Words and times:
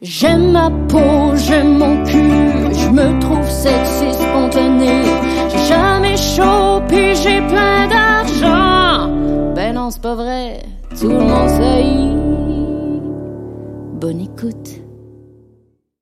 J'aime 0.00 0.52
ma 0.52 0.70
peau, 0.88 1.34
j'aime 1.34 1.78
mon 1.78 2.04
cul, 2.04 2.72
je 2.72 2.88
me 2.88 3.20
trouve 3.20 3.48
sexy 3.50 4.12
spontané. 4.14 5.02
J'ai 5.50 5.66
jamais 5.66 6.16
chaud, 6.16 6.80
puis 6.86 7.16
j'ai 7.16 7.40
plein 7.48 7.88
d'argent. 7.88 9.12
Ben 9.56 9.74
non, 9.74 9.90
c'est 9.90 10.00
pas 10.00 10.14
vrai, 10.14 10.62
tout 11.00 11.08
le 11.08 11.18
monde 11.18 11.48
sait. 11.48 11.84
Bonne 14.00 14.20
écoute. 14.20 14.82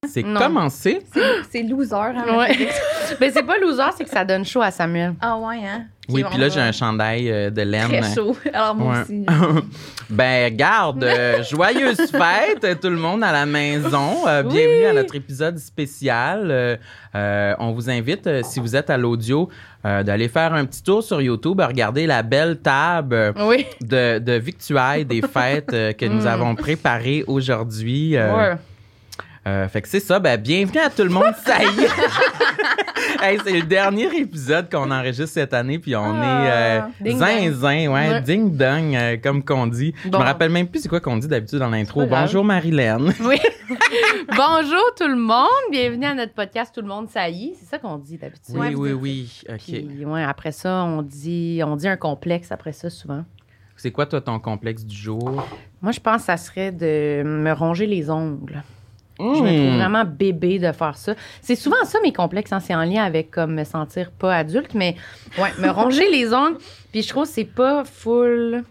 C'est 0.06 0.22
commencé. 0.22 1.00
C'est 1.50 1.62
loser. 1.62 1.94
Hein, 1.96 2.36
Ouais. 2.36 2.68
Mais 3.20 3.30
c'est 3.30 3.42
pas 3.42 3.56
loser, 3.58 3.82
c'est 3.96 4.04
que 4.04 4.10
ça 4.10 4.24
donne 4.26 4.44
chaud 4.44 4.60
à 4.60 4.70
Samuel. 4.70 5.14
Ah 5.22 5.38
ouais, 5.38 5.56
hein? 5.66 5.86
Oui, 6.08 6.22
puis 6.30 6.38
là, 6.38 6.48
j'ai 6.48 6.60
un 6.60 6.70
chandail 6.72 7.30
euh, 7.30 7.50
de 7.50 7.62
laine. 7.62 7.88
Très 7.88 8.14
chaud. 8.14 8.36
Alors 8.52 8.74
moi 8.76 8.94
Ouais. 8.94 9.00
aussi. 9.02 9.26
ben, 10.10 10.44
regarde, 10.52 11.02
euh, 11.02 11.42
joyeuse 11.42 11.96
fête, 12.10 12.80
tout 12.80 12.90
le 12.90 12.96
monde 12.96 13.24
à 13.24 13.32
la 13.32 13.44
maison. 13.44 14.26
Euh, 14.28 14.42
bienvenue 14.44 14.84
à 14.86 14.92
notre 14.92 15.16
épisode 15.16 15.58
spécial. 15.58 16.78
Euh, 17.14 17.54
on 17.58 17.72
vous 17.72 17.90
invite, 17.90 18.28
si 18.44 18.60
vous 18.60 18.76
êtes 18.76 18.88
à 18.90 18.96
l'audio, 18.96 19.48
d'aller 19.84 20.28
faire 20.28 20.52
un 20.52 20.64
petit 20.64 20.82
tour 20.82 21.02
sur 21.02 21.20
YouTube, 21.22 21.60
regarder 21.60 22.06
la 22.06 22.22
belle 22.22 22.58
table 22.58 23.32
Oui. 23.40 23.66
de, 23.80 24.18
de 24.18 24.32
victuailles 24.32 25.04
des 25.04 25.22
fêtes 25.22 25.70
que 25.96 26.04
nous 26.06 26.22
Mm. 26.24 26.26
avons 26.28 26.54
préparées 26.56 27.22
aujourd'hui. 27.28 28.16
Ouais. 28.16 28.56
fait 29.68 29.82
que 29.82 29.88
c'est 29.88 30.00
ça. 30.00 30.18
Ben, 30.18 30.40
bienvenue 30.40 30.80
à 30.80 30.90
tout 30.90 31.04
le 31.04 31.10
monde. 31.10 31.32
Ça 31.44 31.62
y 31.62 31.66
est. 31.84 31.88
Hey, 33.20 33.38
c'est 33.44 33.52
le 33.52 33.62
dernier 33.62 34.06
épisode 34.18 34.70
qu'on 34.70 34.90
enregistre 34.90 35.32
cette 35.34 35.54
année, 35.54 35.78
puis 35.78 35.96
on 35.96 36.14
est 36.14 36.50
euh, 36.50 36.80
Ah. 36.82 36.90
Ding 37.00 37.18
zinzin, 37.18 37.86
ouais, 37.92 38.08
Ouais. 38.10 38.20
ding 38.22 38.56
dong, 38.56 38.94
euh, 38.94 39.16
comme 39.22 39.42
qu'on 39.44 39.66
dit. 39.66 39.94
Je 40.04 40.10
Bon. 40.10 40.18
me 40.18 40.24
rappelle 40.24 40.50
même 40.50 40.68
plus 40.68 40.80
c'est 40.80 40.88
quoi 40.88 41.00
qu'on 41.00 41.16
dit 41.16 41.26
d'habitude 41.28 41.58
dans 41.58 41.70
l'intro. 41.70 42.04
Bonjour 42.06 42.44
Marilyn. 42.44 43.06
Oui. 43.20 43.38
Bonjour 44.36 44.94
tout 44.96 45.08
le 45.08 45.16
monde. 45.16 45.46
Bienvenue 45.70 46.04
à 46.06 46.14
notre 46.14 46.32
podcast 46.34 46.74
Tout 46.74 46.82
le 46.82 46.88
monde 46.88 47.08
ça 47.08 47.28
y 47.28 47.46
est. 47.48 47.54
C'est 47.58 47.66
ça 47.66 47.78
qu'on 47.78 47.96
dit 47.98 48.16
d'habitude. 48.16 48.54
Oui, 48.56 48.74
oui, 48.74 48.92
oui. 48.92 49.42
Ok. 49.48 49.56
Puis, 49.64 50.04
ouais, 50.04 50.22
après 50.22 50.52
ça, 50.52 50.84
on 50.84 51.02
dit, 51.02 51.60
on 51.64 51.74
dit 51.76 51.88
un 51.88 51.96
complexe 51.96 52.52
après 52.52 52.72
ça 52.72 52.90
souvent. 52.90 53.24
C'est 53.76 53.90
quoi 53.90 54.06
toi 54.06 54.20
ton 54.20 54.38
complexe 54.38 54.84
du 54.84 54.96
jour? 54.96 55.44
Moi, 55.82 55.92
je 55.92 56.00
pense 56.00 56.22
que 56.22 56.26
ça 56.26 56.36
serait 56.36 56.72
de 56.72 57.22
me 57.24 57.52
ronger 57.52 57.86
les 57.86 58.08
ongles. 58.10 58.62
Je 59.18 59.24
me 59.24 59.30
trouve 59.34 59.46
Hmm. 59.48 59.76
vraiment 59.78 60.04
bébé 60.04 60.58
de 60.58 60.70
faire 60.72 60.96
ça. 60.96 61.14
C'est 61.40 61.54
souvent 61.56 61.82
ça 61.84 61.98
mes 62.02 62.12
complexes, 62.12 62.52
hein, 62.52 62.60
c'est 62.60 62.74
en 62.74 62.84
lien 62.84 63.02
avec 63.04 63.30
comme 63.30 63.54
me 63.54 63.64
sentir 63.64 64.10
pas 64.10 64.36
adulte, 64.36 64.74
mais 64.74 64.94
ouais, 65.38 65.52
me 65.58 65.68
ronger 65.70 66.10
les 66.10 66.32
ongles. 66.34 66.58
Puis 66.92 67.02
je 67.02 67.08
trouve 67.08 67.24
que 67.24 67.30
c'est 67.30 67.44
pas 67.44 67.84
full. 67.84 68.62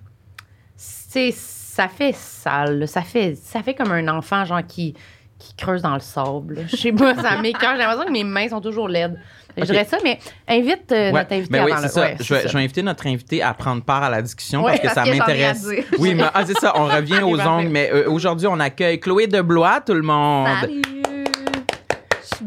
C'est 0.76 1.32
ça 1.32 1.88
fait 1.88 2.14
sale, 2.14 2.88
ça 2.88 3.02
fait 3.02 3.36
ça 3.36 3.62
fait 3.64 3.74
comme 3.74 3.92
un 3.92 4.08
enfant 4.08 4.46
genre 4.46 4.66
qui 4.66 4.94
qui 5.40 5.54
creuse 5.56 5.82
dans 5.82 5.94
le 5.94 6.00
sable. 6.00 6.66
Je 6.70 6.76
sais 6.78 6.92
pas, 6.94 7.14
ça 7.16 7.38
m'écoeure. 7.42 7.74
J'ai 7.74 7.80
l'impression 7.80 8.06
que 8.06 8.12
mes 8.12 8.24
mains 8.24 8.48
sont 8.50 8.62
toujours 8.62 8.88
laides. 8.88 9.20
Je 9.58 9.64
dirais 9.66 9.86
ça, 9.86 9.98
mais 10.04 10.20
invite 10.48 10.92
euh, 10.92 11.12
Ouais, 11.12 11.12
notre 11.14 11.34
invité 11.34 11.52
ben 11.52 11.66
oui, 11.66 11.72
avant 11.72 11.82
le- 11.84 11.88
ça. 11.90 12.02
ouais, 12.02 12.16
je, 12.20 12.34
vais, 12.34 12.42
ça. 12.42 12.48
je 12.48 12.54
vais 12.58 12.64
inviter 12.64 12.84
notre 12.84 13.08
invité 13.08 13.42
à 13.42 13.54
prendre 13.54 13.84
part 13.84 14.04
à 14.04 14.10
la 14.10 14.22
discussion 14.22 14.64
Ouais, 14.64 14.72
parce 14.72 14.80
que 14.80 14.84
parce 14.88 14.96
ça 14.96 15.04
que 15.04 15.10
à 15.10 15.16
m'intéresse. 15.18 15.68
Oui, 16.00 16.14
mais 16.16 16.24
ah, 16.34 16.44
c'est 16.46 16.58
ça. 16.58 16.74
On 16.76 16.86
revient 16.96 17.22
aux 17.24 17.40
ongles, 17.40 17.70
mais 17.70 17.90
euh, 17.94 18.10
aujourd'hui 18.10 18.48
on 18.48 18.60
accueille 18.60 19.00
Chloé 19.00 19.28
Deblois, 19.28 19.82
tout 19.86 19.94
le 19.94 20.02
monde. 20.02 20.48
Salut! 20.62 20.82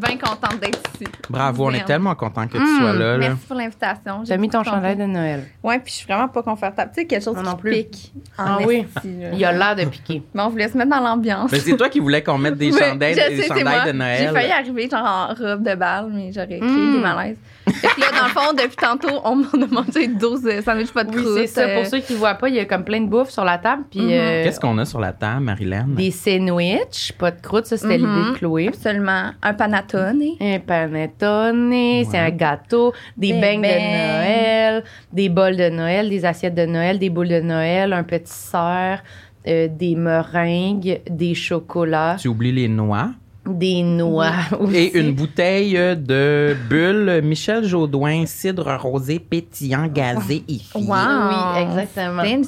Je 0.01 0.07
suis 0.07 0.17
bien 0.17 0.29
contente 0.29 0.61
d'être 0.61 0.79
ici. 0.95 1.05
Bravo, 1.29 1.67
on 1.67 1.71
est 1.73 1.85
tellement 1.85 2.15
content 2.15 2.47
que 2.47 2.53
tu 2.53 2.59
Hmm, 2.63 2.79
sois 2.81 2.93
là. 2.93 3.13
là. 3.17 3.19
Merci 3.19 3.47
pour 3.47 3.57
l'invitation. 3.57 4.23
As 4.29 4.37
mis 4.37 4.49
ton 4.49 4.63
chandail 4.63 4.97
de 4.97 5.05
Noël. 5.05 5.45
Ouais, 5.63 5.79
puis 5.79 5.93
je 5.93 5.99
suis 5.99 6.07
vraiment 6.07 6.29
pas 6.29 6.43
confortable. 6.43 6.91
Tu 6.95 7.01
sais, 7.03 7.07
quelque 7.07 7.25
chose 7.25 7.37
qui 7.37 7.43
non 7.43 7.57
plus. 7.57 7.71
pique. 7.73 8.13
en 8.39 8.45
Ah 8.45 8.59
oui. 8.65 8.87
esti. 8.97 9.09
Il 9.35 9.45
a 9.45 9.53
l'air 9.53 9.77
de 9.77 9.85
piquer. 9.85 10.23
Mais 10.35 10.43
on 10.43 10.49
voulait 10.51 10.69
se 10.69 10.77
mettre 10.77 10.91
dans 10.91 11.01
l'ambiance. 11.01 11.51
Mais 11.51 11.59
c'est 11.59 11.77
toi 11.77 11.89
qui 11.89 11.99
voulais 12.01 12.23
qu'on 12.23 12.39
mette 12.39 12.57
des 12.57 12.71
chandails, 12.79 13.15
des 13.15 13.37
de 13.49 13.93
Noël. 13.93 14.19
J'ai 14.19 14.29
failli 14.29 14.53
arriver 14.53 14.89
genre 14.91 15.05
en 15.05 15.35
robe 15.35 15.63
de 15.63 15.75
balle, 15.75 16.11
mais 16.13 16.31
j'aurais 16.33 16.47
créé 16.59 16.61
Mm. 16.61 16.93
des 16.95 17.01
malaises. 17.01 17.39
Fait 17.81 17.89
que 17.89 18.01
là, 18.01 18.07
dans 18.19 18.25
le 18.27 18.31
fond, 18.31 18.53
depuis 18.53 18.77
tantôt, 18.77 19.21
on 19.25 19.37
m'en 19.37 19.65
a 19.65 19.83
mangé 19.83 20.09
12 20.09 20.47
euh, 20.47 20.63
sandwichs 20.63 20.93
pas 20.93 21.05
de 21.05 21.11
Oui, 21.15 21.23
croûte. 21.23 21.37
c'est 21.39 21.47
ça. 21.47 21.61
euh, 21.63 21.77
Pour 21.77 21.87
ceux 21.87 21.99
qui 22.01 22.13
ne 22.15 22.19
voient 22.19 22.35
pas, 22.35 22.49
il 22.49 22.55
y 22.57 22.59
a 22.61 22.65
comme 22.65 22.85
plein 22.85 23.01
de 23.01 23.07
bouffe 23.09 23.31
sur 23.31 23.45
la 23.45 23.59
table. 23.59 23.85
Puis 23.91 24.01
Mhm. 24.01 24.11
euh, 24.13 24.45
Qu'est-ce 24.45 24.61
qu'on 24.61 24.77
a 24.79 24.85
sur 24.85 25.01
la 25.01 25.13
table, 25.13 25.41
Marilyn? 25.45 25.87
des 25.89 26.11
sandwichs, 26.11 27.13
pas 27.19 27.31
de 27.31 27.41
croûte. 27.41 27.67
Ça, 27.67 27.77
c'était 27.77 27.99
Mhm. 27.99 28.07
l'idée 28.17 28.31
de 28.33 28.37
Chloé. 28.37 28.69
Absolument. 28.69 29.31
Un 29.43 29.55
panettone. 29.55 30.23
Un 30.41 30.59
panettone, 30.61 31.73
c'est 32.11 32.19
un 32.19 32.31
gâteau, 32.31 32.93
des 33.17 33.33
Des 33.33 33.41
beignes 33.41 33.63
de. 33.63 33.67
Noël, 33.69 34.85
des 35.13 35.29
bols 35.29 35.57
de 35.57 35.69
Noël, 35.69 36.09
des 36.09 36.25
assiettes 36.25 36.55
de 36.55 36.67
Noël, 36.67 36.99
des 36.99 37.11
boules 37.11 37.29
de 37.29 37.41
Noël, 37.41 37.93
un 37.93 38.03
petit 38.03 38.33
cerf, 38.33 39.03
euh, 39.47 39.69
des 39.71 39.95
meringues, 39.95 41.01
des 41.09 41.35
chocolats, 41.35 42.17
Tu 42.21 42.29
oublies 42.29 42.53
les 42.53 42.69
noix? 42.69 43.11
Des 43.49 43.83
noix. 43.83 44.33
aussi. 44.59 44.77
Et 44.77 44.99
une 44.99 45.15
bouteille 45.15 45.75
de 45.75 46.57
bulle 46.69 47.21
Michel 47.23 47.65
Jaudoin, 47.65 48.27
cidre 48.27 48.77
rosé 48.77 49.19
pétillant, 49.19 49.87
gazé 49.87 50.45
et 50.49 50.61
Wow. 50.75 50.85
Oui, 50.85 51.63
exactement. 51.63 52.23
Un 52.23 52.43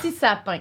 petit 0.00 0.12
sapin. 0.12 0.60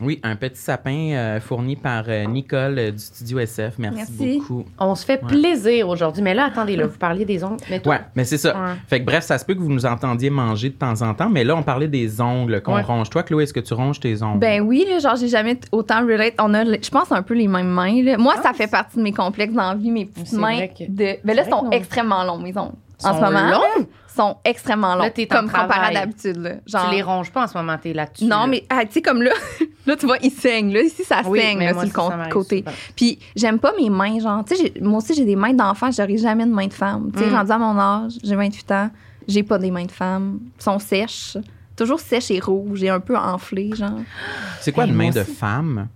Oui, 0.00 0.18
un 0.22 0.34
petit 0.36 0.60
sapin 0.60 1.10
euh, 1.12 1.40
fourni 1.40 1.76
par 1.76 2.04
euh, 2.08 2.24
Nicole 2.24 2.78
euh, 2.78 2.90
du 2.90 2.98
studio 2.98 3.38
SF. 3.38 3.74
Merci, 3.78 3.96
Merci. 3.98 4.38
beaucoup. 4.38 4.64
On 4.78 4.94
se 4.94 5.04
fait 5.04 5.20
Ouais. 5.22 5.28
plaisir 5.28 5.88
aujourd'hui. 5.88 6.22
Mais 6.22 6.32
là, 6.34 6.46
attendez, 6.46 6.76
là, 6.76 6.86
vous 6.88 6.96
parliez 6.98 7.24
des 7.24 7.44
ongles. 7.44 7.58
Mais 7.68 7.86
Ouais, 7.86 8.00
mais 8.14 8.24
c'est 8.24 8.38
ça. 8.38 8.54
Ouais. 8.54 8.74
Fait 8.88 9.00
que 9.00 9.04
bref, 9.06 9.24
ça 9.24 9.36
se 9.38 9.44
peut 9.44 9.54
que 9.54 9.60
vous 9.60 9.72
nous 9.72 9.84
entendiez 9.86 10.30
manger 10.30 10.70
de 10.70 10.74
temps 10.74 11.02
en 11.02 11.12
temps, 11.14 11.28
mais 11.28 11.44
là, 11.44 11.54
on 11.56 11.62
parlait 11.62 11.88
des 11.88 12.20
ongles 12.20 12.62
qu'on 12.62 12.74
Ouais. 12.76 12.82
ronge. 12.82 13.10
Toi, 13.10 13.22
Chloé, 13.22 13.44
est-ce 13.44 13.52
que 13.54 13.60
tu 13.60 13.74
ronges 13.74 14.00
tes 14.00 14.22
ongles? 14.22 14.38
Ben 14.38 14.60
oui, 14.62 14.86
là, 14.88 14.98
genre, 15.00 15.16
j'ai 15.16 15.28
jamais 15.28 15.58
autant 15.72 16.00
relate. 16.00 16.34
On 16.40 16.54
a, 16.54 16.64
je 16.64 16.90
pense, 16.90 17.12
un 17.12 17.22
peu 17.22 17.34
les 17.34 17.48
mêmes 17.48 17.68
mains. 17.68 18.02
là. 18.02 18.16
Moi, 18.16 18.36
ça 18.42 18.52
fait 18.52 18.70
partie 18.70 18.96
de 18.96 19.02
mes 19.02 19.12
complexes 19.12 19.52
dans 19.54 19.70
la 19.70 19.74
vie, 19.74 19.90
mes 19.90 20.06
petites 20.06 20.28
C'est 20.28 20.36
mains. 20.36 20.56
vrai 20.56 20.72
que- 20.76 20.84
De... 20.90 21.18
Ben 21.24 21.36
là, 21.36 21.44
sont 21.44 21.64
non. 21.64 21.70
extrêmement 21.72 22.24
longs, 22.24 22.38
mes 22.38 22.56
ongles. 22.56 22.72
En 23.02 23.12
Sont 23.12 23.18
ce 23.18 23.24
moment. 23.24 23.50
longs? 23.50 23.86
Sont 24.14 24.36
extrêmement 24.44 24.94
longs. 24.94 25.04
Là, 25.04 25.10
t'es 25.10 25.26
comme 25.26 25.46
comparé 25.50 25.96
à 25.96 26.00
d'habitude, 26.00 26.36
là. 26.38 26.50
Genre. 26.66 26.88
tu 26.90 26.96
les 26.96 27.02
ronges 27.02 27.30
pas 27.30 27.44
en 27.44 27.46
ce 27.46 27.56
moment, 27.56 27.76
t'es 27.80 27.92
là-dessus. 27.92 28.24
Non, 28.24 28.40
là. 28.40 28.46
mais 28.48 28.64
ah, 28.68 28.84
tu 28.84 28.92
sais, 28.92 29.02
comme 29.02 29.22
là, 29.22 29.32
là, 29.86 29.96
tu 29.96 30.06
vois, 30.06 30.18
il 30.22 30.30
saigne. 30.30 30.72
Là, 30.72 30.82
ici, 30.82 31.04
ça 31.04 31.22
Oui, 31.26 31.40
saigne 31.40 31.58
mais 31.58 31.66
là, 31.66 31.74
moi 31.74 31.86
sur 31.86 32.10
le 32.10 32.28
côté. 32.32 32.64
Puis, 32.96 33.18
j'aime 33.36 33.58
pas 33.58 33.72
mes 33.78 33.90
mains, 33.90 34.18
genre, 34.20 34.44
tu 34.44 34.56
sais, 34.56 34.72
moi 34.80 34.98
aussi, 34.98 35.14
j'ai 35.14 35.24
des 35.24 35.36
mains 35.36 35.52
d'enfant, 35.54 35.90
j'aurais 35.90 36.16
jamais 36.16 36.44
de 36.46 36.52
mains 36.52 36.66
de 36.66 36.72
femme. 36.74 37.10
Tu 37.12 37.20
sais, 37.20 37.30
Mm. 37.30 37.34
rendu 37.34 37.52
à 37.52 37.58
mon 37.58 37.78
âge, 37.78 38.12
j'ai 38.22 38.36
28 38.36 38.70
ans, 38.72 38.90
j'ai 39.28 39.42
pas 39.42 39.58
des 39.58 39.70
mains 39.70 39.84
de 39.86 39.92
femme. 39.92 40.40
Elles 40.58 40.62
sont 40.62 40.78
sèches. 40.78 41.36
Toujours 41.76 42.00
sèches 42.00 42.30
et 42.30 42.40
rouges 42.40 42.82
et 42.82 42.88
un 42.90 43.00
peu 43.00 43.16
enflées, 43.16 43.70
genre. 43.74 44.00
c'est 44.60 44.72
quoi 44.72 44.84
une 44.86 44.94
main 44.94 45.10
de 45.10 45.22
femme? 45.22 45.88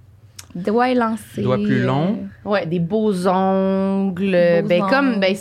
Doigts 0.54 0.90
élancés. 0.90 1.42
Doigts 1.42 1.56
plus 1.58 1.82
longs? 1.82 2.28
Ouais, 2.44 2.64
des 2.64 2.78
beaux 2.78 3.26
ongles. 3.26 4.30
Beaux 4.62 4.68
ben, 4.68 4.82
ongles. 4.82 4.90
comme, 4.90 5.20
ben, 5.20 5.34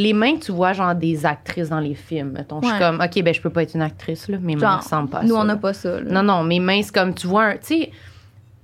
les 0.00 0.12
mains, 0.14 0.36
tu 0.36 0.50
vois, 0.52 0.72
genre 0.72 0.94
des 0.94 1.26
actrices 1.26 1.68
dans 1.68 1.78
les 1.80 1.94
films. 1.94 2.30
Mettons, 2.32 2.60
je 2.62 2.66
suis 2.66 2.74
Ouais. 2.74 2.80
comme, 2.80 3.00
OK, 3.00 3.22
ben, 3.22 3.34
je 3.34 3.40
peux 3.40 3.50
pas 3.50 3.62
être 3.62 3.74
une 3.74 3.82
actrice, 3.82 4.28
là. 4.28 4.38
Mes 4.40 4.54
mains 4.56 4.60
Genre, 4.60 4.78
ressemblent 4.78 5.10
pas 5.10 5.18
à 5.18 5.22
Nous, 5.24 5.34
ça, 5.34 5.40
on 5.40 5.44
n'a 5.44 5.56
pas 5.56 5.72
ça. 5.74 6.00
là. 6.00 6.10
Non, 6.10 6.22
non, 6.22 6.42
mes 6.42 6.58
mains, 6.60 6.80
c'est 6.82 6.94
comme, 6.94 7.14
tu 7.14 7.26
vois, 7.26 7.54
tu 7.54 7.66
sais, 7.66 7.90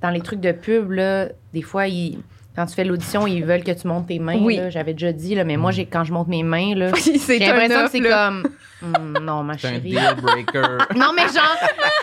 dans 0.01 0.11
les 0.11 0.21
trucs 0.21 0.41
de 0.41 0.53
pub, 0.53 0.91
là, 0.93 1.29
des 1.53 1.63
fois, 1.63 1.89
ils- 1.89 2.19
quand 2.57 2.67
tu 2.67 2.75
fais 2.75 2.85
l'audition, 2.85 3.27
ils 3.27 3.45
veulent 3.45 3.63
que 3.65 3.71
tu 3.73 3.87
montes 3.87 4.07
tes 4.09 4.19
mains. 4.19 4.39
Oui. 4.41 4.59
J'avais 4.71 4.93
déjà 4.95 5.13
dit, 5.13 5.35
là, 5.35 5.45
mais 5.45 5.57
moi, 5.57 5.71
j'ai, 5.71 5.87
quand 5.87 6.05
je 6.05 6.13
monte 6.13 6.29
mes 6.29 6.43
mains, 6.43 6.75
là, 6.75 6.91
c'est 6.97 7.19
j'ai 7.39 7.39
l'impression 7.47 7.85
que 7.85 7.91
c'est 7.91 8.01
comme, 8.01 8.43
Hum, 8.83 9.17
non, 9.23 9.43
ma 9.43 9.57
C'est 9.59 9.69
un 9.69 9.71
chérie. 9.71 9.91
deal 9.91 10.17
breaker. 10.21 10.79
Non, 10.97 11.13
mais 11.17 11.23
genre, 11.23 11.57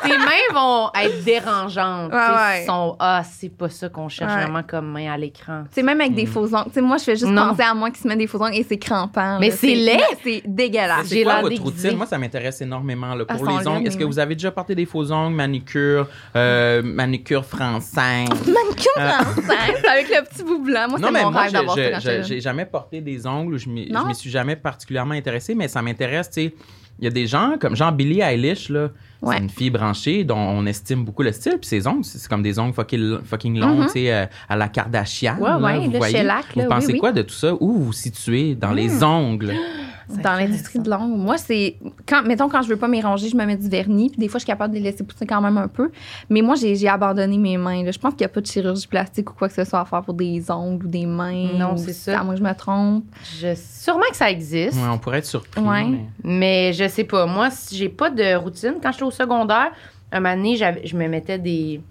tes 0.03 0.17
mains 0.17 0.53
vont 0.53 0.89
être 0.99 1.23
dérangeantes. 1.23 2.11
Ouais, 2.11 2.17
ouais. 2.19 2.65
sont, 2.65 2.95
ah, 2.99 3.21
c'est 3.23 3.49
pas 3.55 3.69
ça 3.69 3.89
qu'on 3.89 4.09
cherche 4.09 4.33
Ouais. 4.33 4.41
vraiment 4.43 4.63
comme 4.63 4.87
main 4.91 5.11
à 5.13 5.17
l'écran. 5.17 5.65
Tu 5.65 5.75
sais, 5.75 5.83
même 5.83 6.01
avec 6.01 6.15
des 6.15 6.23
Mm. 6.23 6.27
faux 6.27 6.55
ongles. 6.55 6.65
Tu 6.69 6.73
sais, 6.73 6.81
moi, 6.81 6.97
je 6.97 7.03
fais 7.03 7.15
juste 7.15 7.31
Non. 7.31 7.49
penser 7.49 7.61
à 7.61 7.75
moi 7.75 7.91
qui 7.91 8.01
se 8.01 8.07
met 8.07 8.15
des 8.15 8.25
faux 8.25 8.41
ongles 8.41 8.55
et 8.55 8.65
c'est 8.67 8.79
crampant. 8.79 9.37
Mais 9.39 9.51
c'est 9.51 9.75
laid. 9.75 9.99
C'est 10.23 10.41
dégueulasse. 10.47 11.07
J'ai 11.09 11.17
C'est 11.17 11.23
quoi 11.23 11.33
l'air 11.33 11.41
votre 11.43 11.61
routine? 11.61 11.95
Moi, 11.95 12.07
ça 12.07 12.17
m'intéresse 12.17 12.59
énormément. 12.61 13.13
Là, 13.13 13.23
Ah, 13.27 13.35
pour 13.35 13.45
sont 13.45 13.57
les 13.59 13.67
ongles, 13.67 13.87
est-ce 13.87 13.97
que 13.97 14.03
vous 14.03 14.17
avez 14.17 14.33
déjà 14.33 14.49
porté 14.51 14.73
des 14.73 14.85
faux 14.87 15.11
ongles, 15.11 15.35
manicure, 15.35 16.07
euh, 16.35 16.81
manicure 16.83 17.45
française? 17.45 18.29
Manicure 18.29 18.91
Ah. 18.97 19.23
française 19.25 19.85
avec 19.91 20.09
le 20.09 20.23
petit 20.27 20.42
bout 20.43 20.59
blanc. 20.63 20.87
Moi, 20.89 20.99
c'est 21.01 21.11
mon 21.11 21.31
moi, 21.31 21.41
rêve 21.41 21.51
d'avoir 21.53 21.75
ça 21.75 21.91
quand 21.91 22.23
j'ai 22.23 22.39
jamais 22.41 22.65
porté 22.65 23.01
des 23.01 23.25
ongles. 23.27 23.57
Je 23.57 23.69
m'y 23.69 23.87
je 23.87 23.93
Non? 23.93 24.05
m'y 24.05 24.15
suis 24.15 24.29
jamais 24.29 24.55
particulièrement 24.55 25.13
intéressée, 25.15 25.55
mais 25.55 25.67
ça 25.67 25.81
m'intéresse, 25.81 26.29
tu 26.29 26.41
sais. 26.45 26.53
Il 26.99 27.05
y 27.05 27.07
a 27.07 27.11
des 27.11 27.25
gens 27.25 27.55
comme 27.59 27.75
genre 27.75 27.91
Billie 27.91 28.21
Eilish, 28.21 28.69
là. 28.69 28.89
Ouais. 29.21 29.35
C'est 29.37 29.41
une 29.43 29.49
fille 29.49 29.69
branchée 29.71 30.23
dont 30.23 30.37
on 30.37 30.65
estime 30.67 31.03
beaucoup 31.03 31.23
le 31.23 31.31
style. 31.31 31.53
Puis 31.59 31.67
ses 31.67 31.87
ongles, 31.87 32.03
c'est 32.05 32.27
comme 32.29 32.43
des 32.43 32.59
ongles 32.59 32.73
fucking, 32.73 33.17
fucking 33.23 33.57
longs, 33.59 33.77
Mhm. 33.79 33.85
tu 33.87 33.91
sais, 33.93 34.13
euh, 34.13 34.25
à 34.47 34.55
la 34.55 34.67
Kardashian. 34.67 35.37
Ouais, 35.39 35.49
là, 35.49 35.57
ouais, 35.59 35.79
vous 35.85 35.91
le 35.91 35.97
voyez. 35.97 36.17
shellac, 36.17 36.45
Vous 36.53 36.61
oui, 36.61 36.67
pensez 36.69 36.93
oui. 36.93 36.99
Quoi 36.99 37.11
de 37.11 37.23
tout 37.23 37.33
ça? 37.33 37.53
Où 37.55 37.73
vous 37.73 37.83
vous 37.85 37.93
situez 37.93 38.53
dans 38.53 38.71
les 38.71 39.03
ongles? 39.03 39.53
dans 40.21 40.33
l'industrie 40.33 40.79
de 40.79 40.89
l'ongle. 40.89 41.17
Moi, 41.17 41.37
c'est 41.37 41.77
quand 42.07 42.23
mettons 42.23 42.49
quand 42.49 42.61
je 42.61 42.67
veux 42.69 42.77
pas 42.77 42.87
m'éranger, 42.87 43.29
je 43.29 43.35
me 43.35 43.45
mets 43.45 43.55
du 43.57 43.69
vernis, 43.69 44.09
puis 44.09 44.19
des 44.19 44.27
fois 44.27 44.37
je 44.39 44.43
suis 44.43 44.47
capable 44.47 44.73
de 44.73 44.79
les 44.79 44.83
laisser 44.91 45.03
pousser 45.03 45.25
quand 45.25 45.41
même 45.41 45.57
un 45.57 45.67
peu. 45.67 45.89
Mais 46.29 46.41
moi, 46.41 46.55
j'ai 46.55 46.87
abandonné 46.87 47.37
mes 47.37 47.57
mains. 47.57 47.83
là. 47.83 47.91
Je 47.91 47.99
pense 47.99 48.13
qu'il 48.13 48.21
y 48.21 48.25
a 48.25 48.29
pas 48.29 48.41
de 48.41 48.45
chirurgie 48.45 48.87
plastique 48.87 49.31
ou 49.31 49.33
quoi 49.33 49.47
que 49.47 49.53
ce 49.55 49.63
soit 49.63 49.79
à 49.79 49.85
faire 49.85 50.01
pour 50.01 50.13
des 50.13 50.49
ongles 50.51 50.85
ou 50.85 50.89
des 50.89 51.05
mains. 51.05 51.53
Non, 51.57 51.77
c'est 51.77 51.93
ça. 51.93 52.19
À 52.21 52.25
que 52.25 52.35
je 52.35 52.43
me 52.43 52.53
trompe. 52.53 53.05
Je, 53.39 53.55
sûrement 53.55 54.03
que 54.09 54.15
ça 54.17 54.29
existe, 54.29 54.73
Ouais, 54.75 54.89
on 54.91 54.97
pourrait 54.97 55.19
être 55.19 55.25
surpris. 55.25 55.61
Ouais. 55.61 55.83
mais- 55.85 56.05
mais 56.23 56.73
je 56.73 56.87
sais 56.87 57.03
pas. 57.03 57.25
Moi, 57.25 57.49
si 57.51 57.75
j'ai 57.77 57.89
pas 57.89 58.09
de 58.09 58.35
routine. 58.35 58.75
Quand 58.81 58.91
j'étais 58.91 59.03
au 59.03 59.11
secondaire, 59.11 59.71
un 60.11 60.19
moment 60.19 60.35
donné, 60.35 60.55
j'avais- 60.55 60.85
je 60.85 60.95
me 60.95 61.07
mettais 61.07 61.37
des. 61.39 61.81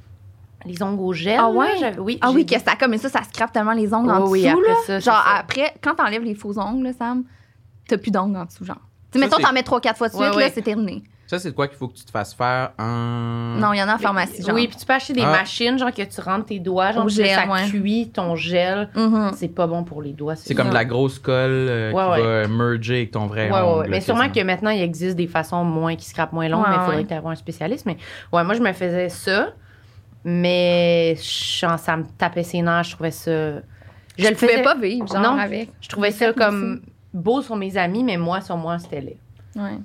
les 0.64 0.80
ongles 0.80 1.00
au 1.02 1.12
gel. 1.12 1.38
Ah 1.40 1.50
ouais? 1.50 1.76
là, 1.80 1.90
Oui. 1.98 2.18
Ah 2.20 2.30
oui, 2.30 2.46
que 2.46 2.56
ça 2.56 2.76
comme 2.78 2.92
mais 2.92 2.98
ça, 2.98 3.08
ça 3.08 3.22
scrape 3.24 3.50
tellement 3.52 3.72
les 3.72 3.92
ongles 3.92 4.10
en 4.12 4.28
Oui, 4.28 4.42
dessous. 4.44 4.56
oui, 4.58 4.64
après 4.64 4.68
là. 4.72 4.76
ça, 4.86 5.00
genre 5.00 5.24
ça. 5.24 5.38
après, 5.40 5.74
quand 5.82 5.96
t'enlèves 5.96 6.22
les 6.22 6.36
faux 6.36 6.56
ongles, 6.56 6.84
là, 6.84 6.92
Sam, 6.92 7.24
t'as 7.88 7.98
plus 7.98 8.10
d'ongles 8.10 8.36
en 8.36 8.44
dessous, 8.44 8.64
genre. 8.64 8.76
Tu 9.12 9.18
Ça, 9.18 9.24
sais, 9.26 9.30
mettons, 9.30 9.42
t'en 9.42 9.52
mets 9.52 9.60
3-4 9.62 9.96
fois 9.96 10.08
de 10.08 10.14
suite, 10.14 10.34
Ouais, 10.34 10.40
là, 10.44 10.50
c'est 10.52 10.62
terminé. 10.62 11.02
Ça, 11.26 11.38
c'est 11.38 11.50
de 11.50 11.54
quoi 11.54 11.66
qu'il 11.66 11.78
faut 11.78 11.88
que 11.88 11.94
tu 11.96 12.04
te 12.04 12.10
fasses 12.10 12.34
faire 12.34 12.72
en. 12.78 13.56
Non, 13.58 13.72
il 13.72 13.78
y 13.78 13.82
en 13.82 13.88
a 13.88 13.94
en 13.94 13.98
pharmacie, 13.98 14.42
genre. 14.42 14.54
Oui, 14.54 14.68
puis 14.68 14.76
tu 14.76 14.84
peux 14.84 14.92
acheter 14.92 15.14
des 15.14 15.22
Ah. 15.22 15.30
machines, 15.30 15.78
genre 15.78 15.90
que 15.92 16.02
tu 16.02 16.20
rentres 16.20 16.46
tes 16.46 16.58
doigts, 16.58 16.92
genre 16.92 17.08
gel, 17.08 17.28
ça 17.34 17.46
ouais. 17.46 17.68
cuit 17.70 18.10
ton 18.12 18.36
gel. 18.36 18.90
Mhm. 18.94 19.30
C'est 19.36 19.48
pas 19.48 19.66
bon 19.66 19.82
pour 19.82 20.02
les 20.02 20.12
doigts. 20.12 20.36
C'est 20.36 20.54
comme 20.54 20.68
de 20.68 20.74
la 20.74 20.84
grosse 20.84 21.18
colle 21.18 21.50
euh, 21.50 21.92
Ouais, 21.92 22.04
qui 22.04 22.22
ouais. 22.26 22.42
va 22.42 22.48
merger 22.48 22.96
avec 22.96 23.12
ton 23.12 23.26
vrai 23.26 23.50
ongle. 23.50 23.80
ouais. 23.82 23.88
Mais 23.88 24.00
sûrement 24.02 24.28
que 24.28 24.40
maintenant, 24.42 24.70
il 24.70 24.82
existe 24.82 25.16
des 25.16 25.26
façons 25.26 25.64
moins 25.64 25.96
qui 25.96 26.04
scrapent 26.06 26.32
moins 26.32 26.48
long, 26.48 26.58
Ouais, 26.60 26.68
mais 26.68 26.74
il 26.74 26.80
faudrait 26.80 26.96
ouais. 26.96 27.02
que 27.04 27.08
tu 27.08 27.14
aies 27.14 27.20
un 27.24 27.34
spécialiste. 27.34 27.86
Mais 27.86 27.96
ouais, 28.32 28.44
moi, 28.44 28.52
je 28.54 28.60
me 28.60 28.72
faisais 28.74 29.08
ça, 29.08 29.52
mais 30.24 31.14
ça 31.18 31.96
me 31.96 32.04
tapait 32.18 32.42
ses 32.42 32.62
nerfs. 32.62 32.84
Je 32.84 32.90
trouvais 32.94 33.10
ça. 33.10 33.30
Je, 34.18 34.24
Je 34.24 34.28
le 34.28 34.34
pouvais 34.34 34.48
faisais 34.52 34.62
pas 34.62 34.74
vivre, 34.74 35.06
genre, 35.06 35.22
Non. 35.22 35.38
avec. 35.38 35.70
Je 35.80 35.88
trouvais 35.88 36.10
ça 36.10 36.32
comme 36.34 36.82
beau 37.12 37.42
sur 37.42 37.56
mes 37.56 37.76
amis, 37.76 38.04
mais 38.04 38.16
moi, 38.16 38.40
sur 38.40 38.56
moi, 38.56 38.78
c'était 38.78 39.00
laid. 39.00 39.18
Ouais. 39.56 39.78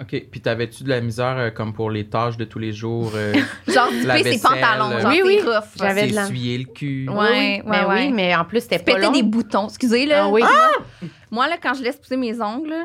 OK. 0.00 0.24
Puis 0.30 0.40
t'avais-tu 0.42 0.84
de 0.84 0.90
la 0.90 1.00
misère 1.00 1.36
euh, 1.38 1.50
comme 1.50 1.72
pour 1.72 1.90
les 1.90 2.06
tâches 2.06 2.36
de 2.36 2.44
tous 2.44 2.58
les 2.58 2.72
jours? 2.72 3.12
euh, 3.14 3.32
Genre, 3.66 3.88
La 4.04 4.18
couper 4.18 4.32
ses 4.32 4.36
vaisselle, 4.36 4.40
pantalons, 4.60 4.90
euh, 4.92 5.00
genre, 5.00 5.10
Oui, 5.10 5.22
oui. 5.24 5.40
J'avais 5.76 6.08
de 6.08 6.14
la- 6.14 6.22
S'essuyer 6.26 6.58
le 6.58 6.64
cul. 6.64 7.08
Ouais, 7.08 7.62
mais 7.64 7.84
ouais. 7.84 7.94
oui, 8.08 8.12
mais 8.12 8.34
en 8.36 8.44
plus, 8.44 8.60
c'était 8.60 8.78
pas 8.78 8.84
Péter 8.94 9.06
long. 9.06 9.12
des 9.12 9.22
boutons. 9.22 9.68
Excusez, 9.68 10.04
là. 10.04 10.24
Ah 10.24 10.28
oui. 10.28 10.42
Moi, 11.30 11.48
là, 11.48 11.56
quand 11.62 11.72
je 11.74 11.82
laisse 11.82 11.96
pousser 11.96 12.16
mes 12.18 12.38
ongles, 12.42 12.68
là, 12.70 12.84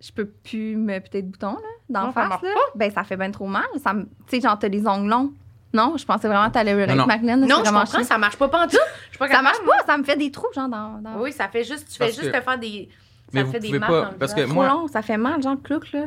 je 0.00 0.10
peux 0.12 0.26
plus 0.26 0.76
me 0.76 0.98
péter 0.98 1.20
de 1.22 1.28
boutons, 1.28 1.52
là, 1.56 1.68
d'en 1.90 2.12
face, 2.12 2.40
là. 2.42 2.48
Ben, 2.74 2.90
ça 2.90 3.04
fait 3.04 3.16
bien 3.16 3.30
trop 3.30 3.46
mal. 3.46 3.64
Ça 3.82 3.92
me- 3.92 4.04
Tu 4.04 4.08
sais, 4.28 4.40
genre, 4.40 4.58
t'as 4.58 4.68
les 4.68 4.86
ongles 4.86 5.10
longs. 5.10 5.32
Non, 5.74 5.94
je 5.98 6.06
pensais 6.06 6.26
vraiment 6.26 6.48
que 6.48 6.54
t'allais 6.54 6.70
avec 6.70 6.88
non. 6.88 7.06
Non, 7.06 7.56
je 7.64 7.70
comprends, 7.70 8.02
ça 8.04 8.16
marche 8.16 8.36
pas 8.36 8.48
pantoute. 8.48 8.78
Je 9.06 9.08
suis 9.10 9.18
pas 9.18 9.28
Ça 9.28 9.42
marche 9.42 9.58
pas, 9.58 9.84
ça 9.84 9.98
me 9.98 10.04
fait 10.04 10.16
des 10.16 10.30
trous, 10.30 10.46
genre, 10.54 10.68
dans. 10.70 11.02
dans... 11.02 11.20
Oui, 11.20 11.32
ça 11.32 11.48
fait 11.48 11.64
juste, 11.64 11.88
tu 11.90 11.96
fais 11.98 12.06
juste 12.12 12.32
te 12.32 12.40
faire 12.40 12.58
des. 12.58 12.88
Ça 13.26 13.30
Mais 13.34 13.42
vous 13.42 13.52
fait 13.52 13.60
des 13.60 13.66
pouvez 13.68 13.78
marques 13.78 13.92
pas- 13.92 14.02
dans 14.04 14.10
le 14.12 14.16
parce 14.16 14.34
que. 14.34 14.40
Trop 14.42 14.54
moi- 14.54 14.68
long, 14.68 14.88
ça 14.88 15.02
fait 15.02 15.16
mal, 15.16 15.42
genre, 15.42 15.56
clouc, 15.62 15.92
là. 15.92 16.04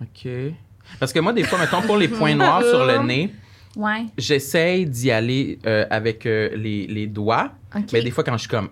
OK. 0.00 0.28
Parce 1.00 1.12
que 1.12 1.20
moi, 1.20 1.32
des 1.32 1.42
fois, 1.44 1.58
mettons, 1.58 1.82
pour 1.82 1.96
les 1.96 2.08
points 2.18 2.34
noirs 2.34 2.62
sur 2.62 2.84
le 2.86 2.98
nez, 2.98 3.32
Ouais. 3.76 4.04
j'essaye 4.18 4.84
d'y 4.86 5.10
aller 5.10 5.58
euh, 5.66 5.86
avec 5.90 6.26
euh, 6.26 6.50
les, 6.56 6.86
les 6.86 7.06
doigts. 7.06 7.50
Mais 7.92 8.02
des 8.02 8.10
fois, 8.10 8.22
quand 8.22 8.34
je 8.34 8.40
suis 8.40 8.48
comme 8.48 8.68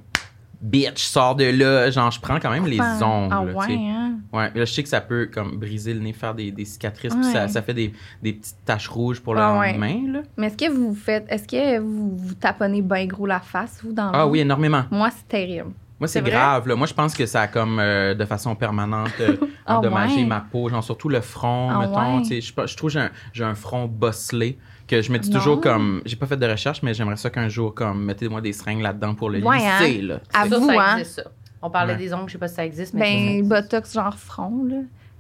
bitch, 0.61 1.03
sors 1.05 1.35
de 1.35 1.45
là, 1.45 1.91
genre, 1.91 2.11
je 2.11 2.21
prends 2.21 2.39
quand 2.39 2.51
même 2.51 2.67
les 2.67 2.79
ongles. 2.81 3.33
Ah 3.35 3.43
tu 3.49 3.55
ouais, 3.57 3.67
sais. 3.67 3.75
hein? 3.75 4.19
Ouais, 4.33 4.51
là, 4.55 4.65
je 4.67 4.73
sais 4.73 4.83
que 4.83 4.89
ça 4.91 5.01
peut 5.01 5.31
comme 5.33 5.57
briser 5.57 5.95
le 5.95 6.01
nez, 6.01 6.13
faire 6.13 6.35
des, 6.35 6.51
des 6.53 6.67
cicatrices, 6.67 7.15
puis 7.15 7.25
ça, 7.25 7.49
ça 7.49 7.63
fait 7.63 7.73
des, 7.75 7.93
des 8.23 8.35
petites 8.35 8.63
taches 8.67 8.89
rouges 8.89 9.21
pour 9.21 9.35
le 9.35 9.41
Ah 9.41 9.59
ouais. 9.59 9.71
lendemain. 9.73 10.13
Là. 10.13 10.21
Mais 10.37 10.49
est-ce 10.49 10.57
que 10.59 10.71
vous 10.71 10.95
faites. 10.95 11.25
Est-ce 11.31 11.49
que 11.49 11.79
vous 11.79 12.15
vous 12.17 12.35
taponnez 12.35 12.83
bien 12.83 13.07
gros 13.07 13.25
la 13.27 13.41
face, 13.41 13.81
vous, 13.83 13.93
dans 13.93 14.11
Ah 14.13 14.27
oui, 14.27 14.41
énormément. 14.41 14.83
Moi, 14.91 15.09
c'est 15.17 15.27
terrible. 15.29 15.71
Moi, 16.01 16.09
c'est 16.09 16.23
grave. 16.23 16.67
Là. 16.67 16.75
Moi, 16.77 16.87
je 16.87 16.95
pense 16.95 17.15
que 17.15 17.27
ça 17.27 17.43
a 17.43 17.47
comme 17.47 17.79
euh, 17.79 18.15
de 18.15 18.25
façon 18.25 18.55
permanente 18.57 19.13
euh, 19.21 19.37
Ah 19.67 19.77
endommagé 19.79 20.17
ouais? 20.23 20.25
ma 20.25 20.41
peau, 20.41 20.69
genre 20.69 20.83
surtout 20.83 21.09
le 21.11 21.21
front, 21.21 21.71
Ah 21.71 21.79
mettons. 21.81 22.19
ouais? 22.19 22.41
Je, 22.41 22.47
sais 22.47 22.53
pas, 22.53 22.67
je 22.67 22.75
trouve 22.77 22.89
que 22.91 22.95
j'ai 22.95 23.01
un, 23.01 23.11
j'ai 23.33 23.45
un 23.45 23.55
front 23.55 23.85
bosselé 23.87 24.59
que 24.89 25.03
je 25.03 25.13
me 25.13 25.19
dis 25.19 25.31
Non. 25.31 25.39
toujours 25.39 25.61
comme. 25.61 26.01
J'ai 26.07 26.17
pas 26.17 26.27
fait 26.27 26.37
de 26.39 26.47
recherche, 26.47 26.83
mais 26.83 26.95
j'aimerais 26.95 27.17
ça 27.17 27.29
qu'un 27.31 27.49
jour, 27.49 27.75
comme, 27.75 28.03
mettez-moi 28.05 28.41
des 28.41 28.53
seringues 28.55 28.81
là-dedans 28.83 29.15
pour 29.15 29.31
le 29.31 29.41
Ouais, 29.43 29.59
lisser. 29.59 30.01
Là. 30.03 30.21
À 30.33 30.49
Ça, 30.49 30.59
vous, 30.59 30.67
ça 30.67 30.73
hein? 30.81 31.05
ça. 31.05 31.23
On 31.63 31.69
parlait 31.71 31.93
Ouais. 31.93 31.99
des 31.99 32.15
ongles, 32.15 32.25
je 32.29 32.33
sais 32.33 32.39
pas 32.39 32.49
si 32.49 32.55
ça 32.55 32.65
existe, 32.65 32.95
mais 32.95 33.01
Ben, 33.01 33.29
existe. 33.39 33.49
botox, 33.51 33.93
genre 33.95 34.19
front, 34.19 34.65
là. 34.67 34.77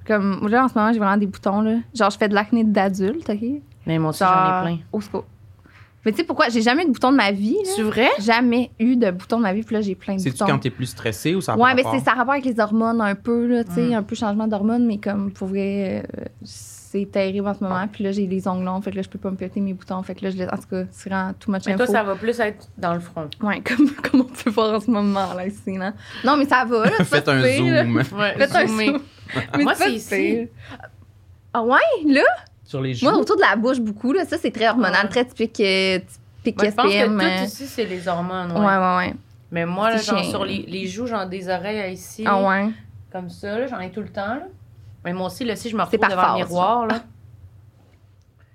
Comme, 0.06 0.48
là, 0.48 0.64
en 0.64 0.68
ce 0.68 0.74
moment, 0.78 0.90
j'ai 0.92 0.98
vraiment 0.98 1.18
des 1.18 1.26
boutons, 1.26 1.60
là. 1.60 1.74
Genre, 1.94 2.08
je 2.10 2.16
fais 2.16 2.28
de 2.30 2.34
l'acné 2.34 2.64
d'adulte, 2.64 3.28
OK? 3.28 3.44
Mais 3.86 3.98
moi 3.98 4.10
aussi, 4.10 4.20
j'en 4.20 4.26
Genre, 4.32 4.58
ai 4.58 4.62
plein. 4.62 4.78
Au 4.92 5.00
secours. 5.02 5.26
Mais 6.04 6.12
tu 6.12 6.18
sais 6.18 6.24
pourquoi? 6.24 6.48
J'ai 6.48 6.62
jamais 6.62 6.82
eu 6.84 6.86
de 6.86 6.92
boutons 6.92 7.10
de 7.12 7.16
ma 7.16 7.30
vie. 7.30 7.56
C'est 7.76 7.82
vrai? 7.82 8.08
Jamais 8.20 8.70
eu 8.78 8.96
de 8.96 9.10
boutons 9.10 9.36
de 9.36 9.42
ma 9.42 9.52
vie, 9.52 9.62
puis 9.62 9.74
là, 9.76 9.82
j'ai 9.82 9.94
plein 9.94 10.14
de 10.14 10.20
C'est-tu 10.20 10.38
boutons. 10.38 10.46
quand 10.52 10.58
t'es 10.58 10.70
plus 10.70 10.86
stressé 10.86 11.34
ou 11.34 11.40
ça 11.42 11.52
a 11.52 11.56
Ouais, 11.56 11.74
mais 11.74 11.82
c'est 11.90 11.98
ça 12.02 12.12
a 12.12 12.14
rapport 12.14 12.32
avec 12.32 12.46
les 12.46 12.58
hormones 12.58 13.00
un 13.02 13.14
peu, 13.14 13.46
là, 13.46 13.64
tu 13.64 13.72
sais, 13.74 13.88
Mm. 13.88 13.94
un 13.94 14.02
peu 14.02 14.14
changement 14.14 14.46
d'hormones, 14.48 14.86
mais 14.86 14.96
comme 14.98 15.30
pour 15.30 15.48
vrai, 15.48 16.02
euh, 16.18 16.24
c'est 16.42 17.10
terrible 17.10 17.46
en 17.48 17.54
ce 17.54 17.62
moment. 17.62 17.86
Puis 17.86 18.02
là, 18.02 18.12
j'ai 18.12 18.26
les 18.26 18.48
ongles 18.48 18.64
longs, 18.64 18.80
fait 18.80 18.90
que 18.92 18.96
là, 18.96 19.02
je 19.02 19.08
peux 19.10 19.18
pas 19.18 19.30
me 19.30 19.36
péter 19.36 19.60
mes 19.60 19.74
boutons. 19.74 20.02
Fait 20.02 20.14
que 20.14 20.24
là, 20.24 20.30
je 20.30 20.36
laisse, 20.38 20.48
en 20.50 20.56
tout 20.56 20.68
cas, 20.70 20.84
c'est 20.90 21.10
vraiment 21.10 21.32
too 21.34 21.52
much 21.52 21.62
Mais 21.66 21.74
toi, 21.76 21.84
info. 21.84 21.92
ça 21.92 22.02
va 22.02 22.14
plus 22.16 22.40
être 22.40 22.66
dans 22.78 22.94
le 22.94 23.00
front. 23.00 23.28
Ouais, 23.42 23.60
comme, 23.64 23.90
comme 23.90 24.20
on 24.22 24.24
peut 24.24 24.50
voir 24.50 24.74
en 24.74 24.80
ce 24.80 24.90
moment, 24.90 25.34
là, 25.34 25.46
ici, 25.46 25.76
là. 25.76 25.92
Non, 26.24 26.36
mais 26.38 26.46
ça 26.46 26.64
va, 26.64 26.84
là. 26.86 26.92
Faites 27.04 27.28
un 27.28 27.40
zoom 27.42 27.96
Ouais, 27.96 28.34
Faites 28.38 28.54
un 28.56 28.66
zoomé. 28.66 28.86
zoom. 28.86 29.00
Mais 29.56 29.64
Moi, 29.64 29.74
c'est 29.74 29.92
ici. 29.92 30.48
Ah 31.52 31.62
ouais, 31.62 31.78
là? 32.06 32.22
Sur 32.64 32.80
les 32.80 32.94
joues. 32.94 33.06
Moi, 33.10 33.18
autour 33.18 33.36
de 33.36 33.40
la 33.42 33.56
bouche, 33.56 33.80
beaucoup, 33.80 34.12
là. 34.12 34.24
Ça, 34.24 34.36
c'est 34.38 34.50
très 34.50 34.68
hormonal, 34.68 35.04
Ouais. 35.04 35.10
très 35.10 35.24
typique, 35.24 35.60
euh, 35.60 35.98
typique 36.44 36.56
Moi, 36.58 36.70
je 36.70 36.74
pense 36.74 36.86
que 36.86 36.92
SPM. 36.92 37.18
tout 37.18 37.24
euh, 37.24 37.44
ici, 37.44 37.66
c'est 37.66 37.84
les 37.84 38.06
hormones. 38.08 38.52
Ouais, 38.52 38.58
Ouais. 38.58 38.66
ouais, 38.76 38.96
ouais. 38.96 39.14
Mais 39.52 39.66
moi, 39.66 39.90
là, 39.90 39.96
genre, 39.96 40.24
sur 40.24 40.44
les, 40.44 40.62
les 40.68 40.86
joues, 40.86 41.06
genre 41.06 41.26
des 41.26 41.48
oreilles 41.48 41.92
ici, 41.92 42.22
Ah 42.26 42.40
ouais. 42.42 42.68
comme 43.12 43.28
ça, 43.28 43.58
là, 43.58 43.66
j'en 43.66 43.80
ai 43.80 43.90
tout 43.90 44.00
le 44.00 44.08
temps. 44.08 44.34
Là. 44.34 44.42
Mais 45.04 45.12
moi 45.12 45.26
aussi, 45.26 45.44
là, 45.44 45.56
si 45.56 45.68
je 45.70 45.74
me 45.76 45.80
C'est 45.80 45.96
retrouve 45.96 46.00
par 46.00 46.10
devant 46.10 46.32
le 46.38 46.44
miroir, 46.44 46.86
là, 46.86 47.00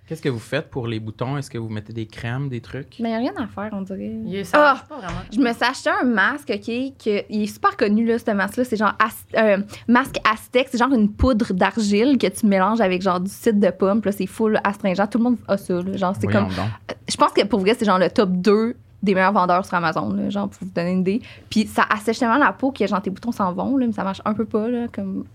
Qu'est-ce 0.07 0.21
que 0.21 0.29
vous 0.29 0.37
faites 0.39 0.69
pour 0.69 0.85
les 0.87 0.99
boutons? 0.99 1.35
Est-ce 1.35 1.49
que 1.49 1.57
vous 1.57 1.67
mettez 1.69 1.91
des 1.91 2.05
crèmes, 2.05 2.47
des 2.47 2.61
trucs? 2.61 2.97
Mais 2.99 3.09
il 3.09 3.13
a 3.15 3.17
rien 3.17 3.33
à 3.37 3.47
faire, 3.47 3.69
on 3.73 3.81
dirait. 3.81 4.11
il- 4.27 4.45
ça 4.45 4.57
Ah! 4.59 4.73
marche 4.73 4.87
pas 4.87 4.97
vraiment. 4.97 5.19
Je 5.33 5.39
me 5.39 5.51
suis 5.51 5.63
acheté 5.63 5.89
un 5.89 6.05
masque, 6.05 6.51
OK, 6.53 6.65
que, 7.03 7.23
il 7.29 7.43
est 7.43 7.47
super 7.47 7.75
connu, 7.75 8.05
là, 8.05 8.19
ce 8.19 8.29
masque-là. 8.31 8.65
C'est 8.65 8.77
genre 8.77 8.93
As- 8.99 9.25
euh, 9.41 9.57
masque 9.87 10.17
Aztec. 10.31 10.67
C'est 10.71 10.77
genre 10.77 10.93
une 10.93 11.11
poudre 11.11 11.53
d'argile 11.53 12.17
que 12.19 12.27
tu 12.27 12.45
mélanges 12.45 12.81
avec 12.81 13.01
genre 13.01 13.19
du 13.19 13.31
cidre 13.31 13.59
de 13.59 13.71
pomme. 13.71 13.99
Puis 14.01 14.11
là, 14.11 14.15
c'est 14.17 14.27
full 14.27 14.59
astringent. 14.63 15.07
Tout 15.09 15.17
le 15.17 15.23
monde 15.23 15.37
a 15.47 15.57
ça, 15.57 15.73
là. 15.73 15.97
Genre, 15.97 16.13
c'est 16.19 16.27
comme. 16.27 16.49
donc. 16.49 16.69
Je 17.09 17.15
pense 17.17 17.31
que 17.31 17.43
pour 17.45 17.59
vrai, 17.61 17.73
c'est 17.77 17.85
genre 17.85 17.97
le 17.99 18.09
top 18.09 18.29
2 18.31 18.75
des 19.01 19.13
meilleurs 19.15 19.33
vendeurs 19.33 19.65
sur 19.65 19.73
Amazon, 19.75 20.13
là, 20.13 20.29
genre, 20.29 20.49
pour 20.49 20.59
vous 20.67 20.73
donner 20.73 20.91
une 20.91 21.01
idée. 21.01 21.21
Puis 21.49 21.65
ça 21.67 21.83
assèche 21.89 22.19
tellement 22.19 22.37
la 22.37 22.53
peau 22.53 22.71
que 22.71 22.85
genre 22.87 23.01
tes 23.01 23.09
boutons 23.11 23.31
s'en 23.31 23.53
vont, 23.53 23.75
là, 23.77 23.85
mais 23.87 23.93
ça 23.93 24.03
marche 24.03 24.21
un 24.25 24.33
peu 24.35 24.45
pas, 24.45 24.67
là, 24.67 24.87
comme. 24.93 25.25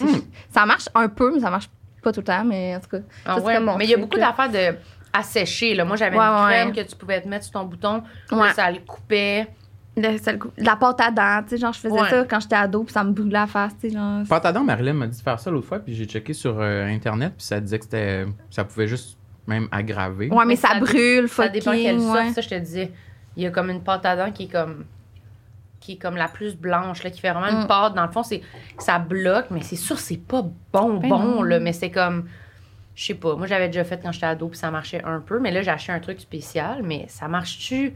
Hmm. 0.00 0.06
Ça 0.50 0.66
marche 0.66 0.88
un 0.94 1.08
peu, 1.08 1.32
mais 1.32 1.40
ça 1.40 1.50
marche 1.50 1.68
pas 1.68 1.72
tout 2.12 2.20
le 2.20 2.24
temps, 2.26 2.44
mais 2.44 2.76
en 2.76 2.80
tout 2.80 2.88
cas. 2.90 2.98
Ah 3.24 3.34
ça, 3.34 3.40
c'est 3.40 3.46
ouais, 3.46 3.54
comme 3.56 3.64
mon 3.64 3.76
mais 3.76 3.84
il 3.84 3.90
y 3.90 3.94
a 3.94 3.98
beaucoup 3.98 4.16
là. 4.16 4.28
d'affaires 4.28 4.50
de 4.50 4.76
assécher. 5.12 5.74
Là. 5.74 5.84
Moi, 5.84 5.96
j'avais 5.96 6.16
Ouais, 6.18 6.24
une 6.24 6.44
ouais. 6.46 6.52
crème 6.52 6.72
que 6.72 6.80
tu 6.90 6.96
pouvais 6.96 7.20
te 7.20 7.28
mettre 7.28 7.44
sur 7.44 7.52
ton 7.52 7.64
bouton. 7.64 8.02
puis 8.28 8.36
Ouais. 8.36 8.52
ça 8.52 8.70
le 8.70 8.78
coupait. 8.86 9.46
Le- 9.96 10.18
ça 10.18 10.32
le 10.32 10.38
coup- 10.38 10.50
la 10.58 10.74
pâte 10.74 11.00
à 11.00 11.10
dents, 11.12 11.42
tu 11.44 11.50
sais, 11.50 11.56
genre, 11.56 11.72
je 11.72 11.78
faisais 11.78 11.94
Ouais. 11.94 12.10
ça 12.10 12.24
quand 12.28 12.40
j'étais 12.40 12.56
ado, 12.56 12.82
puis 12.82 12.92
ça 12.92 13.04
me 13.04 13.12
brûlait 13.12 13.30
la 13.30 13.46
face, 13.46 13.72
tu 13.80 13.88
sais, 13.90 13.94
genre. 13.94 14.22
Pâte 14.28 14.44
à 14.46 14.52
dents, 14.52 14.64
Marilyn 14.64 14.92
m'a 14.94 15.06
dit 15.06 15.16
de 15.16 15.22
faire 15.22 15.38
ça 15.38 15.52
l'autre 15.52 15.68
fois, 15.68 15.78
puis 15.78 15.94
j'ai 15.94 16.04
checké 16.06 16.32
sur 16.32 16.56
euh, 16.60 16.84
Internet, 16.86 17.34
puis 17.36 17.46
ça 17.46 17.60
disait 17.60 17.78
que 17.78 17.84
c'était, 17.84 18.26
ça 18.50 18.64
pouvait 18.64 18.88
juste 18.88 19.16
même 19.46 19.68
aggraver. 19.70 20.30
Ouais, 20.30 20.38
mais, 20.38 20.46
Mais 20.46 20.56
ça, 20.56 20.80
brûle, 20.80 21.28
Ça 21.28 21.46
dépend 21.48 21.70
quelle 21.72 22.00
sorte. 22.00 22.30
Ça, 22.34 22.40
je 22.40 22.48
te 22.48 22.54
disais. 22.56 22.90
Il 23.36 23.44
y 23.44 23.46
a 23.46 23.50
comme 23.50 23.70
une 23.70 23.82
pâte 23.84 24.04
à 24.06 24.16
dents 24.16 24.32
qui 24.32 24.44
est 24.44 24.48
comme 24.52 24.84
qui 25.84 25.92
est 25.92 25.96
comme 25.96 26.16
la 26.16 26.28
plus 26.28 26.56
blanche, 26.56 27.02
là, 27.02 27.10
qui 27.10 27.20
fait 27.20 27.30
vraiment 27.30 27.52
Mm. 27.52 27.60
une 27.62 27.66
pâte. 27.66 27.94
Dans 27.94 28.06
le 28.06 28.10
fond, 28.12 28.22
c'est 28.22 28.40
ça 28.78 28.98
bloque, 28.98 29.46
mais 29.50 29.60
c'est 29.60 29.76
sûr, 29.76 29.98
c'est 29.98 30.16
pas 30.16 30.42
bon, 30.72 30.94
Ben 30.98 31.08
bon, 31.10 31.18
non. 31.18 31.42
là, 31.42 31.60
mais 31.60 31.72
c'est 31.74 31.90
comme. 31.90 32.28
Je 32.94 33.04
sais 33.06 33.14
pas. 33.14 33.34
Moi, 33.36 33.46
j'avais 33.46 33.66
déjà 33.68 33.84
fait 33.84 34.00
quand 34.02 34.12
j'étais 34.12 34.26
ado, 34.26 34.48
puis 34.48 34.56
ça 34.58 34.70
marchait 34.70 35.02
un 35.04 35.20
peu. 35.20 35.40
Mais 35.40 35.50
là, 35.50 35.60
j'ai 35.62 35.70
acheté 35.70 35.92
un 35.92 36.00
truc 36.00 36.20
spécial, 36.20 36.80
mais 36.82 37.04
ça 37.08 37.28
marche-tu? 37.28 37.92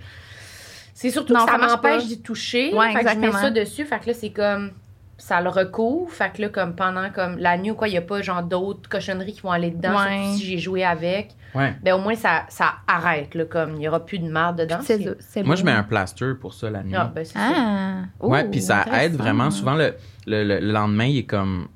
C'est 0.93 1.11
surtout 1.11 1.33
Non, 1.33 1.45
que 1.47 1.53
ça, 1.53 1.59
ça 1.59 1.67
m'empêche 1.69 2.07
d'y 2.07 2.21
toucher. 2.21 2.75
Ouais, 2.75 2.93
fait 2.93 3.05
que 3.05 3.11
je 3.11 3.17
mets 3.19 3.33
ça 3.33 3.51
dessus. 3.51 3.85
Fait 3.85 4.01
que 4.01 4.09
là, 4.09 4.15
c'est 4.15 4.31
comme. 4.31 4.73
Ça 5.21 5.41
le 5.41 5.49
recouvre. 5.49 6.11
Fait 6.13 6.31
que 6.33 6.43
là, 6.43 6.49
comme 6.49 6.75
pendant 6.77 7.11
comme 7.11 7.39
la 7.39 7.59
nuit 7.59 7.73
ou 7.73 7.75
quoi, 7.75 7.89
il 7.89 7.91
n'y 7.91 7.97
a 7.99 8.03
pas 8.03 8.23
genre 8.23 8.43
d'autres 8.43 8.89
cochonneries 8.89 9.33
qui 9.33 9.41
vont 9.41 9.51
aller 9.51 9.73
dedans. 9.73 9.91
Ouais. 9.97 10.23
Surtout 10.23 10.39
si 10.39 10.45
j'ai 10.47 10.59
joué 10.59 10.85
avec. 10.85 11.35
Ouais. 11.55 11.75
Ben 11.83 11.95
au 11.95 11.99
moins, 11.99 12.15
ça, 12.15 12.45
ça 12.49 12.75
arrête, 12.87 13.35
là, 13.35 13.45
comme 13.45 13.73
il 13.75 13.79
n'y 13.81 13.89
aura 13.89 14.05
plus 14.07 14.19
de 14.21 14.29
marde 14.31 14.59
dedans. 14.61 14.79
C'est 14.83 14.99
C'est- 15.03 15.17
c'est 15.19 15.43
Moi, 15.43 15.57
je 15.57 15.65
mets 15.65 15.73
un 15.73 15.83
plaster 15.83 16.35
pour 16.41 16.55
ça 16.55 16.71
la 16.71 16.83
nuit. 16.85 16.95
Ah, 16.97 17.11
ben, 17.13 17.25
c'est 17.25 17.33
ça. 17.35 17.41
Ah! 17.53 17.95
ouais, 18.21 18.45
puis 18.45 18.63
ça 18.63 18.85
aide 19.03 19.15
vraiment. 19.17 19.51
Souvent, 19.51 19.75
le, 19.75 19.95
le, 20.27 20.45
le 20.45 20.61
lendemain, 20.73 21.07
il 21.07 21.19
est 21.19 21.25
comme. 21.27 21.69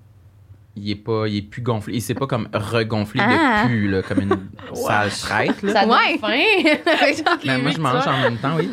Il 0.75 0.91
est 0.91 0.95
pas, 0.97 1.29
il 1.29 1.37
est 1.37 1.43
plus 1.43 1.61
gonflé. 1.61 1.95
Il 1.97 2.01
s'est 2.01 2.15
pas 2.15 2.27
comme 2.27 2.49
regonflé 2.55 3.21
Ah. 3.23 3.65
de 3.65 3.69
pu, 3.69 3.89
là, 3.89 4.01
comme 4.03 4.21
une 4.21 4.39
sale 4.75 5.11
traite, 5.11 5.63
là. 5.63 5.73
Ça 5.73 5.87
Ouais. 5.87 6.19
faim. 6.19 6.29
Mais 7.45 7.59
moi, 7.59 7.69
huit, 7.71 7.77
je 7.77 7.81
mange 7.81 8.03
ça. 8.03 8.13
en 8.15 8.21
même 8.23 8.39
temps, 8.39 8.57
oui. 8.57 8.71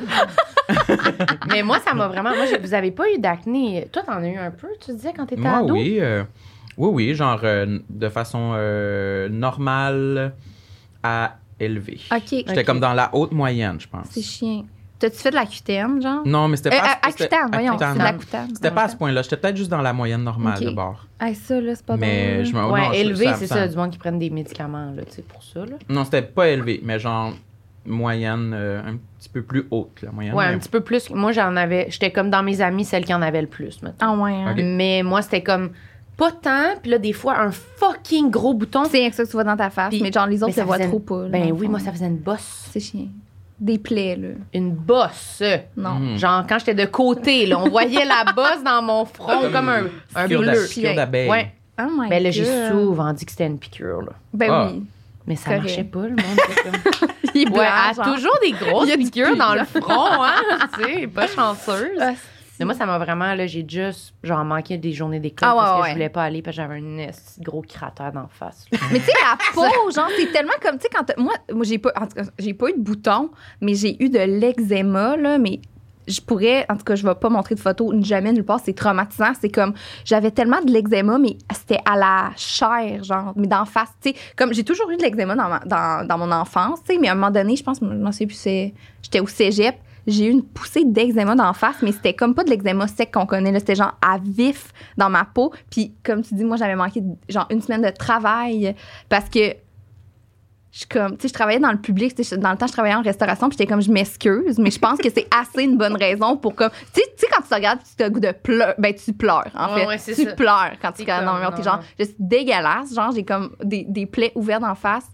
Mais 1.50 1.62
moi, 1.64 1.80
ça 1.80 1.94
m'a 1.94 2.08
vraiment. 2.08 2.30
Moi, 2.36 2.46
je- 2.46 2.60
vous 2.62 2.74
avez 2.74 2.92
pas 2.92 3.04
eu 3.14 3.20
d'acné. 3.20 3.88
Toi, 3.92 4.04
t'en 4.06 4.14
as 4.24 4.28
eu 4.30 4.38
un 4.38 4.52
peu, 4.52 4.68
tu 4.84 4.92
disais, 4.94 5.12
quand 5.16 5.26
t'étais 5.26 5.42
Moi, 5.42 5.58
ado? 5.58 5.74
oui. 5.74 5.98
euh, 6.00 6.24
oui, 6.78 6.90
oui, 7.10 7.16
genre 7.16 7.42
euh, 7.44 7.80
de 7.90 8.10
façon 8.10 8.52
euh, 8.56 9.28
normale 9.30 10.34
à 11.04 11.36
élevée. 11.60 12.00
OK. 12.12 12.22
J'étais 12.30 12.60
Ok. 12.60 12.66
comme 12.66 12.80
dans 12.80 12.94
la 12.94 13.10
haute 13.14 13.32
moyenne, 13.34 13.78
je 13.80 13.88
pense. 13.88 14.08
C'est 14.12 14.22
chiant. 14.22 14.64
T'as-tu 15.00 15.16
fait 15.18 15.30
de 15.32 15.36
la 15.36 15.46
cutaine, 15.46 16.02
genre? 16.02 16.24
Non, 16.26 16.50
mais 16.50 16.58
c'était 16.58 16.76
Euh, 16.76 16.80
pas. 16.80 17.00
à- 17.02 17.12
c'était- 17.12 17.30
voyons, 17.54 17.78
c'est 17.80 17.94
de 17.94 18.00
la. 18.00 18.14
C'était 18.54 18.72
pas 18.72 18.84
à 18.84 18.88
ce 18.90 18.98
point-là. 18.98 19.22
J'étais 19.22 19.38
peut-être 19.38 19.56
juste 19.56 19.70
dans 19.72 19.82
la 19.82 19.94
moyenne 19.94 20.24
normale 20.24 20.58
Ok. 20.60 20.66
de 20.66 20.72
bord. 20.72 21.06
Hey, 21.22 21.36
ça, 21.36 21.62
là, 21.62 21.74
c'est 21.76 21.86
pas 21.86 21.96
mais 21.96 22.44
je 22.44 22.54
me. 22.54 22.70
Ouais, 22.70 22.82
non, 22.82 22.92
élevé, 22.92 23.28
c'est 23.36 23.48
ça, 23.48 23.66
du 23.68 23.76
monde 23.78 23.92
qui 23.92 23.98
prennent 23.98 24.20
des 24.20 24.30
médicaments, 24.30 24.92
là, 24.94 25.04
tu 25.06 25.14
sais, 25.14 25.22
pour 25.22 25.42
ça, 25.42 25.62
là. 25.62 25.78
Non, 25.88 26.04
c'était 26.04 26.22
pas 26.22 26.50
élevé, 26.50 26.82
mais 26.84 27.00
genre 27.00 27.34
moyenne, 27.86 28.52
euh, 28.54 28.82
un 28.86 28.98
petit 29.18 29.30
peu 29.30 29.42
plus 29.42 29.66
haute, 29.72 30.02
la 30.02 30.12
moyenne. 30.12 30.34
Ouais, 30.36 30.46
un 30.46 30.58
petit 30.58 30.70
peu 30.70 30.82
plus. 30.82 31.10
Moi, 31.10 31.32
j'en 31.32 31.56
avais. 31.56 31.88
J'étais 31.90 32.12
comme 32.12 32.30
dans 32.30 32.44
mes 32.44 32.62
amis, 32.62 32.84
celle 32.86 33.06
qui 33.06 33.14
en 33.14 33.22
avait 33.22 33.42
le 33.42 33.48
plus, 33.48 33.82
maintenant. 33.82 34.18
Ah 34.18 34.22
ouais, 34.24 34.34
hein? 34.34 34.56
Mais 34.58 35.02
moi, 35.04 35.22
c'était 35.22 35.42
comme 35.44 35.72
pas 36.18 36.32
tant, 36.34 36.76
puis 36.82 36.92
là, 36.92 36.98
des 36.98 37.14
fois, 37.14 37.40
un 37.40 37.52
fucking 37.52 38.30
gros 38.30 38.54
bouton. 38.54 38.84
C'est 38.84 38.98
rien 38.98 39.10
que 39.10 39.16
ça 39.16 39.24
que 39.24 39.30
tu 39.30 39.34
vois 39.34 39.46
dans 39.46 39.56
ta 39.56 39.70
face, 39.70 39.90
Puis- 39.92 40.02
mais 40.04 40.12
genre, 40.12 40.28
les 40.28 40.44
autres, 40.44 40.54
ça 40.54 40.62
se 40.62 40.68
voient 40.68 40.78
trop 40.80 41.00
pas. 41.00 41.30
Ben 41.30 41.52
oui, 41.54 41.70
moi, 41.70 41.80
ça 41.80 41.92
faisait 41.94 42.08
une 42.08 42.18
bosse. 42.18 42.68
C'est 42.72 42.82
chiant. 42.82 43.08
Des 43.60 43.78
plaies, 43.78 44.16
là. 44.16 44.28
Une 44.54 44.72
bosse. 44.72 45.44
Non. 45.76 45.96
Mm. 46.00 46.18
Genre, 46.18 46.44
quand 46.48 46.60
j'étais 46.60 46.74
de 46.76 46.86
côté, 46.86 47.46
là, 47.46 47.60
on 47.60 47.70
voyait 47.70 48.06
la 48.06 48.32
bosse 48.36 48.64
dans 48.64 48.82
mon 48.82 49.04
front 49.06 49.52
comme 49.52 49.70
un, 49.70 49.84
un 50.16 50.24
Piqûre 50.28 50.42
bleu. 50.42 50.66
piqûre 50.70 50.96
d'abeille. 50.96 51.30
Ouais. 51.30 51.52
Oh 51.82 51.90
my 51.98 52.10
Mais 52.10 52.20
là, 52.20 52.32
j'ai 52.32 52.46
souvent 52.70 53.12
dit 53.14 53.26
que 53.26 53.32
c'était 53.32 53.48
une 53.48 53.60
piqûre, 53.60 54.02
là. 54.02 54.12
Ben 54.34 54.50
Ah. 54.52 54.70
oui. 54.72 54.84
Mais 55.28 55.36
ça 55.36 55.46
Correct. 55.52 55.62
marchait 55.64 55.84
pas, 55.84 56.00
le 56.04 56.10
monde. 56.10 56.20
comme- 56.64 57.10
Il 57.36 57.42
est 57.42 57.46
Ouais, 57.46 57.52
blanc, 57.52 57.64
elle 57.94 58.02
a 58.02 58.04
toujours 58.16 58.38
des 58.42 58.52
grosses 58.52 58.92
piqûres 58.96 59.36
dans 59.38 59.54
le 59.54 59.64
front, 59.66 60.24
hein. 60.24 60.68
tu 60.78 60.84
sais, 61.02 61.08
pas 61.08 61.28
chanceuse. 61.28 62.00
Mais 62.60 62.66
moi, 62.66 62.74
ça 62.74 62.86
m'a 62.86 62.98
vraiment, 62.98 63.34
là, 63.34 63.48
j'ai 63.48 63.66
juste, 63.68 64.14
genre, 64.24 64.44
manqué 64.44 64.78
des 64.78 64.92
journées 64.92 65.20
d'école 65.20 65.48
Ah 65.50 65.54
ouais, 65.56 65.60
parce 65.62 65.72
que 65.78 65.82
ouais. 65.82 65.88
je 65.90 65.94
voulais 65.94 66.10
pas 66.10 66.24
aller 66.24 66.42
parce 66.42 66.58
que 66.58 66.62
j'avais 66.62 66.76
un 66.76 67.10
gros 67.42 67.62
cratère 67.62 68.12
d'en 68.12 68.28
face. 68.28 68.66
là. 68.72 68.78
Mais 68.92 69.00
tu 69.00 69.06
sais, 69.06 69.12
la 69.24 69.38
peau, 69.54 69.92
genre, 69.96 70.10
c'est 70.18 70.32
tellement 70.32 70.54
comme, 70.62 70.78
tu 70.78 70.84
sais, 70.84 70.90
quand 70.94 71.06
moi, 71.18 71.34
moi 71.54 71.64
j'ai 71.64 71.78
pas, 71.80 71.92
en 71.96 72.06
tout 72.08 72.16
cas, 72.16 72.24
j'ai 72.38 72.54
pas 72.54 72.70
eu 72.70 72.74
de 72.74 72.80
boutons, 72.82 73.30
mais 73.62 73.76
j'ai 73.76 74.02
eu 74.04 74.10
de 74.10 74.20
l'eczéma, 74.20 75.16
là, 75.18 75.38
mais 75.38 75.62
je 76.08 76.20
pourrais, 76.22 76.66
en 76.70 76.76
tout 76.76 76.84
cas, 76.84 76.96
je 76.96 77.06
vais 77.06 77.14
pas 77.14 77.30
montrer 77.30 77.54
de 77.54 77.60
photos 77.60 77.94
jamais 78.04 78.34
nulle 78.34 78.44
part, 78.44 78.60
c'est 78.64 78.74
traumatisant. 78.74 79.32
C'est 79.40 79.50
comme, 79.50 79.74
j'avais 80.06 80.32
tellement 80.32 80.60
de 80.62 80.72
l'eczéma, 80.72 81.20
mais 81.20 81.38
c'était 81.56 81.80
à 81.86 81.96
la 81.96 82.32
chair, 82.36 83.04
genre, 83.04 83.34
mais 83.36 83.46
d'en 83.48 83.66
face, 83.66 83.90
tu 84.02 84.10
sais, 84.10 84.16
comme 84.36 84.52
j'ai 84.54 84.64
toujours 84.64 84.90
eu 84.90 84.98
de 84.98 85.04
l'eczéma 85.04 85.36
dans, 85.36 85.48
ma- 85.50 85.60
dans, 85.66 86.08
dans 86.08 86.18
mon 86.18 86.32
enfance, 86.32 86.80
tu 86.84 86.94
sais, 86.96 87.00
mais 87.00 87.08
à 87.10 87.12
un 87.12 87.16
moment 87.16 87.30
donné, 87.32 87.56
je 87.56 87.64
pense, 87.64 87.80
je 87.82 88.12
sais 88.12 88.26
plus, 88.26 88.36
c'est, 88.36 88.74
j'étais 89.04 89.20
au 89.20 89.28
cégep, 89.28 89.76
j'ai 90.08 90.26
eu 90.28 90.32
une 90.32 90.44
poussée 90.44 90.84
d'eczéma 90.86 91.36
d'en 91.36 91.54
face, 91.54 91.82
mais 91.82 91.92
c'était 91.92 92.14
comme 92.14 92.34
pas 92.36 92.44
de 92.44 92.50
l'eczéma 92.50 92.88
sec 92.88 93.12
qu'on 93.14 93.26
connaît, 93.26 93.58
c'était 93.60 93.76
genre 93.76 93.98
à 94.02 94.18
vif 94.18 94.72
dans 94.98 95.10
ma 95.10 95.26
peau. 95.26 95.54
Puis, 95.70 95.94
comme 96.04 96.22
tu 96.24 96.34
dis, 96.36 96.44
moi, 96.44 96.58
j'avais 96.58 96.76
manqué, 96.76 97.04
genre, 97.28 97.48
une 97.50 97.62
semaine 97.62 97.82
de 97.82 97.90
travail 97.90 98.76
parce 99.10 99.30
que 99.30 99.54
je 100.72 100.86
comme, 100.88 101.14
tu 101.18 101.24
sais, 101.24 101.28
je 101.30 101.34
travaillais 101.34 101.60
dans 101.60 101.72
le 101.72 101.80
public, 101.80 102.16
dans 102.38 102.52
le 102.52 102.58
temps, 102.58 102.68
je 102.68 102.72
travaillais 102.72 102.94
en 102.96 103.02
restauration, 103.02 103.50
puis 103.50 103.58
j'étais 103.58 103.68
comme, 103.70 103.82
je 103.82 103.92
m'excuse, 103.92 104.60
mais 104.60 104.70
je 104.70 104.78
pense 104.78 105.00
que 105.00 105.10
c'est 105.10 105.28
assez 105.36 105.64
une 105.64 105.78
bonne 105.78 105.96
raison 105.96 106.38
pour 106.38 106.54
comme, 106.54 106.70
tu 106.94 107.02
sais, 107.18 107.28
quand 107.34 107.42
tu 107.42 107.50
te 107.50 107.56
regardes, 107.56 107.80
tu 107.98 108.04
as 108.04 108.08
le 108.08 108.14
goût 108.14 108.20
de 108.20 108.32
pleurer, 108.32 108.76
ben, 108.78 108.94
tu 108.94 109.12
pleures, 109.14 109.50
en 109.56 109.74
Ouais, 109.74 109.82
fait. 109.82 109.88
ouais, 109.88 110.16
tu 110.16 110.26
ça. 110.26 110.34
pleures 110.36 110.74
quand 110.80 110.92
tu 110.92 111.02
regardes 111.02 111.26
dans 111.26 111.34
le 111.36 111.42
mur, 111.42 111.54
t'es 111.56 111.64
genre, 111.64 111.80
je 111.98 112.04
suis 112.06 112.16
dégueulasse, 112.20 112.94
genre, 112.94 113.12
j'ai 113.12 113.26
comme 113.26 113.56
des, 113.64 113.84
des 113.90 114.06
plaies 114.06 114.32
ouvertes 114.36 114.64
en 114.64 114.76
face. 114.76 115.08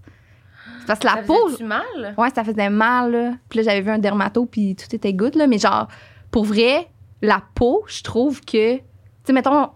C'est 0.85 0.87
Parce 0.87 0.99
que 0.99 1.05
la 1.07 1.13
Ça 1.15 1.21
peau, 1.23 1.45
faisait-tu 1.47 1.63
mal? 1.63 2.13
Ouais, 2.17 2.29
ça 2.33 2.43
faisait 2.43 2.69
mal, 2.69 3.11
là. 3.11 3.31
Puis 3.49 3.57
là, 3.59 3.63
j'avais 3.63 3.81
vu 3.81 3.89
un 3.91 3.97
dermato, 3.99 4.45
puis 4.45 4.75
tout 4.75 4.93
était 4.95 5.13
good, 5.13 5.35
là. 5.35 5.47
Mais 5.47 5.57
genre, 5.57 5.87
pour 6.31 6.45
vrai, 6.45 6.87
la 7.21 7.41
peau, 7.55 7.83
je 7.87 8.03
trouve 8.03 8.41
que... 8.41 8.75
Tu 8.77 8.81
sais, 9.25 9.33
mettons, 9.33 9.69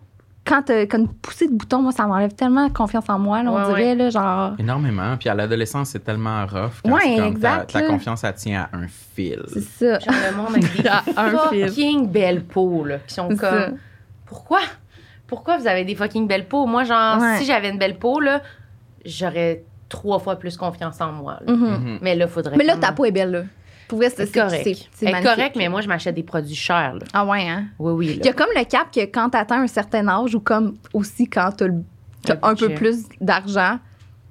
quand 0.45 0.63
t'as 0.63 0.85
quand 0.85 0.97
une 0.99 1.07
poussée 1.07 1.47
de 1.47 1.53
bouton, 1.53 1.81
moi, 1.81 1.91
ça 1.91 2.05
m'enlève 2.07 2.33
tellement 2.33 2.69
confiance 2.69 3.05
en 3.09 3.19
moi, 3.19 3.43
là, 3.43 3.51
on 3.51 3.55
Ouais, 3.57 3.67
dirait, 3.67 3.95
là, 3.95 4.09
genre... 4.09 4.53
Énormément. 4.59 5.15
Puis 5.17 5.29
à 5.29 5.35
l'adolescence, 5.35 5.89
c'est 5.89 6.03
tellement 6.03 6.45
rough. 6.45 6.81
Quand 6.83 6.91
Ouais, 6.91 7.17
exact, 7.27 7.71
Ta, 7.71 7.81
ta 7.81 7.87
confiance, 7.87 8.23
elle 8.23 8.33
tient 8.35 8.67
à 8.71 8.77
un 8.77 8.87
fil. 8.87 9.41
C'est 9.53 9.61
ça. 9.61 9.99
Genre 9.99 10.13
le 10.31 10.37
monde 10.37 10.49
avec 10.55 10.81
des 10.81 10.89
un 11.17 11.67
fucking 11.67 12.07
belles 12.07 12.43
peaux, 12.43 12.83
là, 12.85 12.97
qui 12.99 13.13
sont 13.15 13.27
comme... 13.29 13.37
ça. 13.37 13.69
Pourquoi? 14.25 14.59
Pourquoi 15.27 15.57
vous 15.57 15.67
avez 15.67 15.85
des 15.85 15.95
fucking 15.95 16.27
belles 16.27 16.47
peaux? 16.47 16.65
Moi, 16.65 16.83
genre, 16.83 17.19
Ouais. 17.21 17.37
si 17.37 17.45
j'avais 17.45 17.69
une 17.69 17.77
belle 17.77 17.97
peau, 17.99 18.19
là, 18.19 18.41
j'aurais 19.05 19.63
trois 19.89 20.19
fois 20.19 20.37
plus 20.37 20.55
confiance 20.57 21.01
en 21.01 21.11
moi. 21.11 21.39
là. 21.45 21.51
Mhm. 21.53 21.67
Mhm. 21.69 21.99
Mais 22.01 22.15
là, 22.15 22.27
faudrait. 22.27 22.55
Mais 22.55 22.63
là, 22.63 22.77
ta 22.77 22.91
peau 22.91 23.05
est 23.05 23.11
belle, 23.11 23.31
là. 23.31 23.43
Pour 23.87 23.97
vrai, 23.97 24.09
c'est 24.11 24.27
C'est 24.27 24.39
correct. 24.39 24.63
c'est- 24.93 25.23
correcte, 25.23 25.55
mais 25.55 25.67
moi, 25.67 25.81
je 25.81 25.87
m'achète 25.87 26.13
des 26.13 26.21
produits 26.23 26.55
chers. 26.55 26.93
Là. 26.93 27.01
Ah 27.11 27.25
ouais, 27.25 27.47
hein? 27.49 27.65
Oui, 27.79 27.91
oui. 27.93 28.17
Il 28.19 28.25
y 28.25 28.29
a 28.29 28.33
comme 28.33 28.49
le 28.55 28.63
cap 28.63 28.91
que 28.93 28.99
quand 29.01 29.31
t'atteins 29.31 29.63
un 29.63 29.67
certain 29.67 30.07
âge 30.07 30.35
ou 30.35 30.39
comme 30.39 30.75
aussi 30.93 31.27
quand 31.27 31.51
t'as 31.57 31.65
Un 31.65 32.37
un 32.43 32.53
peu 32.55 32.69
plus 32.75 33.05
d'argent, 33.19 33.79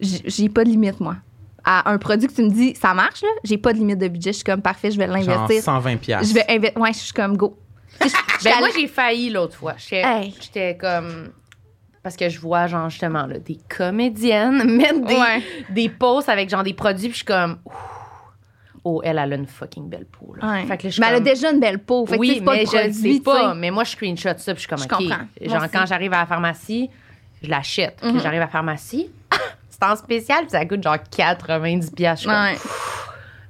j'ai 0.00 0.48
pas 0.48 0.62
de 0.62 0.68
limite, 0.70 1.00
moi. 1.00 1.16
À 1.64 1.90
un 1.90 1.98
produit 1.98 2.28
que 2.28 2.32
tu 2.34 2.42
me 2.44 2.50
dis, 2.50 2.74
ça 2.76 2.94
marche, 2.94 3.20
là, 3.22 3.28
j'ai 3.44 3.58
pas 3.58 3.72
de 3.72 3.78
limite 3.78 3.98
de 3.98 4.06
budget. 4.08 4.30
Je 4.30 4.36
suis 4.36 4.44
comme, 4.44 4.62
parfait, 4.62 4.90
je 4.92 4.96
vais 4.98 5.06
l'investir. 5.08 5.60
120 5.62 5.96
piastres. 5.96 6.28
Je 6.28 6.34
vais 6.34 6.44
investir. 6.48 6.80
Ouais, 6.80 6.92
je 6.92 6.98
suis 6.98 7.12
comme 7.12 7.36
go. 7.36 7.58
Ben, 8.44 8.52
moi, 8.60 8.68
j'ai 8.78 8.86
failli 8.86 9.30
l'autre 9.30 9.56
fois. 9.56 9.74
J'étais 9.76 10.02
Hey. 10.06 10.34
j'étais 10.40 10.76
comme. 10.76 11.30
Parce 12.08 12.16
que 12.16 12.30
je 12.30 12.40
vois, 12.40 12.66
genre, 12.68 12.88
justement, 12.88 13.26
là, 13.26 13.38
des 13.38 13.58
comédiennes 13.68 14.64
mettre 14.78 15.00
des, 15.04 15.14
Ouais. 15.14 15.42
des 15.68 15.90
posts 15.90 16.30
avec, 16.30 16.48
genre, 16.48 16.62
des 16.62 16.72
produits, 16.72 17.08
puis 17.08 17.12
je 17.12 17.16
suis 17.16 17.24
comme. 17.26 17.58
Ouh. 17.66 17.70
Oh, 18.84 19.02
elle, 19.04 19.18
elle 19.18 19.32
a 19.34 19.36
une 19.36 19.46
fucking 19.46 19.90
belle 19.90 20.06
peau. 20.06 20.34
Là. 20.40 20.50
Ouais. 20.52 20.64
Fait 20.66 20.78
que 20.78 20.84
là, 20.84 20.90
je 20.90 21.00
mais 21.02 21.06
elle 21.08 21.14
a 21.16 21.20
déjà 21.20 21.50
une 21.50 21.60
belle 21.60 21.80
peau. 21.80 22.06
Fait 22.06 22.14
que, 22.14 22.20
oui, 22.20 22.36
c'est 22.38 22.44
pas 22.44 22.54
mais 22.54 22.64
je 22.64 22.86
le 22.86 22.92
sais 22.94 23.20
pas. 23.20 23.52
Mais 23.54 23.70
moi, 23.70 23.84
je 23.84 23.90
screenshot 23.90 24.30
ça, 24.38 24.54
puis 24.54 24.54
je 24.54 24.58
suis 24.60 24.68
comme, 24.68 24.78
Je 24.78 24.84
OK. 24.84 24.90
comprends. 24.90 25.26
Genre, 25.60 25.70
quand 25.70 25.84
j'arrive 25.84 26.14
à 26.14 26.20
la 26.20 26.26
pharmacie, 26.26 26.88
je 27.42 27.50
l'achète. 27.50 28.02
Mhm. 28.02 28.20
j'arrive 28.20 28.40
à 28.40 28.44
la 28.44 28.48
pharmacie, 28.48 29.10
c'est 29.68 29.84
en 29.84 29.94
spécial, 29.96 30.38
puis 30.42 30.50
ça 30.52 30.64
coûte 30.64 30.82
genre 30.82 30.96
90$. 30.96 31.90
piastres. 31.94 32.16
Je 32.16 32.16
suis 32.20 32.26
comme, 32.28 32.34
Ouais. 32.42 32.56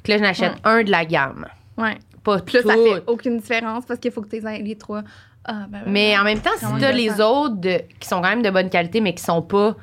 Puis 0.03 0.12
là, 0.12 0.19
je 0.19 0.23
n'achète 0.23 0.55
un 0.65 0.83
de 0.83 0.91
la 0.91 1.05
gamme. 1.05 1.47
Ouais. 1.77 1.99
Pas 2.25 2.41
tout. 2.41 2.57
ça 2.57 2.75
fait 2.75 3.05
aucune 3.07 3.38
différence 3.38 3.85
parce 3.87 4.00
qu'il 4.00 4.11
faut 4.11 4.23
que 4.23 4.29
tu 4.29 4.45
aies 4.45 4.59
les 4.62 4.77
trois. 4.77 5.03
Ah, 5.49 5.67
ben, 5.69 5.81
ben, 5.85 5.90
Mais 5.93 6.12
ben. 6.12 6.21
en 6.21 6.25
même 6.25 6.40
temps, 6.40 6.50
si 6.59 6.67
t'as 6.78 6.93
les 6.93 7.21
autres 7.21 7.57
de- 7.57 7.81
qui 7.99 8.07
sont 8.09 8.21
quand 8.21 8.28
même 8.28 8.43
de 8.43 8.50
bonne 8.50 8.69
qualité, 8.71 9.00
mais 9.00 9.14
qui 9.14 9.25
sont 9.25 9.43
pas 9.43 9.75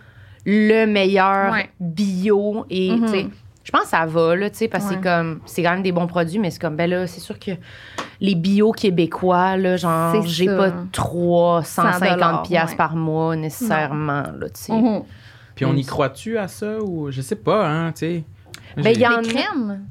le 0.46 0.86
meilleur 0.86 1.52
Ouais. 1.52 1.70
bio 1.80 2.66
et 2.70 2.92
Mhm. 2.92 3.02
tu 3.06 3.08
sais, 3.12 3.28
je 3.64 3.72
pense 3.72 3.82
que 3.82 3.88
ça 3.90 4.06
va 4.06 4.36
là, 4.36 4.50
tu 4.52 4.58
sais, 4.58 4.68
parce 4.68 4.86
que 4.86 4.90
Ouais. 4.92 4.96
c'est 5.02 5.10
comme 5.10 5.40
c'est 5.46 5.64
quand 5.64 5.72
même 5.72 5.82
des 5.82 5.92
bons 5.92 6.06
produits, 6.08 6.38
mais 6.40 6.52
c'est 6.52 6.62
comme 6.62 6.76
ben 6.76 6.88
là, 6.90 7.08
c'est 7.08 7.20
sûr 7.20 7.40
que 7.40 7.52
les 8.22 8.36
bio 8.36 8.72
québécois 8.72 9.58
là, 9.58 9.76
genre 9.76 10.24
j'ai 10.24 10.46
pas 10.46 10.72
350 10.92 12.46
pièces 12.48 12.72
ouais. 12.72 12.76
par 12.76 12.96
mois 12.96 13.36
nécessairement 13.36 14.24
là, 14.40 14.50
tu 14.54 14.62
sais. 14.62 14.74
Mhm. 14.74 15.04
Puis 15.56 15.66
on 15.66 15.74
y 15.74 15.82
Mm. 15.82 15.86
croit-tu 15.86 16.38
à 16.38 16.48
ça 16.48 16.80
ou 16.82 17.10
je 17.12 17.22
sais 17.22 17.36
pas, 17.38 17.68
hein, 17.68 17.92
tu 17.92 18.00
sais. 18.00 18.24
Ben, 18.78 18.92
il 18.94 19.00
y 19.00 19.08
en 19.08 19.20
Les 19.22 19.30
a- 19.30 19.32
crèmes? 19.34 19.86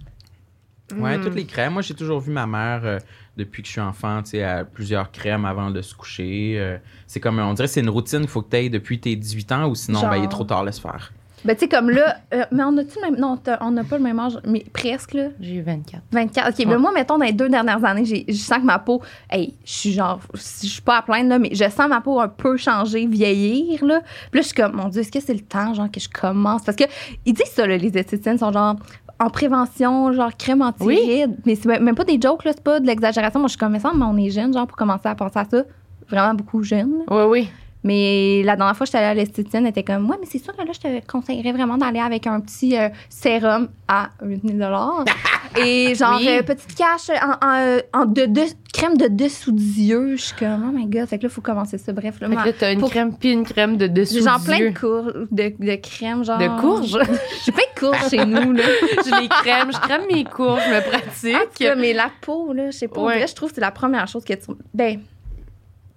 Ouais, 0.99 1.17
Mm. 1.19 1.23
toutes 1.23 1.35
les 1.35 1.47
crèmes. 1.47 1.73
Moi, 1.73 1.83
j'ai 1.83 1.95
toujours 1.95 2.21
vu 2.21 2.31
ma 2.31 2.47
mère, 2.47 2.83
euh, 2.85 2.99
depuis 3.37 3.63
que 3.63 3.67
je 3.69 3.73
suis 3.73 3.81
enfant, 3.81 4.23
tu 4.23 4.31
sais, 4.31 4.43
à 4.45 4.65
plusieurs 4.65 5.11
crèmes 5.11 5.45
avant 5.45 5.71
de 5.71 5.83
se 5.83 5.95
coucher. 5.95 6.55
Euh, 6.59 6.77
c'est 7.07 7.21
comme, 7.21 7.39
on 7.39 7.55
dirait 7.55 7.67
que 7.69 7.73
c'est 7.75 7.81
une 7.81 7.91
routine 7.91 8.21
qu'il 8.21 8.29
faut 8.29 8.43
que 8.43 8.51
tu 8.51 8.57
aies 8.57 8.69
depuis 8.69 9.01
tes 9.01 9.17
18 9.17 9.53
ans 9.53 9.69
ou 9.69 9.75
sinon, 9.75 10.01
Genre. 10.01 10.11
ben, 10.11 10.17
il 10.19 10.25
est 10.25 10.29
trop 10.29 10.45
tard, 10.45 10.65
laisse 10.65 10.79
faire. 10.79 11.13
Ben, 11.45 11.55
tu 11.55 11.61
sais, 11.61 11.69
comme 11.69 11.91
là. 11.91 12.17
euh, 12.33 12.45
mais 12.53 12.63
on 12.63 12.75
a-tu 12.79 12.97
le 13.05 13.11
même. 13.11 13.21
Non, 13.21 13.39
on 13.61 13.71
n'a 13.73 13.85
pas 13.85 13.99
le 13.99 14.03
même 14.03 14.19
âge, 14.19 14.39
mais 14.47 14.65
presque, 14.73 15.13
là? 15.13 15.25
J'ai 15.39 15.57
eu 15.57 15.61
24. 15.61 16.01
24. 16.11 16.49
OK, 16.49 16.59
Ouais. 16.61 16.65
mais 16.65 16.79
moi, 16.79 16.91
mettons, 16.95 17.19
dans 17.19 17.25
les 17.27 17.35
deux 17.35 17.51
dernières 17.51 17.85
années, 17.85 18.07
j'ai- 18.07 18.25
je 18.27 18.33
sens 18.33 18.61
que 18.61 18.65
ma 18.65 18.79
peau. 18.79 19.03
Hey, 19.29 19.53
je 19.63 19.71
suis 19.71 19.93
genre. 19.93 20.21
Je 20.33 20.41
suis 20.41 20.81
pas 20.81 20.97
à 20.97 21.03
plaindre, 21.03 21.29
là, 21.29 21.39
mais 21.39 21.51
je 21.53 21.65
sens 21.69 21.87
ma 21.87 22.01
peau 22.01 22.19
un 22.19 22.29
peu 22.29 22.57
changer, 22.57 23.07
vieillir, 23.07 23.85
là. 23.85 24.01
Puis 24.31 24.39
là, 24.39 24.43
je 24.43 24.47
suis 24.47 24.55
comme, 24.55 24.73
mon 24.73 24.89
Dieu, 24.89 25.03
est-ce 25.03 25.13
que 25.13 25.21
c'est 25.21 25.35
le 25.35 25.41
temps, 25.41 25.75
genre, 25.75 25.91
que 25.91 26.01
je 26.01 26.09
commence? 26.09 26.63
Parce 26.65 26.77
que, 26.79 26.85
ils 27.27 27.35
disent 27.35 27.45
ça, 27.53 27.67
là, 27.67 27.77
les 27.77 27.89
esthéticiennes 27.99 28.39
sont 28.39 28.51
genre. 28.51 28.77
En 29.21 29.31
prévention, 29.31 30.13
genre 30.13 30.37
crème 30.37 30.63
anti-rides. 30.63 31.37
Mais 31.47 31.55
c'est 31.55 31.67
même 31.81 31.95
pas 31.95 32.05
des 32.05 32.21
jokes, 32.21 32.45
là, 32.45 32.53
c'est 32.53 32.63
pas 32.65 32.81
de 32.81 32.87
l'exagération. 32.87 33.39
Moi, 33.41 33.47
je 33.47 33.53
suis 33.53 33.59
comme, 33.59 33.73
mais 33.73 33.79
ça, 33.79 33.93
mais 33.95 34.05
on 34.05 34.17
est 34.17 34.31
jeune, 34.31 34.53
genre, 34.53 34.67
pour 34.67 34.77
commencer 34.77 35.07
à 35.09 35.15
penser 35.15 35.39
à 35.39 35.45
ça. 35.45 35.63
Vraiment 36.09 36.35
beaucoup 36.35 36.63
jeune. 36.63 36.99
là. 36.99 37.05
Oui 37.11 37.23
oui. 37.31 37.49
Mais 37.85 38.43
la 38.45 38.57
dernière 38.57 38.77
fois 38.77 38.87
j'étais 38.87 38.99
allée 38.99 39.07
à 39.09 39.15
l'esthéticienne, 39.15 39.65
elle 39.65 39.71
était 39.71 39.85
comme, 39.85 40.09
ouais, 40.11 40.17
mais 40.21 40.27
c'est 40.29 40.43
sûr 40.43 40.57
que 40.57 40.63
là, 40.63 40.73
je 40.73 40.81
te 40.81 41.07
conseillerais 41.07 41.53
vraiment 41.53 41.77
d'aller 41.77 42.01
avec 42.01 42.27
un 42.27 42.41
petit 42.41 42.77
euh, 42.77 42.89
sérum 43.09 43.69
à 43.87 44.11
8000 44.23 44.67
Et 45.57 45.95
genre, 45.95 46.17
Oui. 46.19 46.29
euh, 46.29 46.43
petite 46.43 46.75
cache 46.75 47.11
en, 47.11 47.47
en, 47.47 47.79
en 47.93 48.07
de, 48.07 48.25
de- 48.27 48.41
crème 48.73 48.97
de 48.97 49.07
dessous 49.07 49.53
d'yeux. 49.53 50.17
Je 50.17 50.23
suis 50.23 50.35
comme, 50.37 50.69
oh 50.69 50.77
my 50.77 50.87
god, 50.87 51.07
fait 51.07 51.19
que 51.19 51.23
là, 51.25 51.29
il 51.31 51.33
faut 51.33 51.43
commencer 51.43 51.79
ça. 51.79 51.93
Bref, 51.93 52.19
là, 52.21 52.29
Fait 52.29 52.35
que 52.35 52.47
là, 52.47 52.53
t'as 52.59 52.73
une 52.73 52.81
pour- 52.81 52.91
crème 52.91 53.17
puis 53.17 53.31
une 53.31 53.45
crème 53.45 53.77
de 53.77 53.87
dessous 53.87 54.15
j'ai 54.15 54.23
genre 54.23 54.43
plein 54.43 54.59
de, 54.71 54.77
cour 54.77 55.13
de, 55.31 55.55
de 55.57 55.75
crème, 55.77 56.25
genre. 56.25 56.39
de 56.39 56.61
courges? 56.61 56.99
J'ai 57.45 57.53
plein 57.53 57.63
de 57.73 57.79
courges 57.79 58.11
chez 58.11 58.25
nous, 58.27 58.53
là. 58.53 58.63
je 59.07 59.21
les 59.21 59.29
crème, 59.29 59.71
je 59.73 59.79
crème 59.79 60.03
mes 60.11 60.25
courges, 60.25 60.61
je 60.67 60.75
me 60.75 60.81
pratique. 60.91 61.79
mais 61.79 61.93
la 61.93 62.11
peau, 62.21 62.53
là, 62.53 62.71
je 62.73 62.77
sais 62.79 62.89
pas. 62.89 63.03
Ouais. 63.03 63.25
je 63.27 63.35
trouve 63.35 63.51
que 63.51 63.55
c'est 63.55 63.61
la 63.61 63.71
première 63.71 64.09
chose 64.09 64.25
que 64.25 64.33
tu. 64.35 64.51
Ben, 64.73 65.01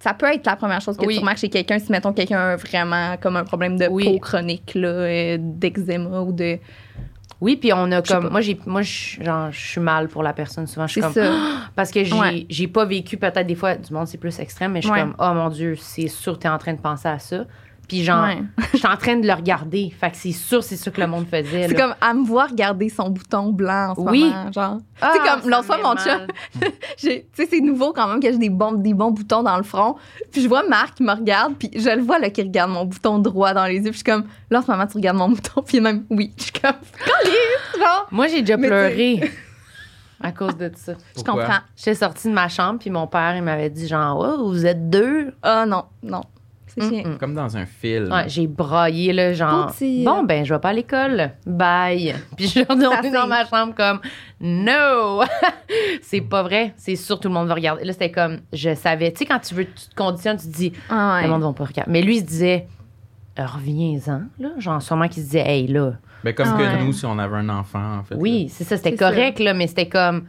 ça 0.00 0.14
peut 0.14 0.26
être 0.26 0.46
la 0.46 0.56
première 0.56 0.80
chose 0.80 0.96
que 0.96 1.04
Oui. 1.06 1.14
tu 1.14 1.20
remarques 1.20 1.38
chez 1.38 1.48
quelqu'un 1.48 1.78
si, 1.78 1.90
mettons, 1.90 2.12
quelqu'un 2.12 2.38
a 2.38 2.56
vraiment 2.56 3.16
comme 3.20 3.36
un 3.36 3.44
problème 3.44 3.76
de 3.78 3.86
Oui. 3.88 4.04
peau 4.04 4.18
chronique, 4.18 4.72
là, 4.74 4.88
euh, 4.88 5.36
d'eczéma 5.40 6.20
ou 6.20 6.32
de. 6.32 6.58
Oui, 7.40 7.54
puis 7.56 7.72
on 7.72 7.90
a 7.92 8.02
comme 8.02 8.30
moi 8.30 8.40
j'ai 8.40 8.58
moi 8.66 8.82
je 8.82 9.22
genre 9.22 9.52
je 9.52 9.60
suis 9.60 9.80
mal 9.80 10.08
pour 10.08 10.24
la 10.24 10.32
personne 10.32 10.66
souvent 10.66 10.88
je 10.88 10.92
suis 10.92 11.00
comme 11.00 11.12
ça. 11.12 11.30
parce 11.76 11.92
que 11.92 12.02
j'ai 12.02 12.12
Ouais. 12.14 12.46
j'ai 12.50 12.66
pas 12.66 12.84
vécu 12.84 13.16
peut-être 13.16 13.46
des 13.46 13.54
fois 13.54 13.76
du 13.76 13.92
monde 13.92 14.08
c'est 14.08 14.18
plus 14.18 14.36
extrême 14.40 14.72
mais 14.72 14.80
je 14.82 14.86
suis 14.88 14.92
Ouais. 14.94 15.02
comme 15.02 15.14
oh 15.20 15.34
mon 15.34 15.48
dieu, 15.48 15.76
c'est 15.78 16.08
sûr 16.08 16.32
que 16.34 16.40
t'es 16.40 16.48
en 16.48 16.58
train 16.58 16.72
de 16.72 16.80
penser 16.80 17.06
à 17.06 17.20
ça. 17.20 17.44
Puis 17.88 18.04
genre 18.04 18.22
Ouais. 18.24 18.42
je 18.72 18.76
suis 18.78 18.86
en 18.86 18.96
train 18.98 19.16
de 19.16 19.26
le 19.26 19.32
regarder. 19.32 19.90
Fait 19.98 20.10
que 20.10 20.16
c'est 20.18 20.32
sûr 20.32 20.62
c'est 20.62 20.76
ça 20.76 20.90
que 20.90 21.00
le 21.00 21.06
monde 21.06 21.26
faisait. 21.26 21.68
C'est 21.68 21.74
comme 21.74 21.94
à 22.00 22.12
me 22.12 22.22
voir 22.24 22.54
garder 22.54 22.90
son 22.90 23.08
bouton 23.08 23.50
blanc 23.50 23.92
en 23.92 23.94
ce 23.94 24.00
Oui. 24.10 24.24
moment, 24.24 24.52
genre. 24.52 24.78
Ah, 25.00 25.12
tu 25.14 25.18
sais, 25.22 25.28
comme 25.28 25.50
l'autre 25.50 25.64
fois, 25.64 25.78
mon 25.82 25.94
j'ai- 26.98 27.26
tu 27.32 27.42
sais, 27.42 27.48
c'est 27.50 27.60
nouveau 27.60 27.92
quand 27.94 28.06
même 28.08 28.20
que 28.20 28.30
j'ai 28.30 28.36
des 28.38 28.50
bons, 28.50 28.72
des 28.72 28.92
bons 28.94 29.10
boutons 29.10 29.42
dans 29.42 29.56
le 29.56 29.62
front. 29.62 29.96
Puis 30.30 30.42
je 30.42 30.48
vois 30.48 30.64
Marc 30.68 30.96
qui 30.96 31.02
me 31.02 31.12
regarde, 31.12 31.54
puis 31.58 31.70
je 31.74 31.88
le 31.88 32.02
vois 32.02 32.18
là 32.18 32.28
qui 32.30 32.42
regarde 32.42 32.70
mon 32.70 32.84
bouton 32.84 33.18
droit 33.18 33.54
dans 33.54 33.64
les 33.64 33.76
yeux. 33.76 33.82
Puis 33.84 33.92
je 33.92 33.96
suis 33.96 34.04
comme, 34.04 34.24
là 34.50 34.58
en 34.58 34.62
ce 34.62 34.70
moment, 34.70 34.86
tu 34.86 34.96
regardes 34.98 35.16
mon 35.16 35.28
bouton, 35.30 35.62
puis 35.62 35.80
même, 35.80 36.04
oui. 36.10 36.32
Je 36.36 36.42
suis 36.44 36.52
comme, 36.52 36.72
Caliste, 36.72 37.78
genre. 37.78 38.06
Moi 38.10 38.26
j'ai 38.26 38.40
déjà 38.42 38.58
pleuré 38.58 39.20
à 40.20 40.32
cause 40.32 40.56
de 40.56 40.70
ça. 40.76 40.92
Je 41.16 41.22
comprends. 41.22 41.60
J'étais 41.76 41.94
sortie 41.94 42.28
de 42.28 42.32
ma 42.34 42.48
chambre 42.48 42.80
puis 42.80 42.90
mon 42.90 43.06
père 43.06 43.34
il 43.36 43.42
m'avait 43.42 43.70
dit 43.70 43.86
genre 43.88 44.18
oh, 44.18 44.48
vous 44.50 44.66
êtes 44.66 44.90
deux. 44.90 45.32
Ah 45.42 45.64
non, 45.66 45.84
non. 46.02 46.22
Chiant. 46.80 47.02
Mm-mm. 47.10 47.18
Comme 47.18 47.34
dans 47.34 47.56
un 47.56 47.66
film. 47.66 48.12
Ouais, 48.12 48.28
j'ai 48.28 48.46
braillé, 48.46 49.12
là, 49.12 49.32
genre, 49.32 49.68
petit, 49.72 50.04
bon, 50.04 50.22
ben, 50.24 50.44
je 50.44 50.54
vais 50.54 50.60
pas 50.60 50.70
à 50.70 50.72
l'école. 50.72 51.30
Bye. 51.46 52.14
Puis 52.36 52.46
je 52.46 52.50
suis 52.50 52.60
retournée 52.62 53.10
dans 53.10 53.26
ma 53.26 53.44
chambre 53.46 53.74
comme, 53.74 54.00
no! 54.40 55.22
c'est 56.02 56.20
pas 56.20 56.42
vrai. 56.42 56.74
C'est 56.76 56.96
sûr, 56.96 57.18
tout 57.20 57.28
le 57.28 57.34
monde 57.34 57.48
va 57.48 57.54
regarder. 57.54 57.84
Là, 57.84 57.92
c'était 57.92 58.10
comme, 58.10 58.38
je 58.52 58.74
savais. 58.74 59.12
Tu 59.12 59.18
sais, 59.18 59.26
quand 59.26 59.38
tu 59.40 59.54
veux, 59.54 59.64
tu 59.64 59.88
te 59.90 59.94
conditionnes, 59.94 60.36
tu 60.38 60.46
te 60.48 60.52
dis, 60.56 60.72
Ah 60.90 61.16
ouais. 61.16 61.22
le 61.24 61.28
monde 61.30 61.42
va 61.42 61.52
pas 61.52 61.64
regarder. 61.64 61.90
Mais 61.90 62.02
lui, 62.02 62.16
il 62.16 62.20
se 62.20 62.26
disait, 62.26 62.66
reviens-en, 63.36 64.22
là. 64.38 64.48
Genre, 64.58 64.82
sûrement 64.82 65.08
qu'il 65.08 65.22
se 65.22 65.28
disait, 65.28 65.44
hey, 65.46 65.66
là. 65.66 65.92
Ben, 66.24 66.34
comme 66.34 66.48
Ah 66.48 66.56
que 66.58 66.62
ouais. 66.62 66.84
nous, 66.84 66.92
si 66.92 67.06
on 67.06 67.18
avait 67.18 67.36
un 67.36 67.48
enfant, 67.48 67.98
en 67.98 68.02
fait. 68.02 68.14
Oui, 68.16 68.48
c'est 68.50 68.64
ça, 68.64 68.76
c'était 68.76 68.90
C'est 68.90 68.96
correct, 68.96 69.38
là, 69.38 69.54
mais 69.54 69.66
c'était 69.66 69.88
comme, 69.88 70.24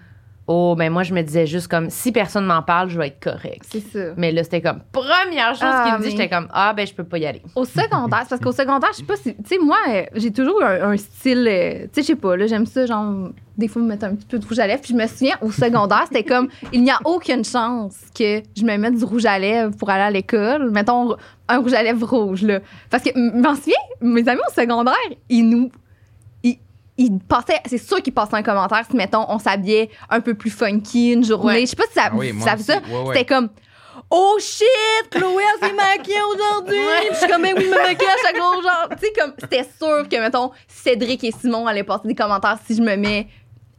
oh, 0.52 0.76
ben, 0.76 0.92
moi, 0.92 1.04
je 1.04 1.14
me 1.14 1.22
disais 1.22 1.46
juste 1.46 1.68
comme, 1.68 1.92
si 1.92 2.12
personne 2.12 2.44
m'en 2.44 2.64
parle, 2.64 2.90
je 2.90 2.98
vais 2.98 3.08
être 3.10 3.20
correct. 3.24 3.62
C'est 3.72 3.82
ça. 3.82 4.14
Mais 4.18 4.32
là, 4.32 4.44
c'était 4.44 4.62
comme, 4.62 4.80
première 4.92 5.50
chose 5.54 5.62
Ah, 5.62 5.84
qu'il 5.86 5.94
me 5.94 5.98
dit, 6.00 6.06
mais- 6.06 6.12
j'étais 6.12 6.28
comme, 6.36 6.48
ah, 6.52 6.74
ben, 6.74 6.88
je 6.88 6.94
peux 6.96 7.04
pas 7.04 7.20
y 7.20 7.26
aller. 7.28 7.44
Au 7.56 7.66
secondaire, 7.66 8.22
c'est 8.24 8.30
parce 8.30 8.42
qu'au 8.42 8.52
secondaire, 8.52 8.90
je 8.94 8.98
sais 8.98 9.04
pas 9.04 9.16
si. 9.16 9.36
Tu 9.36 9.44
sais, 9.46 9.58
moi, 9.60 9.78
euh, 9.90 10.04
j'ai 10.16 10.32
toujours 10.32 10.64
un, 10.64 10.92
un 10.92 10.98
style. 10.98 11.48
euh, 11.48 11.84
tu 11.84 11.90
sais, 11.94 12.02
je 12.02 12.08
sais 12.08 12.16
pas, 12.16 12.36
là, 12.36 12.48
j'aime 12.48 12.66
ça, 12.66 12.86
genre, 12.88 13.30
des 13.58 13.68
fois, 13.68 13.82
me 13.82 13.88
mettre 13.90 14.06
un 14.06 14.16
petit 14.16 14.26
peu 14.26 14.40
de 14.40 14.46
rouge 14.48 14.58
à 14.60 14.66
lèvres. 14.66 14.82
Puis 14.82 14.94
je 14.94 14.98
me 15.00 15.06
souviens, 15.06 15.36
au 15.42 15.52
secondaire, 15.52 16.06
c'était 16.08 16.24
comme, 16.24 16.48
il 16.74 16.82
n'y 16.82 16.90
a 16.92 16.98
aucune 17.06 17.46
chance 17.46 17.96
que 18.18 18.42
je 18.58 18.64
me 18.66 18.76
mette 18.78 18.96
du 18.96 19.04
rouge 19.06 19.26
à 19.26 19.38
lèvres 19.38 19.76
pour 19.78 19.90
aller 19.92 20.02
à 20.04 20.10
l'école. 20.12 20.72
Mettons, 20.72 21.16
un 21.48 21.60
rouge 21.60 21.74
à 21.74 21.84
lèvres 21.84 22.08
rouge, 22.08 22.42
là. 22.42 22.60
Parce 22.90 23.04
que, 23.04 23.10
m'en 23.40 23.54
souviens, 23.56 23.76
mes 24.02 24.28
amis 24.28 24.42
au 24.50 24.54
secondaire, 24.54 24.96
ils 25.30 25.44
nous. 25.48 25.70
Ils 27.02 27.18
passaient, 27.18 27.62
c'est 27.66 27.78
sûr 27.78 28.02
qu'ils 28.04 28.14
passaient 28.14 28.36
un 28.36 28.44
commentaire 28.44 28.84
si, 28.90 28.96
mettons, 28.96 29.26
on 29.30 29.40
s'habillait 29.40 29.90
un 30.10 30.20
peu 30.20 30.34
plus 30.34 30.50
funky 30.52 31.14
une 31.14 31.24
journée. 31.24 31.54
Ouais. 31.54 31.62
Je 31.62 31.66
sais 31.68 31.76
pas 31.78 31.84
si 31.88 31.94
ça, 31.94 32.10
Ah 32.12 32.12
oui, 32.14 32.34
ça 32.42 32.52
fait 32.52 32.56
aussi. 32.56 32.64
ça. 32.66 32.80
Ouais, 32.80 33.08
ouais. 33.08 33.16
C'était 33.16 33.34
comme, 33.34 33.50
Oh 34.12 34.38
shit, 34.40 34.66
Chloé 35.12 35.44
elle 35.62 35.68
s'est 35.70 35.74
maquillée 35.76 36.18
aujourd'hui. 36.34 36.78
Puis 37.02 37.08
Je 37.12 37.16
suis 37.18 37.28
comme, 37.28 37.42
mais 37.42 37.54
oui, 37.54 37.64
je 37.66 37.70
me 37.70 37.76
maquille 37.78 38.08
à 38.08 38.28
chaque 38.28 38.36
jour. 38.36 38.54
Genre, 38.62 38.90
tu 38.92 39.06
sais, 39.06 39.14
comme, 39.18 39.34
c'était 39.40 39.64
sûr 39.64 40.10
que, 40.10 40.20
mettons, 40.20 40.52
Cédric 40.68 41.24
et 41.24 41.32
Simon 41.32 41.68
allaient 41.68 41.84
passer 41.84 42.08
des 42.08 42.16
commentaires 42.16 42.58
si 42.66 42.76
je 42.76 42.82
me 42.82 42.96
mets 42.96 43.28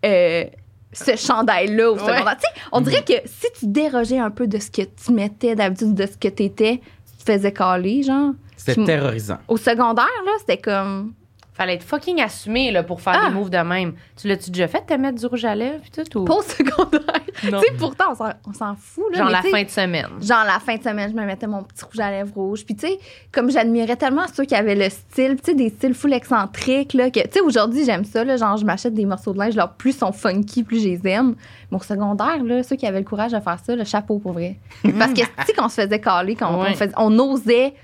euh, 0.04 0.44
ce 0.92 1.14
chandail-là 1.16 1.90
au 1.90 1.94
Ouais. 1.94 2.00
secondaire. 2.00 2.36
Tu 2.36 2.42
sais, 2.42 2.62
on 2.72 2.80
dirait 2.80 3.04
que 3.04 3.12
si 3.26 3.46
tu 3.58 3.66
dérogeais 3.66 4.18
un 4.18 4.30
peu 4.30 4.46
de 4.46 4.58
ce 4.58 4.70
que 4.70 4.82
tu 4.82 5.12
mettais 5.12 5.54
d'habitude, 5.54 5.94
de 5.94 6.06
ce 6.06 6.16
que 6.16 6.28
t'étais, 6.28 6.80
tu 7.18 7.24
te 7.24 7.32
faisais 7.32 7.52
caler, 7.52 8.02
genre. 8.02 8.32
C'était 8.56 8.84
terrorisant. 8.84 9.38
Au 9.48 9.56
secondaire, 9.56 10.06
là, 10.24 10.32
c'était 10.38 10.58
comme. 10.58 11.12
Fallait 11.60 11.74
être 11.74 11.82
fucking 11.82 12.22
assumé, 12.22 12.70
là, 12.70 12.82
pour 12.82 13.02
faire 13.02 13.20
Ah. 13.22 13.28
des 13.28 13.34
moves 13.34 13.50
de 13.50 13.58
même. 13.58 13.92
Tu 14.16 14.28
l'as-tu 14.28 14.50
déjà 14.50 14.66
fait, 14.66 14.80
te 14.86 14.94
mettre 14.94 15.18
du 15.20 15.26
rouge 15.26 15.44
à 15.44 15.54
lèvres, 15.54 15.82
puis 15.82 15.90
tout, 15.90 16.18
ou? 16.18 16.42
Secondaire. 16.42 17.00
Tu 17.40 17.48
sais, 17.50 17.72
pourtant, 17.78 18.04
on 18.46 18.52
s'en- 18.54 18.74
fout, 18.76 19.04
là. 19.12 19.18
Genre 19.18 19.28
la 19.30 19.42
fin 19.42 19.62
de 19.62 19.68
semaine. 19.68 20.06
Genre, 20.20 20.44
la 20.46 20.58
fin 20.58 20.76
de 20.76 20.82
semaine, 20.82 21.10
je 21.10 21.14
me 21.14 21.24
mettais 21.26 21.46
mon 21.46 21.62
petit 21.62 21.84
rouge 21.84 22.00
à 22.00 22.10
lèvres 22.10 22.32
rouge. 22.34 22.64
Puis, 22.64 22.74
tu 22.76 22.86
sais, 22.86 22.98
comme 23.32 23.50
j'admirais 23.50 23.96
tellement 23.96 24.24
ceux 24.34 24.44
qui 24.44 24.54
avaient 24.54 24.74
le 24.74 24.88
style, 24.90 25.36
tu 25.36 25.50
sais, 25.50 25.54
des 25.54 25.68
styles 25.68 25.94
full 25.94 26.12
excentriques, 26.14 26.92
là, 26.94 27.10
que, 27.10 27.20
tu 27.20 27.28
sais, 27.30 27.40
aujourd'hui, 27.40 27.84
j'aime 27.84 28.04
ça, 28.04 28.24
là. 28.24 28.36
Genre, 28.38 28.56
je 28.56 28.64
m'achète 28.64 28.94
des 28.94 29.04
morceaux 29.06 29.32
de 29.34 29.38
linge, 29.38 29.52
genre, 29.54 29.70
plus 29.72 29.90
ils 29.90 29.98
sont 29.98 30.12
funky, 30.12 30.62
plus 30.64 30.82
je 30.82 30.88
les 30.88 31.06
aime. 31.08 31.34
Au 31.70 31.78
secondaire, 31.80 32.42
là, 32.42 32.62
ceux 32.62 32.76
qui 32.76 32.86
avaient 32.86 32.98
le 33.00 33.04
courage 33.06 33.32
de 33.32 33.40
faire 33.40 33.58
ça, 33.62 33.76
le 33.76 33.84
chapeau 33.84 34.18
pour 34.18 34.32
vrai. 34.32 34.56
Parce 34.98 35.12
que, 35.12 35.20
tu 35.20 35.26
sais, 35.46 35.52
qu'on 35.52 35.68
se 35.68 35.82
faisait 35.82 36.00
caler, 36.00 36.34
quand 36.36 36.58
Ouais. 36.58 36.70
on, 36.70 36.74
faisait, 36.74 36.92
on 36.96 37.18
osait 37.18 37.74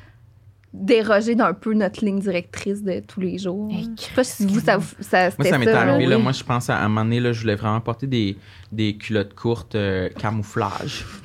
déroger 0.79 1.35
d'un 1.35 1.53
peu 1.55 1.73
notre 1.75 2.05
ligne 2.05 2.21
directrice 2.21 2.83
de 2.83 3.01
tous 3.01 3.21
les 3.21 3.39
jours. 3.39 3.71
Hey, 3.73 3.89
je 3.99 4.03
sais 4.03 4.11
pas 4.15 4.25
si 4.25 4.47
vous, 4.47 4.61
ça, 4.61 4.77
vous- 4.77 4.95
ça 5.01 5.31
Moi, 5.39 5.49
ça 5.49 5.59
m'est 5.59 5.69
arrivé, 5.69 6.07
là. 6.07 6.19
Moi, 6.19 6.33
je 6.33 6.45
pense 6.45 6.69
à, 6.71 6.77
à 6.77 6.85
un 6.85 6.89
moment 6.89 7.05
donné, 7.05 7.21
là, 7.21 7.33
je 7.33 7.41
voulais 7.41 7.55
vraiment 7.57 7.81
porter 7.81 8.07
des, 8.07 8.37
des 8.71 8.97
culottes 8.97 9.35
courtes 9.35 9.75
euh, 9.75 10.09
camouflage. 10.19 11.05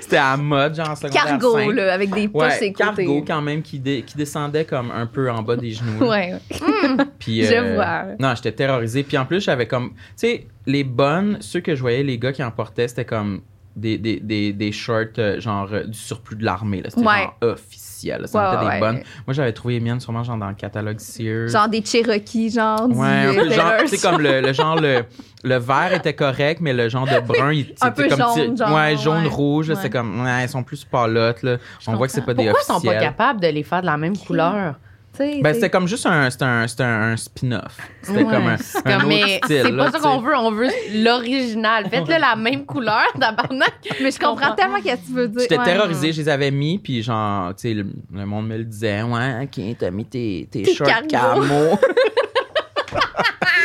C'était 0.00 0.16
à 0.16 0.36
mode, 0.36 0.74
genre 0.74 0.90
en 0.90 0.96
secondaire 0.96 1.24
Cargo, 1.24 1.56
5. 1.58 1.72
là, 1.74 1.92
avec 1.94 2.10
des 2.14 2.28
poches 2.28 2.42
Ouais, 2.60 2.72
côtés. 2.72 2.72
cargo 2.72 3.24
quand 3.26 3.42
même, 3.42 3.62
qui, 3.62 3.78
dé- 3.78 4.02
qui 4.06 4.16
descendait 4.16 4.64
comme 4.64 4.90
un 4.90 5.06
peu 5.06 5.30
en 5.30 5.42
bas 5.42 5.56
des 5.56 5.70
genoux. 5.72 6.00
Ouais, 6.00 6.34
ouais. 6.34 7.04
Puis, 7.18 7.44
Je 7.44 7.74
vois. 7.74 8.04
Non, 8.18 8.34
j'étais 8.34 8.52
terrorisé. 8.52 9.02
Puis 9.02 9.16
en 9.18 9.26
plus, 9.26 9.42
j'avais 9.42 9.66
comme. 9.66 9.90
Tu 9.90 9.96
sais, 10.16 10.46
les 10.66 10.84
bonnes, 10.84 11.38
ceux 11.40 11.60
que 11.60 11.74
je 11.74 11.80
voyais, 11.80 12.02
les 12.02 12.18
gars 12.18 12.32
qui 12.32 12.42
en 12.42 12.50
portaient, 12.50 12.88
c'était 12.88 13.04
comme 13.04 13.42
des, 13.76 13.98
des, 13.98 14.20
des, 14.20 14.52
des 14.52 14.72
shorts, 14.72 15.04
euh, 15.18 15.40
genre 15.40 15.68
euh, 15.72 15.84
du 15.84 15.98
surplus 15.98 16.36
de 16.36 16.44
l'armée. 16.44 16.82
là. 16.82 16.90
C'était 16.90 17.06
Ouais. 17.06 17.22
genre 17.22 17.36
officiel. 17.42 17.91
Ça 18.26 18.38
Ouais, 18.38 18.50
mettait 18.56 18.66
ouais, 18.66 18.74
des 18.74 18.80
bonnes. 18.80 18.96
Moi, 19.26 19.34
j'avais 19.34 19.52
trouvé 19.52 19.74
les 19.74 19.80
miennes 19.80 20.00
sûrement 20.00 20.22
genre 20.22 20.36
dans 20.36 20.48
le 20.48 20.54
catalogue 20.54 20.98
Sears. 20.98 21.48
Genre 21.48 21.68
des 21.68 21.84
Cherokees, 21.84 22.50
genre 22.50 22.88
du 22.88 22.94
Ouais, 22.96 23.06
un 23.08 23.34
peu 23.34 23.40
euh, 23.40 23.50
genre, 23.50 23.72
sais, 23.86 23.98
comme 23.98 24.20
le, 24.20 24.40
le 24.40 24.52
genre, 24.52 24.76
le, 24.80 25.02
le 25.44 25.56
vert 25.56 25.92
était 25.94 26.14
correct, 26.14 26.60
mais 26.60 26.72
le 26.72 26.88
genre 26.88 27.06
de 27.06 27.20
brun, 27.26 27.52
il 27.52 27.74
Un 27.80 27.88
c'était 27.92 28.08
peu 28.08 28.08
comme 28.16 28.36
jaune, 28.36 28.56
genre, 28.56 28.74
Ouais, 28.74 28.96
jaune, 28.96 29.26
rouge, 29.26 29.72
c'est 29.80 29.90
comme, 29.90 30.22
ouais, 30.24 30.44
ils 30.44 30.48
sont 30.48 30.62
plus 30.62 30.84
palottes, 30.84 31.42
là. 31.42 31.56
On 31.86 31.94
voit 31.96 32.06
que 32.06 32.12
c'est 32.12 32.24
pas 32.24 32.34
des 32.34 32.44
Pourquoi 32.44 32.60
ils 32.62 32.66
sont 32.66 32.72
officiels. 32.74 32.94
pas 32.98 33.00
capables 33.04 33.40
de 33.40 33.48
les 33.48 33.62
faire 33.62 33.80
de 33.80 33.86
la 33.86 33.96
même 33.96 34.16
couleur? 34.16 34.74
Ben, 35.18 35.42
c'est- 35.42 35.54
c'était 35.54 35.70
comme 35.70 35.86
juste 35.86 36.06
un, 36.06 36.30
c'était 36.30 36.44
un, 36.44 36.66
c'était 36.66 36.82
un, 36.84 37.12
un 37.12 37.16
spin-off. 37.16 37.76
C'était 38.02 38.18
Ouais, 38.24 38.32
comme 38.32 38.46
un, 38.46 38.54
un 38.54 38.98
comme, 39.00 39.08
mais 39.08 39.40
c'est 39.46 39.62
là, 39.70 39.84
pas 39.84 39.90
ça 39.92 39.98
qu'on 40.00 40.18
veut, 40.20 40.34
on 40.36 40.50
veut 40.52 40.68
l'original. 40.94 41.88
Faites-le 41.90 42.18
la 42.18 42.34
même 42.34 42.64
couleur, 42.64 43.04
tabarnak. 43.20 43.72
Mais 44.00 44.10
je 44.10 44.18
comprends 44.18 44.54
tellement 44.54 44.78
ce 44.78 44.84
que 44.90 45.06
tu 45.06 45.12
veux 45.12 45.28
dire. 45.28 45.40
J'étais 45.42 45.58
Ouais. 45.58 45.64
terrorisé, 45.64 46.12
je 46.12 46.22
les 46.22 46.28
avais 46.28 46.50
mis, 46.50 46.78
puis 46.78 47.02
genre, 47.02 47.54
tu 47.54 47.68
sais, 47.68 47.74
le, 47.74 47.86
le 48.12 48.24
monde 48.26 48.48
me 48.48 48.56
le 48.56 48.64
disait, 48.64 49.02
ouais, 49.02 49.42
ok, 49.44 49.76
t'as 49.78 49.90
mis 49.90 50.04
tes, 50.06 50.48
tes 50.50 50.62
Tes 50.62 50.74
shorts 50.74 50.88
camo. 51.10 51.78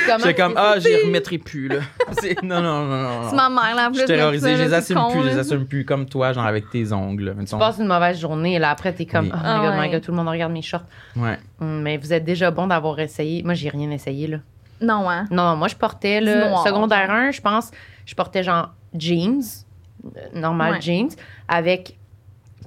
Comment 0.08 0.20
J'étais 0.26 0.34
comme, 0.42 0.54
ah, 0.56 0.76
j'y 0.80 0.96
remettrai 1.06 1.38
plus, 1.38 1.68
là. 1.68 1.80
C'est- 2.20 2.42
Non, 2.44 2.62
non, 2.62 2.86
non, 2.86 3.02
non. 3.04 3.30
C'est 3.30 3.36
ma 3.36 3.50
mère, 3.50 3.76
là. 3.76 3.90
Je 3.92 3.98
suis 4.00 4.06
plus, 4.06 4.16
terrorisé, 4.16 4.50
là, 4.52 4.58
je 4.58 4.64
les 4.64 4.74
assume 4.74 4.98
con, 4.98 5.12
plus, 5.12 5.22
je 5.24 5.28
les 5.28 5.34
là. 5.36 5.42
assume 5.42 5.66
plus 5.66 5.86
comme 5.86 6.06
toi, 6.08 6.34
genre 6.34 6.46
avec 6.46 6.70
tes 6.70 6.92
ongles. 6.94 7.26
là, 7.26 7.34
Tu 7.48 7.58
passes 7.58 7.78
une 7.80 7.88
mauvaise 7.88 8.20
journée, 8.20 8.58
là, 8.60 8.72
après, 8.72 8.94
t'es 8.94 9.06
comme, 9.06 9.26
Oui. 9.26 9.32
oh 9.34 9.38
my 9.38 9.44
Ah 9.46 9.60
god, 9.62 9.74
my 9.74 9.80
ouais. 9.82 9.90
god, 9.92 10.02
tout 10.02 10.12
le 10.12 10.18
monde 10.18 10.28
regarde 10.30 10.52
mes 10.54 10.62
shorts. 10.62 10.84
Ouais. 11.16 11.38
Hum, 11.62 11.82
Mais 11.82 11.98
vous 11.98 12.14
êtes 12.14 12.24
déjà 12.24 12.50
bon 12.52 12.68
d'avoir 12.68 13.00
essayé. 13.00 13.44
Moi, 13.44 13.54
j'ai 13.54 13.70
rien 13.70 13.92
essayé, 13.92 14.28
là. 14.28 14.38
Non, 14.82 15.10
hein? 15.10 15.26
Non, 15.32 15.44
non, 15.44 15.56
moi, 15.58 15.68
je 15.68 15.76
portais, 15.76 16.22
noir. 16.22 16.64
secondaire 16.66 17.10
1, 17.12 17.32
je 17.32 17.42
pense, 17.42 17.72
je 18.06 18.14
portais 18.16 18.44
genre 18.44 18.70
jeans, 18.96 19.42
euh, 20.06 20.20
normal 20.34 20.74
Ouais. 20.74 20.82
jeans, 20.82 21.10
avec 21.48 21.97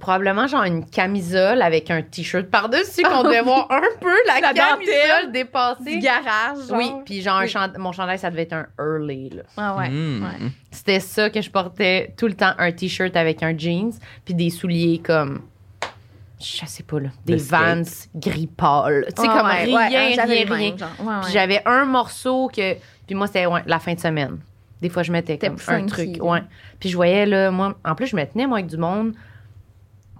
probablement 0.00 0.46
genre 0.48 0.64
une 0.64 0.84
camisole 0.84 1.62
avec 1.62 1.90
un 1.90 2.02
t-shirt 2.02 2.46
par-dessus 2.46 3.02
qu'on 3.02 3.22
devait 3.22 3.42
voir 3.42 3.66
un 3.70 3.80
peu 4.00 4.12
la, 4.26 4.40
La 4.40 4.52
camisole 4.52 5.32
dépassée. 5.32 5.96
Du 5.96 5.98
garage, 6.00 6.66
genre. 6.68 6.76
Oui, 6.78 6.90
puis 7.04 7.22
genre 7.22 7.40
un 7.54 7.72
mon 7.78 7.92
chandail, 7.92 8.18
ça 8.18 8.30
devait 8.30 8.42
être 8.42 8.54
un 8.54 8.66
early. 8.78 9.30
Là. 9.30 9.42
Ah 9.56 9.76
ouais. 9.76 9.88
Mm. 9.90 10.22
ouais. 10.24 10.48
C'était 10.72 11.00
ça 11.00 11.30
que 11.30 11.40
je 11.40 11.50
portais 11.50 12.14
tout 12.16 12.26
le 12.26 12.34
temps, 12.34 12.52
un 12.58 12.72
t-shirt 12.72 13.16
avec 13.16 13.42
un 13.42 13.56
jeans, 13.56 13.92
puis 14.24 14.34
des 14.34 14.50
souliers 14.50 15.00
comme, 15.04 15.42
je 16.40 16.66
sais 16.66 16.82
pas 16.82 17.00
là, 17.00 17.08
des. 17.24 17.36
Vans 17.36 17.82
gris 18.14 18.46
pâle. 18.48 19.04
Tu 19.14 19.22
sais, 19.22 19.28
Ah 19.30 19.38
comme 19.38 19.46
ouais, 19.48 19.64
rien, 19.64 19.76
ouais, 19.76 19.86
rien, 19.88 20.10
j'avais 20.16 20.44
rien. 20.44 20.76
genre. 20.76 20.88
Ouais, 21.00 21.06
ouais. 21.06 21.20
Puis 21.22 21.32
j'avais 21.32 21.62
un 21.66 21.84
morceau 21.84 22.48
que. 22.48 22.74
Puis 23.06 23.14
moi, 23.14 23.26
c'était 23.26 23.46
ouais, 23.46 23.62
la 23.66 23.78
fin 23.78 23.94
de 23.94 24.00
semaine. 24.00 24.38
Des 24.80 24.88
fois, 24.88 25.02
je 25.02 25.12
mettais 25.12 25.36
comme 25.36 25.54
un 25.54 25.56
funky, 25.58 25.86
truc. 26.12 26.22
Ouais. 26.24 26.42
Puis 26.78 26.88
je 26.88 26.96
voyais, 26.96 27.26
là, 27.26 27.50
moi, 27.50 27.76
en 27.84 27.94
plus, 27.94 28.06
je 28.06 28.16
me 28.16 28.24
tenais, 28.24 28.46
moi, 28.46 28.58
avec 28.58 28.70
du 28.70 28.78
monde. 28.78 29.12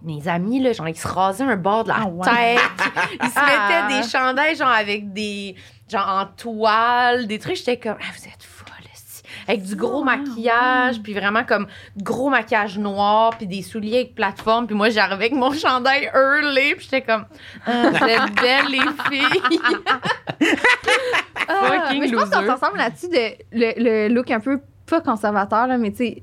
Mes 0.03 0.27
amis, 0.29 0.61
là, 0.61 0.73
genre, 0.73 0.89
ils 0.89 0.97
se 0.97 1.07
rasaient 1.07 1.45
un 1.45 1.57
bord 1.57 1.85
de 1.85 1.91
la 1.91 1.97
Ah 2.01 2.07
ouais. 2.07 2.27
tête. 2.27 2.61
Ils 3.23 3.29
se 3.29 3.33
Ah. 3.37 3.87
mettaient 3.89 4.01
des 4.03 4.09
chandails, 4.09 4.57
genre, 4.57 4.69
avec 4.69 5.13
des. 5.13 5.55
genre, 5.91 6.09
en 6.09 6.25
toile, 6.27 7.27
des 7.27 7.39
trucs. 7.39 7.57
J'étais 7.57 7.79
comme, 7.79 7.97
ah, 8.01 8.05
vous 8.17 8.25
êtes 8.27 8.43
folles, 8.43 8.87
esti. 8.95 9.23
Avec 9.47 9.63
du 9.63 9.77
gros 9.77 10.03
Ah, 10.09 10.17
maquillage, 10.17 11.03
puis 11.03 11.13
vraiment 11.13 11.45
comme 11.45 11.67
gros 11.99 12.31
maquillage 12.31 12.79
noir, 12.79 13.37
puis 13.37 13.47
des 13.47 13.61
souliers 13.63 13.97
avec 13.97 14.15
plateforme. 14.15 14.67
Puis 14.67 14.75
moi, 14.77 14.89
j'arrivais 14.89 15.27
avec 15.27 15.33
mon 15.33 15.53
chandail 15.53 16.11
hurlé, 16.15 16.77
puis 16.77 16.85
j'étais 16.91 17.03
comme, 17.03 17.27
ah, 17.67 17.91
vous 17.91 18.05
êtes 18.07 18.35
belles, 18.41 18.69
les 18.71 18.81
filles. 19.11 19.43
Mais 22.01 22.09
je 22.09 22.15
pense 22.15 22.31
qu'on 22.31 22.47
s'ensemble 22.47 22.79
là-dessus 22.79 23.09
de 23.09 23.35
le, 23.53 23.73
le 24.09 24.15
look 24.15 24.31
un 24.31 24.41
peu 24.41 24.61
pas 24.91 25.01
conservateur 25.01 25.67
là, 25.67 25.79
mais 25.79 25.91
tu 25.93 25.97
sais 25.99 26.23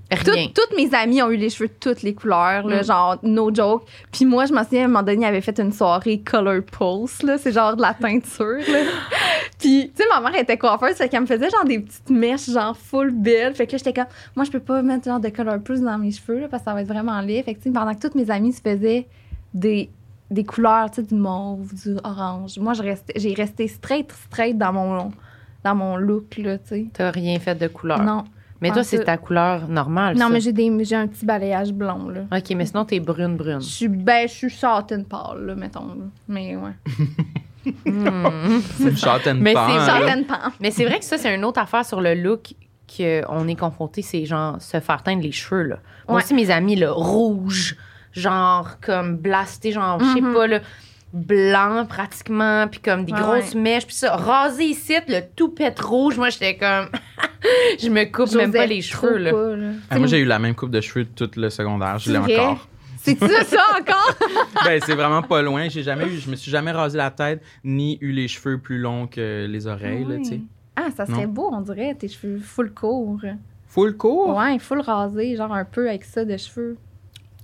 toutes- 0.53 0.75
mes 0.77 0.93
amies 0.93 1.21
ont 1.23 1.29
eu 1.31 1.37
les 1.37 1.49
cheveux 1.49 1.67
de 1.69 1.73
toutes 1.79 2.01
les 2.03 2.13
couleurs 2.13 2.67
là, 2.67 2.81
Mm. 2.81 2.83
genre 2.85 3.17
no 3.23 3.53
joke. 3.53 3.83
Puis 4.11 4.25
moi 4.25 4.45
je 4.45 4.53
m'en 4.53 4.63
souviens 4.63 4.81
à 4.81 4.85
un 4.85 4.87
moment 4.87 5.03
donné, 5.03 5.21
il 5.21 5.25
avait 5.25 5.41
fait 5.41 5.57
une 5.59 5.71
soirée 5.71 6.19
color 6.21 6.61
pulse 6.63 7.23
là, 7.23 7.37
c'est 7.37 7.51
genre 7.51 7.75
de 7.75 7.81
la 7.81 7.93
teinture 7.93 8.57
là. 8.67 8.79
Puis 9.59 9.91
tu 9.95 10.03
sais 10.03 10.09
ma 10.13 10.21
mère 10.29 10.39
était 10.39 10.57
coiffeuse, 10.57 10.95
fait 10.95 11.09
qu'elle 11.09 11.21
me 11.21 11.25
faisait 11.25 11.49
genre 11.49 11.65
des 11.65 11.79
petites 11.79 12.09
mèches 12.09 12.49
genre 12.49 12.77
full 12.77 13.11
belles, 13.11 13.55
fait 13.55 13.65
que 13.65 13.71
là, 13.73 13.77
j'étais 13.79 13.93
comme 13.93 14.05
moi 14.35 14.45
je 14.45 14.51
peux 14.51 14.59
pas 14.59 14.81
mettre 14.81 15.05
genre 15.05 15.19
de 15.19 15.29
color 15.29 15.59
pulse 15.59 15.81
dans 15.81 15.97
mes 15.97 16.11
cheveux 16.11 16.41
là, 16.41 16.47
parce 16.47 16.61
que 16.63 16.65
ça 16.69 16.73
va 16.73 16.81
être 16.81 16.87
vraiment 16.87 17.19
laid. 17.21 17.41
Fait 17.43 17.53
que 17.53 17.59
tu 17.59 17.69
sais 17.69 17.71
pendant 17.73 17.93
que 17.95 17.99
toutes 17.99 18.15
mes 18.15 18.29
amies 18.29 18.53
se 18.53 18.61
faisaient 18.61 19.07
des 19.53 19.89
des 20.29 20.43
couleurs, 20.43 20.91
tu 20.91 20.97
sais, 21.01 21.07
du 21.07 21.15
mauve, 21.15 21.73
du 21.73 21.95
orange. 22.03 22.59
Moi, 22.59 22.73
j'ai 22.73 23.33
resté 23.33 23.67
straight, 23.69 24.11
straight 24.11 24.57
dans 24.57 24.73
mon, 24.73 25.11
dans 25.63 25.73
mon 25.73 25.95
look, 25.95 26.35
là, 26.37 26.57
tu 26.57 26.67
sais. 26.67 26.85
T'as 26.91 27.11
rien 27.11 27.39
fait 27.39 27.55
de 27.55 27.69
couleur. 27.69 28.03
Non. 28.03 28.25
Mais 28.61 28.71
toi, 28.71 28.83
c'est 28.83 29.03
ta 29.03 29.17
couleur 29.17 29.67
normale. 29.67 30.15
Non, 30.15 30.27
ça. 30.27 30.29
mais 30.29 30.39
j'ai 30.39 30.51
des 30.51 30.71
j'ai 30.83 30.95
un 30.95 31.07
petit 31.07 31.25
balayage 31.25 31.71
blond, 31.71 32.09
là. 32.09 32.21
OK, 32.35 32.49
mais 32.55 32.65
sinon, 32.65 32.85
t'es 32.85 32.99
brune, 32.99 33.35
brune. 33.37 33.61
Je 33.61 33.65
suis, 33.67 33.87
ben, 33.87 34.27
je 34.27 34.33
suis 34.33 34.49
satin 34.51 35.03
pâle, 35.03 35.45
là, 35.45 35.55
mettons, 35.55 35.87
là. 35.87 36.05
Mais 36.27 36.55
ouais. 36.55 36.71
Mais 37.85 39.53
pan, 39.53 39.67
c'est 39.85 40.25
pan. 40.25 40.35
mais 40.59 40.71
c'est 40.71 40.85
vrai 40.85 40.99
que 40.99 41.05
ça, 41.05 41.17
c'est 41.17 41.33
une 41.35 41.43
autre 41.43 41.59
affaire 41.59 41.85
sur 41.85 41.99
le 42.01 42.13
look 42.15 42.53
qu'on 42.95 43.47
est 43.47 43.55
confronté, 43.59 44.01
c'est 44.01 44.25
genre 44.25 44.61
se 44.61 44.79
faire 44.79 45.03
teindre 45.03 45.21
les 45.21 45.31
cheveux. 45.33 45.63
Là. 45.63 45.79
Moi 46.07 46.17
Ouais. 46.17 46.23
aussi, 46.23 46.33
mes 46.33 46.49
amis, 46.49 46.75
là, 46.77 46.91
rouges, 46.93 47.75
genre 48.13 48.79
comme 48.79 49.17
blasté, 49.17 49.71
genre, 49.73 49.99
je 49.99 50.05
sais 50.13 50.21
Mhm. 50.21 50.33
pas, 50.33 50.47
là, 50.47 50.59
blanc 51.13 51.85
pratiquement, 51.87 52.67
puis 52.67 52.79
comme 52.79 53.05
des 53.05 53.13
Ouais, 53.13 53.19
grosses 53.19 53.55
mèches, 53.55 53.85
puis 53.85 53.95
ça, 53.95 54.15
rasé 54.15 54.65
ici, 54.65 54.93
le 55.07 55.21
toupette 55.35 55.79
rouge. 55.79 56.17
Moi, 56.17 56.29
j'étais 56.29 56.57
comme. 56.57 56.89
je 57.79 57.89
me 57.89 58.05
coupe 58.05 58.33
même 58.35 58.51
pas 58.51 58.65
les 58.65 58.81
cheveux, 58.81 59.17
là. 59.17 59.31
pas, 59.31 59.55
là. 59.55 59.67
Ah, 59.89 59.97
moi, 59.99 60.07
j'ai 60.07 60.19
eu 60.19 60.25
la 60.25 60.39
même 60.39 60.55
coupe 60.55 60.71
de 60.71 60.81
cheveux 60.81 61.05
tout 61.05 61.29
le 61.35 61.49
secondaire. 61.49 61.97
Je 61.99 62.11
l'ai 62.11 62.17
encore. 62.17 62.67
C'est 62.99 63.17
ça, 63.19 63.43
ça 63.45 63.63
encore? 63.79 64.15
ben, 64.65 64.81
c'est 64.85 64.95
vraiment 64.95 65.21
pas 65.21 65.41
loin. 65.41 65.69
J'ai 65.69 65.83
jamais 65.83 66.05
eu, 66.07 66.17
je 66.17 66.29
me 66.29 66.35
suis 66.35 66.51
jamais 66.51 66.71
rasé 66.71 66.97
la 66.97 67.09
tête, 67.09 67.41
ni 67.63 67.97
eu 68.01 68.11
les 68.11 68.27
cheveux 68.27 68.57
plus 68.57 68.79
longs 68.79 69.07
que 69.07 69.45
les 69.47 69.65
oreilles, 69.67 70.03
là, 70.03 70.17
tu 70.17 70.25
sais. 70.25 70.41
Ah, 70.75 70.89
ça 70.95 71.05
serait 71.05 71.25
Non. 71.25 71.31
beau, 71.31 71.49
on 71.53 71.61
dirait, 71.61 71.95
tes 71.95 72.09
cheveux 72.09 72.37
full 72.39 72.71
court. 72.73 73.21
Full 73.67 73.95
court? 73.95 74.35
Ouais, 74.35 74.59
full 74.59 74.81
rasé, 74.81 75.35
genre 75.37 75.53
un 75.53 75.63
peu 75.65 75.87
avec 75.87 76.03
ça 76.03 76.25
de 76.25 76.35
cheveux. 76.35 76.77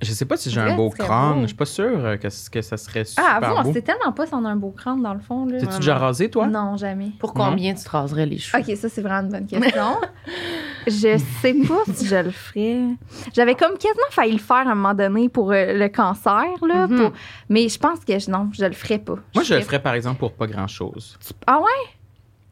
Je 0.04 0.12
sais 0.12 0.26
pas 0.26 0.38
si 0.38 0.50
j'ai 0.50 0.60
un 0.62 0.76
beau 0.76 0.90
crâne. 0.90 1.36
beau. 1.36 1.42
Je 1.42 1.48
suis 1.48 1.56
pas 1.56 1.66
sûre 1.66 2.06
euh, 2.06 2.18
que, 2.18 2.28
que 2.50 2.62
ça 2.62 2.78
serait 2.78 3.06
super 3.06 3.24
Ah, 3.28 3.40
vous, 3.42 3.56
on 3.58 3.64
beau. 3.64 3.74
sait 3.74 3.82
tellement 3.82 4.12
pas 4.12 4.26
si 4.28 4.34
on 4.34 4.44
a 4.46 4.50
un 4.50 4.56
beau 4.56 4.72
crâne 4.72 5.02
dans 5.02 5.14
le 5.14 5.20
fond. 5.20 5.46
Là. 5.46 5.60
T'es-tu 5.60 5.78
déjà 5.78 5.98
rasé, 5.98 6.30
toi? 6.30 6.48
Non, 6.48 6.78
jamais. 6.78 7.12
Pour 7.20 7.34
combien 7.34 7.74
tu 7.74 7.84
te 7.84 7.90
raserais 7.90 8.26
les 8.26 8.38
cheveux? 8.38 8.62
Ok, 8.64 8.76
ça, 8.78 8.90
c'est 8.90 9.02
vraiment 9.02 9.22
une 9.28 9.30
bonne 9.30 9.46
question. 9.62 9.96
je 10.88 11.18
sais 11.42 11.54
pas 11.68 11.84
si 11.94 12.06
je 12.08 12.16
le 12.16 12.32
ferais. 12.32 12.82
J'avais 13.34 13.56
comme 13.56 13.74
quasiment 13.78 14.10
failli 14.12 14.34
le 14.34 14.40
faire 14.40 14.58
à 14.68 14.72
un 14.72 14.76
moment 14.76 14.94
donné 14.94 15.30
pour 15.30 15.52
euh, 15.52 15.74
le 15.74 15.88
cancer, 15.90 16.44
là. 16.68 16.88
Mhm. 16.88 16.98
pour- 16.98 17.12
Mais 17.50 17.70
je 17.70 17.80
pense 17.80 18.00
que 18.06 18.20
je- 18.20 18.30
non, 18.30 18.50
je 18.54 18.66
le 18.66 18.74
ferais 18.74 19.00
pas. 19.00 19.16
Moi, 19.34 19.44
je 19.44 19.54
le 19.54 19.62
ferais- 19.62 19.82
par 19.82 19.94
exemple, 19.94 20.20
pour 20.20 20.34
pas 20.34 20.48
grand-chose. 20.48 21.18
Ah 21.48 21.60
ouais? 21.60 21.66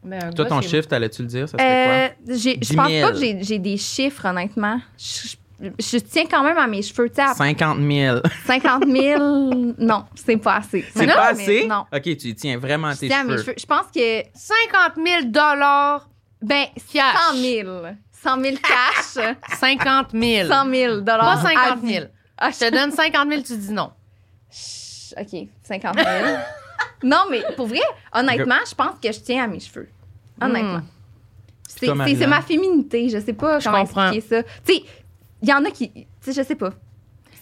Ben, 0.04 0.32
Toi, 0.34 0.46
gars, 0.46 0.50
ton 0.50 0.60
chiffre, 0.62 0.88
t'allais-tu 0.88 1.22
le 1.22 1.28
dire? 1.28 1.48
Ça 1.48 1.56
serait 1.58 2.08
Euh, 2.08 2.08
j'ai- 2.36 2.54
je 2.54 2.58
10 2.70 2.74
pense 2.76 2.88
000. 2.88 3.06
pas 3.06 3.12
que 3.12 3.18
j'ai 3.20 3.42
j'ai 3.42 3.58
des 3.60 3.76
chiffres, 3.76 4.26
honnêtement. 4.26 4.80
Je, 4.98 5.36
je- 5.78 5.98
tiens 5.98 6.24
quand 6.30 6.42
même 6.42 6.58
à 6.58 6.66
mes 6.66 6.82
cheveux. 6.82 7.08
Tu 7.08 7.16
sais, 7.16 7.22
quoi? 7.22 7.30
à 7.32 7.34
50 7.34 7.78
000. 7.80 8.18
50 8.46 8.84
000, 8.86 9.20
non, 9.78 10.04
c'est 10.14 10.36
pas 10.36 10.56
assez. 10.56 10.84
C'est 10.94 11.06
pas 11.06 11.32
mais 11.34 11.42
assez? 11.42 11.66
Non. 11.66 11.84
OK, 11.92 12.02
tu 12.02 12.28
y 12.28 12.34
tiens 12.34 12.58
vraiment 12.58 12.88
à 12.88 12.94
Je 12.94 13.00
tes 13.00 13.08
tiens 13.08 13.20
à 13.20 13.24
mes 13.24 13.38
cheveux. 13.38 13.54
Je 13.58 13.66
pense 13.66 13.86
que, 13.94 14.22
50 14.34 14.92
000 15.04 15.22
dollars, 15.26 16.08
ben, 16.40 16.66
Cash. 16.92 17.14
100 17.30 17.36
000. 17.36 17.68
100 18.22 18.40
000 18.40 18.56
cash, 18.62 19.34
50 19.58 20.10
000. 20.12 20.48
100 20.48 20.70
000 20.70 20.94
Pas 21.04 21.12
dollars. 21.12 21.42
50 21.42 21.80
000. 21.84 22.04
Ah, 22.38 22.50
Je 22.50 22.58
te 22.58 22.70
donne 22.70 22.92
50 22.92 23.28
000, 23.28 23.42
tu 23.42 23.56
dis 23.56 23.72
non. 23.72 23.90
Chut, 24.50 25.14
OK, 25.18 25.48
50 25.64 25.94
000. 25.96 26.08
non, 27.04 27.24
mais 27.30 27.42
pour 27.56 27.66
vrai, 27.66 27.80
honnêtement, 28.12 28.58
je 28.68 28.74
pense 28.74 28.98
que 29.02 29.10
je 29.12 29.20
tiens 29.20 29.44
à 29.44 29.46
mes 29.48 29.60
cheveux. 29.60 29.88
Honnêtement. 30.40 30.78
Mm. 30.78 30.86
C'est 31.68 32.26
ma 32.26 32.42
féminité. 32.42 33.08
Je 33.08 33.18
sais 33.18 33.32
pas 33.32 33.58
Je 33.58 33.64
comment 33.64 33.84
comprends. 33.84 34.10
expliquer 34.12 34.28
ça. 34.28 34.42
Tu 34.64 34.74
sais, 34.74 34.82
il 35.42 35.48
y 35.48 35.52
en 35.52 35.64
a 35.64 35.70
qui. 35.70 35.90
Tu 35.92 36.06
sais, 36.20 36.32
je 36.32 36.42
sais 36.46 36.54
pas. 36.54 36.70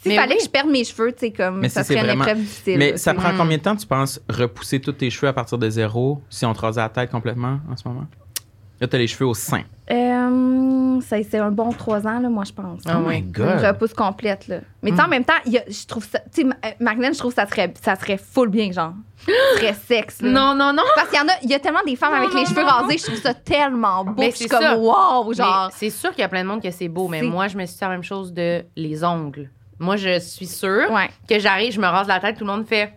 S'il 0.03 0.15
fallait 0.15 0.33
oui. 0.33 0.39
que 0.39 0.45
je 0.45 0.49
perde 0.49 0.71
mes 0.71 0.83
cheveux, 0.85 1.13
tu 1.13 1.19
sais, 1.27 1.31
comme 1.31 1.61
Mais 1.61 1.69
ça 1.69 1.83
si 1.85 1.89
serait 1.93 2.01
une 2.01 2.07
vraiment- 2.07 2.25
épreuve 2.25 2.39
difficile. 2.41 2.79
Mais 2.79 2.93
là, 2.93 2.97
ça 2.97 3.13
prend 3.13 3.35
Mm. 3.35 3.37
combien 3.37 3.59
de 3.59 3.63
temps, 3.63 3.77
tu 3.77 3.87
penses, 3.87 4.19
repousser 4.31 4.81
tous 4.81 4.93
tes 4.93 5.11
cheveux 5.11 5.29
à 5.29 5.33
partir 5.35 5.59
de 5.59 5.69
zéro 5.69 6.23
si 6.31 6.47
on 6.47 6.55
te 6.55 6.61
rasait 6.61 6.81
la 6.81 6.89
tête 6.89 7.11
complètement 7.11 7.61
en 7.71 7.77
ce 7.77 7.87
moment? 7.87 8.07
Là, 8.81 8.88
t'as 8.88 8.97
les 8.99 9.07
cheveux 9.07 9.27
au 9.27 9.35
sein. 9.35 9.62
Euh, 9.90 11.01
ça- 11.03 11.16
c'est 11.29 11.38
un 11.38 11.51
bon 11.51 11.71
trois 11.73 12.07
ans, 12.07 12.19
là, 12.19 12.29
moi, 12.31 12.45
je 12.45 12.53
pense. 12.53 12.81
Oh 12.88 12.99
my 13.07 13.19
Une 13.19 13.31
God! 13.31 13.61
repousse 13.62 13.93
complète, 13.93 14.49
là. 14.49 14.61
Mais 14.83 14.90
tu 14.90 14.97
sais, 14.97 15.03
en 15.03 15.09
même 15.09 15.25
temps, 15.25 15.35
il 15.45 15.53
y 15.53 15.59
a- 15.59 15.64
je 15.69 15.87
trouve 15.87 16.05
ça. 16.05 16.19
Tu 16.35 16.43
sais, 16.43 16.47
euh, 16.49 16.69
Marlène, 16.81 17.12
je 17.12 17.19
trouve 17.19 17.33
que 17.35 17.40
ça 17.43 17.47
serait, 17.47 17.75
ça 17.83 17.97
serait 17.97 18.16
full 18.16 18.49
bien, 18.49 18.73
genre. 18.73 18.95
Très 19.57 19.75
sexe, 19.87 20.23
là. 20.23 20.31
Non, 20.31 20.55
non, 20.55 20.73
non. 20.73 20.83
Parce 20.95 21.09
qu'il 21.11 21.19
y 21.19 21.23
en 21.23 21.29
a, 21.29 21.33
il 21.43 21.51
y 21.51 21.55
a 21.55 21.59
tellement 21.59 21.83
des 21.87 21.97
femmes 21.97 22.12
Non, 22.12 22.19
avec 22.23 22.31
non, 22.33 22.40
les 22.40 22.47
cheveux 22.47 22.62
non, 22.62 22.69
rasés, 22.69 22.97
je 22.99 23.05
trouve 23.05 23.21
ça 23.21 23.35
tellement 23.35 24.05
beau. 24.05 24.14
Mais 24.16 24.31
je 24.31 24.37
suis 24.37 24.45
c'est 24.45 24.49
comme, 24.51 24.62
ça. 24.62 24.79
wow, 24.79 25.33
genre. 25.35 25.71
C'est 25.75 25.90
sûr 25.90 26.11
qu'il 26.11 26.21
y 26.21 26.25
a 26.25 26.29
plein 26.29 26.43
de 26.43 26.49
monde 26.49 26.62
que 26.62 26.71
c'est 26.71 26.88
beau, 26.88 27.07
mais 27.09 27.21
moi, 27.23 27.49
je 27.49 27.57
me 27.59 27.66
suis 27.66 27.75
dit 27.75 27.81
la 27.83 27.88
même 27.90 28.03
chose 28.05 28.33
de 28.33 28.64
les 28.77 29.05
ongles. 29.05 29.51
Moi, 29.79 29.97
je 29.97 30.19
suis 30.21 30.47
sûre 30.47 30.90
Ouais. 30.90 31.09
que 31.29 31.38
j'arrive, 31.38 31.73
je 31.73 31.81
me 31.81 31.87
rase 31.87 32.07
la 32.09 32.21
tête, 32.21 32.37
tout 32.38 32.45
le 32.45 32.51
monde 32.53 32.66
fait. 32.66 32.95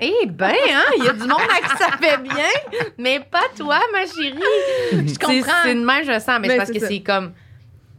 Eh 0.00 0.26
ben, 0.26 0.50
hein, 0.50 0.82
il 0.98 1.04
y 1.04 1.08
a 1.08 1.12
du 1.12 1.20
monde 1.20 1.40
à 1.50 1.60
qui 1.68 1.76
ça 1.76 1.90
fait 2.00 2.18
bien, 2.22 2.44
mais 2.98 3.18
pas 3.20 3.42
toi, 3.56 3.80
ma 3.92 4.00
chérie. 4.06 4.38
Je 4.92 5.18
comprends. 5.18 5.52
C'est 5.64 5.74
de 5.74 5.84
même, 5.84 6.04
je 6.04 6.12
le 6.12 6.20
sens, 6.20 6.38
mais 6.40 6.46
Mais 6.46 6.48
c'est 6.50 6.56
parce 6.58 6.70
que 6.70 6.78
c'est 6.80 7.00
comme. 7.00 7.32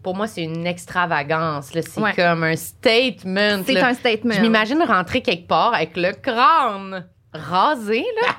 Pour 0.02 0.16
moi, 0.16 0.28
c'est 0.28 0.44
une 0.44 0.66
extravagance. 0.66 1.74
là. 1.74 1.82
C'est 1.82 2.00
Ouais. 2.00 2.14
comme 2.16 2.44
un 2.46 2.56
statement. 2.56 3.62
C'est 3.66 3.74
là. 3.74 3.88
un 3.88 3.94
statement. 3.94 4.34
Je 4.36 4.42
m'imagine 4.42 4.82
rentrer 4.82 5.22
quelque 5.22 5.46
part 5.48 5.74
avec 5.74 5.98
le 5.98 6.14
crâne 6.14 7.06
rasé, 7.34 8.06
là. 8.22 8.30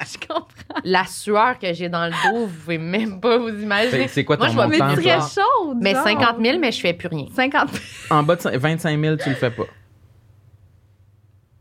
Je 0.00 0.18
comprends. 0.26 0.80
La 0.84 1.04
sueur 1.06 1.58
que 1.58 1.72
j'ai 1.72 1.88
dans 1.88 2.04
le 2.06 2.10
dos, 2.12 2.46
vous 2.46 2.52
pouvez 2.60 2.76
même 2.78 3.18
pas 3.20 3.38
vous 3.38 3.48
imaginer. 3.48 4.08
C'est- 4.08 4.14
C'est 4.14 4.24
quoi 4.24 4.36
Moi, 4.36 4.46
ton 4.48 4.52
je 4.52 4.58
vais 4.58 4.66
Mais 4.68 4.78
montant, 4.78 4.94
toi? 4.94 5.02
serais 5.20 5.42
chaude. 5.42 5.78
Mais 5.80 5.92
genre. 5.94 6.04
50 6.04 6.36
000, 6.42 6.58
mais 6.58 6.72
je 6.72 6.80
fais 6.80 6.92
plus 6.92 7.08
rien. 7.08 7.26
50 7.34 7.68
En 8.10 8.22
bas 8.22 8.36
de 8.36 8.40
cin- 8.42 8.56
25 8.58 9.00
000, 9.00 9.16
tu 9.16 9.28
le 9.30 9.34
fais 9.36 9.50
pas. 9.50 9.64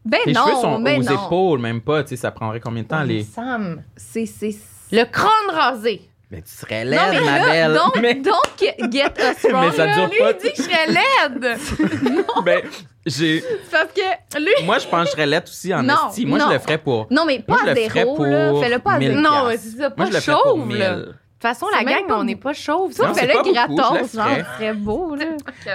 Ben 0.05 0.19
Tes 0.23 0.33
non, 0.33 0.41
cheveux 0.45 0.61
sont 0.61 0.79
ben 0.79 0.99
aux 0.99 1.03
non. 1.03 1.25
épaules, 1.25 1.59
même 1.59 1.81
pas. 1.81 2.03
Tu 2.03 2.09
sais, 2.09 2.15
ça 2.17 2.31
prendrait 2.31 2.59
combien 2.59 2.83
de 2.83 2.87
temps? 2.87 2.99
Mais 2.99 3.05
les... 3.13 3.23
Sam, 3.23 3.81
C'est. 3.95 4.25
c'est... 4.27 4.55
Le 4.91 5.03
crâne 5.05 5.29
rasé. 5.51 6.01
Mais 6.31 6.41
tu 6.41 6.51
serais 6.51 6.83
Non, 6.85 6.91
laide, 6.91 6.99
mais 7.13 7.21
ma 7.21 7.37
là, 7.39 7.45
belle. 7.45 7.73
don't, 7.73 8.01
Mais, 8.01 8.21
get 8.91 9.13
us 9.19 9.51
wrong. 9.51 9.65
mais 9.69 9.75
ça 9.75 9.85
là. 9.85 9.95
dure 9.95 10.07
Lui, 10.09 10.17
pas. 10.19 10.31
il 10.31 10.37
dit 10.37 10.51
que 10.51 10.57
je 10.57 10.61
serais 10.61 10.87
laide. 10.87 12.25
Ben, 12.45 12.61
j'ai... 13.05 13.41
C'est 13.41 13.71
Parce 13.71 13.91
que. 13.93 14.39
Lui. 14.39 14.65
Moi, 14.65 14.79
je 14.79 14.87
pense 14.87 15.01
que 15.01 15.05
je 15.07 15.11
serais 15.11 15.25
laide 15.27 15.43
aussi 15.43 15.73
en 15.73 15.83
Non, 15.83 15.95
esti. 16.09 16.25
Moi, 16.25 16.37
non. 16.39 16.47
je 16.49 16.53
le 16.53 16.59
ferais 16.59 16.77
pour... 16.77 17.07
Non, 17.11 17.25
mais 17.25 17.43
Moi, 17.47 17.57
pas 17.57 17.63
je 17.65 17.69
à 17.69 17.73
le 17.73 17.81
ferais 17.81 17.99
zéro, 18.01 18.25
là. 18.25 18.49
pour 18.51 18.63
Fais-le 18.63 18.79
pas 18.79 18.91
à 18.91 18.99
1000 18.99 19.07
zéro. 19.09 19.21
Non, 19.21 19.45
c'est 19.51 19.57
ça, 19.57 19.89
pas 19.89 20.03
Moi, 20.03 20.11
je 20.11 20.15
le 20.15 20.21
ferais 20.21 20.37
pour 20.43 20.51
chauve, 20.55 20.67
1000. 20.67 20.77
là. 20.77 20.95
De 20.95 21.03
toute 21.05 21.15
façon, 21.41 21.65
C'est 21.71 21.83
la 21.85 21.91
gang, 21.91 22.07
pas 22.07 22.17
on 22.19 22.23
n'est 22.23 22.35
pas 22.35 22.53
chauve. 22.53 22.91
Non, 22.99 23.13
c'est 23.13 23.19
fais-le 23.27 23.51
gratos, 23.53 23.77
genre, 23.77 23.97
ferais. 24.27 24.43
ce 24.43 24.53
serait 24.55 24.73
beau, 24.73 25.15
là. 25.15 25.25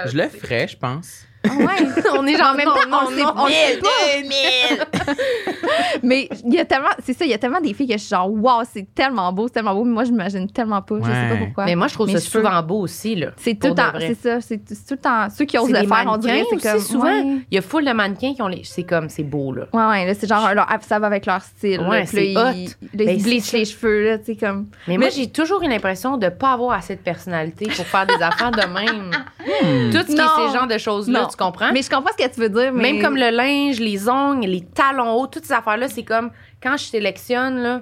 Je 0.05 0.17
le 0.17 0.27
ferais, 0.29 0.67
je 0.67 0.77
pense. 0.77 1.25
Ah 1.43 1.53
ouais. 1.57 1.65
on 2.17 2.27
est 2.27 2.31
Mais 2.33 2.37
genre 2.37 2.51
en 2.53 2.55
même 2.55 2.67
non, 2.67 2.73
temps, 2.75 2.89
non, 2.89 2.97
on 3.07 3.11
non, 3.11 3.33
on 3.35 3.47
sait 3.47 3.73
1000, 3.73 3.79
pas. 3.79 5.07
2000. 5.07 5.15
Mais 6.03 6.29
il 6.45 6.53
y 6.53 6.59
a 6.59 6.65
tellement, 6.65 6.89
c'est 7.03 7.13
ça, 7.13 7.25
il 7.25 7.31
y 7.31 7.33
a 7.33 7.37
tellement 7.37 7.61
des 7.61 7.73
filles 7.73 7.87
que 7.87 7.93
je 7.93 7.99
suis 7.99 8.09
genre, 8.09 8.29
waouh, 8.31 8.63
c'est 8.71 8.93
tellement 8.93 9.31
beau, 9.33 9.47
c'est 9.47 9.53
tellement 9.53 9.73
beau. 9.73 9.83
Mais 9.83 9.91
moi, 9.93 10.03
je 10.03 10.11
m'imagine 10.11 10.49
tellement 10.51 10.81
pas. 10.81 10.95
Je 10.99 11.05
sais 11.05 11.09
Ouais. 11.11 11.29
pas 11.29 11.45
pourquoi. 11.45 11.65
Mais 11.65 11.75
moi, 11.75 11.87
je 11.87 11.93
trouve 11.93 12.07
Mes 12.07 12.13
ça 12.13 12.19
souvent 12.19 12.61
beau 12.63 12.81
aussi, 12.81 13.15
là. 13.15 13.27
c'est 13.37 13.55
tout 13.59 13.67
le 13.69 13.75
temps, 13.75 13.91
c'est 13.99 14.15
ça, 14.19 14.41
c'est 14.41 14.57
tout 14.59 14.73
le 14.91 14.97
temps. 14.97 15.27
Ceux 15.29 15.45
qui 15.45 15.57
osent 15.57 15.69
le 15.71 15.81
des 15.81 15.87
faire, 15.87 16.05
on 16.07 16.17
dirait, 16.17 16.43
c'est 16.49 16.55
aussi, 16.55 16.67
comme. 16.67 16.79
souvent. 16.79 17.03
Ouais. 17.05 17.37
Il 17.51 17.55
y 17.55 17.57
a 17.57 17.61
full 17.61 17.85
de 17.85 17.91
mannequins 17.91 18.33
qui 18.33 18.41
ont 18.41 18.47
les. 18.47 18.61
C'est 18.63 18.83
comme, 18.83 19.09
c'est 19.09 19.23
beau, 19.23 19.53
là. 19.53 19.63
Ouais, 19.73 19.85
ouais, 19.89 20.05
là, 20.05 20.13
c'est 20.13 20.27
genre, 20.27 20.53
leur- 20.53 20.67
ça 20.81 20.99
va 20.99 21.07
avec 21.07 21.25
leur 21.25 21.41
style. 21.41 21.81
Ouais, 21.81 22.01
là, 22.01 22.05
puis 22.05 22.33
là, 22.33 22.53
c'est 22.53 22.59
ils, 22.59 22.67
hot. 22.67 22.71
là, 22.81 23.05
Ben, 23.05 23.09
ils 23.17 23.23
bleachent 23.23 23.41
ça. 23.43 23.57
les 23.57 23.65
cheveux, 23.65 24.05
là, 24.05 24.17
tu 24.17 24.25
sais, 24.25 24.35
comme. 24.35 24.67
Mais, 24.87 24.97
moi, 24.97 25.07
Mais- 25.07 25.11
j'ai 25.11 25.29
toujours 25.29 25.61
eu 25.63 25.67
l'impression 25.67 26.17
de 26.17 26.29
pas 26.29 26.53
avoir 26.53 26.77
assez 26.77 26.95
de 26.95 27.01
personnalité 27.01 27.65
pour 27.65 27.85
faire 27.85 28.05
des 28.05 28.21
affaires 28.21 28.51
de 28.51 28.61
même. 28.61 29.11
Hmm. 29.11 29.91
Tout 29.91 29.97
ce 29.99 30.05
qui 30.05 30.13
est 30.13 30.47
ces 30.47 30.57
genres 30.57 30.67
de 30.67 30.77
choses-là. 30.77 31.27
Tu 31.31 31.37
comprends? 31.37 31.71
Mais 31.73 31.81
je 31.81 31.89
comprends 31.89 32.11
ce 32.17 32.23
que 32.23 32.29
tu 32.33 32.39
veux 32.39 32.49
dire, 32.49 32.71
mais. 32.73 32.91
Même 32.93 33.01
comme 33.01 33.15
le 33.15 33.29
linge, 33.29 33.79
les 33.79 34.07
ongles, 34.09 34.47
les 34.47 34.61
talons 34.61 35.13
hauts, 35.13 35.27
toutes 35.27 35.45
ces 35.45 35.53
affaires-là, 35.53 35.87
c'est 35.87 36.03
comme 36.03 36.31
quand 36.61 36.77
je 36.77 36.83
sélectionne, 36.85 37.57
là, 37.61 37.81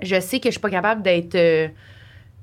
je 0.00 0.18
sais 0.20 0.38
que 0.40 0.46
je 0.48 0.52
suis 0.52 0.60
pas 0.60 0.70
capable 0.70 1.02
d'être 1.02 1.34
euh, 1.34 1.68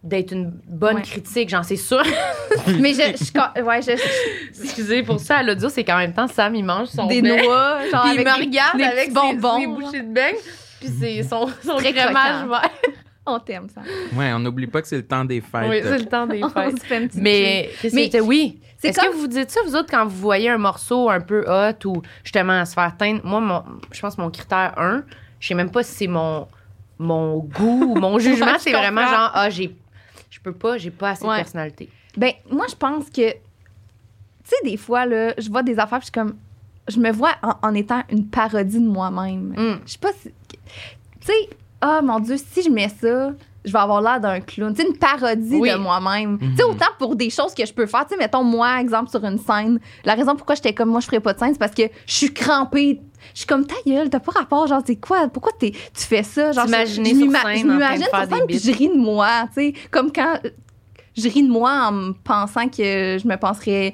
d'être 0.04 0.34
une 0.34 0.52
bonne 0.68 0.98
Ouais. 0.98 1.02
critique, 1.02 1.50
j'en 1.50 1.64
sais 1.64 1.78
sûr. 1.78 2.04
Mais 2.80 2.94
je. 2.94 3.02
je- 3.02 3.62
ouais, 3.64 3.82
je. 3.82 3.92
Excusez 4.64 5.02
pour 5.04 5.20
ça, 5.20 5.38
à 5.38 5.44
l'audio, 5.44 5.70
c'est 5.70 5.84
qu'en 5.84 5.98
même 5.98 6.14
temps, 6.14 6.28
Sam, 6.28 6.54
il 6.56 6.64
mange 6.64 6.90
son 6.90 7.08
Des 7.08 7.22
bec. 7.22 7.44
noix, 7.44 7.80
genre. 7.92 8.04
Puis 8.12 8.14
il 8.14 8.20
avec 8.20 8.28
me 8.28 8.46
regarde 8.46 8.82
avec 8.82 9.06
ses, 9.06 9.12
bonbons. 9.12 9.60
ses 9.60 9.68
bouchées 9.68 10.02
de 10.02 10.14
bec, 10.14 10.36
puis 10.80 10.90
c'est 11.00 11.24
son, 11.30 11.48
son 11.66 11.78
Très 11.78 11.94
crémage 11.94 12.48
vert. 12.48 12.70
On 13.28 13.40
t'aime, 13.40 13.68
ça. 13.74 13.82
Ouais, 14.16 14.32
on 14.34 14.38
n'oublie 14.40 14.68
pas 14.68 14.84
que 14.84 14.88
c'est 14.88 14.98
le 14.98 15.08
temps 15.08 15.26
des 15.26 15.42
fêtes. 15.42 15.68
Oui, 15.68 15.80
c'est 15.82 15.98
le 15.98 16.06
temps 16.06 16.28
des 16.28 16.44
On 16.44 16.50
fêtes. 16.50 16.80
se 16.80 16.86
fait 16.86 16.98
un 16.98 17.08
petit 17.08 17.20
Mais, 17.20 17.72
Mais 17.92 18.20
oui. 18.22 18.60
Est-ce 18.90 19.00
comme- 19.00 19.12
que 19.12 19.18
vous 19.18 19.28
dites 19.28 19.52
ça, 19.52 19.60
vous 19.66 19.76
autres, 19.76 19.90
quand 19.90 20.06
vous 20.06 20.18
voyez 20.18 20.50
un 20.50 20.58
morceau 20.58 21.10
un 21.10 21.20
peu 21.22 21.44
hot 21.48 21.86
ou 21.88 22.02
justement 22.24 22.60
à 22.60 22.66
se 22.66 22.74
faire 22.74 22.96
teindre? 22.98 23.22
Moi, 23.24 23.40
mon, 23.40 23.64
je 23.92 24.00
pense 24.02 24.16
que 24.16 24.22
mon 24.22 24.30
critère 24.30 24.74
1, 24.78 25.04
je 25.40 25.48
sais 25.48 25.54
même 25.54 25.72
pas 25.72 25.84
si 25.84 25.92
c'est 25.94 26.08
mon, 26.08 26.48
mon 27.00 27.38
goût 27.40 27.94
ou 27.94 27.96
mon 28.00 28.18
jugement, 28.20 28.46
Ouais, 28.54 28.60
c'est 28.60 28.72
vraiment 28.72 29.06
genre, 29.08 29.32
ah, 29.34 29.50
j'ai, 29.50 29.76
je 30.30 30.40
peux 30.40 30.54
pas, 30.54 30.78
j'ai 30.78 30.92
pas 30.92 31.10
assez 31.12 31.26
Ouais. 31.26 31.38
de 31.38 31.42
personnalité. 31.44 31.90
Ben, 32.18 32.32
moi, 32.50 32.66
je 32.70 32.76
pense 32.76 33.10
que, 33.10 33.32
tu 33.32 33.38
sais, 34.46 34.56
des 34.64 34.78
fois, 34.78 35.06
là, 35.06 35.34
je 35.38 35.50
vois 35.50 35.64
des 35.64 35.78
affaires, 35.80 36.00
puis 36.00 36.08
je 36.08 36.20
suis 36.20 36.28
comme, 36.30 36.36
je 36.88 37.00
me 37.00 37.12
vois 37.12 37.32
en, 37.42 37.54
en 37.68 37.74
étant 37.74 38.04
une 38.12 38.28
parodie 38.28 38.80
de 38.80 38.88
moi-même. 38.88 39.54
Mm. 39.58 39.80
Je 39.86 39.92
sais 39.92 39.98
pas 39.98 40.14
si. 40.14 40.30
Tu 40.50 40.58
sais, 41.22 41.50
ah 41.82 42.02
mon 42.04 42.20
Dieu, 42.20 42.38
si 42.38 42.62
je 42.62 42.70
mets 42.70 42.90
ça, 42.90 43.32
je 43.66 43.72
vais 43.72 43.80
avoir 43.80 44.02
l'air 44.02 44.20
d'un 44.20 44.40
clown. 44.40 44.74
Tu 44.74 44.82
sais, 44.84 44.88
une 44.88 44.98
parodie 44.98 45.58
Oui. 45.60 45.72
de 45.72 45.76
moi-même. 45.78 46.38
Tu 46.40 46.56
sais, 46.58 46.64
autant 46.64 46.86
pour 47.00 47.16
des 47.16 47.30
choses 47.30 47.54
que 47.54 47.66
je 47.66 47.74
peux 47.74 47.86
faire. 47.86 48.06
Tu 48.08 48.14
sais, 48.14 48.18
mettons, 48.18 48.44
moi, 48.44 48.80
exemple, 48.80 49.10
sur 49.10 49.24
une 49.26 49.38
scène, 49.40 49.80
la 50.04 50.14
raison 50.16 50.36
pourquoi 50.36 50.56
j'étais 50.56 50.74
comme, 50.74 50.90
moi, 50.90 51.00
je 51.00 51.06
ferais 51.08 51.20
pas 51.20 51.34
de 51.34 51.40
scène, 51.40 51.54
c'est 51.54 51.60
parce 51.60 51.74
que 51.74 51.84
je 52.06 52.14
suis 52.14 52.34
crampée. 52.34 53.02
Je 53.34 53.40
suis 53.40 53.48
comme, 53.48 53.66
ta 53.66 53.76
gueule, 53.86 54.10
t'as 54.10 54.20
pas 54.20 54.32
rapport, 54.34 54.68
genre, 54.68 54.82
c'est 54.86 54.96
quoi? 54.98 55.28
Pourquoi 55.28 55.52
t'es- 55.60 55.72
tu 55.72 56.04
fais 56.04 56.24
ça? 56.24 56.52
Genre, 56.52 56.68
je- 56.68 56.94
je 56.94 57.02
m'imagine 57.02 58.04
sur 58.04 58.12
scène, 58.30 58.46
puis 58.48 58.60
je 58.60 58.72
ris 58.72 58.90
de 58.90 58.98
moi, 58.98 59.46
tu 59.48 59.54
sais. 59.56 59.74
Comme 59.92 60.12
quand 60.12 60.40
je 61.18 61.28
ris 61.30 61.44
de 61.44 61.50
moi 61.52 61.88
en 61.88 61.92
me 61.92 62.12
pensant 62.14 62.68
que 62.70 63.18
je 63.22 63.28
me 63.28 63.36
penserais 63.38 63.94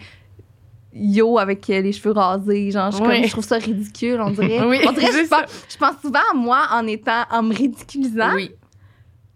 yo 0.94 1.38
avec 1.40 1.66
les 1.68 1.92
cheveux 1.94 2.12
rasés. 2.12 2.72
Genre, 2.72 2.92
je, 2.92 2.98
suis 2.98 3.06
Oui. 3.06 3.16
comme, 3.20 3.26
je 3.26 3.32
trouve 3.32 3.46
ça 3.46 3.58
ridicule, 3.58 4.20
on 4.22 4.32
dirait. 4.32 4.60
Oui, 4.68 4.80
on 4.88 4.92
dirait 4.92 5.24
je 5.24 5.28
pense, 5.28 5.66
je 5.70 5.78
pense 5.78 5.96
souvent 6.02 6.20
à 6.32 6.36
moi 6.36 6.68
en 6.72 6.86
étant, 6.88 7.24
en 7.32 7.44
me 7.44 7.56
ridiculisant. 7.56 8.34
Oui. 8.36 8.52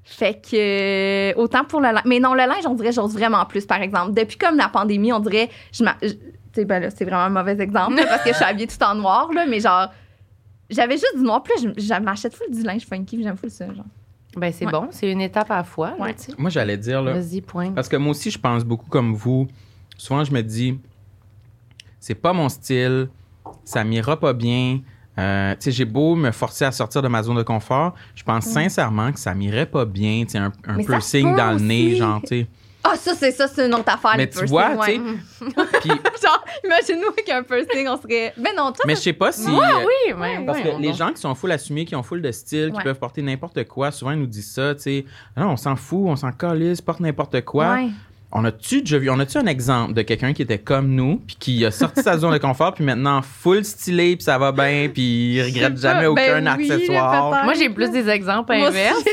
Fait 0.07 0.35
que, 0.39 0.55
euh, 0.55 1.33
autant 1.35 1.63
pour 1.65 1.81
le 1.81 1.87
linge. 1.91 2.03
Mais 2.05 2.19
non, 2.19 2.33
le 2.33 2.39
linge, 2.45 2.65
on 2.67 2.75
dirait, 2.75 2.91
j'ose 2.91 3.13
vraiment 3.13 3.43
plus, 3.45 3.65
par 3.65 3.81
exemple. 3.81 4.13
Depuis 4.13 4.37
comme 4.37 4.55
la 4.55 4.69
pandémie, 4.69 5.11
on 5.11 5.19
dirait, 5.19 5.49
je 5.73 5.83
je- 6.03 6.09
tu 6.09 6.17
Tu 6.53 6.61
sais, 6.61 6.65
ben 6.65 6.79
là, 6.79 6.89
c'est 6.91 7.03
vraiment 7.05 7.23
un 7.23 7.29
mauvais 7.29 7.59
exemple 7.61 7.95
là, 7.97 8.05
parce 8.07 8.21
que 8.23 8.29
je 8.29 8.35
suis 8.35 8.45
habillée 8.45 8.67
tout 8.67 8.81
en 8.83 8.95
noir, 8.95 9.29
là, 9.33 9.45
mais 9.45 9.59
genre, 9.59 9.89
j'avais 10.69 10.93
juste 10.95 11.17
du 11.17 11.23
noir. 11.23 11.41
Puis 11.43 11.53
là, 11.65 11.71
je, 11.75 11.81
je 11.81 11.99
m'achète 12.01 12.33
full 12.35 12.49
du 12.55 12.61
linge 12.63 12.85
funky, 12.85 13.21
j'aime 13.21 13.35
full 13.35 13.49
ça, 13.49 13.65
genre. 13.73 13.83
Ben, 14.37 14.53
c'est 14.53 14.65
Ouais. 14.65 14.71
bon. 14.71 14.87
C'est 14.91 15.11
une 15.11 15.21
étape 15.21 15.49
à 15.51 15.57
la 15.57 15.63
fois. 15.63 15.91
là, 15.97 16.05
Ouais. 16.05 16.15
Moi, 16.37 16.49
j'allais 16.49 16.77
dire, 16.77 17.01
là, 17.01 17.13
Vas-y, 17.13 17.41
point. 17.41 17.71
Parce 17.71 17.89
que 17.89 17.95
moi 17.97 18.11
aussi, 18.11 18.29
je 18.31 18.37
pense 18.39 18.63
beaucoup 18.63 18.89
comme 18.89 19.13
vous. 19.15 19.47
Souvent, 19.97 20.23
je 20.23 20.31
me 20.31 20.41
dis, 20.43 20.79
c'est 21.99 22.15
pas 22.15 22.31
mon 22.33 22.47
style, 22.49 23.09
ça 23.63 23.83
m'ira 23.83 24.19
pas 24.19 24.33
bien. 24.33 24.79
Euh, 25.17 25.53
tu 25.53 25.61
sais, 25.61 25.71
j'ai 25.71 25.85
beau 25.85 26.15
me 26.15 26.31
forcer 26.31 26.65
à 26.65 26.71
sortir 26.71 27.01
de 27.01 27.07
ma 27.07 27.23
zone 27.23 27.37
de 27.37 27.43
confort, 27.43 27.93
je 28.15 28.23
pense 28.23 28.45
sincèrement 28.45 29.11
que 29.11 29.19
ça 29.19 29.33
m'irait 29.33 29.65
pas 29.65 29.85
bien, 29.85 30.23
tu 30.25 30.31
sais, 30.31 30.37
un, 30.39 30.51
un 30.67 30.77
piercing 30.83 31.35
dans 31.35 31.53
le 31.53 31.59
nez, 31.59 31.95
genre, 31.95 32.21
tu 32.21 32.27
sais. 32.27 32.47
Ah, 32.87 32.95
ça, 32.97 33.15
c'est 33.15 33.31
ça, 33.31 33.47
c'est 33.47 33.65
une 33.65 33.73
autre 33.73 33.91
affaire. 33.91 34.11
Mais 34.15 34.25
le 34.25 34.29
tu 34.29 34.45
piercing, 34.45 34.49
vois, 34.49 34.75
ouais. 34.75 34.99
tu 34.99 35.45
sais, 35.49 35.79
puis, 35.81 35.89
genre, 36.23 36.45
imagine-nous 36.63 37.07
avec 37.13 37.29
un 37.29 37.41
piercing, 37.41 37.87
on 37.87 37.99
serait. 37.99 38.33
Ben 38.37 38.51
non, 38.55 38.71
toi, 38.73 38.83
mais 38.85 38.93
je 38.95 38.99
sais 39.01 39.13
pas 39.13 39.31
si... 39.31 39.49
Moi, 39.49 39.63
euh, 39.65 39.85
oui, 39.87 40.13
ouais, 40.13 40.45
Parce 40.45 40.59
ouais, 40.59 40.75
que 40.75 40.81
les 40.81 40.93
gens 40.93 41.11
qui 41.11 41.19
sont 41.19 41.33
full 41.33 41.51
assumés, 41.51 41.85
qui 41.85 41.95
ont 41.95 42.03
full 42.03 42.21
de 42.21 42.31
style, 42.31 42.69
qui 42.71 42.77
Ouais. 42.77 42.83
peuvent 42.83 42.99
porter 42.99 43.23
n'importe 43.23 43.63
quoi, 43.67 43.89
souvent 43.89 44.11
ils 44.11 44.19
nous 44.19 44.27
disent 44.27 44.51
ça, 44.51 44.75
tu 44.75 44.81
sais. 44.81 45.05
Non, 45.35 45.51
on 45.51 45.57
s'en 45.57 45.75
fout, 45.75 46.01
on 46.05 46.15
s'en 46.15 46.31
calisse, 46.31 46.79
porte 46.81 46.99
n'importe 46.99 47.41
quoi. 47.43 47.79
On 48.37 48.43
a-tu 48.43 48.81
déjà 48.81 48.97
vu, 48.97 49.09
on 49.09 49.17
a-tu 49.17 49.37
un 49.37 49.45
exemple 49.45 49.93
de 49.93 50.01
quelqu'un 50.01 50.33
qui 50.33 50.41
était 50.41 50.57
comme 50.57 50.89
nous, 50.89 51.21
puis 51.25 51.37
qui 51.39 51.65
a 51.65 51.71
sorti 51.71 52.01
sa 52.01 52.17
zone 52.17 52.33
de 52.33 52.37
confort, 52.37 52.73
puis 52.73 52.83
maintenant 52.83 53.21
full 53.21 53.63
stylé, 53.63 54.17
puis 54.17 54.25
ça 54.25 54.37
va 54.37 54.51
bien, 54.51 54.89
puis 54.93 55.35
il 55.35 55.41
regrette 55.41 55.79
jamais 55.79 56.03
pas, 56.03 56.09
aucun 56.09 56.41
ben 56.41 56.55
oui, 56.57 56.69
accessoire? 56.69 57.45
Moi, 57.45 57.53
j'ai 57.53 57.69
plus 57.69 57.89
des 57.91 58.09
exemples 58.09 58.51
inverses. 58.51 59.05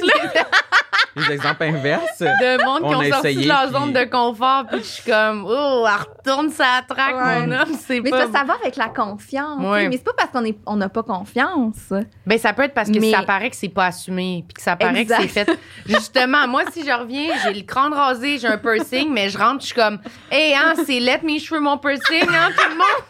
Les 1.17 1.33
exemples 1.33 1.65
inverses. 1.65 2.19
de 2.21 2.65
monde 2.65 2.79
qui 2.81 2.85
On 2.87 2.97
ont 2.97 3.01
a 3.01 3.09
sorti 3.09 3.29
essayé, 3.29 3.43
de 3.45 3.49
leur 3.49 3.63
puis- 3.65 3.73
zone 3.73 3.93
de 3.93 4.05
confort, 4.05 4.65
puis 4.69 4.79
je 4.79 4.85
suis 4.85 5.11
comme, 5.11 5.45
oh, 5.47 5.87
elle 5.87 6.01
retourne 6.09 6.51
sa 6.51 6.83
traque, 6.89 7.15
Ouais. 7.17 7.47
mon 7.47 7.53
homme, 7.53 7.73
c'est 7.87 8.01
Mais 8.01 8.11
pas. 8.11 8.27
ça, 8.27 8.33
ça 8.33 8.45
va 8.45 8.55
avec 8.55 8.77
la 8.77 8.89
confiance. 8.89 9.61
Ouais. 9.63 9.89
Mais 9.89 9.97
c'est 9.99 10.05
pas 10.05 10.13
parce 10.17 10.31
qu'on 10.31 10.45
est, 10.45 10.57
on 10.67 10.77
n'a 10.77 10.89
pas 10.89 11.03
confiance. 11.03 11.93
Ben, 12.27 12.39
ça 12.39 12.53
peut 12.53 12.63
être 12.63 12.75
parce 12.75 12.91
que 12.91 12.99
Mais- 12.99 13.11
ça 13.11 13.23
paraît 13.23 13.51
que 13.51 13.57
c'est 13.57 13.69
pas 13.69 13.87
assumé, 13.87 14.45
puis 14.49 14.55
que 14.55 14.63
ça 14.63 14.77
paraît 14.77 15.01
Exact. 15.01 15.17
que 15.19 15.23
c'est 15.23 15.45
fait. 15.45 15.59
Justement, 15.87 16.49
moi, 16.49 16.63
si 16.73 16.85
je 16.87 16.93
reviens, 16.93 17.35
j'ai 17.45 17.53
le 17.53 17.63
crâne 17.63 17.93
rasé, 17.93 18.39
j'ai 18.39 18.49
un 18.49 18.59
piercing, 18.59 19.11
mais 19.13 19.29
je 19.29 19.37
rentre, 19.39 19.61
je 19.61 19.67
suis 19.67 19.75
comme, 19.75 19.99
hey, 20.31 20.55
hein, 20.55 20.75
c'est 20.87 20.99
let 21.01 21.21
me 21.23 21.39
show 21.39 21.61
mon 21.61 21.77
piercing, 21.79 22.23
hein, 22.29 22.51
tout 22.57 22.69
le 22.71 22.75
monde. 22.77 23.05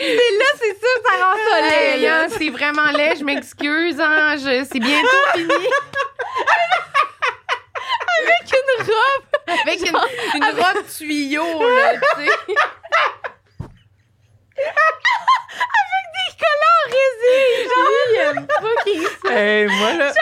Et 0.00 0.14
là, 0.38 0.44
c'est 0.58 0.78
sûr, 0.78 0.96
ça 1.04 1.24
rend 1.24 1.34
ça 1.50 1.60
laid, 1.60 1.98
Hey, 1.98 2.06
hein, 2.06 2.26
c'est 2.28 2.50
vraiment 2.50 2.90
laid, 2.96 3.16
je 3.18 3.24
m'excuse, 3.24 3.98
hein, 4.00 4.36
c'est 4.38 4.78
bientôt 4.78 5.15
fini. 5.34 5.68
Avec 8.22 8.44
une 8.52 8.86
robe. 8.86 9.24
Avec 9.46 9.80
une, 9.80 9.96
une 10.36 10.50
robe 10.60 10.86
tuyau, 10.96 11.68
là, 11.68 11.92
tu 11.94 12.24
sais. 12.24 12.32
Des 16.16 16.32
collants 16.40 16.80
en 16.80 16.88
résine, 16.96 17.60
genre. 17.68 17.84
Lui, 17.86 17.94
il 18.10 18.20
aime 18.20 18.46
pas 18.46 18.82
qu'il 18.84 19.02
soit- 19.02 19.30
Hey, 19.32 19.66
moi, 19.66 19.92
là, 19.94 20.12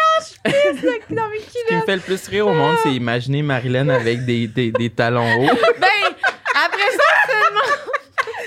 dans 1.11 1.29
mes 1.29 1.39
ce 1.41 1.47
qui 1.47 1.59
me 1.59 1.69
culottes. 1.69 1.87
fait 1.87 1.97
le 1.97 2.03
plus 2.03 2.29
rire 2.29 2.47
au 2.49 2.53
monde, 2.53 2.77
c'est 2.83 2.93
imaginer 2.93 3.43
Marilyn 3.43 3.89
avec 3.89 4.25
des, 4.25 4.47
des, 4.49 4.73
des 4.73 4.91
talons 4.91 5.37
hauts. 5.45 5.55
Ben, 5.79 5.89
après 6.55 6.91
ça, 6.91 7.05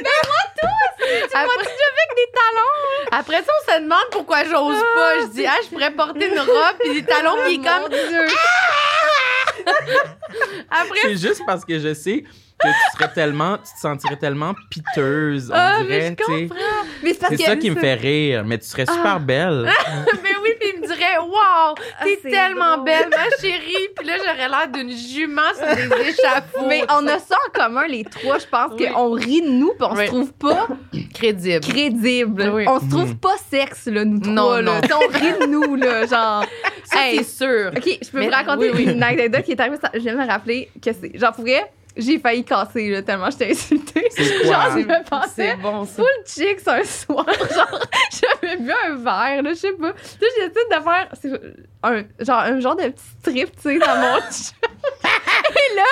demande. 0.04 0.72
Moi, 1.00 1.42
Après, 1.44 1.64
tu 1.64 1.70
avec 1.70 2.10
des 2.16 2.30
talons. 2.34 3.20
après 3.20 3.44
ça, 3.44 3.52
on 3.54 3.72
se 3.72 3.80
demande 3.80 4.08
pourquoi 4.12 4.44
j'ose 4.44 4.82
pas. 4.96 5.20
Je 5.22 5.26
dis, 5.28 5.46
ah, 5.46 5.56
je 5.64 5.70
pourrais 5.70 5.92
porter 5.92 6.28
une 6.28 6.40
robe 6.40 6.78
et 6.84 6.94
des 6.96 7.04
talons 7.06 7.38
qui 7.46 7.56
est 7.56 7.60
Oh, 7.60 7.82
comme. 7.82 7.90
Dieu. 7.92 8.28
Après, 10.70 11.00
C'est 11.02 11.18
juste 11.18 11.42
parce 11.46 11.64
que 11.66 11.80
je 11.80 11.94
sais 11.94 12.24
que 12.60 12.68
tu 12.68 12.98
serais 12.98 13.14
tellement, 13.14 13.58
tu 13.58 13.74
te 13.74 13.80
sentirais 13.80 14.16
tellement 14.16 14.54
piteuse, 14.70 15.50
on 15.52 15.56
Ah, 15.56 15.78
mais 15.82 15.86
dirait, 15.86 16.16
je 16.20 16.24
tu 16.24 16.24
sais. 16.40 16.48
comprends. 16.48 16.66
Mais 17.04 17.14
c'est 17.14 17.20
parce 17.20 17.32
C'est 17.34 17.38
que 17.38 17.44
ça 17.46 17.56
qui 17.56 17.70
me 17.72 17.76
fait 17.76 17.94
rire, 17.94 18.44
mais 18.46 18.58
tu 18.58 18.66
serais 18.66 18.86
super 18.86 19.20
belle. 19.20 19.70
ben 20.24 20.36
oui, 20.44 20.50
puis 20.60 20.70
il 20.76 20.82
me 20.82 20.88
dirait, 20.88 21.18
wow, 21.20 21.76
t'es 22.04 22.20
c'est 22.24 22.30
tellement 22.32 22.74
drôle. 22.78 22.86
belle, 22.86 23.10
ma 23.10 23.38
chérie. 23.40 23.88
Puis 23.96 24.08
là, 24.08 24.14
j'aurais 24.18 24.48
l'air 24.50 24.68
d'une 24.74 24.92
jument 24.92 25.42
sur 25.56 25.76
des 25.76 26.02
échafauds. 26.10 26.68
Mais 26.68 26.84
on 26.92 27.06
a 27.08 27.20
ça 27.20 27.36
en 27.48 27.52
commun, 27.52 27.88
les 27.88 28.04
trois. 28.04 28.40
Je 28.40 28.46
pense 28.48 28.72
Oui. 28.80 28.88
qu'on 28.92 29.12
rit 29.12 29.42
de 29.42 29.50
nous, 29.50 29.74
puis 29.74 29.88
on 29.90 29.96
Oui. 29.96 30.06
se 30.06 30.08
trouve 30.08 30.34
pas 30.34 30.68
crédible. 31.14 31.60
crédible. 31.66 32.50
Oui. 32.54 32.66
On 32.68 32.80
se 32.80 32.90
trouve 32.90 33.12
Mm. 33.12 33.18
pas 33.18 33.36
sexe, 33.50 33.86
là, 33.86 34.04
nous 34.06 34.20
trois. 34.20 34.34
Non, 34.34 34.52
là. 34.56 34.62
non. 34.64 34.82
On 34.96 35.08
rit 35.18 35.40
de 35.42 35.46
nous, 35.46 35.76
là, 35.76 36.06
genre. 36.08 36.44
Ça, 36.86 37.00
Hey. 37.08 37.18
c'est 37.18 37.46
sûr. 37.46 37.72
OK, 37.76 37.84
je 38.02 38.10
peux 38.10 38.20
Mais- 38.20 38.26
vous 38.28 38.32
raconter 38.32 38.72
oui, 38.72 38.86
oui. 38.88 38.94
une 38.94 39.04
anecdote 39.04 39.44
qui 39.44 39.52
est 39.52 39.60
arrivée. 39.60 39.78
ça- 39.82 39.92
Je 39.94 40.00
viens 40.00 40.14
de 40.14 40.20
me 40.20 40.26
rappeler 40.28 40.70
que 40.84 40.92
c'est. 40.94 41.18
Genre, 41.18 41.34
pour 41.34 41.44
vrai, 41.44 41.70
j'ai 41.98 42.20
failli 42.20 42.44
casser, 42.44 42.90
là, 42.90 43.02
tellement 43.02 43.30
j'étais 43.30 43.52
insultée. 43.52 44.08
Genre, 44.18 44.72
je 44.72 44.78
me 44.80 44.94
C'est 44.94 45.10
pensais 45.10 45.56
bon, 45.58 45.86
full 45.86 46.06
chicks 46.26 46.68
un 46.68 46.84
soir. 46.84 47.26
Genre, 47.56 47.80
j'avais 48.12 48.58
bu 48.58 48.72
un 48.86 48.96
verre, 48.96 49.44
là, 49.44 49.50
je 49.52 49.56
sais 49.56 49.74
pas. 49.74 49.88
Là, 49.88 49.94
j'ai 50.22 50.48
décidé 50.50 50.62
de 50.70 50.82
faire 50.84 51.08
c'est 51.22 51.32
un, 51.84 52.04
genre, 52.24 52.40
un 52.40 52.60
genre 52.60 52.76
de 52.76 52.84
petit 52.90 53.04
strip, 53.20 53.56
tu 53.56 53.62
sais, 53.62 53.80
dans 53.80 53.96
mon 53.96 54.20
chum. 54.32 54.56
Et 55.52 55.76
là, 55.76 55.84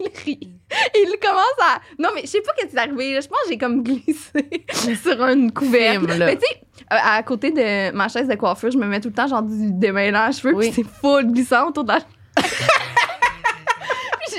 il 0.00 0.08
rit. 0.24 0.52
Il 0.94 1.16
commence 1.20 1.44
à. 1.62 1.80
Non, 1.98 2.10
mais 2.14 2.22
je 2.22 2.26
sais 2.28 2.40
pas 2.40 2.52
qu'est-ce 2.56 2.70
qui 2.70 2.76
est 2.76 2.80
arrivé. 2.80 3.14
là. 3.14 3.20
Je 3.20 3.28
pense 3.28 3.38
que 3.44 3.48
j'ai 3.50 3.58
comme 3.58 3.82
glissé 3.82 4.64
sur 5.02 5.24
une 5.26 5.52
couvercle. 5.52 6.06
Filme, 6.06 6.18
là. 6.18 6.26
Mais 6.26 6.36
tu 6.36 6.42
sais, 6.46 6.60
euh, 6.92 6.96
à 7.02 7.22
côté 7.22 7.50
de 7.50 7.90
ma 7.92 8.08
chaise 8.08 8.28
de 8.28 8.34
coiffure, 8.34 8.70
je 8.70 8.78
me 8.78 8.86
mets 8.86 9.00
tout 9.00 9.08
le 9.08 9.14
temps 9.14 9.26
genre 9.26 9.42
du 9.42 9.72
démêlant 9.72 10.24
à 10.24 10.32
cheveux, 10.32 10.54
Oui. 10.54 10.70
puis 10.70 10.82
c'est 10.84 11.00
full 11.00 11.26
glissant 11.32 11.68
autour 11.68 11.84
de 11.84 11.92
la. 11.92 11.98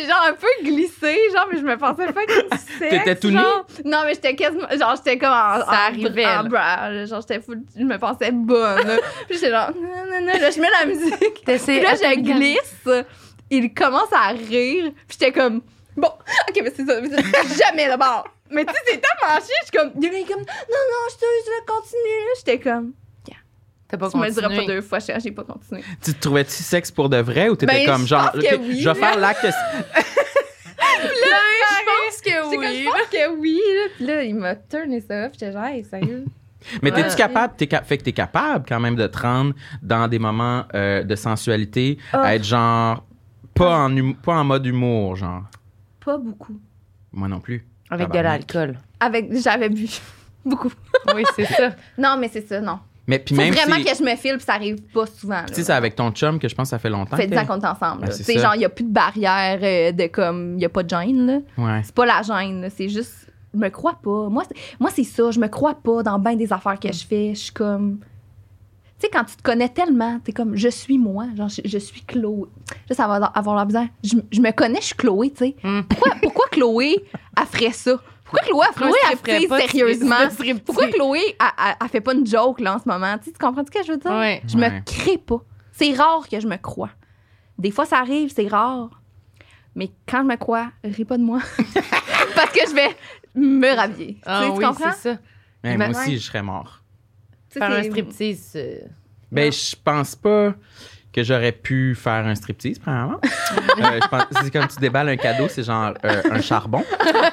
Genre 0.09 0.25
un 0.25 0.33
peu 0.33 0.47
glissé, 0.63 1.17
genre, 1.35 1.47
mais 1.51 1.59
je 1.59 1.63
me 1.63 1.77
pensais 1.77 2.07
pas 2.11 2.25
comme 2.25 2.57
sexe. 2.79 2.89
T'étais 2.89 3.15
tout 3.15 3.31
genre. 3.31 3.65
Non, 3.85 3.99
mais 4.05 4.15
j'étais 4.15 4.35
quasiment. 4.35 4.67
Genre, 4.69 4.95
j'étais 4.95 5.19
comme 5.19 5.29
en. 5.29 5.59
Ça 5.59 5.67
en, 5.67 5.71
arrivait, 5.71 6.25
en. 6.25 7.05
Genre, 7.05 7.21
j'étais 7.21 7.41
full. 7.41 7.61
Je 7.77 7.83
me 7.83 7.97
pensais 7.97 8.31
bonne. 8.31 8.99
Puis 9.27 9.37
j'étais 9.37 9.51
genre. 9.51 9.71
Non, 9.75 10.05
non, 10.11 10.21
non. 10.21 10.39
Là, 10.39 10.49
je 10.49 10.59
mets 10.59 10.69
la 10.79 10.85
musique. 10.87 11.43
Puis 11.45 11.79
là, 11.81 11.93
je 11.95 12.19
glisse. 12.21 13.05
Il 13.51 13.73
commence 13.73 14.11
à 14.11 14.29
rire. 14.29 14.91
Puis 15.07 15.17
j'étais 15.19 15.31
comme. 15.31 15.61
Bon, 15.95 16.07
ok, 16.07 16.61
mais 16.63 16.71
c'est 16.75 16.85
ça. 16.85 17.01
jamais 17.57 17.87
d'abord. 17.87 18.25
Mais 18.51 18.65
tu 18.65 18.73
sais, 18.73 18.79
c'est 18.85 19.01
tellement 19.01 19.35
chier. 19.39 19.53
Je 19.61 19.67
suis 19.67 19.77
comme. 19.77 19.91
Il 20.01 20.05
est 20.05 20.23
comme. 20.23 20.39
Non, 20.41 20.45
non, 20.45 21.09
je 21.09 21.15
te 21.15 21.25
je 21.45 21.51
vais 21.51 21.65
continuer. 21.67 22.19
là. 22.25 22.31
J'étais 22.37 22.59
comme. 22.59 22.93
T'as 23.89 23.97
pas 23.97 24.09
Tu 24.09 24.17
me 24.17 24.25
le 24.27 24.31
diras 24.31 24.49
pas 24.49 24.65
deux 24.65 24.81
fois. 24.81 24.99
J'ai 24.99 25.19
j'ai 25.19 25.31
pas 25.31 25.43
continué. 25.43 25.83
Tu 26.01 26.13
te 26.13 26.19
trouvais-tu 26.21 26.51
sexe 26.51 26.91
pour 26.91 27.09
de 27.09 27.17
vrai 27.17 27.49
ou 27.49 27.55
t'étais 27.55 27.85
Ben, 27.85 27.85
comme 27.87 28.01
je 28.03 28.07
genre, 28.07 28.31
pense 28.31 28.41
que 28.43 28.55
ok, 28.55 28.61
oui, 28.61 28.79
je 28.81 28.89
vais 28.89 28.93
là. 28.99 29.07
faire 29.07 29.19
l'acte. 29.19 29.47
Je 31.01 31.85
pense 31.85 32.21
que 32.21 32.41
comme, 32.51 32.59
oui. 32.59 32.83
je 32.83 32.89
pense 32.89 33.09
que 33.11 33.37
oui. 33.39 33.59
Là. 33.75 33.87
Puis 33.95 34.05
là, 34.05 34.23
il 34.23 34.35
m'a 34.35 34.55
turné 34.55 35.01
ça. 35.01 35.29
Puis 35.29 35.39
j'étais 35.39 35.51
genre, 35.51 35.65
hey, 35.65 35.83
sérieux? 35.83 36.25
Mais 36.81 36.91
t'es-tu 36.91 37.09
Ouais. 37.09 37.15
capable, 37.15 37.53
t'es 37.55 37.69
fait 37.85 37.97
que 37.97 38.03
t'es 38.03 38.11
capable 38.11 38.65
quand 38.67 38.79
même 38.79 38.95
de 38.95 39.07
te 39.07 39.17
rendre 39.17 39.53
dans 39.81 40.07
des 40.07 40.19
moments 40.19 40.65
euh, 40.75 41.03
de 41.03 41.15
sensualité, 41.15 41.97
Ah. 42.11 42.21
à 42.23 42.35
être 42.35 42.43
genre, 42.43 43.05
pas 43.53 43.77
en, 43.85 43.97
hum- 43.97 44.15
pas 44.15 44.33
en 44.35 44.43
mode 44.43 44.65
humour, 44.65 45.15
genre? 45.15 45.43
Pas 46.03 46.17
beaucoup. 46.17 46.59
Moi 47.13 47.27
non 47.27 47.39
plus. 47.39 47.65
Avec 47.89 48.09
de 48.11 48.19
l'alcool. 48.19 48.77
Avec, 48.99 49.33
j'avais 49.41 49.69
bu. 49.69 49.87
Beaucoup. 50.45 50.71
Oui, 51.13 51.23
c'est 51.35 51.45
ça. 51.45 51.71
Non, 51.97 52.15
mais 52.17 52.29
c'est 52.31 52.47
ça, 52.47 52.61
non. 52.61 52.79
Mais 53.09 53.17
puis 53.19 53.33
Faut 53.33 53.41
même 53.41 53.53
vraiment 53.53 53.75
si, 53.77 53.83
que 53.85 53.97
je 53.97 54.03
me 54.03 54.15
file, 54.15 54.35
puis 54.37 54.45
ça 54.45 54.53
arrive 54.53 54.79
pas 54.93 55.05
souvent. 55.07 55.41
tu 55.47 55.55
sais, 55.55 55.63
c'est 55.63 55.73
avec 55.73 55.95
ton 55.95 56.11
chum 56.11 56.37
que 56.37 56.47
je 56.47 56.53
pense 56.53 56.67
que 56.67 56.69
ça 56.69 56.77
fait 56.79 56.89
longtemps. 56.91 57.11
Ça 57.11 57.17
fait 57.17 57.25
que 57.25 57.31
10 57.31 57.37
ans 57.37 57.41
t'es- 57.41 57.47
qu'on 57.47 57.59
est 57.59 57.65
ensemble. 57.67 58.01
Ben, 58.01 58.09
Tu 58.15 58.23
sais, 58.23 58.37
genre, 58.39 58.53
il 58.53 58.59
n'y 58.59 58.65
a 58.65 58.69
plus 58.69 58.83
de 58.85 58.91
barrière 58.93 59.59
euh, 59.63 59.91
de 59.91 60.05
comme, 60.07 60.51
il 60.53 60.57
n'y 60.57 60.65
a 60.65 60.69
pas 60.69 60.83
de 60.83 60.89
gêne, 60.89 61.25
là. 61.25 61.39
Ouais. 61.57 61.81
C'est 61.83 61.95
pas 61.95 62.05
la 62.05 62.21
gêne. 62.21 62.69
C'est 62.77 62.87
juste, 62.87 63.27
je 63.53 63.59
me 63.59 63.69
crois 63.69 63.95
pas. 64.01 64.29
Moi, 64.29 64.43
c'est, 64.47 64.55
moi, 64.79 64.91
c'est 64.93 65.03
ça. 65.03 65.31
Je 65.31 65.39
me 65.39 65.47
crois 65.47 65.73
pas 65.73 66.03
dans 66.03 66.19
bien 66.19 66.35
des 66.35 66.53
affaires 66.53 66.79
que 66.79 66.93
je 66.93 67.03
fais. 67.03 67.29
Je 67.33 67.39
suis 67.39 67.51
comme. 67.51 67.97
Tu 68.99 69.05
sais, 69.07 69.09
quand 69.11 69.23
tu 69.23 69.35
te 69.37 69.41
connais 69.41 69.69
tellement, 69.69 70.19
t'es 70.23 70.31
comme, 70.33 70.55
je 70.55 70.67
suis 70.69 70.97
moi. 70.99 71.25
Genre, 71.35 71.47
je, 71.49 71.61
je 71.65 71.77
suis 71.79 72.01
Chloé. 72.01 72.47
Là, 72.89 72.95
ça 72.95 73.07
va 73.07 73.15
avoir 73.33 73.55
l'air 73.55 73.65
bizarre. 73.65 73.87
Je, 74.03 74.17
je 74.31 74.41
me 74.41 74.51
connais, 74.51 74.81
je 74.81 74.87
suis 74.87 74.95
Chloé, 74.95 75.31
tu 75.31 75.37
sais. 75.45 75.55
Mm. 75.63 75.81
Pourquoi, 75.89 76.11
pourquoi 76.21 76.45
Chloé, 76.51 77.03
elle 77.39 77.45
ferait 77.47 77.71
ça? 77.71 77.93
Pourquoi 78.29 78.41
Chloé, 78.47 78.65
Chloé, 78.75 78.89
un 79.05 79.11
elle 79.11 79.17
striptease 79.17 79.47
pas 79.49 79.59
sérieusement? 79.67 80.15
Pourquoi 80.65 80.87
Chloé, 80.89 81.19
elle, 81.39 81.45
elle, 81.65 81.75
elle 81.81 81.87
fait 81.89 82.01
pas 82.01 82.13
une 82.13 82.25
joke, 82.27 82.59
là, 82.59 82.75
en 82.75 82.79
ce 82.79 82.87
moment? 82.87 83.17
Tu 83.17 83.25
sais, 83.25 83.31
tu 83.31 83.37
comprends 83.39 83.63
ce 83.65 83.71
que 83.71 83.83
je 83.85 83.91
veux 83.91 83.97
dire? 83.97 84.11
Ouais. 84.11 84.41
Je 84.47 84.57
Ouais. 84.57 84.69
me 84.69 84.81
crée 84.83 85.17
pas. 85.17 85.41
C'est 85.71 85.93
rare 85.93 86.27
que 86.29 86.39
je 86.39 86.47
me 86.47 86.57
croie. 86.57 86.89
Des 87.57 87.71
fois, 87.71 87.85
ça 87.85 87.97
arrive, 87.99 88.31
c'est 88.35 88.47
rare. 88.47 88.89
Mais 89.75 89.89
quand 90.07 90.19
je 90.23 90.27
me 90.27 90.35
crois, 90.35 90.71
ris 90.83 91.05
pas 91.05 91.17
de 91.17 91.23
moi. 91.23 91.39
Parce 92.35 92.51
que 92.51 92.59
je 92.69 92.73
vais 92.75 92.95
me 93.35 93.75
rhabiller. 93.75 94.15
Tu 94.15 94.21
Ah 94.25 94.41
sais, 94.41 94.45
tu 94.47 94.57
oui, 94.57 94.65
comprends? 94.65 94.91
c'est 94.91 95.13
ça. 95.13 95.19
Mais 95.63 95.77
Mais 95.77 95.89
moi 95.89 95.99
aussi, 96.01 96.17
je 96.17 96.23
serais 96.25 96.43
mort. 96.43 96.81
Tu 97.49 97.53
sais, 97.53 97.59
Faire 97.59 97.71
un 97.77 97.83
striptease. 97.83 98.53
euh, 98.55 98.79
Ben, 99.31 99.51
je 99.51 99.75
pense 99.83 100.15
pas 100.15 100.53
que 101.11 101.23
j'aurais 101.23 101.51
pu 101.51 101.95
faire 101.95 102.25
un 102.27 102.35
striptease, 102.35 102.77
premièrement. 102.79 103.19
Euh, 103.79 103.99
je 104.03 104.07
pense- 104.09 104.25
c'est 104.43 104.51
comme 104.51 104.67
tu 104.67 104.77
déballes 104.79 105.09
un 105.09 105.15
cadeau, 105.15 105.47
c'est 105.47 105.63
genre 105.63 105.93
euh, 106.03 106.21
un 106.31 106.41
charbon. 106.41 106.83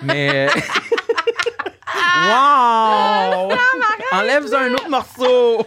Mais. 0.02 0.48
Wow! 2.24 3.50
Enlève 4.12 4.54
un 4.54 4.72
autre 4.74 4.88
morceau! 4.88 5.66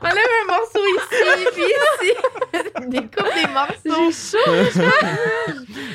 Enlève 0.00 0.32
un 0.42 0.46
morceau 0.46 0.84
ici, 0.96 1.48
puis 1.54 1.62
ici. 1.64 2.12
Découpe 2.88 3.34
des 3.34 3.52
morceaux. 3.52 4.10
J'ai 4.12 4.38
chaud. 4.38 4.84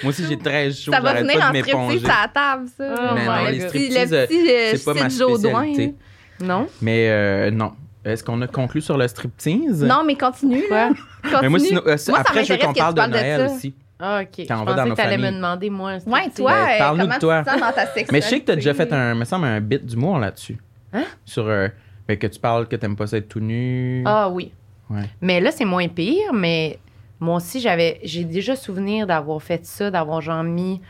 Moi 0.03 0.09
aussi, 0.09 0.25
j'ai 0.27 0.37
très 0.37 0.71
chaud. 0.71 0.91
Ça 0.91 0.99
va 0.99 1.13
venir 1.13 1.41
en 1.41 1.51
de 1.51 1.57
striptease 1.59 2.05
à 2.05 2.21
la 2.23 2.27
table, 2.27 2.67
ça. 2.77 2.83
Oh 2.83 3.13
Mais 3.15 3.25
non, 3.25 3.45
les 3.49 3.57
God. 3.59 3.67
striptease, 3.69 4.11
le 4.11 4.17
euh, 4.17 4.27
petit, 4.27 4.51
euh, 4.51 4.71
c'est 4.75 4.83
pas 4.85 4.93
ma 4.93 5.09
spécialité. 5.09 5.95
Non? 6.41 6.67
Mais 6.81 7.07
euh, 7.09 7.51
non. 7.51 7.73
Est-ce 8.05 8.23
qu'on 8.23 8.41
a 8.41 8.47
conclu 8.47 8.81
sur 8.81 8.97
le 8.97 9.07
striptease? 9.07 9.83
Non, 9.83 10.03
mais 10.05 10.15
continue, 10.15 10.63
là. 10.69 10.89
Continue. 11.23 11.41
Mais 11.41 11.49
moi, 11.49 11.59
sinon, 11.59 11.81
euh, 11.87 11.95
ça 11.97 12.17
après, 12.17 12.43
je 12.43 12.53
veux 12.53 12.59
qu'on 12.59 12.73
parle 12.73 12.95
de 12.95 13.01
de 13.01 13.07
Noël 13.07 13.49
ça. 13.49 13.55
aussi. 13.55 13.75
Ah, 13.99 14.21
OK. 14.23 14.45
Quand 14.47 14.55
on 14.57 14.59
je 14.61 14.65
va 14.65 14.73
dans 14.73 14.85
nos 14.87 14.95
t'allais 14.95 15.17
me 15.17 15.23
familles. 15.23 15.37
demander, 15.37 15.69
moi. 15.69 15.91
un 15.91 15.99
Ouais, 16.09 16.29
toi, 16.35 16.51
Ben, 16.51 16.75
euh, 16.75 16.77
parle-nous 16.79 17.03
comment 17.03 17.15
de 17.15 17.19
toi. 17.19 17.39
tu 17.39 17.45
te 17.45 17.49
sens 17.51 17.59
dans 17.61 17.71
ta 17.71 17.85
sexualité? 17.85 18.11
Mais 18.11 18.21
je 18.21 18.27
sais 18.27 18.39
que 18.39 18.45
tu 18.45 18.51
as 18.51 18.55
déjà 18.55 18.73
fait 18.73 18.91
un, 18.93 19.15
me 19.15 19.25
semble, 19.25 19.45
un 19.45 19.61
bit 19.61 19.85
d'humour 19.85 20.17
là-dessus. 20.19 20.57
Hein? 20.93 21.03
Sur 21.25 21.47
euh, 21.47 21.67
ben, 22.07 22.17
que 22.17 22.27
tu 22.27 22.39
parles 22.39 22.67
que 22.67 22.75
t'aimes 22.75 22.95
pas 22.95 23.07
ça 23.07 23.17
être 23.17 23.29
tout 23.29 23.39
nu. 23.39 24.03
Ah 24.05 24.29
oui. 24.29 24.51
Ouais. 24.89 25.03
Mais 25.21 25.39
là, 25.39 25.51
c'est 25.51 25.65
moins 25.65 25.87
pire, 25.87 26.33
mais 26.33 26.79
moi 27.19 27.37
aussi, 27.37 27.59
j'avais 27.61 27.99
j'ai 28.03 28.25
déjà 28.25 28.55
souvenir 28.55 29.07
d'avoir 29.07 29.41
fait 29.41 29.65
ça, 29.65 29.89
d'avoir 29.89 30.19
genre 30.21 30.43
mis 30.43 30.81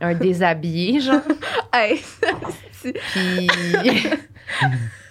un 0.00 0.14
déshabillé, 0.14 1.00
genre. 1.00 1.20
Hey, 1.72 2.00
Puis 2.82 3.48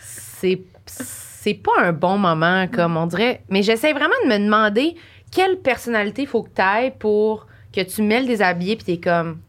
c'est 0.01 0.61
c'est 0.85 1.53
pas 1.55 1.71
un 1.81 1.91
bon 1.91 2.17
moment, 2.17 2.67
comme 2.67 2.95
on 2.97 3.05
dirait. 3.05 3.43
Mais 3.49 3.63
j'essaie 3.63 3.91
vraiment 3.91 4.13
de 4.23 4.29
me 4.29 4.37
demander 4.45 4.95
quelle 5.33 5.57
personnalité 5.59 6.25
faut 6.25 6.43
que 6.43 6.49
tu 6.55 6.61
ailles 6.61 6.93
pour 6.99 7.47
que 7.75 7.81
tu 7.81 8.01
mêles 8.01 8.27
des 8.27 8.41
habillés 8.41 8.75
puis 8.75 8.85
t'es 8.85 8.99
comme 8.99 9.39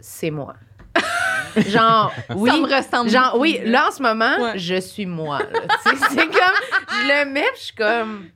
c'est 0.00 0.30
moi. 0.30 0.54
genre 1.68 2.12
oui. 2.36 2.50
ça 2.50 2.56
me 2.58 2.76
ressemble. 2.76 3.10
Genre, 3.10 3.36
oui, 3.38 3.60
là, 3.64 3.88
en 3.88 3.90
ce 3.90 4.02
moment, 4.02 4.36
Ouais. 4.40 4.58
je 4.58 4.80
suis 4.80 5.06
moi. 5.06 5.40
c'est 5.82 6.26
comme, 6.26 6.58
je 6.90 7.08
le 7.08 7.30
mets, 7.32 7.40
puis 7.40 7.50
je 7.58 7.64
suis 7.64 7.74
comme, 7.74 8.26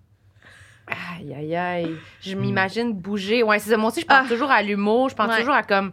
aïe, 0.88 1.35
aïe, 1.35 1.57
aïe. 1.57 1.90
Je 2.21 2.35
m'imagine 2.35 2.92
bouger. 2.92 3.42
Ouais, 3.42 3.59
c'est 3.59 3.71
ça. 3.71 3.77
Moi 3.77 3.90
aussi, 3.90 4.01
je 4.01 4.07
pense 4.07 4.25
Ah. 4.27 4.29
toujours 4.29 4.51
à 4.51 4.62
l'humour. 4.62 5.09
Je 5.09 5.14
pense 5.14 5.29
Ouais. 5.29 5.38
toujours 5.38 5.55
à 5.55 5.62
comme, 5.62 5.92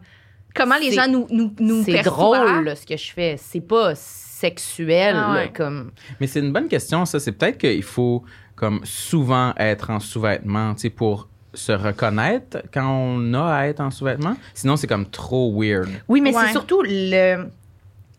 Comment 0.56 0.78
les 0.78 0.92
gens 0.92 1.08
nous, 1.08 1.28
nous, 1.30 1.54
nous 1.60 1.84
c'est 1.84 2.02
drôle, 2.02 2.64
là, 2.66 2.76
ce 2.76 2.84
que 2.84 2.98
je 2.98 3.12
fais. 3.14 3.36
C'est 3.38 3.62
pas 3.62 3.94
sexuel, 3.94 5.16
Ah 5.16 5.34
là, 5.36 5.48
comme. 5.50 5.92
Mais 6.20 6.26
c'est 6.26 6.40
une 6.40 6.52
bonne 6.52 6.68
question, 6.68 7.06
ça. 7.06 7.20
C'est 7.20 7.34
peut-être 7.34 7.60
qu'il 7.60 7.84
faut 7.84 8.24
comme 8.60 8.82
souvent 8.84 9.54
être 9.58 9.90
en 9.90 10.00
sous-vêtements, 10.00 10.76
tu 10.76 10.82
sais, 10.82 10.90
pour 10.90 11.28
se 11.54 11.72
reconnaître 11.72 12.60
quand 12.74 12.88
on 12.88 13.34
a 13.34 13.54
à 13.54 13.66
être 13.68 13.80
en 13.80 13.90
sous-vêtements. 13.90 14.36
Sinon, 14.54 14.76
c'est 14.76 14.86
comme 14.88 15.08
trop 15.10 15.52
weird. 15.60 15.90
Oui, 16.08 16.22
mais 16.22 16.36
Ouais. 16.36 16.44
c'est 16.46 16.52
surtout 16.52 16.82
le, 16.84 17.48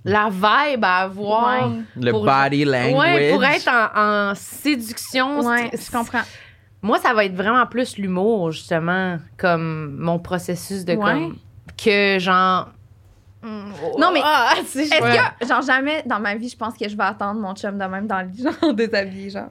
la 0.04 0.28
vibe 0.30 0.82
à 0.84 0.96
avoir. 1.02 1.70
Ouais. 1.70 1.76
Le 1.96 2.10
Pour- 2.10 2.24
body 2.24 2.64
language. 2.64 2.94
Ouais, 2.98 3.30
pour 3.32 3.44
être 3.44 3.68
en, 3.68 4.30
en 4.30 4.34
séduction. 4.34 5.40
Ouais, 5.40 5.70
je 5.72 5.90
comprends. 5.96 6.22
Moi, 6.82 6.98
ça 6.98 7.12
va 7.14 7.24
être 7.26 7.34
vraiment 7.34 7.66
plus 7.66 7.98
l'humour, 7.98 8.50
justement, 8.52 9.18
comme 9.36 9.96
mon 9.98 10.18
processus 10.18 10.84
de 10.84 10.94
Ouais. 10.94 10.98
comme. 11.12 11.36
Que 11.76 12.18
genre. 12.18 12.70
Non, 13.42 14.10
mais 14.12 14.20
Ah, 14.22 14.52
Est-ce 14.58 14.90
que, 15.40 15.46
genre, 15.46 15.62
jamais 15.62 16.02
dans 16.04 16.20
ma 16.20 16.34
vie, 16.34 16.48
je 16.48 16.56
pense 16.56 16.76
que 16.76 16.86
je 16.88 16.96
vais 16.96 17.04
attendre 17.04 17.40
mon 17.40 17.54
chum 17.54 17.78
de 17.78 17.84
même 17.84 18.06
dans 18.06 18.20
le 18.20 18.28
lit, 18.28 18.42
genre, 18.62 18.74
déshabillé, 18.74 19.30
genre. 19.30 19.48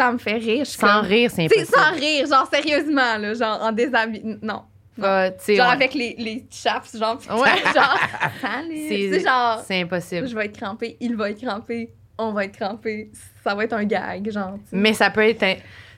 Ça 0.00 0.12
me 0.12 0.18
fait 0.18 0.34
rire. 0.36 0.64
Je 0.64 0.70
Sans 0.70 1.00
comme- 1.00 1.06
rire, 1.06 1.30
c'est 1.30 1.44
impossible. 1.44 1.66
sans 1.66 1.92
rire, 1.92 2.26
genre, 2.26 2.48
sérieusement, 2.50 3.18
là, 3.18 3.34
genre, 3.34 3.58
en 3.62 3.70
déshabillé. 3.72 4.38
Non. 4.40 4.62
Ah, 5.02 5.30
tu 5.30 5.44
sais, 5.44 5.56
Genre, 5.56 5.70
avec 5.70 5.94
les, 5.94 6.14
les 6.18 6.46
chaps, 6.50 6.96
genre, 6.96 7.18
pis 7.18 7.28
Ouais. 7.30 7.38
genre. 7.74 7.98
C'est- 8.88 9.20
genre, 9.20 9.62
C'est 9.66 9.80
impossible. 9.82 10.26
je 10.28 10.34
vais 10.34 10.46
être 10.46 10.56
crampée, 10.58 10.96
il 11.00 11.16
va 11.16 11.30
être 11.30 11.40
crampé, 11.42 11.90
on 12.18 12.32
va 12.32 12.44
être 12.46 12.56
crampé. 12.56 13.10
Ça 13.44 13.54
va 13.54 13.64
être 13.64 13.72
un 13.74 13.84
gag, 13.84 14.30
genre. 14.30 14.58
Mais 14.72 14.92
ça 14.94 15.10
peut 15.10 15.22
être, 15.26 15.42
un- 15.42 15.56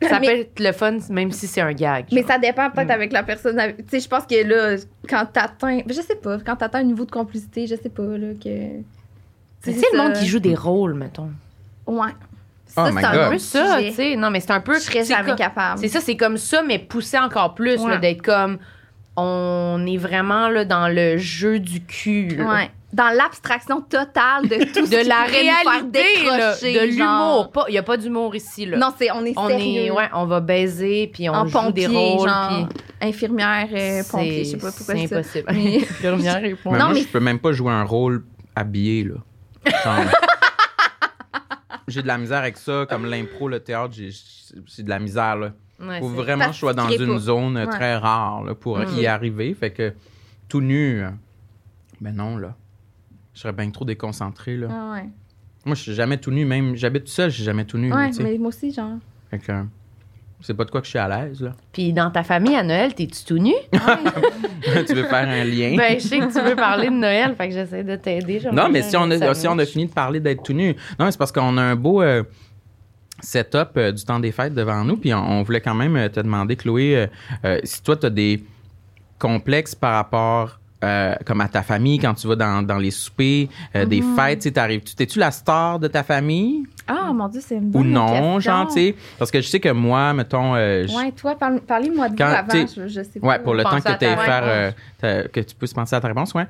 ça 0.08 0.18
Mais- 0.20 0.26
peut 0.26 0.40
être 0.40 0.60
le 0.60 0.72
fun, 0.72 0.98
même 1.10 1.30
si 1.32 1.46
c'est 1.46 1.60
un 1.60 1.72
gag. 1.72 2.06
Mais 2.12 2.22
ça 2.24 2.38
dépend 2.38 2.70
peut-être 2.70 2.88
Mm. 2.88 2.92
avec 2.92 3.12
la 3.12 3.22
personne. 3.22 3.56
Tu 3.78 3.84
sais, 3.88 4.00
je 4.00 4.08
pense 4.08 4.26
que 4.26 4.42
là, 4.44 4.76
quand 5.08 5.26
t'atteins. 5.32 5.80
Je 5.88 6.00
sais 6.00 6.16
pas, 6.16 6.38
quand 6.38 6.56
t'atteins 6.56 6.80
un 6.80 6.84
niveau 6.84 7.04
de 7.04 7.10
complicité, 7.12 7.66
je 7.68 7.76
sais 7.76 7.88
pas, 7.88 8.02
là, 8.02 8.34
que. 8.34 8.82
C'est 9.64 9.72
le 9.92 9.96
monde 9.96 10.14
qui 10.14 10.26
joue 10.26 10.40
des 10.40 10.54
rôles, 10.56 10.94
mettons. 10.94 11.30
Ouais. 11.86 12.10
Oh 12.76 12.84
Ça, 12.86 12.90
my 12.92 13.00
c'est 13.00 13.06
un 13.06 13.30
peu 13.30 13.38
ça, 13.38 13.78
tu 13.82 13.92
sais. 13.92 14.16
Non, 14.16 14.30
mais 14.30 14.40
c'est 14.40 14.50
un 14.52 14.60
peu. 14.60 14.74
Je 14.74 14.80
serais 14.80 15.04
c'est 15.04 15.14
jamais 15.14 15.28
comme- 15.30 15.36
capable. 15.36 15.78
C'est 15.78 15.88
ça, 15.88 16.00
c'est 16.00 16.16
comme 16.16 16.36
ça, 16.38 16.62
mais 16.62 16.78
poussé 16.78 17.18
encore 17.18 17.54
plus, 17.54 17.80
Ouais. 17.80 17.90
là, 17.90 17.98
d'être 17.98 18.22
comme. 18.22 18.58
On 19.16 19.84
est 19.86 19.98
vraiment 19.98 20.48
là, 20.48 20.64
dans 20.64 20.88
le 20.88 21.18
jeu 21.18 21.58
du 21.58 21.84
cul. 21.84 22.28
là. 22.28 22.44
Ouais. 22.46 22.70
Dans 22.94 23.08
l'abstraction 23.14 23.80
totale 23.82 24.48
de 24.48 24.64
tout 24.72 24.86
ce 24.86 24.90
De 24.90 25.02
qui 25.02 25.08
la 25.08 25.22
réalité, 25.24 26.04
là, 26.26 26.54
de 26.54 26.86
l'humour. 26.86 27.50
Pas- 27.52 27.64
Il 27.68 27.72
n'y 27.72 27.78
a 27.78 27.82
pas 27.82 27.96
d'humour 27.98 28.34
ici. 28.34 28.64
Là. 28.64 28.78
Non, 28.78 28.88
c'est 28.98 29.10
on 29.10 29.24
est 29.26 29.34
on 29.36 29.48
sérieux. 29.48 29.80
est, 29.82 29.90
ouais, 29.90 30.08
on 30.14 30.24
va 30.24 30.40
baiser, 30.40 31.10
puis 31.12 31.28
on 31.28 31.34
en 31.34 31.46
joue 31.46 31.52
pompier, 31.58 31.88
des 31.88 31.94
rôles, 31.94 32.28
genre 32.28 32.66
puis 32.68 33.08
infirmière, 33.08 33.68
euh, 33.72 34.02
pompier, 34.10 34.44
je 34.44 34.50
sais 34.50 34.56
pas 34.56 34.70
c'est 34.70 34.76
pourquoi 34.78 34.94
c'est 34.94 35.06
ça. 35.08 35.16
impossible. 35.16 35.44
Mais- 35.52 35.76
Infirmière 35.82 36.38
et 36.44 36.48
Mais 36.48 36.54
pompier. 36.54 36.78
Non, 36.78 36.84
moi, 36.86 36.94
mais- 36.94 37.00
je 37.02 37.08
peux 37.08 37.20
même 37.20 37.38
pas 37.38 37.52
jouer 37.52 37.72
un 37.72 37.84
rôle 37.84 38.24
habillé, 38.56 39.04
là. 39.04 39.14
Genre, 39.84 40.04
j'ai 41.88 42.02
de 42.02 42.06
la 42.06 42.18
misère 42.18 42.38
avec 42.38 42.56
ça, 42.56 42.86
comme 42.88 43.04
l'impro, 43.06 43.48
le 43.48 43.60
théâtre, 43.60 43.94
j'ai 43.94 44.82
de 44.82 44.88
la 44.88 44.98
misère, 44.98 45.36
là. 45.36 45.52
Ouais, 45.80 45.98
Faut 45.98 46.08
vraiment 46.08 46.46
que 46.46 46.52
je 46.52 46.58
sois 46.58 46.74
dans 46.74 46.88
une 46.88 47.18
zone 47.18 47.56
Ouais. 47.56 47.66
très 47.66 47.96
rare, 47.96 48.44
là, 48.44 48.54
pour 48.54 48.78
Mhm. 48.78 48.98
y 48.98 49.06
arriver. 49.06 49.52
Fait 49.54 49.72
que 49.72 49.92
tout 50.48 50.60
nu, 50.60 51.02
euh, 51.02 51.10
ben 52.00 52.14
non, 52.14 52.36
là. 52.36 52.54
Je 53.34 53.40
serais 53.40 53.52
bien 53.52 53.70
trop 53.70 53.84
déconcentré, 53.84 54.56
là. 54.56 54.68
Ah 54.70 54.92
ouais. 54.92 55.08
Moi, 55.64 55.74
je 55.74 55.82
suis 55.82 55.94
jamais 55.94 56.18
tout 56.18 56.30
nu, 56.30 56.44
même. 56.44 56.76
J'habite 56.76 57.04
tout 57.04 57.10
seul, 57.10 57.30
je 57.30 57.36
suis 57.36 57.44
jamais 57.44 57.64
tout 57.64 57.78
nu, 57.78 57.92
Ouais, 57.92 58.10
mais 58.20 58.36
moi 58.38 58.48
aussi, 58.48 58.72
genre. 58.72 58.98
Fait 59.30 59.38
que, 59.38 59.52
c'est 60.42 60.54
pas 60.54 60.64
de 60.64 60.70
quoi 60.70 60.80
que 60.80 60.86
je 60.86 60.90
suis 60.90 60.98
à 60.98 61.08
l'aise, 61.08 61.40
là. 61.40 61.52
Puis 61.72 61.92
dans 61.92 62.10
ta 62.10 62.22
famille 62.22 62.54
à 62.56 62.62
Noël, 62.62 62.94
t'es-tu 62.94 63.24
tout 63.24 63.38
nu? 63.38 63.54
tu 64.86 64.94
veux 64.94 65.04
faire 65.04 65.28
un 65.28 65.44
lien? 65.44 65.76
ben, 65.76 65.98
je 65.98 66.06
sais 66.06 66.18
que 66.18 66.32
tu 66.32 66.40
veux 66.40 66.56
parler 66.56 66.88
de 66.88 66.94
Noël, 66.94 67.34
fait 67.36 67.48
que 67.48 67.54
j'essaie 67.54 67.84
de 67.84 67.96
t'aider. 67.96 68.40
Non, 68.52 68.68
mais 68.68 68.82
si 68.82 68.96
on, 68.96 69.10
a, 69.10 69.34
si 69.34 69.48
on 69.48 69.58
a 69.58 69.66
fini 69.66 69.86
de 69.86 69.92
parler 69.92 70.20
d'être 70.20 70.42
tout 70.42 70.52
nu. 70.52 70.74
Non, 70.98 71.06
mais 71.06 71.12
c'est 71.12 71.18
parce 71.18 71.32
qu'on 71.32 71.56
a 71.56 71.62
un 71.62 71.76
beau 71.76 72.02
euh, 72.02 72.22
setup 73.20 73.70
euh, 73.76 73.92
du 73.92 74.04
temps 74.04 74.20
des 74.20 74.32
fêtes 74.32 74.54
devant 74.54 74.84
nous. 74.84 74.96
Puis 74.96 75.14
on, 75.14 75.18
on 75.18 75.42
voulait 75.42 75.60
quand 75.60 75.74
même 75.74 75.96
euh, 75.96 76.08
te 76.08 76.20
demander, 76.20 76.56
Chloé, 76.56 76.96
euh, 76.96 77.06
euh, 77.44 77.60
si 77.64 77.82
toi, 77.82 77.96
tu 77.96 78.06
as 78.06 78.10
des 78.10 78.44
complexes 79.18 79.74
par 79.74 79.94
rapport 79.94 80.58
euh, 80.82 81.14
comme 81.24 81.40
à 81.40 81.48
ta 81.48 81.62
famille 81.62 81.98
quand 81.98 82.14
tu 82.14 82.26
vas 82.26 82.36
dans, 82.36 82.62
dans 82.62 82.78
les 82.78 82.90
soupers, 82.90 83.48
euh, 83.76 83.84
des 83.86 84.00
Mm-hmm. 84.00 84.14
fêtes, 84.16 84.38
tu 84.40 84.42
sais, 84.44 84.52
t'arrives-tu, 84.52 84.94
t'es-tu 84.94 85.18
la 85.18 85.30
star 85.30 85.78
de 85.78 85.86
ta 85.88 86.02
famille? 86.02 86.64
Ah, 86.88 87.12
mon 87.14 87.28
Dieu, 87.28 87.40
c'est 87.44 87.54
une 87.56 87.70
ou 87.74 87.84
non, 87.84 88.06
question. 88.06 88.40
genre, 88.40 88.66
tu 88.66 88.72
sais? 88.74 88.94
Parce 89.18 89.30
que 89.30 89.40
je 89.40 89.46
sais 89.46 89.60
que 89.60 89.68
moi, 89.68 90.12
mettons, 90.12 90.54
euh, 90.56 90.86
je- 90.86 90.94
Ouais, 90.96 91.12
toi, 91.12 91.36
parle- 91.36 91.60
parlez-moi 91.60 92.08
de 92.08 92.16
Quand 92.18 92.28
vous 92.28 92.34
avant, 92.52 92.66
je, 92.66 92.88
je 92.88 93.02
sais 93.02 93.20
pas. 93.20 93.26
Ouais, 93.28 93.38
pour 93.38 93.54
le 93.54 93.62
temps 93.62 93.80
que 93.80 93.92
tu 93.92 93.98
faire, 93.98 94.72
euh, 95.02 95.28
que 95.28 95.40
tu 95.40 95.54
puisses 95.54 95.72
penser 95.74 95.94
à 95.94 96.00
ta 96.00 96.08
réponse, 96.08 96.34
ouais. 96.34 96.46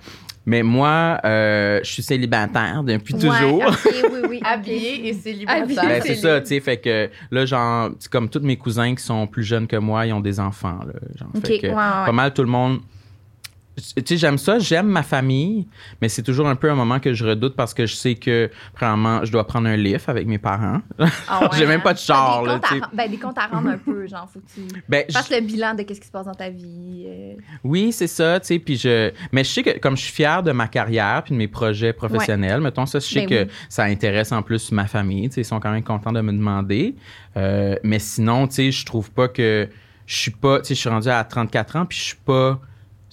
Mais 0.47 0.63
moi, 0.63 1.19
euh, 1.25 1.81
je 1.85 1.91
suis 1.91 2.03
célibataire 2.03 2.83
depuis 2.83 3.15
Ouais, 3.15 3.21
toujours. 3.21 3.63
ok, 3.69 3.95
oui, 4.13 4.19
oui. 4.29 4.37
ok. 4.43 4.47
Habillé 4.51 5.09
et 5.09 5.13
célibataire. 5.15 5.67
Ben, 5.77 6.03
c'est 6.03 6.15
ça, 6.17 6.41
tu 6.41 6.49
sais, 6.49 6.61
fait 6.61 6.79
que 6.79 7.11
là, 7.31 7.45
genre, 7.47 7.91
c'est 7.99 8.11
comme 8.11 8.29
tous 8.29 8.41
mes 8.41 8.57
cousins 8.57 8.95
qui 8.95 9.05
sont 9.05 9.27
plus 9.27 9.45
jeunes 9.45 9.67
que 9.67 9.77
moi, 9.77 10.07
ils 10.07 10.13
ont 10.13 10.21
des 10.21 10.41
enfants, 10.41 10.81
là, 10.87 10.95
genre, 11.17 11.29
Ok, 11.35 11.47
fait 11.47 11.59
que 11.59 11.67
ouais, 11.69 11.73
ouais, 11.73 11.79
ouais. 11.79 12.07
pas 12.07 12.13
mal 12.13 12.33
tout 12.35 12.43
le 12.43 12.49
monde. 12.49 12.81
Tu 13.77 14.03
sais, 14.05 14.17
j'aime 14.19 14.37
ça, 14.37 14.59
j'aime 14.59 14.87
ma 14.87 15.03
famille, 15.03 15.67
mais 16.03 16.11
c'est 16.11 16.23
toujours 16.23 16.47
un 16.47 16.57
peu 16.57 16.71
un 16.71 16.75
moment 16.75 17.01
que 17.01 17.15
je 17.15 17.25
redoute 17.25 17.57
parce 17.57 17.73
que 17.73 17.87
je 17.87 17.95
sais 17.95 18.17
que, 18.17 18.51
premièrement, 18.75 19.25
je 19.25 19.33
dois 19.33 19.47
prendre 19.47 19.67
un 19.67 19.77
lift 19.77 20.11
avec 20.11 20.27
mes 20.27 20.37
parents. 20.39 20.83
Ah 21.27 21.41
ouais, 21.43 21.49
J'ai 21.57 21.67
même 21.67 21.81
hein. 21.81 21.83
pas 21.83 21.95
de 21.95 21.99
char, 21.99 22.43
T'as 22.45 22.59
des 22.75 22.81
là, 22.81 22.87
à 22.93 22.95
Ben, 22.97 23.11
des 23.11 23.17
comptes 23.17 23.39
à 23.39 23.47
rendre 23.47 23.69
un 23.71 23.79
peu, 23.79 24.07
genre, 24.07 24.29
faut 24.31 24.41
que 24.41 24.45
tu 24.55 24.83
Ben, 24.91 25.05
je- 25.09 25.35
le 25.35 25.41
bilan 25.41 25.75
de 25.75 25.85
qu'est-ce 25.85 26.01
qui 26.03 26.07
se 26.07 26.13
passe 26.13 26.27
dans 26.27 26.35
ta 26.35 26.51
vie. 26.51 27.05
euh. 27.09 27.35
Oui, 27.65 27.93
c'est 27.93 28.09
ça, 28.09 28.39
tu 28.41 28.49
sais, 28.49 28.59
puis 28.59 28.77
je 28.77 29.11
mais 29.33 29.43
je 29.43 29.49
sais 29.51 29.63
que 29.63 29.79
comme 29.79 29.97
je 29.97 30.03
suis 30.03 30.13
fier 30.13 30.43
de 30.43 30.53
ma 30.53 30.69
carrière 30.69 31.23
puis 31.25 31.33
de 31.33 31.39
mes 31.39 31.49
projets 31.49 31.95
professionnels, 31.95 32.61
mettons 32.61 32.85
ça, 32.85 32.99
je 32.99 33.07
sais 33.07 33.21
Ben 33.21 33.29
que 33.29 33.43
oui. 33.45 33.51
ça 33.71 33.85
intéresse 33.85 34.33
en 34.33 34.43
plus 34.43 34.71
ma 34.73 34.87
famille, 34.87 35.29
tu 35.31 35.37
sais, 35.37 35.41
ils 35.41 35.45
sont 35.47 35.61
quand 35.61 35.73
même 35.73 35.83
contents 35.83 36.13
de 36.13 36.21
me 36.21 36.33
demander. 36.33 36.95
Euh, 37.39 37.77
mais 37.83 37.99
sinon, 37.99 38.47
tu 38.49 38.55
sais, 38.57 38.71
je 38.71 38.85
trouve 38.85 39.11
pas 39.11 39.29
que 39.29 39.67
je 40.05 40.15
suis 40.17 40.31
pas, 40.31 40.59
tu 40.61 40.67
sais, 40.67 40.75
je 40.75 40.81
suis 40.81 40.91
rendu 40.91 41.09
à 41.09 41.25
34 41.25 41.77
ans 41.77 41.87
puis 41.87 41.97
je 41.97 42.03
suis 42.05 42.17
pas 42.17 42.61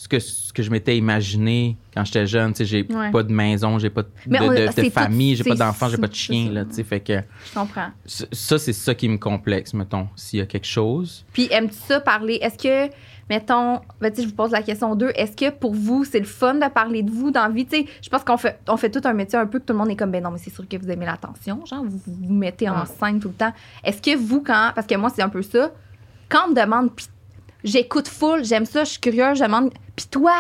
ce 0.02 0.08
que 0.08 0.18
ce 0.18 0.54
que 0.54 0.64
je 0.64 0.72
m'étais 0.72 0.96
imaginé 0.96 1.76
quand 1.94 2.06
j'étais 2.06 2.26
jeune, 2.26 2.54
tu 2.54 2.60
sais, 2.60 2.66
j'ai 2.66 2.88
Ouais. 2.90 3.12
pas 3.12 3.22
de 3.22 3.34
maison, 3.34 3.78
j'ai 3.80 3.90
pas 3.90 4.04
de, 4.04 4.08
on- 4.30 4.48
de- 4.48 4.82
de 4.84 4.90
famille, 4.90 5.36
j'ai 5.36 5.44
pas 5.44 5.56
d'enfants, 5.56 5.90
j'ai 5.90 5.98
pas 5.98 6.08
de 6.08 6.16
chien 6.16 6.50
là, 6.54 6.64
tu 6.64 6.76
sais, 6.76 6.84
fait 6.86 7.02
que 7.02 7.20
Je 7.50 7.54
comprends. 7.60 7.90
ça 8.06 8.58
c'est 8.58 8.72
ça 8.72 8.96
qui 8.96 9.10
me 9.10 9.18
complexe, 9.18 9.74
mettons, 9.74 10.08
s'il 10.16 10.40
y 10.40 10.42
a 10.42 10.46
quelque 10.46 10.66
chose. 10.68 11.26
Puis, 11.34 11.50
aimes-tu 11.52 11.76
ça 11.76 12.00
parler? 12.00 12.40
Est-ce 12.42 12.58
que, 12.58 12.90
mettons, 13.30 13.82
ben, 14.00 14.10
tu 14.10 14.16
sais, 14.16 14.22
je 14.24 14.28
vous 14.30 14.36
pose 14.36 14.52
la 14.52 14.62
question 14.62 14.96
deux, 14.96 15.12
est-ce 15.16 15.36
que 15.36 15.50
pour 15.50 15.74
vous, 15.76 16.06
c'est 16.06 16.20
le 16.20 16.26
fun 16.26 16.54
de 16.56 16.70
parler 16.70 17.04
de 17.04 17.12
vous 17.12 17.30
dans 17.32 17.44
la 17.44 17.50
vie? 17.50 17.66
Tu 17.66 17.80
sais, 17.80 17.86
je 18.02 18.08
pense 18.08 18.24
qu'on 18.24 18.38
fait, 18.38 18.58
on 18.70 18.78
fait 18.78 18.90
tout 18.90 19.02
un 19.04 19.14
métier 19.14 19.38
un 19.38 19.48
peu 19.48 19.60
que 19.60 19.66
tout 19.66 19.74
le 19.74 19.80
monde 19.80 19.90
est 19.90 19.98
comme, 19.98 20.12
ben 20.12 20.24
non, 20.24 20.32
mais 20.32 20.40
c'est 20.40 20.50
sûr 20.54 20.66
que 20.66 20.78
vous 20.78 20.90
aimez 20.90 21.08
l'attention, 21.08 21.66
genre, 21.66 21.84
vous 21.84 22.00
vous 22.08 22.34
mettez 22.34 22.70
en 22.70 22.80
Ouais. 22.80 22.86
scène 22.86 23.20
tout 23.20 23.28
le 23.28 23.34
temps. 23.34 23.52
Est-ce 23.84 24.02
que 24.02 24.16
vous, 24.16 24.42
quand, 24.42 24.72
parce 24.74 24.88
que 24.88 24.96
moi, 24.96 25.10
c'est 25.14 25.22
un 25.24 25.30
peu 25.30 25.42
ça, 25.42 25.74
quand 26.30 26.46
on 26.48 26.52
me 26.52 26.56
demande, 26.56 26.96
puis 26.96 27.08
j'écoute 27.64 28.08
full, 28.08 28.44
j'aime 28.46 28.66
ça, 28.66 28.84
je 28.84 28.92
suis 28.92 29.00
curieuse, 29.00 29.38
je 29.40 29.44
demande, 29.44 29.72
puis 29.96 30.06
toi? 30.10 30.34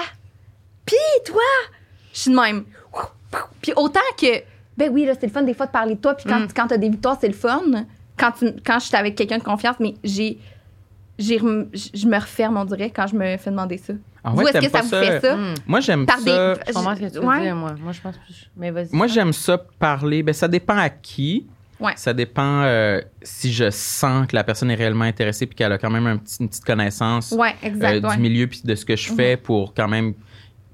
Puis 0.86 0.95
toi? 1.26 1.41
Je 2.13 2.20
suis 2.20 2.32
de 2.32 2.36
même. 2.36 2.63
Puis 3.61 3.74
autant 3.76 3.99
que, 4.20 4.41
ben 4.78 4.89
oui, 4.91 5.05
là, 5.05 5.13
c'est 5.20 5.28
le 5.28 5.32
fun 5.32 5.43
des 5.43 5.53
fois 5.53 5.65
de 5.67 5.72
parler 5.72 5.95
de 5.95 5.99
toi, 5.99 6.15
puis 6.15 6.26
quand, 6.28 6.39
Mm. 6.39 6.47
quand 6.55 6.67
t'as 6.67 6.78
des 6.78 6.89
victoires, 6.89 7.17
c'est 7.20 7.28
le 7.28 7.34
fun. 7.34 7.61
Quand, 8.17 8.32
tu, 8.32 8.47
quand 8.65 8.80
je 8.80 8.86
suis 8.88 8.95
avec 8.97 9.15
quelqu'un 9.15 9.38
de 9.38 9.43
confiance, 9.43 9.76
mais 9.80 9.93
j'ai. 10.03 10.38
j'ai 11.17 11.38
rem- 11.38 11.70
Je 11.74 12.07
me 12.07 12.15
referme, 12.20 12.57
on 12.57 12.65
dirait, 12.65 12.89
quand 12.89 13.07
je 13.07 13.15
me 13.15 13.38
fais 13.38 13.49
demander 13.51 13.78
ça. 13.78 13.93
Ah 14.24 14.32
Vous, 14.32 14.41
ouais, 14.41 14.51
est-ce 14.51 14.65
que 14.65 14.72
ça 14.72 14.82
vous 14.82 14.89
fait 14.89 15.22
ça? 15.22 15.36
Hmm. 15.38 15.53
Moi, 15.67 15.80
j'aime 15.80 16.05
ça. 16.07 16.15
des- 16.17 16.61
Je 16.67 16.74
comprends 16.74 16.95
ce 16.95 16.99
que 17.01 17.05
tu 17.07 17.20
veux 17.20 17.26
Ouais. 17.26 17.41
dire, 17.41 17.55
moi. 17.55 17.76
Moi, 17.80 17.91
je 17.93 18.01
pense 18.01 18.17
plus. 18.17 18.49
Mais 18.57 18.72
vas-y. 18.72 18.89
Moi, 18.93 19.07
j'aime 19.07 19.32
ça 19.32 19.57
parler. 19.57 20.24
Ben, 20.24 20.34
ça 20.34 20.47
dépend 20.47 20.78
à 20.78 20.89
qui. 20.89 21.47
Ouais. 21.80 21.93
Ça 21.95 22.13
dépend 22.13 22.61
euh, 22.63 23.01
si 23.21 23.53
je 23.53 23.69
sens 23.69 24.27
que 24.27 24.36
la 24.36 24.43
personne 24.43 24.69
est 24.71 24.75
réellement 24.75 25.05
intéressée 25.05 25.45
puis 25.45 25.55
qu'elle 25.55 25.71
a 25.71 25.77
quand 25.77 25.89
même 25.89 26.07
un 26.07 26.17
petit- 26.17 26.38
une 26.41 26.49
petite 26.49 26.65
connaissance 26.65 27.32
Ouais, 27.32 27.55
exact. 27.63 28.03
euh, 28.05 28.09
du 28.15 28.17
milieu 28.19 28.47
puis 28.47 28.61
de 28.65 28.75
ce 28.75 28.84
que 28.86 28.95
je 28.95 29.13
fais 29.13 29.38
pour 29.38 29.73
quand 29.73 29.88
même 29.88 30.13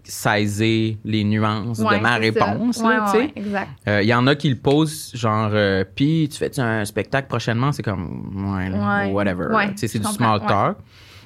saisir 0.03 0.97
les 1.03 1.23
nuances 1.23 1.79
Ouais, 1.79 1.97
de 1.97 2.01
ma 2.03 2.15
réponse. 2.17 2.81
Euh, 3.87 4.01
Il 4.03 4.07
y 4.07 4.13
en 4.13 4.27
a 4.27 4.35
qui 4.35 4.49
le 4.49 4.55
posent, 4.55 5.11
genre, 5.15 5.51
puis 5.95 6.29
tu 6.31 6.37
fais 6.37 6.59
un 6.59 6.85
spectacle 6.85 7.27
prochainement? 7.27 7.71
C'est 7.71 7.83
comme, 7.83 8.31
Ouais. 8.55 9.11
whatever. 9.11 9.45
C'est 9.75 9.97
du 9.99 10.05
small 10.07 10.41
talk. 10.45 10.77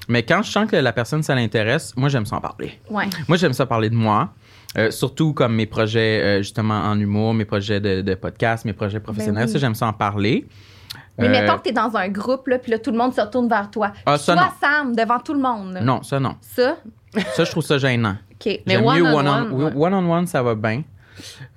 Mais 0.08 0.22
quand 0.24 0.42
je 0.42 0.50
sens 0.50 0.68
que 0.68 0.76
la 0.76 0.92
personne, 0.92 1.22
ça 1.22 1.34
l'intéresse, 1.34 1.94
moi, 1.96 2.08
j'aime 2.08 2.26
ça 2.26 2.36
en 2.36 2.40
parler. 2.40 2.80
Moi, 3.28 3.36
j'aime 3.36 3.52
ça 3.52 3.66
parler 3.66 3.90
de 3.90 3.94
moi. 3.94 4.32
Euh, 4.78 4.90
surtout 4.92 5.32
comme 5.34 5.54
mes 5.56 5.66
projets, 5.66 6.20
euh, 6.22 6.38
justement, 6.38 6.74
en 6.80 6.98
humour, 6.98 7.34
mes 7.34 7.44
projets 7.44 7.80
de, 7.80 8.02
de 8.02 8.14
podcast, 8.14 8.64
mes 8.64 8.72
projets 8.72 9.00
professionnels. 9.00 9.44
Ben 9.44 9.48
oui. 9.48 9.52
Ça, 9.52 9.58
j'aime 9.58 9.74
ça 9.74 9.86
en 9.88 9.92
parler. 9.92 10.46
Mais 11.18 11.26
Euh, 11.26 11.30
mettons 11.30 11.58
que 11.58 11.62
t'es 11.64 11.72
dans 11.72 11.96
un 11.96 12.08
groupe, 12.08 12.46
là, 12.46 12.58
puis 12.58 12.70
là, 12.70 12.78
tout 12.78 12.92
le 12.92 12.96
monde 12.96 13.12
se 13.12 13.20
retourne 13.20 13.48
vers 13.48 13.68
toi. 13.70 13.92
Ah, 14.06 14.16
ça, 14.16 14.34
Toi, 14.34 14.44
non. 14.44 14.50
Sam, 14.60 14.94
devant 14.96 15.18
tout 15.18 15.34
le 15.34 15.40
monde. 15.40 15.78
Non, 15.82 16.02
ça, 16.04 16.20
non. 16.20 16.36
Ça, 16.40 16.76
Ça, 17.34 17.44
je 17.44 17.50
trouve 17.50 17.64
ça 17.64 17.78
gênant. 17.78 18.14
OK. 18.32 18.46
Mais 18.46 18.62
J'aime 18.68 18.82
mieux 18.84 19.02
one-on-one, 19.02 19.52
one-on- 19.52 19.64
ouais. 19.76 19.86
one-on-one, 19.86 20.26
ça 20.28 20.42
va 20.42 20.54
bien. 20.54 20.82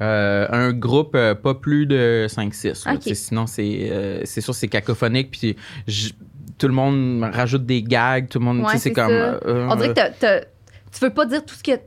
Euh, 0.02 0.48
un 0.50 0.74
groupe, 0.74 1.14
euh, 1.16 1.36
pas 1.36 1.54
plus 1.54 1.86
de 1.86 2.26
5-6. 2.28 2.86
là. 2.86 2.94
Ok. 2.96 3.00
Tu 3.02 3.10
sais, 3.10 3.16
Sinon, 3.16 3.46
c'est 3.48 3.90
euh, 3.92 4.26
sûr, 4.26 4.54
c'est 4.56 4.68
cacophonique. 4.68 5.32
Puis 5.32 5.56
tout 6.58 6.68
le 6.68 6.74
monde 6.74 7.24
rajoute 7.32 7.66
des 7.66 7.84
gags. 7.84 8.28
Tout 8.28 8.40
le 8.40 8.46
monde, 8.46 8.60
tu 8.62 8.66
Ouais, 8.66 8.72
sais, 8.74 8.80
c'est 8.80 8.92
comme. 8.94 9.12
On 9.46 9.76
dirait 9.76 9.94
que 9.94 10.40
tu 10.92 11.00
veux 11.00 11.14
pas 11.14 11.26
dire 11.26 11.46
tout 11.46 11.56
ce 11.56 11.64
que. 11.64 11.80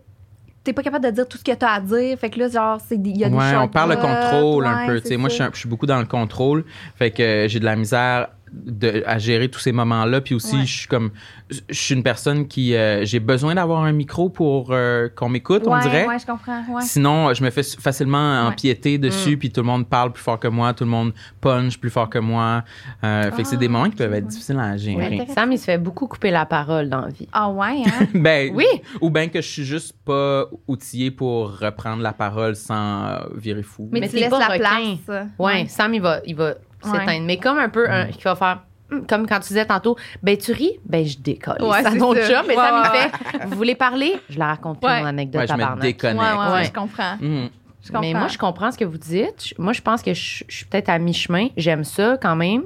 T'es 0.67 0.73
pas 0.73 0.83
capable 0.83 1.05
de 1.05 1.11
dire 1.13 1.29
tout 1.29 1.39
ce 1.39 1.45
que 1.45 1.53
t'as 1.53 1.75
à 1.75 1.81
dire. 1.81 2.19
Fait 2.19 2.29
que 2.29 2.41
là, 2.41 2.49
genre, 2.49 2.81
il 2.91 3.17
y 3.17 3.23
a 3.23 3.29
des 3.29 3.37
Ouais, 3.37 3.57
on 3.57 3.69
parle 3.69 3.91
de 3.91 4.01
contrôle 4.01 4.67
un 4.67 4.85
peu. 4.85 5.17
Moi, 5.17 5.29
je 5.29 5.57
suis 5.57 5.69
beaucoup 5.69 5.87
dans 5.87 6.01
le 6.01 6.07
contrôle. 6.07 6.65
Fait 6.97 7.13
que 7.13 7.23
euh, 7.23 7.47
j'ai 7.47 7.61
de 7.61 7.65
la 7.65 7.77
misère 7.77 8.27
de, 8.53 9.03
à 9.07 9.19
gérer 9.19 9.49
tous 9.49 9.59
ces 9.61 9.73
moments-là. 9.73 10.21
Puis 10.21 10.35
aussi, 10.35 10.57
Ouais. 10.57 10.67
je 10.67 10.79
suis 10.79 10.89
comme. 10.89 11.11
Je 11.51 11.61
suis 11.71 11.95
une 11.95 12.03
personne 12.03 12.49
qui. 12.49 12.75
euh, 12.75 13.05
j'ai 13.05 13.21
besoin 13.21 13.55
d'avoir 13.55 13.83
un 13.85 13.93
micro 13.93 14.29
pour 14.29 14.69
euh, 14.71 15.09
qu'on 15.15 15.29
m'écoute, 15.29 15.63
on 15.67 15.79
dirait. 15.79 16.07
Ouais, 16.07 16.19
je 16.19 16.27
comprends. 16.27 16.63
Ouais. 16.69 16.83
Sinon, 16.83 17.33
je 17.35 17.43
me 17.45 17.51
fais 17.51 17.63
facilement 17.63 18.43
Ouais. 18.43 18.49
empiéter 18.49 18.99
dessus, 18.99 19.37
puis 19.37 19.51
tout 19.51 19.61
le 19.61 19.67
monde 19.67 19.89
parle 19.89 20.13
plus 20.13 20.23
fort 20.23 20.39
que 20.41 20.49
moi, 20.49 20.73
tout 20.75 20.85
le 20.85 20.91
monde 20.91 21.13
punch 21.41 21.79
plus 21.79 21.91
fort 21.91 22.09
que 22.11 22.19
moi. 22.19 22.65
Euh, 23.05 23.31
fait 23.33 23.43
que 23.43 23.49
c'est 23.49 23.57
des 23.57 23.67
Ah, 23.67 23.71
moments 23.71 23.91
qui 23.91 23.97
peuvent 23.97 24.13
être 24.15 24.25
ouais. 24.25 24.29
difficiles 24.31 24.59
à 24.59 24.77
gérer. 24.77 25.27
Sam, 25.35 25.53
il 25.53 25.59
se 25.59 25.65
fait 25.65 25.79
beaucoup 25.79 26.07
couper 26.07 26.31
la 26.31 26.47
parole 26.47 26.89
dans 26.89 27.03
la 27.03 27.09
vie. 27.09 27.29
Ah 27.33 27.49
ouais, 27.51 27.83
hein? 27.87 28.07
ben, 28.15 28.53
Oui. 28.55 28.67
Ou 29.01 29.11
bien 29.11 29.29
que 29.29 29.41
je 29.41 29.47
suis 29.49 29.65
juste 29.65 29.95
pas 30.05 30.47
outillé 30.67 31.11
pour 31.11 31.59
reprendre 31.59 32.03
la 32.03 32.13
parole 32.13 32.57
sans 32.57 33.19
virer 33.35 33.63
fou. 33.63 33.89
Mais, 33.93 34.01
Mais 34.01 34.09
tu 34.09 34.17
laisses 34.17 34.31
la 34.31 34.47
requin. 34.47 34.59
place. 35.07 35.27
Ouais, 35.39 35.67
Sam, 35.69 35.95
il 35.95 36.01
va, 36.03 36.21
il 36.27 36.35
va 36.35 36.55
s'éteindre. 36.83 37.25
Mais 37.27 37.37
comme 37.39 37.59
un 37.59 37.69
peu, 37.69 37.89
un, 37.91 38.07
qui 38.07 38.23
va 38.23 38.35
faire. 38.37 38.61
hum, 38.93 39.07
Comme 39.07 39.27
quand 39.27 39.41
tu 39.41 39.49
disais 39.49 39.67
tantôt, 39.67 39.97
ben 40.23 40.37
tu 40.37 40.53
ris, 40.53 40.79
ben 40.85 41.05
je 41.07 41.19
décolle. 41.19 41.61
Ouais, 41.63 41.83
ça 41.83 41.93
ton 41.97 42.15
ça. 42.15 42.23
job, 42.23 42.45
mais 42.49 42.57
Ouais, 42.57 42.63
il 42.69 42.91
ouais, 42.91 42.99
fait, 43.01 43.45
vous 43.47 43.57
voulez 43.57 43.75
parler? 43.75 44.15
Je 44.29 44.39
la 44.39 44.47
raconte 44.47 44.81
plus, 44.81 44.89
mon 44.89 45.05
anecdote 45.07 45.41
Ouais, 45.43 45.47
je 45.49 45.53
me 45.55 45.81
déconnecte. 45.81 46.21
ouais, 46.21 46.39
ouais, 46.47 46.53
Ouais. 46.53 46.65
je 46.65 46.73
comprends. 46.73 47.17
Mhm. 47.21 47.49
Je 47.83 47.89
comprends. 47.93 48.01
Mais 48.01 48.15
moi, 48.15 48.27
je 48.29 48.37
comprends 48.39 48.73
ce 48.73 48.79
que 48.79 48.85
vous 48.85 48.99
dites. 48.99 49.55
Moi, 49.59 49.73
je 49.73 49.81
pense 49.81 50.03
que 50.03 50.13
je, 50.13 50.43
je 50.49 50.57
suis 50.57 50.65
peut-être 50.67 50.89
à 50.89 50.99
mi-chemin. 50.99 51.49
J'aime 51.57 51.85
ça 51.85 52.17
quand 52.21 52.35
même. 52.35 52.65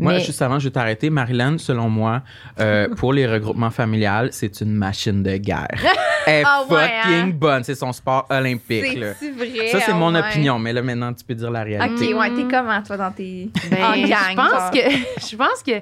Moi, 0.00 0.12
mais 0.14 0.20
juste 0.20 0.40
avant, 0.42 0.58
je 0.58 0.64
vais 0.64 0.70
t'arrêter. 0.72 1.10
Marilyn, 1.10 1.58
selon 1.58 1.88
moi, 1.88 2.22
euh, 2.58 2.88
pour 2.96 3.12
les 3.12 3.26
regroupements 3.26 3.70
familiales, 3.70 4.30
c'est 4.32 4.60
une 4.60 4.72
machine 4.72 5.22
de 5.22 5.36
guerre. 5.36 5.68
Elle 6.26 6.40
est 6.40 6.44
Ah 6.46 6.62
ouais, 6.68 6.76
fucking 7.02 7.12
hein? 7.30 7.32
bonne. 7.34 7.64
C'est 7.64 7.74
son 7.74 7.92
sport 7.92 8.26
olympique. 8.30 8.94
là. 8.98 9.14
C'est 9.18 9.30
vrai? 9.30 9.68
Ça, 9.68 9.80
c'est 9.80 9.92
ah 9.92 9.94
mon 9.94 10.12
ouais. 10.14 10.20
opinion. 10.20 10.58
Mais 10.58 10.72
là, 10.72 10.82
maintenant, 10.82 11.12
tu 11.12 11.24
peux 11.24 11.34
dire 11.34 11.50
la 11.50 11.60
Ok, 11.62 11.66
réalité. 11.68 12.14
ouais, 12.14 12.30
t'es 12.34 12.42
comment, 12.50 12.82
toi, 12.82 12.96
dans 12.96 13.10
tes. 13.12 13.48
Ben, 13.70 13.84
en 13.84 13.92
gang, 14.06 14.06
je 14.30 14.34
pense 14.36 14.70
que 14.70 14.90
je 15.30 15.36
pense 15.36 15.62
que 15.66 15.72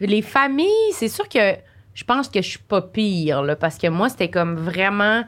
les 0.00 0.22
familles, 0.22 0.92
c'est 0.92 1.08
sûr 1.08 1.28
que 1.28 1.54
je 1.94 2.04
pense 2.04 2.28
que 2.28 2.42
je 2.42 2.48
suis 2.48 2.58
pas 2.58 2.82
pire 2.82 3.42
là, 3.42 3.56
parce 3.56 3.78
que 3.78 3.86
moi 3.86 4.10
c'était 4.10 4.28
comme 4.28 4.56
vraiment 4.56 5.24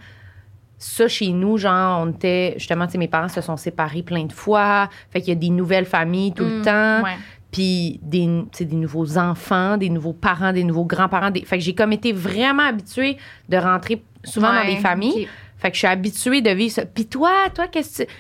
ça 0.77 1.09
chez 1.09 1.29
nous 1.31 1.57
genre 1.57 2.03
on 2.07 2.11
était 2.11 2.53
justement 2.59 2.85
tu 2.87 2.93
sais 2.93 2.99
mes 2.99 3.09
parents 3.09 3.29
se 3.29 3.41
sont 3.41 3.57
séparés 3.57 4.03
plein 4.03 4.25
de 4.25 4.33
fois, 4.33 4.89
fait 5.11 5.21
qu'il 5.21 5.31
y 5.31 5.37
a 5.37 5.41
des 5.41 5.49
nouvelles 5.51 5.87
familles 5.87 6.33
tout 6.35 6.45
le 6.45 6.59
Mm, 6.61 6.63
temps. 6.63 7.03
Ouais. 7.05 7.17
Puis 7.51 7.99
des, 8.03 8.29
des 8.61 8.77
nouveaux 8.77 9.17
enfants, 9.17 9.77
des 9.79 9.89
nouveaux 9.89 10.13
parents, 10.13 10.53
des 10.53 10.65
nouveaux 10.65 10.85
grands-parents. 10.85 11.31
Des... 11.31 11.45
Fait 11.45 11.57
que 11.59 11.65
j'ai 11.65 11.75
comme 11.75 11.93
été 11.93 12.13
vraiment 12.13 12.65
habituée 12.65 13.17
de 13.49 13.57
rentrer 13.57 14.03
souvent 14.25 14.53
dans 14.53 14.67
des 14.67 14.77
familles. 14.77 15.23
ok. 15.25 15.29
Fait 15.57 15.69
que 15.71 15.75
je 15.75 15.79
suis 15.79 15.89
habituée 15.89 16.41
de 16.43 16.51
vivre 16.51 16.73
ça. 16.73 16.85
Puis 16.87 17.07
toi, 17.07 17.33
toi, 17.55 17.67
qu'est-ce 17.69 18.05
que 18.05 18.09
tu... 18.09 18.15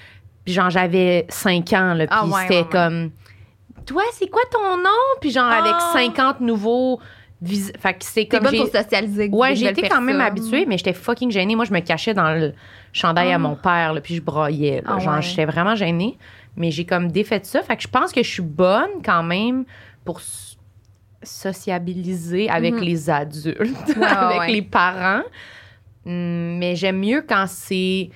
Puis 0.44 0.54
genre, 0.54 0.70
j'avais 0.70 1.26
5 1.28 1.72
ans, 1.74 1.94
là, 1.94 2.06
puis 2.06 2.16
Ah 2.18 2.24
ouais, 2.26 2.32
c'était 2.42 2.60
ouais, 2.60 2.66
comme... 2.70 3.10
Toi, 3.86 4.02
c'est 4.12 4.28
quoi 4.28 4.42
ton 4.50 4.76
nom? 4.78 4.88
Puis 5.20 5.30
genre, 5.30 5.50
avec 5.50 5.74
Ah. 5.74 5.90
50 5.92 6.40
nouveaux... 6.40 6.98
vis- 7.42 7.70
Fait 7.78 7.92
que 7.94 7.98
c'est 8.04 8.26
comme... 8.26 8.42
bonne 8.44 8.56
pour 8.56 8.66
socialiser. 8.68 9.28
Ouais, 9.30 9.52
été 9.60 9.88
quand 9.88 10.00
même 10.00 10.20
habituée, 10.20 10.64
mais 10.66 10.78
j'étais 10.78 10.94
fucking 10.94 11.30
gênée. 11.30 11.54
Moi, 11.54 11.64
je 11.66 11.72
me 11.72 11.80
cachais 11.80 12.14
dans 12.14 12.32
le 12.34 12.54
chandail 12.92 13.30
à 13.30 13.34
Ah. 13.36 13.38
mon 13.38 13.54
père, 13.56 13.92
là, 13.92 14.00
puis 14.00 14.14
je 14.16 14.22
broyais. 14.22 14.80
là. 14.84 14.94
Ah 14.96 14.98
genre, 14.98 15.20
j'étais 15.20 15.44
vraiment 15.44 15.74
gênée. 15.76 16.18
Mais 16.58 16.70
j'ai 16.70 16.84
comme 16.84 17.10
défait 17.10 17.40
ça. 17.44 17.62
Fait 17.62 17.76
que 17.76 17.82
je 17.82 17.88
pense 17.88 18.12
que 18.12 18.22
je 18.22 18.28
suis 18.28 18.42
bonne 18.42 19.00
quand 19.04 19.22
même 19.22 19.64
pour 20.04 20.20
sociabiliser 21.22 22.48
avec 22.50 22.74
Mhm. 22.74 22.80
les 22.80 23.10
adultes, 23.10 23.96
avec 24.02 24.38
ouais. 24.40 24.52
les 24.52 24.62
parents. 24.62 25.22
Hum, 26.06 26.58
Mais 26.58 26.76
j'aime 26.76 26.98
mieux 27.00 27.22
quand 27.26 27.44
c'est 27.48 28.10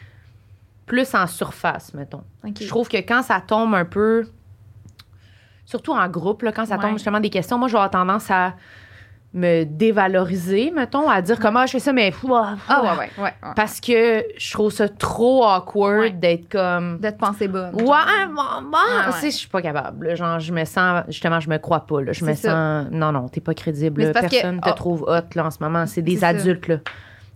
plus 0.86 1.14
en 1.14 1.26
surface, 1.26 1.94
mettons. 1.94 2.22
Je 2.60 2.66
trouve 2.68 2.88
que 2.88 2.96
quand 2.98 3.22
ça 3.22 3.40
tombe 3.40 3.74
un 3.74 3.84
peu, 3.84 4.28
surtout 5.64 5.92
en 5.92 6.08
groupe, 6.08 6.42
là, 6.42 6.52
quand 6.52 6.66
ça 6.66 6.76
Ouais. 6.76 6.82
tombe 6.82 6.92
justement 6.94 7.20
des 7.20 7.30
questions, 7.30 7.58
moi, 7.58 7.68
je 7.68 7.72
vais 7.72 7.78
avoir 7.78 7.90
tendance 7.90 8.30
à 8.30 8.54
me 9.34 9.64
dévaloriser, 9.64 10.70
mettons, 10.74 11.08
à 11.08 11.22
dire 11.22 11.38
comment 11.38 11.64
je 11.66 11.72
fais 11.72 11.78
ça, 11.78 11.92
mais 11.92 12.12
ouah, 12.22 12.56
Ah, 12.68 12.82
ouah. 12.82 12.92
ouais, 12.92 12.98
ouais, 12.98 13.10
ouais. 13.18 13.22
ouais. 13.24 13.52
Parce 13.56 13.80
que 13.80 14.24
je 14.36 14.52
trouve 14.52 14.70
ça 14.70 14.88
trop 14.90 15.44
awkward 15.46 15.98
Ouais. 16.00 16.10
d'être 16.10 16.50
comme. 16.50 16.98
De 16.98 17.08
te 17.08 17.16
penser 17.18 17.48
bonne. 17.48 17.74
Ouais, 17.76 17.82
ouais. 17.84 19.12
tu 19.12 19.18
sais, 19.20 19.30
je 19.30 19.36
suis 19.36 19.48
pas 19.48 19.62
capable. 19.62 20.08
là. 20.08 20.14
Genre, 20.16 20.38
je 20.38 20.52
me 20.52 20.64
sens, 20.66 21.04
justement, 21.08 21.40
je 21.40 21.48
me 21.48 21.56
crois 21.58 21.80
pas. 21.86 22.02
Là. 22.02 22.12
Je 22.12 22.24
me 22.24 22.34
ça. 22.34 22.50
sens, 22.84 22.92
non, 22.92 23.10
non, 23.12 23.28
t'es 23.28 23.40
pas 23.40 23.54
crédible. 23.54 24.02
Là. 24.04 24.12
Personne 24.12 24.60
que- 24.60 24.66
te 24.66 24.70
oh. 24.70 24.74
trouve 24.76 25.02
hot, 25.08 25.34
là, 25.34 25.46
en 25.46 25.50
ce 25.50 25.58
moment. 25.60 25.86
C'est 25.86 26.02
des 26.02 26.18
ça. 26.18 26.28
adultes, 26.28 26.68
là. 26.68 26.76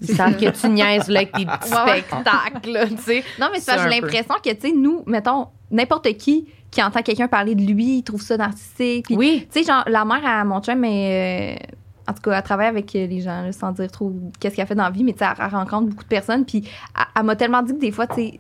Ils 0.03 0.09
savent 0.15 0.37
que 0.37 0.51
tu 0.51 0.69
niaises, 0.69 1.09
là, 1.09 1.21
avec 1.21 1.33
tes 1.33 1.47
petits 1.47 1.69
spectacles, 1.71 2.89
tu 2.97 3.03
sais. 3.03 3.25
Non, 3.41 3.47
mais 3.51 3.59
c'est 3.61 3.71
Ça, 3.71 3.73
parce 3.77 3.87
que 3.87 3.93
j'ai 3.95 4.01
l'impression 4.01 4.35
que, 4.45 4.51
tu 4.53 4.61
sais, 4.69 4.73
nous, 4.77 5.03
mettons, 5.07 5.49
n'importe 5.71 6.13
qui 6.19 6.47
qui 6.71 6.83
entend 6.83 7.01
quelqu'un 7.01 7.29
parler 7.29 7.55
de 7.55 7.63
lui, 7.63 7.99
il 7.99 8.03
trouve 8.03 8.21
ça 8.21 8.37
narcissique. 8.37 9.07
Oui. 9.11 9.49
Tu 9.51 9.61
sais, 9.63 9.67
genre, 9.67 9.85
la 9.87 10.05
mère 10.05 10.21
à 10.27 10.45
mon 10.45 10.61
chum, 10.61 10.79
mais 10.79 11.59
en 12.09 12.13
tout 12.13 12.23
cas, 12.23 12.37
elle 12.39 12.43
travaille 12.43 12.67
avec 12.69 12.95
euh, 12.95 13.07
les 13.07 13.21
gens, 13.21 13.43
là, 13.43 13.53
sans 13.53 13.73
dire 13.73 13.91
trop 13.91 14.13
qu'est-ce 14.41 14.57
qu'elle 14.57 14.67
fait 14.67 14.75
dans 14.75 14.85
la 14.85 14.91
vie, 14.91 15.05
mais 15.05 15.13
tu 15.13 15.19
sais, 15.21 15.25
elle, 15.27 15.45
elle 15.45 15.55
rencontre 15.55 15.89
beaucoup 15.89 16.05
de 16.05 16.09
personnes. 16.09 16.45
Puis, 16.45 16.63
elle, 16.97 17.05
elle 17.17 17.23
m'a 17.25 17.37
tellement 17.37 17.63
dit 17.63 17.73
que 17.75 17.81
des 17.81 17.91
fois, 17.93 18.07
tu 18.07 18.15
sais, 18.15 18.39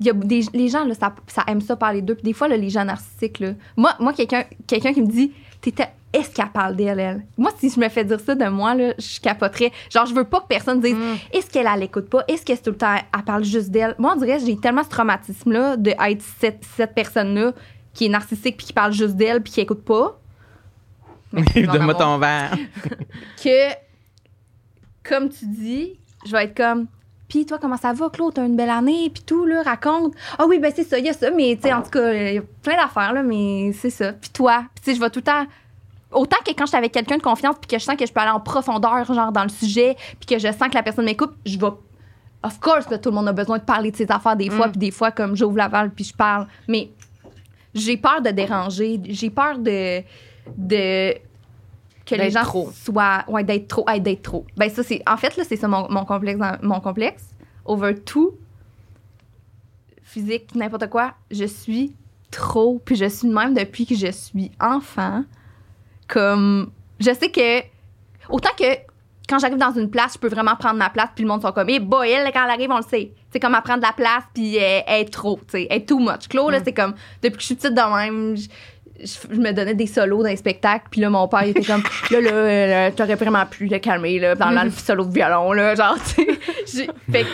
y 0.00 0.10
a 0.10 0.12
des, 0.12 0.42
les 0.52 0.68
gens, 0.68 0.84
là, 0.84 0.94
ça, 0.94 1.14
ça 1.26 1.44
aime 1.46 1.60
ça 1.60 1.76
parler 1.76 2.02
d'eux. 2.02 2.14
Puis, 2.14 2.24
des 2.24 2.32
fois, 2.32 2.48
là, 2.48 2.56
les 2.56 2.70
gens 2.70 2.84
narcissiques, 2.84 3.38
là, 3.40 3.52
moi, 3.76 3.94
moi 4.00 4.12
quelqu'un 4.12 4.44
quelqu'un 4.66 4.92
qui 4.92 5.02
me 5.02 5.06
dit, 5.06 5.32
T'étais- 5.60 5.88
est-ce 6.12 6.30
qu'elle 6.30 6.50
parle 6.50 6.76
d'elle, 6.76 7.00
elle? 7.00 7.24
Moi, 7.38 7.50
si 7.58 7.70
je 7.70 7.80
me 7.80 7.88
fais 7.88 8.04
dire 8.04 8.20
ça 8.20 8.34
de 8.34 8.44
moi, 8.48 8.74
là, 8.74 8.92
je 8.98 9.18
capoterais. 9.18 9.72
Genre, 9.90 10.04
je 10.04 10.14
veux 10.14 10.24
pas 10.24 10.40
que 10.40 10.46
personne 10.46 10.78
dise, 10.78 10.94
Mm. 10.94 11.14
est-ce 11.32 11.50
qu'elle, 11.50 11.66
elle 11.74 11.82
écoute 11.84 12.10
pas? 12.10 12.22
Est-ce 12.28 12.44
que 12.44 12.52
tout 12.62 12.70
le 12.70 12.76
temps, 12.76 12.94
elle 12.94 13.24
parle 13.24 13.44
juste 13.44 13.70
d'elle? 13.70 13.94
Moi, 13.98 14.12
on 14.14 14.18
dirait, 14.20 14.38
j'ai 14.40 14.56
tellement 14.58 14.84
ce 14.84 14.90
traumatisme-là 14.90 15.78
de 15.78 15.90
être 15.90 16.22
cette, 16.38 16.62
cette 16.76 16.94
personne-là 16.94 17.52
qui 17.94 18.04
est 18.06 18.08
narcissique 18.10 18.58
puis 18.58 18.66
qui 18.66 18.72
parle 18.74 18.92
juste 18.92 19.16
d'elle 19.16 19.42
puis 19.42 19.52
qui 19.54 19.60
écoute 19.62 19.84
pas. 19.84 20.20
Donne-moi 21.54 21.94
ton 21.94 22.18
verre. 22.18 22.56
Que, 23.42 23.72
comme 25.08 25.28
tu 25.28 25.46
dis, 25.46 25.98
je 26.26 26.32
vais 26.32 26.44
être 26.44 26.56
comme, 26.56 26.86
puis 27.28 27.44
toi, 27.46 27.58
comment 27.60 27.76
ça 27.76 27.92
va, 27.92 28.08
Claude? 28.10 28.34
T'as 28.34 28.46
une 28.46 28.56
belle 28.56 28.70
année, 28.70 29.10
puis 29.12 29.22
tout, 29.24 29.44
là, 29.44 29.62
raconte. 29.62 30.14
Ah 30.38 30.44
oui, 30.48 30.58
ben 30.58 30.72
c'est 30.74 30.84
ça, 30.84 30.98
il 30.98 31.04
y 31.04 31.08
a 31.08 31.12
ça, 31.12 31.30
mais 31.30 31.56
tu 31.56 31.62
sais, 31.68 31.72
en 31.74 31.82
tout 31.82 31.90
cas, 31.90 32.12
il 32.12 32.34
y 32.34 32.38
a 32.38 32.42
plein 32.62 32.76
d'affaires, 32.76 33.12
là, 33.12 33.22
mais 33.22 33.72
c'est 33.72 33.90
ça. 33.90 34.12
Puis 34.12 34.30
toi, 34.30 34.64
puis 34.74 34.84
tu 34.84 34.90
sais, 34.90 34.96
je 34.96 35.00
vais 35.00 35.10
tout 35.10 35.18
le 35.20 35.24
temps. 35.24 35.46
Autant 36.12 36.36
que 36.46 36.52
quand 36.52 36.64
je 36.64 36.68
suis 36.68 36.76
avec 36.76 36.92
quelqu'un 36.92 37.16
de 37.16 37.22
confiance, 37.22 37.56
puis 37.60 37.66
que 37.68 37.78
je 37.78 37.84
sens 37.84 37.96
que 37.96 38.06
je 38.06 38.12
peux 38.12 38.20
aller 38.20 38.30
en 38.30 38.40
profondeur, 38.40 39.04
genre 39.12 39.32
dans 39.32 39.42
le 39.42 39.48
sujet, 39.48 39.96
puis 40.20 40.26
que 40.26 40.38
je 40.38 40.46
sens 40.52 40.68
que 40.68 40.74
la 40.74 40.82
personne 40.82 41.04
m'écoute, 41.04 41.32
je 41.44 41.58
vais. 41.58 41.66
Of 42.42 42.60
course 42.60 42.86
que 42.86 42.94
tout 42.94 43.08
le 43.08 43.16
monde 43.16 43.28
a 43.28 43.32
besoin 43.32 43.58
de 43.58 43.64
parler 43.64 43.90
de 43.90 43.96
ses 43.96 44.10
affaires 44.10 44.36
des 44.36 44.50
fois, 44.50 44.68
Mm. 44.68 44.72
puis 44.72 44.78
des 44.78 44.90
fois, 44.90 45.10
comme 45.10 45.34
j'ouvre 45.34 45.56
la 45.56 45.66
valve, 45.68 45.90
puis 45.90 46.04
je 46.04 46.14
parle. 46.14 46.46
Mais 46.68 46.90
j'ai 47.74 47.96
peur 47.96 48.20
de 48.22 48.30
déranger, 48.30 49.00
j'ai 49.08 49.30
peur 49.30 49.58
de. 49.58 50.02
De 50.56 51.14
que 52.06 52.14
les 52.14 52.30
gens 52.30 52.42
trop. 52.42 52.70
soient. 52.72 53.24
Ouais, 53.28 53.44
d'être 53.44 53.68
trop. 53.68 53.84
hey, 53.88 54.00
d'être 54.00 54.22
trop. 54.22 54.44
Ben, 54.56 54.70
ça, 54.70 54.82
c'est. 54.82 55.02
En 55.06 55.16
fait, 55.16 55.36
là, 55.36 55.44
c'est 55.46 55.56
ça 55.56 55.68
mon, 55.68 55.88
mon 55.90 56.04
complexe. 56.04 56.40
Mon 56.62 56.80
complexe. 56.80 57.30
Over 57.64 57.94
tout, 57.94 58.32
physique, 60.02 60.54
n'importe 60.54 60.88
quoi, 60.90 61.14
je 61.30 61.46
suis 61.46 61.94
trop. 62.30 62.80
Puis 62.84 62.96
je 62.96 63.06
suis 63.06 63.28
de 63.28 63.32
même 63.32 63.54
depuis 63.54 63.86
que 63.86 63.94
je 63.94 64.10
suis 64.10 64.50
enfant. 64.60 65.24
Comme. 66.08 66.70
Je 67.00 67.12
sais 67.14 67.30
que. 67.30 67.60
Autant 68.28 68.50
que 68.58 68.64
quand 69.28 69.38
j'arrive 69.38 69.58
dans 69.58 69.72
une 69.72 69.90
place, 69.90 70.14
je 70.14 70.18
peux 70.18 70.28
vraiment 70.28 70.54
prendre 70.56 70.76
ma 70.76 70.90
place, 70.90 71.08
puis 71.14 71.24
le 71.24 71.28
monde 71.28 71.40
sont 71.40 71.52
comme, 71.52 71.68
eh 71.70 71.80
boy, 71.80 72.10
elle, 72.10 72.30
quand 72.32 72.44
elle 72.44 72.50
arrive, 72.50 72.70
on 72.70 72.76
le 72.76 72.82
sait. 72.82 73.12
C'est 73.30 73.40
comme 73.40 73.54
elle 73.54 73.62
prend 73.62 73.76
de 73.76 73.82
la 73.82 73.92
place, 73.92 74.24
puis 74.34 74.56
elle, 74.56 74.84
elle 74.86 75.00
est 75.02 75.12
trop, 75.12 75.38
tu 75.38 75.52
sais, 75.52 75.66
elle 75.70 75.78
est 75.78 75.88
too 75.88 75.98
much. 75.98 76.28
Claude, 76.28 76.52
là, 76.52 76.60
c'est 76.62 76.74
comme, 76.74 76.94
depuis 77.22 77.36
que 77.36 77.40
je 77.40 77.46
suis 77.46 77.54
petite 77.54 77.74
de 77.74 77.96
même, 77.96 78.36
je, 78.36 78.48
je- 79.04 79.36
me 79.40 79.52
donnais 79.52 79.74
des 79.74 79.86
solos 79.86 80.22
dans 80.22 80.28
les 80.28 80.36
spectacles, 80.36 80.86
puis 80.90 81.00
là, 81.00 81.10
mon 81.10 81.28
père, 81.28 81.44
il 81.44 81.50
était 81.50 81.64
comme, 81.64 81.82
là, 82.10 82.20
là, 82.20 82.30
euh, 82.30 82.90
t'aurais 82.96 83.14
vraiment 83.14 83.44
pu 83.46 83.66
le 83.66 83.78
calmer, 83.78 84.18
là, 84.18 84.34
dans 84.34 84.50
le 84.64 84.70
solo 84.70 85.04
de 85.04 85.12
violon, 85.12 85.52
là, 85.52 85.74
genre, 85.74 85.96
tu 86.16 86.26
sais. 86.66 86.88
Fait 87.12 87.26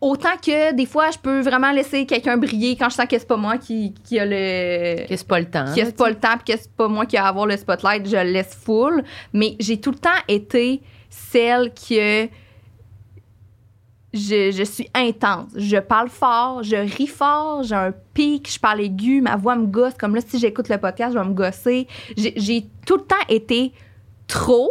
autant 0.00 0.36
que 0.44 0.72
des 0.74 0.86
fois, 0.86 1.10
je 1.12 1.18
peux 1.18 1.40
vraiment 1.42 1.70
laisser 1.70 2.06
quelqu'un 2.06 2.36
briller 2.36 2.76
quand 2.76 2.88
je 2.90 2.96
sens 2.96 3.06
que 3.06 3.16
c'est 3.18 3.28
pas 3.28 3.36
moi 3.36 3.56
qui, 3.58 3.94
qui 4.04 4.18
a 4.18 4.24
le 4.26 5.06
Que 5.06 5.16
c'est 5.16 5.26
pas 5.28 5.38
le 5.38 5.46
temps. 5.46 5.66
que 5.66 5.84
c'est 5.84 5.96
pas 5.96 6.08
le 6.08 6.16
temps 6.16 6.36
puis 6.44 6.54
que 6.54 6.60
c'est 6.60 6.72
pas 6.72 6.88
moi 6.88 7.06
qui 7.06 7.14
ai 7.16 7.20
à 7.20 7.26
avoir 7.28 7.46
le 7.46 7.56
spotlight, 7.56 8.08
je 8.08 8.16
le 8.16 8.32
laisse 8.32 8.52
full. 8.64 9.04
Mais 9.32 9.54
j'ai 9.60 9.80
tout 9.80 9.92
le 9.92 9.98
temps 9.98 10.10
été 10.26 10.82
celle 11.08 11.70
que 11.72 12.26
je, 14.14 14.50
je 14.52 14.62
suis 14.64 14.88
intense. 14.94 15.50
Je 15.56 15.78
parle 15.78 16.08
fort, 16.08 16.62
je 16.62 16.76
ris 16.76 17.06
fort, 17.06 17.62
j'ai 17.62 17.74
un 17.74 17.92
pic, 18.14 18.50
je 18.52 18.58
parle 18.58 18.80
aigu, 18.82 19.20
ma 19.22 19.36
voix 19.36 19.56
me 19.56 19.66
gosse. 19.66 19.94
Comme 19.98 20.14
là, 20.14 20.20
si 20.26 20.38
j'écoute 20.38 20.68
le 20.68 20.78
podcast, 20.78 21.14
je 21.14 21.18
vais 21.18 21.24
me 21.24 21.32
gosser. 21.34 21.86
J'ai 22.16 22.66
tout 22.86 22.96
le 22.96 23.02
temps 23.04 23.16
été 23.28 23.72
trop. 24.26 24.70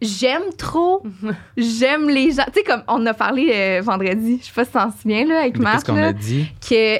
J'aime 0.00 0.52
trop. 0.58 1.02
J'aime 1.56 2.08
les 2.10 2.32
gens. 2.32 2.44
Tu 2.46 2.54
sais, 2.60 2.62
comme 2.64 2.82
on 2.88 3.04
a 3.06 3.14
parlé 3.14 3.50
euh, 3.54 3.80
vendredi, 3.82 4.38
je 4.40 4.46
sais 4.46 4.52
pas 4.52 4.64
si 4.64 4.72
t'en 4.72 4.90
souviens, 4.90 5.24
là, 5.26 5.40
avec 5.42 5.58
Matt. 5.58 5.74
Qu'est-ce 5.74 5.84
qu'on 5.86 5.96
a 6.02 6.12
dit? 6.12 6.46
que 6.68 6.98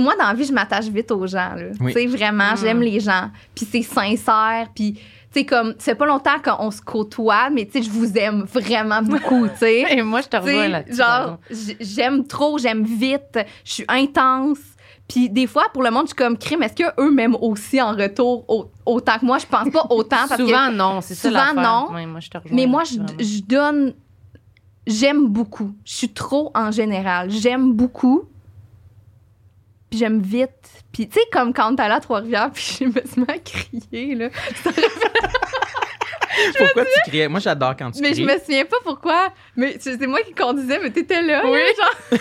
moi 0.00 0.14
dans 0.18 0.26
la 0.28 0.34
vie 0.34 0.44
je 0.44 0.52
m'attache 0.52 0.86
vite 0.86 1.10
aux 1.10 1.26
gens 1.26 1.54
là. 1.54 1.66
Oui. 1.80 1.92
Tu 1.92 2.00
sais 2.00 2.06
vraiment, 2.06 2.52
Mm. 2.52 2.56
j'aime 2.60 2.80
les 2.80 3.00
gens, 3.00 3.30
puis 3.54 3.66
c'est 3.70 3.82
sincère, 3.82 4.68
puis 4.74 4.98
sais 5.32 5.44
comme 5.44 5.74
c'est 5.78 5.94
pas 5.94 6.06
longtemps 6.06 6.38
qu'on 6.42 6.70
se 6.70 6.80
côtoie 6.82 7.50
mais 7.50 7.66
tu 7.66 7.72
sais 7.72 7.82
je 7.82 7.90
vous 7.90 8.12
aime 8.16 8.42
vraiment 8.44 9.02
beaucoup, 9.02 9.46
tu 9.48 9.56
sais. 9.58 9.80
Et 9.98 10.02
moi, 10.02 10.20
je 10.22 10.28
te 10.28 10.36
revois 10.36 10.68
là-dessus. 10.68 10.96
genre 10.96 11.38
j'aime 11.80 12.26
trop, 12.26 12.58
j'aime 12.58 12.84
vite, 12.84 13.38
je 13.64 13.72
suis 13.72 13.84
intense. 13.88 14.58
Puis 15.08 15.28
des 15.28 15.46
fois 15.48 15.64
pour 15.72 15.82
le 15.82 15.90
monde 15.90 16.02
je 16.04 16.08
suis 16.08 16.16
comme 16.16 16.38
crime, 16.38 16.62
est-ce 16.62 16.74
que 16.74 17.00
eux 17.00 17.10
m'aiment 17.10 17.36
aussi 17.40 17.80
en 17.82 17.92
retour 17.96 18.44
au- 18.48 18.70
autant 18.86 19.18
que 19.18 19.24
moi? 19.26 19.38
Je 19.38 19.46
pense 19.46 19.68
pas 19.70 19.86
autant 19.90 20.16
parce 20.28 20.36
que 20.36 20.46
Souvent, 20.46 20.70
non, 20.70 21.00
c'est 21.00 21.14
ça 21.14 21.28
souvent, 21.28 21.54
non. 21.62 21.94
Ouais, 21.94 22.06
moi, 22.06 22.20
je 22.20 22.28
te 22.30 22.38
rejoins 22.38 22.56
mais 22.56 22.66
moi, 22.66 22.82
je 22.84 23.40
donne. 23.42 23.94
J'aime 24.86 25.26
beaucoup. 25.28 25.72
Je 25.84 25.92
suis 25.92 26.08
trop 26.08 26.50
en 26.54 26.70
général. 26.70 27.30
J'aime 27.30 27.72
beaucoup. 27.74 28.24
Puis 29.90 29.98
j'aime 29.98 30.20
vite. 30.20 30.50
Puis 30.92 31.08
tu 31.08 31.14
sais, 31.18 31.26
comme 31.32 31.52
quand 31.52 31.74
t'es 31.74 31.82
allé 31.82 31.94
à 31.94 32.00
Trois-Rivières, 32.00 32.50
puis 32.52 32.78
je 32.80 32.84
me 32.84 32.92
suis 33.04 33.20
mis 33.20 33.26
à 33.28 33.38
crier, 33.38 34.14
là. 34.14 34.28
Pourquoi 36.58 36.84
tu 36.84 37.10
criais? 37.10 37.28
Moi, 37.28 37.40
j'adore 37.40 37.74
quand 37.76 37.90
tu 37.90 38.00
Mais 38.00 38.10
je 38.10 38.22
cries. 38.22 38.24
me 38.24 38.38
souviens 38.38 38.64
pas 38.64 38.76
pourquoi. 38.84 39.28
Mais 39.56 39.76
c'est 39.80 39.98
c'est 39.98 40.06
moi 40.06 40.20
qui 40.22 40.32
conduisais, 40.32 40.78
mais 40.82 40.90
t'étais 40.90 41.22
là. 41.22 41.42
Oui. 41.44 41.58
là, 41.58 41.66
genre, 41.76 42.20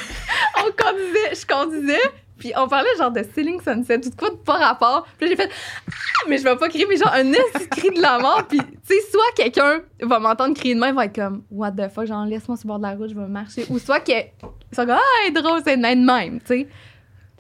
on 0.68 0.84
conduisait, 0.84 1.36
je 1.36 1.46
conduisais. 1.46 2.02
Puis 2.38 2.54
on 2.58 2.68
parlait 2.68 2.90
genre 2.98 3.12
de 3.12 3.22
Ceiling 3.36 3.62
Sunset, 3.62 4.00
tout 4.00 4.12
quoi 4.18 4.30
de 4.30 4.36
pas 4.36 4.54
rapport. 4.58 5.06
Puis 5.18 5.28
là, 5.30 5.36
j'ai 5.36 5.44
fait 5.44 5.50
Ah, 5.88 6.26
mais 6.28 6.38
je 6.38 6.44
vais 6.44 6.56
pas 6.56 6.70
crier, 6.70 6.86
mais 6.90 6.98
genre 6.98 7.14
un 7.14 7.32
cri 7.70 7.92
de 7.92 8.02
la 8.02 8.18
mort. 8.20 8.46
Puis 8.48 8.58
tu 8.60 8.66
sais, 8.84 8.96
soit 9.12 9.32
quelqu'un 9.36 9.82
va 10.02 10.20
m'entendre 10.20 10.56
crier 10.56 10.74
de 10.76 10.80
même, 10.80 10.96
va 10.96 11.06
être 11.06 11.16
comme 11.16 11.44
What 11.52 11.74
the 11.74 11.90
fuck, 11.94 12.06
genre 12.06 12.26
laisse-moi 12.26 12.58
sur 12.58 12.66
le 12.68 12.70
bord 12.70 12.78
de 12.80 12.84
la 12.84 12.94
route, 12.96 13.10
je 13.10 13.16
vais 13.16 13.28
marcher. 13.28 13.66
Ou 13.70 13.78
soit 13.78 14.00
que. 14.00 14.12
Ils 14.12 14.76
sont 14.76 14.86
comme 14.86 14.92
Ah, 14.98 15.32
drôle, 15.32 15.62
c'est 15.66 15.78
de 15.78 15.82
même, 15.82 16.40
tu 16.42 16.48
sais. 16.48 16.68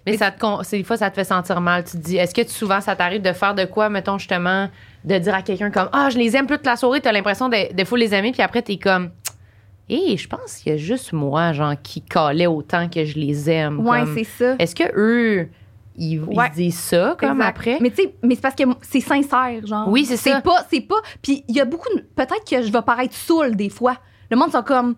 Mais 0.06 0.18
ça 0.18 0.32
te 0.32 0.76
des 0.76 0.84
fois, 0.84 0.98
ça 0.98 1.10
te 1.10 1.16
fait 1.16 1.24
sentir 1.24 1.62
mal. 1.62 1.84
Tu 1.84 1.92
te 1.92 1.98
dis, 1.98 2.18
est-ce 2.18 2.34
que 2.34 2.42
tu- 2.42 2.50
souvent, 2.54 2.82
ça 2.82 2.96
t'arrive 2.96 3.22
de 3.22 3.34
faire 3.34 3.54
de 3.56 3.66
quoi, 3.66 3.90
mettons, 3.90 4.18
justement, 4.18 4.68
de 5.04 5.18
dire 5.18 5.36
à 5.36 5.42
quelqu'un 5.42 5.70
comme, 5.72 5.90
ah, 5.94 6.10
je 6.10 6.18
les 6.18 6.36
aime 6.36 6.48
toute 6.48 6.66
la 6.66 6.76
soirée, 6.76 7.02
t'as 7.02 7.12
l'impression 7.12 7.50
de, 7.50 7.74
de 7.74 7.84
fou 7.84 7.96
les 7.96 8.14
aimer, 8.14 8.32
puis 8.32 8.42
après, 8.42 8.62
t'es 8.62 8.78
comme, 8.78 9.12
hé, 9.90 10.18
je 10.18 10.28
pense 10.28 10.56
qu'il 10.58 10.72
y 10.72 10.76
a 10.76 10.78
juste 10.78 11.14
moi, 11.14 11.52
genre, 11.54 11.74
qui 11.82 12.02
calait 12.02 12.48
autant 12.48 12.88
que 12.90 13.04
je 13.06 13.18
les 13.18 13.50
aime. 13.50 13.86
Ouais, 13.88 14.04
c'est 14.16 14.24
ça. 14.24 14.56
Est-ce 14.60 14.76
que 14.76 14.84
eux, 14.96 15.48
ils, 15.96 16.14
ils 16.14 16.20
Ouais. 16.22 16.50
disent 16.56 16.80
ça, 16.80 17.16
comme 17.20 17.32
Exact. 17.42 17.50
après? 17.50 17.78
Mais 17.82 17.90
tu 17.90 18.04
sais, 18.04 18.16
mais 18.24 18.36
c'est 18.36 18.42
parce 18.42 18.56
que 18.56 18.64
c'est 18.82 19.02
sincère, 19.02 19.66
genre. 19.66 19.88
Oui, 19.90 20.06
c'est 20.06 20.16
ça. 20.18 20.36
C'est 20.36 20.44
pas, 20.44 20.66
c'est 20.72 20.82
pas. 20.82 20.96
Puis 21.22 21.44
il 21.48 21.56
y 21.56 21.60
a 21.60 21.66
beaucoup. 21.66 21.90
de- 21.96 22.02
Peut-être 22.16 22.44
que 22.50 22.62
je 22.62 22.72
vais 22.72 22.82
paraître 22.82 23.14
saoule 23.16 23.56
des 23.56 23.70
fois. 23.70 23.96
Le 24.32 24.38
monde 24.38 24.52
sont 24.52 24.62
comme. 24.64 24.96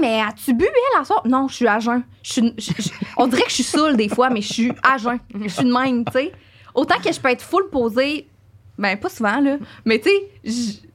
Mais 0.00 0.20
as-tu 0.20 0.54
bu, 0.54 0.64
elle, 0.64 1.00
à 1.00 1.04
soir? 1.04 1.22
Non, 1.26 1.46
je 1.48 1.54
suis 1.54 1.66
à 1.68 1.78
jeun. 1.78 2.02
Je 2.22 2.32
suis- 2.32 2.54
je- 2.58 2.72
je- 2.82 2.88
on 3.16 3.26
dirait 3.26 3.42
que 3.42 3.50
je 3.50 3.54
suis 3.54 3.62
saoule 3.64 3.96
des 3.96 4.08
fois, 4.08 4.30
mais 4.30 4.40
je 4.40 4.52
suis 4.52 4.72
à 4.82 4.96
jeun. 4.98 5.18
Je 5.42 5.48
suis 5.48 5.64
de 5.64 5.72
même, 5.72 6.04
tu 6.06 6.12
sais. 6.12 6.32
Autant 6.74 6.96
que 7.04 7.12
je 7.12 7.20
peux 7.20 7.28
être 7.30 7.42
full 7.42 7.68
posée. 7.70 8.26
Ben, 8.76 8.96
pas 8.98 9.08
souvent, 9.08 9.38
là. 9.40 9.56
Mais 9.84 10.00
tu 10.00 10.08
sais, 10.10 10.28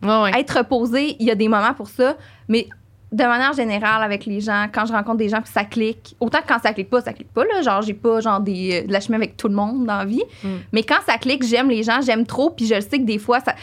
je- 0.02 0.06
Ouais, 0.08 0.22
ouais. 0.24 0.40
être 0.42 0.58
reposée, 0.58 1.16
il 1.20 1.26
y 1.28 1.32
a 1.32 1.36
des 1.36 1.48
moments 1.48 1.74
pour 1.74 1.88
ça. 1.88 2.18
Mais 2.50 2.68
de 3.12 3.24
manière 3.24 3.54
générale, 3.54 4.04
avec 4.04 4.26
les 4.26 4.42
gens, 4.42 4.68
quand 4.72 4.86
je 4.86 4.92
rencontre 4.92 5.18
des 5.18 5.30
gens 5.30 5.42
puis 5.42 5.52
ça 5.52 5.64
clique, 5.64 6.16
autant 6.20 6.42
que 6.42 6.48
quand 6.48 6.60
ça 6.62 6.74
clique 6.74 6.90
pas, 6.90 7.02
ça 7.02 7.14
clique 7.14 7.32
pas, 7.34 7.44
là. 7.46 7.62
Genre, 7.62 7.82
j'ai 7.82 7.94
pas, 7.94 8.20
genre, 8.20 8.40
des, 8.42 8.82
de 8.84 8.92
la 8.92 9.00
chemin 9.00 9.18
avec 9.18 9.38
tout 9.38 9.48
le 9.48 9.56
monde 9.56 9.86
dans 9.86 9.98
la 10.00 10.06
vie. 10.06 10.22
Mm. 10.44 10.48
Mais 10.74 10.84
quand 10.84 11.00
ça 11.06 11.18
clique, 11.18 11.44
j'aime 11.44 11.70
les 11.70 11.84
gens, 11.84 12.02
j'aime 12.02 12.26
trop, 12.26 12.50
puis 12.50 12.66
je 12.68 12.76
le 12.76 12.82
sais 12.82 12.98
que 13.00 13.06
des 13.06 13.18
fois, 13.20 13.40
ça. 13.40 13.56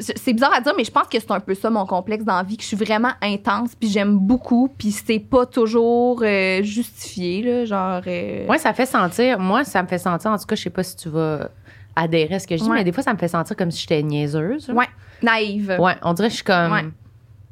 C'est 0.00 0.32
bizarre 0.32 0.54
à 0.54 0.60
dire, 0.60 0.72
mais 0.76 0.84
je 0.84 0.90
pense 0.90 1.08
que 1.08 1.18
c'est 1.18 1.30
un 1.32 1.40
peu 1.40 1.54
ça 1.54 1.70
mon 1.70 1.84
complexe 1.86 2.24
dans 2.24 2.36
la 2.36 2.42
vie, 2.44 2.56
que 2.56 2.62
je 2.62 2.68
suis 2.68 2.76
vraiment 2.76 3.10
intense, 3.20 3.70
puis 3.74 3.88
j'aime 3.90 4.16
beaucoup, 4.18 4.68
puis 4.78 4.92
c'est 4.92 5.18
pas 5.18 5.44
toujours 5.46 6.20
euh, 6.22 6.62
justifié, 6.62 7.42
là, 7.42 7.64
genre... 7.64 8.02
euh, 8.06 8.46
Ouais, 8.46 8.58
ça 8.58 8.72
fait 8.74 8.86
sentir. 8.86 9.38
Moi, 9.40 9.64
ça 9.64 9.82
me 9.82 9.88
fait 9.88 9.98
sentir, 9.98 10.30
en 10.30 10.38
tout 10.38 10.46
cas, 10.46 10.54
je 10.54 10.62
sais 10.62 10.70
pas 10.70 10.82
si 10.84 10.96
tu 10.96 11.08
vas 11.08 11.48
adhérer 11.96 12.36
à 12.36 12.38
ce 12.38 12.46
que 12.46 12.56
je 12.56 12.62
dis, 12.62 12.68
Ouais. 12.70 12.76
mais 12.78 12.84
des 12.84 12.92
fois, 12.92 13.02
ça 13.02 13.12
me 13.12 13.18
fait 13.18 13.28
sentir 13.28 13.56
comme 13.56 13.70
si 13.72 13.80
j'étais 13.80 14.02
niaiseuse. 14.02 14.70
Ouais, 14.70 14.86
naïve. 15.22 15.76
Ouais, 15.80 15.94
on 16.02 16.12
dirait 16.12 16.28
que 16.28 16.32
je 16.32 16.36
suis 16.36 16.44
comme. 16.44 16.72
Ouais. 16.72 16.84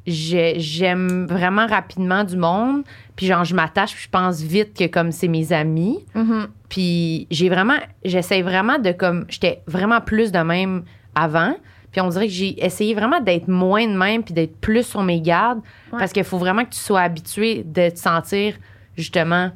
j'ai- 0.05 0.55
J'aime 0.59 1.25
vraiment 1.29 1.67
rapidement 1.67 2.23
du 2.23 2.37
monde, 2.37 2.83
puis 3.17 3.25
genre, 3.25 3.43
je 3.43 3.53
m'attache, 3.53 3.93
puis 3.93 4.03
je 4.05 4.09
pense 4.09 4.39
vite 4.41 4.73
que 4.77 4.87
comme 4.87 5.11
c'est 5.11 5.27
mes 5.27 5.51
amis. 5.51 5.99
Mhm. 6.15 6.47
Puis 6.69 7.27
j'ai 7.29 7.49
vraiment. 7.49 7.75
J'essaie 8.05 8.41
vraiment 8.41 8.79
de 8.79 8.91
comme. 8.93 9.25
J'étais 9.27 9.61
vraiment 9.67 9.99
plus 9.99 10.31
de 10.31 10.39
même 10.39 10.83
avant. 11.13 11.55
Puis 11.97 12.05
on 12.05 12.09
dirait 12.09 12.27
que 12.27 12.31
j'ai 12.33 12.63
essayé 12.63 12.93
vraiment 12.93 13.19
d'être 13.19 13.47
moins 13.47 13.87
de 13.87 13.97
même, 13.97 14.21
puis 14.21 14.31
d'être 14.31 14.55
plus 14.61 14.83
sur 14.83 15.01
mes 15.01 15.19
gardes. 15.19 15.61
Ouais. 15.91 15.97
Parce 15.97 16.13
qu'il 16.13 16.23
faut 16.23 16.37
vraiment 16.37 16.63
que 16.63 16.69
tu 16.69 16.79
sois 16.79 17.01
habitué 17.01 17.63
de 17.65 17.89
te 17.89 17.97
sentir 17.97 18.53
justement 18.95 19.49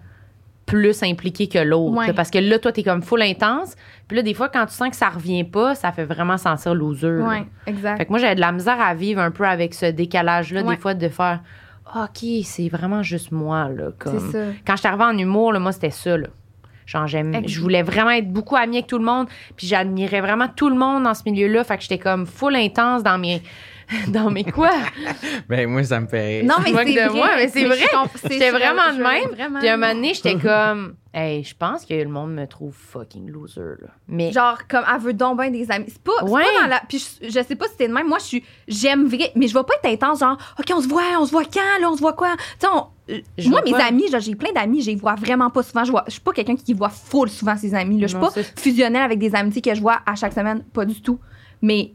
plus 0.65 1.03
impliqué 1.03 1.47
que 1.47 1.59
l'autre. 1.59 1.95
Ouais. 1.99 2.13
Parce 2.13 2.31
que 2.31 2.39
là, 2.39 2.57
toi, 2.57 2.71
t'es 2.71 2.81
comme 2.81 3.03
full 3.03 3.21
intense. 3.21 3.75
Puis 4.07 4.17
là, 4.17 4.23
des 4.23 4.33
fois, 4.33 4.49
quand 4.49 4.65
tu 4.65 4.73
sens 4.73 4.89
que 4.89 4.95
ça 4.95 5.09
revient 5.09 5.43
pas, 5.43 5.75
ça 5.75 5.91
fait 5.91 6.03
vraiment 6.03 6.39
sentir 6.39 6.73
loser. 6.73 7.11
là. 7.19 7.27
Ouais, 7.27 7.43
exact. 7.67 7.97
Fait 7.99 8.05
que 8.05 8.09
moi, 8.09 8.17
j'avais 8.17 8.33
de 8.33 8.41
la 8.41 8.51
misère 8.51 8.81
à 8.81 8.95
vivre 8.95 9.21
un 9.21 9.29
peu 9.29 9.45
avec 9.45 9.75
ce 9.75 9.85
décalage-là, 9.85 10.63
Ouais. 10.63 10.75
des 10.75 10.81
fois, 10.81 10.95
de 10.95 11.09
faire 11.09 11.41
OK, 11.95 12.25
c'est 12.43 12.69
vraiment 12.69 13.03
juste 13.03 13.31
moi. 13.31 13.69
Là, 13.69 13.91
comme... 13.99 14.31
ça. 14.31 14.39
Quand 14.65 14.73
je 14.73 14.79
suis 14.79 14.87
arrivée 14.87 15.03
en 15.03 15.15
humour, 15.15 15.53
là, 15.53 15.59
moi, 15.59 15.73
c'était 15.73 15.91
ça. 15.91 16.17
Là. 16.17 16.25
Genre, 16.86 17.07
j'aime, 17.07 17.47
je 17.47 17.61
voulais 17.61 17.84
vraiment 17.84 18.11
être 18.11 18.32
beaucoup 18.32 18.55
amie 18.55 18.77
avec 18.77 18.88
tout 18.88 18.97
le 18.97 19.05
monde, 19.05 19.27
puis 19.55 19.67
j'admirais 19.67 20.21
vraiment 20.21 20.47
tout 20.47 20.69
le 20.69 20.75
monde 20.75 21.03
dans 21.03 21.13
ce 21.13 21.23
milieu-là. 21.25 21.63
Fait 21.63 21.77
que 21.77 21.84
j'étais 21.84 21.99
comme 21.99 22.25
full 22.25 22.55
intense 22.55 23.03
dans 23.03 23.17
mes. 23.17 23.41
dans 24.07 24.29
mes 24.31 24.43
quoi? 24.43 24.71
Ben, 25.49 25.69
moi, 25.69 25.83
ça 25.83 25.99
me 25.99 26.07
fait. 26.07 26.43
Non, 26.43 26.55
mais 26.63 26.71
c'est 26.73 26.93
de 26.93 27.09
vrai. 27.09 27.17
moi, 27.17 27.29
mais 27.35 27.47
c'est 27.47 27.65
vrai. 27.65 27.77
J'étais 28.29 28.51
vraiment 28.51 28.93
de 28.93 29.01
même. 29.03 29.29
vraiment. 29.31 29.59
Puis 29.59 29.67
à 29.67 29.73
un 29.73 29.77
moment 29.77 29.93
donné, 29.93 30.13
j'étais 30.13 30.35
comme, 30.35 30.95
hey, 31.13 31.43
je 31.43 31.55
pense 31.55 31.85
que 31.85 31.93
le 31.93 32.07
monde 32.09 32.33
me 32.33 32.45
trouve 32.47 32.73
fucking 32.73 33.29
loser. 33.29 33.61
Là. 33.81 33.87
Mais. 34.07 34.31
Genre, 34.31 34.59
comme, 34.69 34.83
elle 34.93 35.01
veut 35.01 35.13
donc 35.13 35.39
bien 35.41 35.51
des 35.51 35.69
amis. 35.71 35.85
C'est 35.89 36.01
pas, 36.01 36.23
Ouais. 36.23 36.43
pas 36.43 36.61
dans 36.61 36.67
la. 36.67 36.81
Puis 36.87 36.99
je, 37.21 37.27
je 37.27 37.43
sais 37.43 37.55
pas 37.55 37.65
si 37.65 37.71
c'était 37.71 37.87
de 37.87 37.93
même. 37.93 38.07
Moi, 38.07 38.19
je 38.19 38.25
suis. 38.25 38.43
J'aime 38.67 39.05
vrai. 39.07 39.31
Mais 39.35 39.47
je 39.47 39.53
vais 39.53 39.63
pas 39.63 39.73
être 39.83 39.91
intense, 39.93 40.19
genre, 40.19 40.37
OK, 40.59 40.65
on 40.75 40.81
se 40.81 40.87
voit, 40.87 41.03
on 41.19 41.25
se 41.25 41.31
voit 41.31 41.43
quand, 41.45 41.81
là, 41.81 41.89
on 41.91 41.95
se 41.95 42.01
voit 42.01 42.13
quoi? 42.13 42.35
Tu 42.37 42.43
sais, 42.59 42.67
on- 42.73 42.85
euh, 43.09 43.19
Je 43.37 43.49
moi, 43.49 43.61
mes 43.65 43.71
pas. 43.71 43.85
amis, 43.87 44.07
genre, 44.09 44.21
j'ai 44.21 44.35
plein 44.35 44.51
d'amis, 44.53 44.81
je 44.83 44.91
les 44.91 44.95
vois 44.95 45.15
vraiment 45.15 45.49
pas 45.49 45.63
souvent. 45.63 45.83
Je, 45.83 45.91
vois, 45.91 46.03
je 46.07 46.11
suis 46.13 46.21
pas 46.21 46.31
quelqu'un 46.31 46.55
qui 46.55 46.73
voit 46.73 46.89
full 46.89 47.29
souvent 47.29 47.57
ses 47.57 47.73
amis. 47.75 47.99
Là. 47.99 48.07
Je 48.07 48.15
suis 48.15 48.19
Non, 48.23 48.31
pas 48.31 48.41
fusionnelle 48.57 49.01
avec 49.03 49.19
des 49.19 49.35
amitiés 49.35 49.61
que 49.61 49.75
je 49.75 49.81
vois 49.81 49.99
à 50.05 50.15
chaque 50.15 50.33
semaine. 50.33 50.63
Pas 50.73 50.85
du 50.85 51.01
tout. 51.01 51.19
Mais 51.61 51.91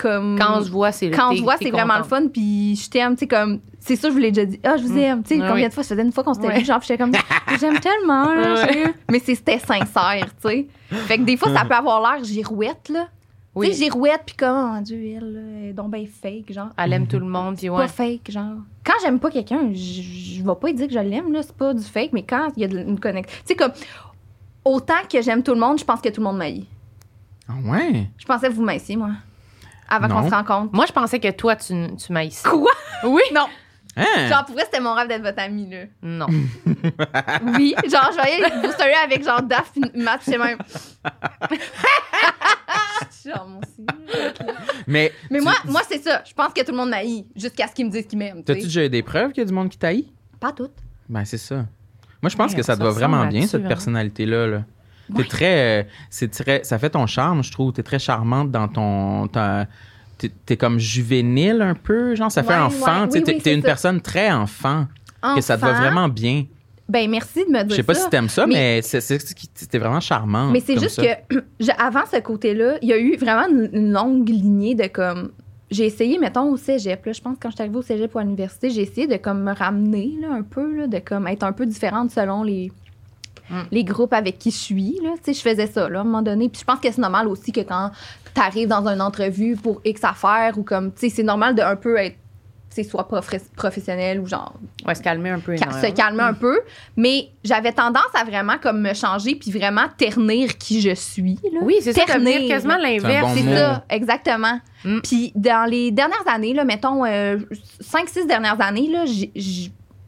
comme. 0.00 0.36
Quand 0.38 0.58
on 0.58 0.62
se 0.64 0.70
voit, 0.70 0.92
c'est 0.92 1.10
quand 1.10 1.34
voit, 1.42 1.56
t'es 1.58 1.66
c'est 1.66 1.70
vraiment 1.70 1.98
le 1.98 2.04
fun, 2.04 2.28
puis 2.28 2.76
je 2.76 2.88
t'aime, 2.90 3.14
tu 3.14 3.20
sais, 3.20 3.26
comme, 3.28 3.60
c'est 3.78 3.96
ça, 3.96 4.08
je 4.08 4.12
vous 4.14 4.18
l'ai 4.18 4.30
déjà 4.32 4.46
dit, 4.46 4.60
ah, 4.64 4.76
je 4.76 4.82
vous 4.84 4.94
Mm. 4.94 4.98
aime, 4.98 5.22
tu 5.22 5.36
sais, 5.38 5.46
combien 5.46 5.68
de 5.68 5.72
fois, 5.72 5.82
ça 5.82 5.90
faisait 5.94 6.02
une 6.06 6.12
fois 6.12 6.24
qu'on 6.24 6.34
s'était 6.34 6.58
vu, 6.58 6.64
genre, 6.64 6.80
j'étais 6.80 6.98
comme, 6.98 7.12
j'aime 7.60 7.78
tellement, 7.80 8.32
là, 8.34 8.64
mais 9.10 9.18
c'était 9.20 9.58
sincère, 9.58 10.26
tu 10.42 10.48
sais. 10.48 10.66
Fait 10.90 11.18
que 11.18 11.22
des 11.24 11.36
fois, 11.36 11.52
ça 11.54 11.64
peut 11.64 11.74
avoir 11.74 12.00
l'air 12.00 12.24
girouette, 12.24 12.88
là. 12.88 13.08
Oui. 13.54 13.68
Tu 13.68 13.74
sais, 13.74 13.84
girouette, 13.86 14.22
puis 14.24 14.36
comme, 14.36 14.56
oh 14.56 14.74
mon 14.74 14.80
Dieu, 14.80 14.96
elle, 15.16 15.68
est 15.70 15.72
donc 15.72 15.90
ben 15.90 16.06
fake, 16.06 16.52
genre. 16.52 16.68
Elle 16.78 16.92
aime 16.92 17.08
tout 17.08 17.18
le 17.18 17.26
monde, 17.26 17.56
puis 17.56 17.68
ouais. 17.68 17.78
Pas 17.78 17.88
fake, 17.88 18.30
genre. 18.30 18.58
Quand 18.84 18.92
j'aime 19.02 19.18
pas 19.18 19.30
quelqu'un, 19.30 19.70
je 19.72 20.02
je 20.40 20.42
vais 20.42 20.54
pas 20.54 20.68
lui 20.68 20.74
dire 20.74 20.86
que 20.86 20.92
je 20.94 20.98
l'aime, 21.00 21.32
là, 21.32 21.42
c'est 21.42 21.54
pas 21.56 21.74
du 21.74 21.82
fake, 21.82 22.10
mais 22.12 22.22
quand 22.22 22.48
il 22.56 22.62
y 22.62 22.64
a 22.64 22.68
de- 22.68 22.78
une 22.78 22.98
connexion. 23.00 23.36
Tu 23.40 23.48
sais, 23.48 23.54
comme, 23.56 23.72
autant 24.64 24.94
que 25.12 25.20
j'aime 25.20 25.42
tout 25.42 25.52
le 25.52 25.58
monde, 25.60 25.78
je 25.78 25.84
pense 25.84 26.00
que 26.00 26.08
tout 26.08 26.20
le 26.20 26.26
monde 26.26 26.38
m'aille. 26.38 26.64
Ah 27.48 27.54
ouais? 27.68 28.08
Je 28.16 28.24
pensais 28.24 28.48
que 28.48 28.52
vous 28.54 28.62
m'aissiez, 28.62 28.96
moi. 28.96 29.10
Avant 29.90 30.08
qu'on 30.08 30.28
se 30.28 30.34
rencontre. 30.34 30.72
Moi, 30.74 30.86
je 30.86 30.92
pensais 30.92 31.18
que 31.20 31.30
toi, 31.32 31.56
tu, 31.56 31.74
tu 31.96 32.12
m'haïssais. 32.12 32.48
Quoi? 32.48 32.70
Oui. 33.04 33.22
Non. 33.34 33.46
Hein? 33.96 34.28
Genre, 34.28 34.44
pour 34.44 34.54
vrai, 34.54 34.64
c'était 34.64 34.80
mon 34.80 34.94
rêve 34.94 35.08
d'être 35.08 35.22
votre 35.22 35.40
amie, 35.42 35.68
là. 35.68 35.78
Non. 36.02 36.26
Oui, 37.56 37.74
genre, 37.90 38.10
je 38.12 38.14
voyais 38.14 38.40
seriez 38.78 38.94
avec 39.04 39.24
genre 39.24 39.42
Daph, 39.42 39.72
Matt, 39.94 40.20
c'est 40.22 40.38
même. 40.38 40.58
Genre, 43.26 43.48
aussi. 43.62 43.86
Mais, 44.86 45.12
Mais 45.30 45.38
tu- 45.38 45.44
moi, 45.44 45.52
moi 45.66 45.80
c'est 45.86 46.02
ça. 46.02 46.22
Je 46.26 46.32
pense 46.32 46.52
que 46.54 46.64
tout 46.64 46.70
le 46.70 46.76
monde 46.76 46.88
m'haït 46.90 47.26
jusqu'à 47.36 47.66
ce 47.66 47.74
qu'ils 47.74 47.86
me 47.86 47.90
disent 47.90 48.06
qu'ils 48.06 48.18
m'aiment. 48.18 48.38
tu 48.38 48.44
T'as-tu 48.44 48.62
déjà 48.62 48.84
eu 48.84 48.88
des 48.88 49.02
preuves 49.02 49.32
qu'il 49.32 49.42
y 49.42 49.44
a 49.44 49.48
du 49.48 49.52
monde 49.52 49.68
qui 49.68 49.76
t'haït? 49.78 50.08
Pas 50.38 50.52
toutes. 50.52 50.76
Ben, 51.08 51.24
c'est 51.24 51.36
ça. 51.38 51.66
Moi, 52.22 52.30
je 52.30 52.36
pense 52.36 52.52
Ouais, 52.52 52.56
que 52.56 52.62
ça 52.62 52.76
te 52.76 52.82
va 52.82 52.90
vraiment 52.90 53.26
bien, 53.26 53.46
cette 53.46 53.64
hein. 53.64 53.68
personnalité-là. 53.68 54.46
Là. 54.46 54.62
T'es 55.16 55.24
très, 55.24 55.80
euh, 55.80 55.84
c'est 56.10 56.30
très. 56.30 56.64
Ça 56.64 56.78
fait 56.78 56.90
ton 56.90 57.06
charme, 57.06 57.42
je 57.42 57.50
trouve. 57.52 57.72
T'es 57.72 57.82
très 57.82 57.98
charmante 57.98 58.50
dans 58.50 58.68
ton. 58.68 59.26
ta- 59.28 59.66
T'es 60.18 60.30
t'es 60.44 60.56
comme 60.58 60.78
juvénile 60.78 61.62
un 61.62 61.74
peu, 61.74 62.14
genre, 62.14 62.30
ça 62.30 62.42
fait 62.42 62.52
Ouais, 62.52 62.58
enfant. 62.58 63.02
ouais. 63.04 63.08
Oui, 63.14 63.22
t'es 63.22 63.32
oui, 63.32 63.38
t'es 63.38 63.50
c'est 63.50 63.54
une 63.54 63.62
ça. 63.62 63.68
personne 63.68 64.00
très 64.02 64.30
enfant, 64.30 64.86
que 65.34 65.40
ça 65.40 65.56
te 65.56 65.62
va 65.62 65.72
vraiment 65.72 66.08
bien. 66.08 66.44
Ben, 66.88 67.08
merci 67.08 67.44
de 67.46 67.50
me 67.50 67.58
dire 67.62 67.70
Je 67.70 67.74
sais 67.76 67.82
pas 67.84 67.94
ça. 67.94 68.02
si 68.04 68.10
t'aimes 68.10 68.28
ça, 68.28 68.46
Mais- 68.46 68.80
mais, 68.82 68.82
c'est 68.82 69.68
t'es 69.70 69.78
vraiment 69.78 70.00
charmante. 70.00 70.52
Mais 70.52 70.60
c'est 70.60 70.78
juste 70.78 70.96
ça. 71.00 71.02
que 71.02 71.36
je- 71.60 71.70
avant 71.78 72.02
ce 72.12 72.18
côté-là, 72.20 72.76
il 72.82 72.88
y 72.88 72.92
a 72.92 72.98
eu 72.98 73.16
vraiment 73.16 73.46
une, 73.48 73.70
une 73.72 73.92
longue 73.92 74.28
lignée 74.28 74.74
de 74.74 74.88
comme. 74.88 75.30
J'ai 75.70 75.86
essayé, 75.86 76.18
mettons, 76.18 76.50
au 76.50 76.56
cégep. 76.56 77.06
Là, 77.06 77.12
je 77.12 77.20
pense 77.20 77.36
que 77.36 77.42
quand 77.42 77.50
je 77.50 77.54
suis 77.54 77.62
arrivée 77.62 77.78
au 77.78 77.82
cégep 77.82 78.12
ou 78.14 78.18
à 78.18 78.24
l'université, 78.24 78.70
j'ai 78.70 78.82
essayé 78.82 79.06
de 79.06 79.16
comme 79.16 79.44
me 79.44 79.54
ramener 79.54 80.14
là, 80.20 80.32
un 80.32 80.42
peu, 80.42 80.76
là, 80.76 80.86
de 80.88 80.98
comme 80.98 81.28
être 81.28 81.44
un 81.44 81.52
peu 81.52 81.64
différente 81.64 82.10
selon 82.10 82.42
les, 82.42 82.72
Mm. 83.50 83.62
les 83.72 83.84
groupes 83.84 84.12
avec 84.12 84.38
qui 84.38 84.50
je 84.52 84.56
suis. 84.56 84.98
Là. 85.02 85.10
Tu 85.22 85.32
sais, 85.34 85.34
je 85.34 85.40
faisais 85.50 85.66
ça 85.66 85.88
là, 85.88 85.98
à 85.98 86.02
un 86.02 86.04
moment 86.04 86.22
donné. 86.22 86.48
Puis 86.48 86.60
je 86.60 86.64
pense 86.64 86.78
que 86.80 86.90
c'est 86.90 87.00
normal 87.00 87.26
aussi 87.28 87.50
que 87.52 87.60
quand 87.60 87.90
tu 88.34 88.40
arrives 88.40 88.68
dans 88.68 88.86
une 88.86 89.00
entrevue 89.02 89.56
pour 89.56 89.80
X 89.84 90.04
affaires 90.04 90.56
ou 90.56 90.62
comme, 90.62 90.92
tu 90.92 91.00
sais, 91.00 91.08
c'est 91.16 91.22
normal 91.24 91.54
de 91.56 91.62
un 91.62 91.74
peu 91.76 91.96
être, 91.98 92.14
tu 92.72 92.76
sais, 92.76 92.84
soit 92.88 93.08
prof- 93.08 93.50
professionnel 93.56 94.20
ou 94.20 94.26
genre 94.28 94.54
Ouais, 94.86 94.94
se 94.94 95.02
calmer 95.02 95.30
un 95.30 95.40
peu. 95.40 95.56
ca- 95.56 95.72
se 95.72 95.90
calmer 95.92 96.22
un 96.22 96.34
peu. 96.34 96.60
Mais 96.96 97.30
j'avais 97.42 97.72
tendance 97.72 98.04
à 98.14 98.22
vraiment 98.22 98.58
comme 98.62 98.80
me 98.80 98.94
changer 98.94 99.34
puis 99.34 99.50
vraiment 99.50 99.86
ternir 99.98 100.56
qui 100.56 100.80
je 100.80 100.94
suis. 100.94 101.36
Là. 101.52 101.58
Oui, 101.62 101.78
c'est 101.80 101.92
ça, 101.92 102.04
Ternir. 102.04 102.34
devenir 102.34 102.48
quasiment 102.48 102.76
l'inverse. 102.78 103.32
C'est 103.34 103.52
ça, 103.56 103.84
exactement. 103.90 104.60
Mm. 104.84 105.00
Puis 105.02 105.32
dans 105.34 105.68
les 105.68 105.90
dernières 105.90 106.28
années, 106.28 106.54
là, 106.54 106.64
mettons 106.64 107.04
5-6 107.04 108.28
dernières 108.28 108.60
années, 108.60 108.88
là, 108.88 109.04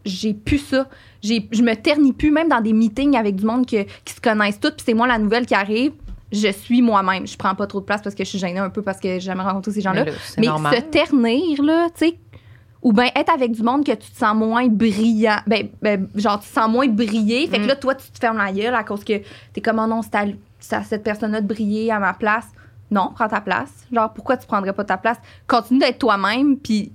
j'ai 0.05 0.35
plus 0.35 0.59
ça. 0.59 0.87
J'ai- 1.23 1.49
Je 1.53 1.63
me 1.63 1.75
ternis 1.75 2.13
plus, 2.13 2.31
même 2.31 2.49
dans 2.49 2.61
des 2.61 2.73
meetings 2.73 3.17
avec 3.17 3.37
du 3.37 3.45
monde 3.45 3.65
que- 3.67 3.85
qui 4.05 4.13
se 4.15 4.21
connaissent 4.21 4.59
toutes, 4.61 4.75
puis 4.77 4.85
c'est 4.87 4.95
moi 4.95 5.07
la 5.07 5.19
nouvelle 5.19 5.47
qui 5.47 5.55
arrive. 5.55 5.93
Je 6.33 6.51
suis 6.51 6.81
moi-même. 6.83 7.27
Je 7.27 7.37
prends 7.37 7.55
pas 7.55 7.67
trop 7.67 7.81
de 7.81 7.85
place 7.85 8.01
parce 8.03 8.15
que 8.15 8.25
je 8.25 8.29
suis 8.31 8.39
gênée 8.39 8.59
un 8.59 8.71
peu 8.71 8.83
parce 8.83 8.99
que 8.99 9.09
j'ai 9.09 9.21
jamais 9.21 9.43
rencontré 9.43 9.71
ces 9.73 9.81
gens-là. 9.83 10.05
Mais 10.41 10.47
là, 10.47 10.71
se 10.77 10.81
ternir, 10.83 11.63
là, 11.63 11.89
tu 11.97 12.07
sais, 12.09 12.19
ou 12.83 12.93
bien 12.93 13.09
être 13.15 13.31
avec 13.33 13.53
du 13.53 13.63
monde 13.63 13.85
que 13.85 13.93
tu 13.93 14.11
te 14.11 14.17
sens 14.19 14.35
moins 14.35 14.67
brillant, 14.67 15.37
ben, 15.47 15.69
ben, 15.83 16.09
genre, 16.17 16.41
tu 16.41 16.49
te 16.49 16.55
sens 16.55 16.69
moins 16.71 16.89
briller. 16.89 17.47
Fait 17.47 17.59
que 17.59 17.65
Mm. 17.65 17.69
là, 17.69 17.77
toi, 17.77 17.95
tu 17.95 18.11
te 18.11 18.19
fermes 18.19 18.39
la 18.39 18.51
gueule 18.51 18.75
à 18.75 18.83
cause 18.83 19.05
que 19.05 19.21
t'es 19.53 19.61
comme, 19.61 19.79
oh 19.79 19.87
non, 19.87 20.01
c'est 20.03 20.15
à, 20.17 20.25
c'est 20.59 20.75
à 20.77 20.83
cette 20.83 21.05
personne-là 21.05 21.41
de 21.43 21.47
briller 21.47 21.93
à 21.93 21.99
ma 22.01 22.15
place. 22.15 22.47
Non, 22.91 23.11
prends 23.15 23.29
ta 23.29 23.41
place. 23.41 23.71
Genre, 23.93 24.13
pourquoi 24.13 24.37
tu 24.39 24.47
prendrais 24.47 24.73
pas 24.73 24.85
ta 24.85 24.97
place? 24.97 25.19
Continue 25.47 25.81
d'être 25.81 25.99
toi-même, 25.99 26.57
puis 26.57 26.91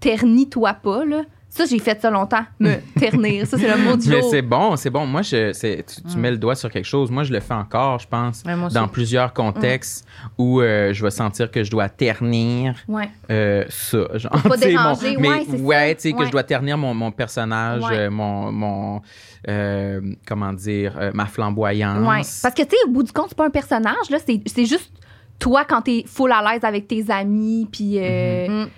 ternis-toi 0.00 0.74
pas, 0.74 1.04
là. 1.04 1.22
Ça, 1.56 1.64
j'ai 1.64 1.78
fait 1.78 2.00
ça 2.00 2.10
longtemps, 2.10 2.44
me 2.60 2.74
ternir. 2.98 3.46
Ça, 3.46 3.56
c'est 3.58 3.66
le 3.68 3.82
mot 3.82 3.96
du 3.96 4.08
Mais 4.10 4.20
jour. 4.20 4.30
c'est 4.30 4.42
bon, 4.42 4.76
c'est 4.76 4.90
bon. 4.90 5.06
Moi, 5.06 5.22
je, 5.22 5.52
c'est- 5.52 5.84
tu, 5.86 6.02
tu 6.02 6.16
Mm. 6.16 6.20
mets 6.20 6.30
le 6.32 6.36
doigt 6.36 6.54
sur 6.54 6.70
quelque 6.70 6.84
chose. 6.84 7.10
Moi, 7.10 7.22
je 7.24 7.32
le 7.32 7.40
fais 7.40 7.54
encore, 7.54 7.98
je 7.98 8.06
pense, 8.06 8.42
Ouais, 8.46 8.52
dans 8.72 8.88
plusieurs 8.88 9.32
contextes 9.32 10.06
où 10.36 10.60
euh, 10.60 10.92
je 10.92 11.02
vais 11.02 11.10
sentir 11.10 11.50
que 11.50 11.64
je 11.64 11.70
dois 11.70 11.88
ternir 11.88 12.74
Ouais. 12.88 13.08
euh, 13.30 13.64
ça. 13.70 13.98
Genre, 14.18 14.32
pas 14.42 14.56
déranger, 14.58 15.16
mon, 15.16 15.20
mais, 15.22 15.60
ouais, 15.60 15.94
tu 15.94 16.02
sais, 16.02 16.12
que 16.12 16.24
je 16.26 16.30
dois 16.30 16.42
ternir 16.44 16.76
mon, 16.76 16.92
mon 16.94 17.10
personnage, 17.10 17.82
euh, 17.90 18.10
mon, 18.10 18.52
mon 18.52 19.00
euh, 19.48 20.00
comment 20.26 20.52
dire, 20.52 20.98
ma 21.14 21.26
flamboyance. 21.26 22.40
Parce 22.42 22.54
que, 22.54 22.62
tu 22.62 22.70
sais, 22.70 22.76
au 22.86 22.90
bout 22.90 23.02
du 23.02 23.12
compte, 23.12 23.26
c'est 23.30 23.36
pas 23.38 23.46
un 23.46 23.50
personnage, 23.50 24.10
là. 24.10 24.18
C'est 24.26 24.40
c'est 24.46 24.66
juste 24.66 24.90
toi 25.38 25.64
quand 25.64 25.82
t'es 25.82 26.04
full 26.06 26.32
à 26.32 26.42
l'aise 26.52 26.64
avec 26.64 26.86
tes 26.88 27.04
amis, 27.10 27.66
puis. 27.70 27.98
euh, 27.98 28.64
Mm. 28.64 28.68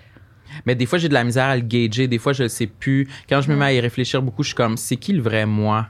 Mais 0.67 0.75
des 0.75 0.87
fois, 0.87 0.99
j'ai 0.99 1.09
de 1.09 1.15
la 1.15 1.25
misère 1.25 1.47
à 1.47 1.57
le 1.57 1.63
gager. 1.63 2.07
Des 2.09 2.19
fois, 2.19 2.33
je 2.33 2.45
le 2.45 2.49
sais 2.49 2.67
plus. 2.67 3.09
Quand 3.29 3.41
je 3.41 3.51
me 3.51 3.57
mets 3.57 3.65
à 3.67 3.73
y 3.73 3.81
réfléchir 3.81 4.23
beaucoup, 4.23 4.43
je 4.43 4.49
suis 4.49 4.57
comme, 4.57 4.77
c'est 4.77 4.97
qui 4.97 5.13
le 5.13 5.23
vrai 5.23 5.47
moi? 5.47 5.87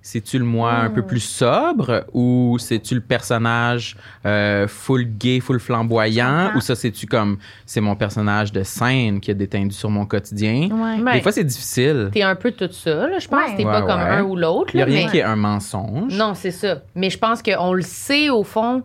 C'est-tu 0.00 0.38
le 0.38 0.44
moi 0.44 0.72
un 0.72 0.90
peu 0.90 1.02
plus 1.02 1.20
sobre 1.20 2.04
ou 2.14 2.56
c'est-tu 2.58 2.94
le 2.94 3.00
personnage 3.00 3.96
euh, 4.24 4.66
full 4.66 5.04
gay, 5.04 5.40
full 5.40 5.58
flamboyant? 5.60 6.52
Ou 6.54 6.60
ça 6.60 6.74
c'est-tu 6.76 7.06
comme 7.06 7.36
c'est 7.66 7.80
mon 7.80 7.94
personnage 7.96 8.52
de 8.52 8.62
scène 8.62 9.20
qui 9.20 9.32
a 9.32 9.34
détendu 9.34 9.74
sur 9.74 9.90
mon 9.90 10.06
quotidien? 10.06 10.68
Ouais. 10.70 11.02
Ben, 11.02 11.12
Des 11.14 11.20
fois 11.20 11.32
c'est 11.32 11.44
difficile. 11.44 12.08
T'es 12.12 12.22
un 12.22 12.36
peu 12.36 12.52
tout 12.52 12.70
ça, 12.72 13.08
là, 13.08 13.18
je 13.18 13.28
pense. 13.28 13.50
Ouais. 13.50 13.56
T'es 13.56 13.64
Ouais, 13.66 13.72
pas 13.72 13.82
comme 13.82 14.00
ouais. 14.00 14.06
un 14.08 14.22
ou 14.22 14.36
l'autre. 14.36 14.70
Il 14.72 14.76
n'y 14.78 14.82
a 14.82 14.86
rien 14.86 15.04
mais- 15.06 15.10
qui 15.10 15.18
est 15.18 15.22
un 15.24 15.36
mensonge. 15.36 16.14
Non, 16.16 16.32
c'est 16.34 16.52
ça. 16.52 16.80
Mais 16.94 17.10
je 17.10 17.18
pense 17.18 17.42
qu'on 17.42 17.72
le 17.74 17.82
sait 17.82 18.30
au 18.30 18.44
fond 18.44 18.84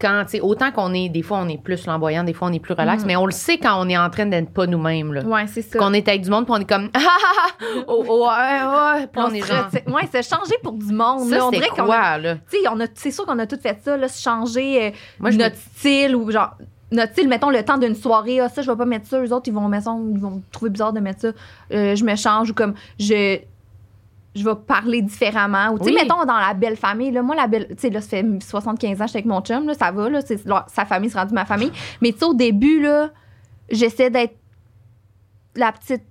quand, 0.00 0.24
tu 0.24 0.32
sais, 0.32 0.40
autant 0.40 0.70
qu'on 0.72 0.92
est, 0.92 1.08
des 1.08 1.22
fois 1.22 1.38
on 1.38 1.48
est 1.48 1.56
plus 1.62 1.76
flamboyant, 1.82 2.24
des 2.24 2.32
fois 2.32 2.48
on 2.48 2.52
est 2.52 2.58
plus 2.60 2.74
relax, 2.74 3.02
Mhm. 3.02 3.06
mais 3.06 3.16
on 3.16 3.26
le 3.26 3.32
sait 3.32 3.58
quand 3.58 3.80
on 3.80 3.88
est 3.88 3.96
en 3.96 4.10
train 4.10 4.26
d'être 4.26 4.50
pas 4.52 4.66
nous-mêmes, 4.66 5.12
là. 5.12 5.22
Ouais, 5.22 5.46
c'est 5.46 5.62
ça. 5.62 5.78
Qu'on 5.78 5.92
est 5.92 6.06
avec 6.08 6.22
du 6.22 6.30
monde, 6.30 6.44
puis 6.44 6.54
on 6.56 6.60
est 6.60 6.68
comme, 6.68 6.90
ah, 6.94 6.98
ah, 7.04 7.32
ah, 7.60 7.64
oh, 7.86 8.04
oh, 8.08 8.26
ouais, 8.28 9.00
ouais, 9.00 9.06
puis 9.06 9.22
On 9.22 9.26
on 9.26 9.34
est 9.34 9.40
genre, 9.46 9.68
Ouais, 9.86 10.06
se 10.06 10.28
changer 10.28 10.56
pour 10.62 10.72
du 10.72 10.92
monde. 10.92 11.28
ça, 11.28 11.36
là. 11.36 11.46
on 11.46 11.50
c'est 11.50 11.56
dirait 11.58 11.68
qu'on 11.68 11.90
a- 11.90 12.18
là? 12.18 12.34
Tu 12.50 12.58
sais, 12.58 12.68
on 12.70 12.80
a- 12.80 12.86
c'est 12.94 13.10
sûr 13.12 13.24
qu'on 13.24 13.38
a 13.38 13.46
tout 13.46 13.58
fait 13.62 13.78
ça, 13.84 13.96
là, 13.96 14.08
se 14.08 14.20
changer 14.20 14.86
euh, 14.86 14.90
Moi, 15.20 15.30
je 15.30 15.38
notre 15.38 15.56
style 15.56 16.16
ou 16.16 16.30
genre. 16.30 16.50
Notre 16.92 17.12
style, 17.12 17.28
mettons, 17.28 17.50
le 17.50 17.64
temps 17.64 17.78
d'une 17.78 17.94
soirée, 17.96 18.38
ah, 18.40 18.48
ça, 18.48 18.62
je 18.62 18.70
vais 18.70 18.76
pas 18.76 18.84
mettre 18.84 19.06
ça. 19.08 19.20
Eux 19.20 19.32
autres, 19.32 19.48
ils 19.48 19.54
vont, 19.54 19.66
mettre 19.68 19.84
ça, 19.84 19.96
ils 20.12 20.18
vont 20.20 20.42
trouver 20.52 20.70
bizarre 20.70 20.92
de 20.92 21.00
mettre 21.00 21.20
ça. 21.22 21.28
Euh, 21.72 21.96
je 21.96 22.04
me 22.04 22.14
change 22.14 22.50
ou 22.50 22.54
comme, 22.54 22.74
je, 23.00 23.38
je 24.34 24.44
vais 24.44 24.54
parler 24.66 25.00
différemment. 25.02 25.68
Ou, 25.72 25.78
tu 25.78 25.84
sais, 25.84 25.90
Oui. 25.90 25.96
mettons, 26.02 26.24
dans 26.24 26.36
la 26.38 26.54
belle 26.54 26.76
famille, 26.76 27.10
là, 27.12 27.22
moi, 27.22 27.36
la 27.36 27.46
belle, 27.46 27.68
tu 27.68 27.74
sais, 27.78 27.90
là, 27.90 28.00
ça 28.00 28.08
fait 28.08 28.24
75 28.40 29.00
ans, 29.00 29.04
je 29.04 29.10
suis 29.10 29.16
avec 29.18 29.26
mon 29.26 29.40
chum, 29.40 29.66
là, 29.66 29.74
ça 29.74 29.90
va, 29.92 30.08
là, 30.08 30.20
sa 30.66 30.84
famille, 30.84 31.10
c'est 31.10 31.18
rendu 31.18 31.34
ma 31.34 31.44
famille. 31.44 31.70
Mais, 32.00 32.12
tu 32.12 32.18
sais, 32.18 32.24
au 32.24 32.34
début, 32.34 32.80
là, 32.80 33.10
j'essaie 33.70 34.10
d'être 34.10 34.36
la 35.56 35.70
petite 35.72 36.02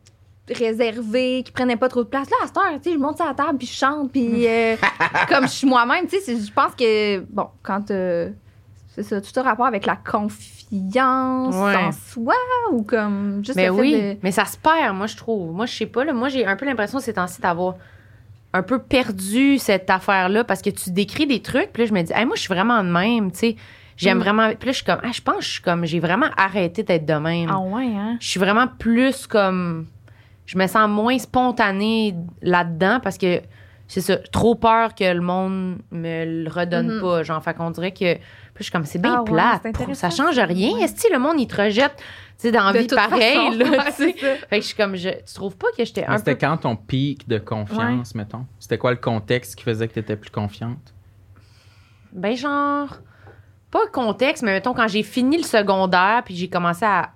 réservée, 0.50 1.44
qui 1.46 1.52
prenait 1.52 1.78
pas 1.78 1.88
trop 1.90 2.04
de 2.04 2.10
place. 2.10 2.30
Là, 2.30 2.36
à 2.44 2.48
cette 2.48 2.58
heure, 2.58 2.64
tu 2.82 2.90
sais, 2.90 2.94
je 2.94 3.00
monte 3.00 3.18
sur 3.18 3.26
la 3.26 3.34
table, 3.34 3.58
puis 3.58 3.68
je 3.68 3.74
chante, 3.74 4.12
puis 4.12 4.48
euh, 4.48 4.76
comme 5.30 5.44
je 5.44 5.52
suis 5.54 5.68
moi-même, 5.68 6.06
tu 6.08 6.20
sais, 6.20 6.36
je 6.38 6.52
pense 6.52 6.76
que, 6.76 7.20
bon, 7.20 7.48
quand 7.62 7.92
euh, 7.92 8.30
c'est 8.90 9.04
ça, 9.04 9.22
tout 9.22 9.38
a 9.40 9.44
rapport 9.44 9.66
avec 9.66 9.86
la 9.86 9.96
confiance 9.96 11.56
Ouais. 11.56 11.76
en 11.76 11.92
soi, 11.92 12.34
ou 12.72 12.84
comme, 12.84 13.42
juste 13.44 13.56
Mais 13.56 13.68
le 13.68 13.74
fait 13.74 13.80
oui, 13.80 13.94
de... 13.94 14.18
mais 14.24 14.32
ça 14.32 14.46
se 14.46 14.58
perd, 14.58 14.96
moi, 14.96 15.08
je 15.08 15.16
trouve. 15.18 15.52
Moi, 15.54 15.66
je 15.66 15.76
sais 15.76 15.86
pas, 15.86 16.04
là, 16.04 16.14
moi, 16.14 16.30
j'ai 16.30 16.46
un 16.46 16.56
peu 16.56 16.66
l'impression 16.66 17.00
ces 17.00 17.14
temps-ci 17.14 17.40
d'avoir 17.42 17.76
un 18.54 18.62
peu 18.64 18.80
perdu 18.80 19.58
cette 19.58 19.90
affaire-là 19.90 20.44
parce 20.44 20.62
que 20.62 20.70
tu 20.70 20.92
décris 20.92 21.26
des 21.28 21.42
trucs, 21.42 21.72
puis 21.74 21.84
là, 21.84 21.90
je 21.90 21.94
me 21.94 22.02
dis, 22.04 22.14
Hey, 22.14 22.26
moi, 22.26 22.36
je 22.36 22.42
suis 22.42 22.54
vraiment 22.54 22.84
de 22.84 22.90
même, 22.90 23.32
tu 23.32 23.38
sais. 23.40 23.56
J'aime 23.98 24.18
Mm. 24.18 24.22
vraiment. 24.22 24.48
Puis 24.56 24.66
là, 24.68 24.72
je 24.72 24.78
suis 24.78 24.86
comme, 24.86 25.00
ah, 25.04 25.12
je 25.12 25.22
pense 25.22 25.36
que 25.38 25.44
je 25.44 25.50
suis 25.50 25.62
comme, 25.62 25.86
j'ai 25.86 26.00
vraiment 26.00 26.30
arrêté 26.36 26.82
d'être 26.84 27.06
de 27.06 27.14
même. 27.14 27.50
Ah 27.52 27.60
ouais, 27.60 27.86
hein? 27.96 28.18
je 28.20 28.28
suis 28.28 28.40
vraiment 28.40 28.68
plus 28.68 29.28
comme. 29.28 29.86
Je 30.46 30.58
me 30.58 30.66
sens 30.68 30.90
moins 30.90 31.18
spontanée 31.20 32.16
là-dedans 32.42 33.00
parce 33.02 33.18
que 33.18 33.42
c'est 33.88 34.02
ça, 34.02 34.18
trop 34.18 34.56
peur 34.56 34.96
que 34.96 35.04
le 35.14 35.22
monde 35.22 35.78
me 35.92 36.44
le 36.44 36.50
redonne 36.50 36.96
Mhm. 36.96 37.02
pas. 37.02 37.24
Genre, 37.24 37.44
fait 37.44 37.54
qu'on 37.54 37.70
dirait 37.72 37.92
que. 37.92 38.16
Puis 38.16 38.60
je 38.60 38.64
suis 38.64 38.72
comme, 38.72 38.86
c'est 38.86 39.00
bien 39.02 39.18
Ah 39.20 39.24
plate. 39.24 39.94
ça 39.94 40.10
change 40.10 40.38
rien. 40.40 40.74
Ouais. 40.78 40.84
Est-ce 40.84 41.08
que 41.08 41.14
le 41.14 41.20
monde, 41.20 41.40
il 41.40 41.48
te 41.48 41.60
rejette, 41.62 41.94
sais, 42.38 42.52
dans 42.52 42.64
la 42.66 42.74
De 42.74 42.80
vie 42.80 42.88
pareil, 42.88 43.36
façon. 43.36 43.58
là. 43.58 43.92
Fait 43.92 44.14
que 44.14 44.56
je 44.56 44.60
suis 44.62 44.76
comme, 44.76 44.96
je, 44.96 45.10
tu 45.10 45.34
trouves 45.34 45.56
pas 45.58 45.68
que 45.78 45.86
j'étais 45.86 46.06
un 46.06 46.18
C'était 46.18 46.36
peu. 46.36 46.46
quand 46.48 46.58
ton 46.58 46.76
pic 46.76 47.28
de 47.28 47.38
confiance, 47.38 48.16
mettons? 48.16 48.46
C'était 48.60 48.78
quoi 48.78 48.92
le 48.92 48.98
contexte 48.98 49.56
qui 49.56 49.64
faisait 49.64 49.88
que 49.88 49.94
tu 49.94 50.00
étais 50.00 50.16
plus 50.16 50.32
confiante? 50.32 50.94
Ben, 52.12 52.36
genre. 52.36 52.98
Pas 53.72 53.88
contexte, 53.92 54.44
mais 54.44 54.52
mettons, 54.54 54.74
quand 54.74 54.88
j'ai 54.88 55.02
fini 55.04 55.38
le 55.38 55.44
secondaire, 55.44 56.22
puis 56.26 56.36
j'ai 56.36 56.48
commencé 56.50 56.86
à. 56.86 57.12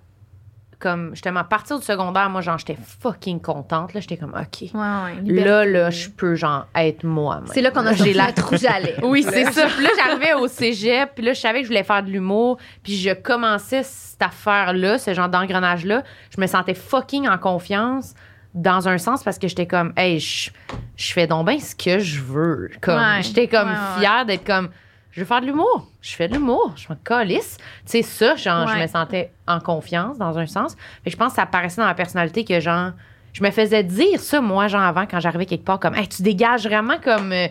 Comme, 0.80 1.10
justement, 1.16 1.40
à 1.40 1.44
partir 1.44 1.80
du 1.80 1.84
secondaire, 1.86 2.30
moi, 2.30 2.42
genre, 2.42 2.60
j'étais 2.60 2.78
fucking 3.02 3.42
contente. 3.42 3.96
Là, 3.96 4.00
j'étais 4.00 4.16
comme, 4.18 4.36
OK. 4.40 4.62
Ouais, 4.62 4.70
ouais. 4.76 5.44
Là, 5.44 5.66
là, 5.66 5.90
je 5.90 6.08
peux, 6.10 6.36
genre, 6.36 6.68
être 6.76 7.04
moi. 7.04 7.42
C'est 7.52 7.62
là 7.62 7.72
qu'on 7.72 7.84
a 7.86 7.94
J'ai 7.94 8.14
la 8.14 8.28
lèvres. 8.28 9.00
Oui, 9.04 9.24
c'est 9.28 9.52
ça. 9.52 9.66
Puis 9.66 9.84
là, 9.84 9.90
j'arrivais 9.98 10.34
au 10.36 10.48
cégep, 10.48 11.16
puis 11.16 11.26
là, 11.26 11.34
je 11.34 11.40
savais 11.40 11.60
que 11.62 11.64
je 11.64 11.70
voulais 11.70 11.84
faire 11.84 12.04
de 12.04 12.10
l'humour, 12.12 12.58
puis 12.84 12.96
je 12.96 13.10
commençais 13.12 13.82
cette 13.82 14.22
affaire-là, 14.22 15.00
ce 15.00 15.14
genre 15.16 15.30
d'engrenage-là. 15.30 16.04
Je 16.36 16.40
me 16.40 16.46
sentais 16.46 16.76
fucking 16.76 17.28
en 17.28 17.40
confiance 17.40 18.14
dans 18.54 18.88
un 18.88 18.98
sens 19.00 19.24
parce 19.24 19.40
que 19.40 19.48
j'étais 19.48 19.66
comme, 19.68 19.94
hey, 19.98 20.20
je, 20.20 20.52
je 20.96 21.14
fais 21.14 21.26
donc 21.28 21.48
bien 21.48 21.60
ce 21.60 21.76
que 21.76 21.98
je 22.00 22.22
veux. 22.22 22.70
Comme, 22.82 22.98
Ouais. 23.00 23.22
j'étais 23.24 23.48
comme 23.48 23.68
Ouais, 23.70 23.74
ouais. 23.74 24.00
fière 24.00 24.26
d'être 24.26 24.46
comme, 24.46 24.70
je 25.18 25.24
veux 25.24 25.26
faire 25.28 25.42
de 25.42 25.48
l'humour. 25.48 25.88
Je 26.00 26.16
fais 26.16 26.28
de 26.28 26.34
l'humour. 26.36 26.74
Je 26.76 26.86
me 26.94 26.96
calisse. 27.04 27.58
Tu 27.58 27.64
sais, 27.86 28.02
ça, 28.04 28.36
genre, 28.36 28.68
je 28.68 28.80
me 28.80 28.86
sentais 28.86 29.32
en 29.48 29.60
confiance 29.60 30.20
dans 30.20 30.38
un 30.38 30.46
sens. 30.46 30.78
Mais 31.04 31.10
je 31.10 31.18
pense 31.18 31.32
que 31.32 31.38
ça 31.38 31.42
apparaissait 31.42 31.82
dans 31.82 31.88
ma 31.88 31.96
personnalité 31.96 32.46
que, 32.46 32.60
genre, 32.60 32.92
je 33.34 33.42
me 33.42 33.50
faisais 33.50 33.84
dire 33.84 34.20
ça, 34.20 34.42
moi, 34.42 34.68
genre, 34.68 34.84
avant, 34.84 35.08
quand 35.08 35.20
j'arrivais 35.20 35.48
quelque 35.48 35.66
part, 35.66 35.80
comme, 35.80 35.96
hey, 35.96 36.08
tu 36.08 36.22
dégages 36.22 36.68
vraiment 36.68 37.00
comme 37.04 37.32
euh, 37.32 37.48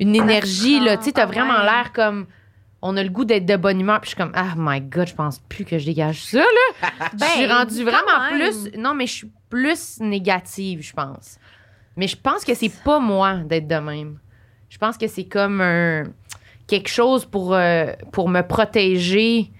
une 0.00 0.16
énergie, 0.16 0.80
là. 0.80 0.96
Tu 0.96 1.04
sais, 1.04 1.12
t'as 1.12 1.26
vraiment 1.26 1.54
ouais. 1.58 1.62
l'air 1.66 1.92
comme. 1.92 2.26
On 2.82 2.96
a 2.96 3.02
le 3.04 3.10
goût 3.10 3.24
d'être 3.24 3.46
de 3.46 3.54
bonne 3.54 3.80
humeur. 3.80 4.00
Puis 4.00 4.10
je 4.10 4.16
suis 4.16 4.20
comme, 4.20 4.32
ah, 4.34 4.54
my 4.56 4.80
God, 4.80 5.06
je 5.06 5.14
pense 5.14 5.38
plus 5.38 5.64
que 5.64 5.78
je 5.78 5.86
dégage 5.86 6.20
ça, 6.20 6.38
là. 6.40 6.88
je 7.16 7.24
suis 7.26 7.46
Ben, 7.46 7.52
rendue 7.52 7.84
vraiment 7.84 8.28
même. 8.28 8.40
plus. 8.40 8.76
Non, 8.76 8.92
mais 8.92 9.06
je 9.06 9.12
suis 9.12 9.30
plus 9.48 10.00
négative, 10.00 10.82
je 10.82 10.92
pense. 10.92 11.38
Mais 11.96 12.08
je 12.08 12.16
pense 12.16 12.44
que 12.44 12.54
c'est 12.54 12.72
pas 12.82 12.98
moi 12.98 13.34
d'être 13.34 13.68
de 13.68 13.76
même. 13.76 14.18
Je 14.68 14.78
pense 14.78 14.98
que 14.98 15.06
c'est 15.06 15.26
comme 15.26 15.60
un. 15.60 16.02
Quelque 16.66 16.88
chose 16.88 17.24
pour, 17.24 17.54
euh, 17.54 17.92
pour 18.12 18.28
me 18.28 18.42
protéger, 18.42 19.50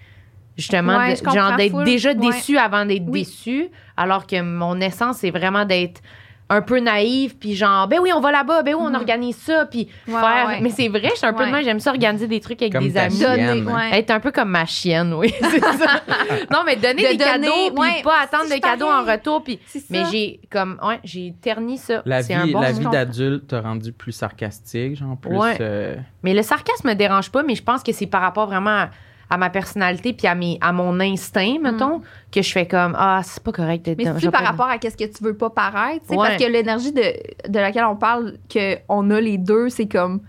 justement, 0.57 0.97
Ouais, 0.97 1.11
de- 1.11 1.17
je 1.17 1.23
comprends 1.23 1.49
genre 1.49 1.57
d'être 1.57 1.83
déjà 1.83 2.09
Ouais. 2.09 2.15
déçu 2.15 2.57
avant 2.57 2.85
d'être 2.85 3.03
Oui. 3.07 3.21
déçu, 3.23 3.69
alors 3.97 4.25
que 4.27 4.41
mon 4.41 4.79
essence, 4.79 5.17
c'est 5.17 5.31
vraiment 5.31 5.65
d'être 5.65 6.01
un 6.47 6.61
peu 6.61 6.79
naïve, 6.79 7.37
puis 7.37 7.55
genre, 7.55 7.87
ben 7.87 7.99
oui, 7.99 8.11
on 8.15 8.19
va 8.19 8.31
là-bas, 8.31 8.61
ben 8.61 8.75
oui, 8.75 8.81
on 8.83 8.89
Mhm. 8.89 8.95
organise 8.95 9.35
ça, 9.35 9.65
puis 9.65 9.89
Ouais, 10.07 10.13
faire. 10.13 10.45
ouais. 10.47 10.59
Mais 10.61 10.69
c'est 10.69 10.87
vrai, 10.89 11.09
je 11.11 11.17
suis 11.17 11.25
un 11.25 11.33
peu 11.33 11.39
de 11.39 11.45
Ouais. 11.45 11.51
même, 11.53 11.63
j'aime 11.63 11.79
ça 11.79 11.89
organiser 11.89 12.27
des 12.27 12.39
trucs 12.39 12.61
avec 12.61 12.71
Comme 12.73 12.87
des 12.87 12.93
ta 12.93 13.03
amis. 13.05 13.19
Donner, 13.19 13.61
ouais. 13.63 13.97
Être 13.99 14.11
un 14.11 14.19
peu 14.19 14.31
comme 14.31 14.49
ma 14.49 14.65
chienne, 14.67 15.13
oui. 15.15 15.33
c'est 15.41 15.59
ça. 15.59 16.01
non, 16.51 16.59
mais 16.63 16.75
donner 16.75 17.01
De 17.03 17.07
des 17.09 17.17
donner, 17.17 17.47
cadeaux, 17.47 17.81
puis 17.81 18.03
pas 18.03 18.21
attendre 18.23 18.53
de 18.53 18.59
cadeaux 18.61 18.85
en 18.85 19.03
retour, 19.03 19.43
puis. 19.43 19.59
Mais 19.89 20.03
j'ai 20.11 20.39
comme 20.51 20.79
ouais, 20.83 20.99
j'ai 21.03 21.33
terni 21.41 21.77
ça. 21.79 22.03
La 22.05 22.17
un 22.17 22.21
vie, 22.45 22.53
bon 22.53 22.59
la 22.61 22.73
mot. 22.73 22.79
vie 22.79 22.87
d'adulte 22.89 23.47
t'a 23.47 23.61
rendu 23.61 23.91
plus 23.91 24.11
sarcastique, 24.11 24.95
genre 24.97 25.17
plus. 25.17 25.35
Ouais. 25.35 25.57
euh, 25.61 25.95
Mais 26.21 26.33
le 26.35 26.43
sarcasme 26.43 26.87
me 26.89 26.93
dérange 26.93 27.31
pas, 27.31 27.41
mais 27.41 27.55
je 27.55 27.63
pense 27.63 27.81
que 27.81 27.91
c'est 27.91 28.05
par 28.07 28.21
rapport 28.21 28.45
vraiment 28.45 28.69
à, 28.69 28.89
à 29.29 29.37
ma 29.37 29.49
personnalité 29.49 30.13
puis 30.13 30.27
à 30.27 30.35
mes 30.35 30.57
à 30.61 30.71
mon 30.71 30.99
instinct 30.99 31.55
mettons 31.61 32.01
que 32.31 32.41
je 32.41 32.51
fais 32.51 32.67
comme 32.67 32.95
ah 32.97 33.21
c'est 33.23 33.41
pas 33.41 33.51
correct 33.51 33.83
d'être 33.85 33.97
Mm. 33.99 34.13
Mais 34.13 34.19
c'est 34.19 34.31
par 34.31 34.43
rapport 34.43 34.67
à 34.67 34.77
qu'est-ce 34.77 34.97
que 34.97 35.05
tu 35.05 35.23
veux 35.23 35.35
pas 35.35 35.49
paraître, 35.49 36.01
tu 36.07 36.13
sais, 36.13 36.19
Ouais. 36.19 36.27
parce 36.29 36.43
que 36.43 36.47
l'énergie 36.49 36.91
de, 36.91 37.01
de 37.49 37.59
laquelle 37.59 37.85
on 37.85 37.95
parle, 37.95 38.33
qu'on 38.51 39.09
a 39.11 39.21
les 39.21 39.37
deux, 39.37 39.69
c'est 39.69 39.87
comme, 39.87 40.21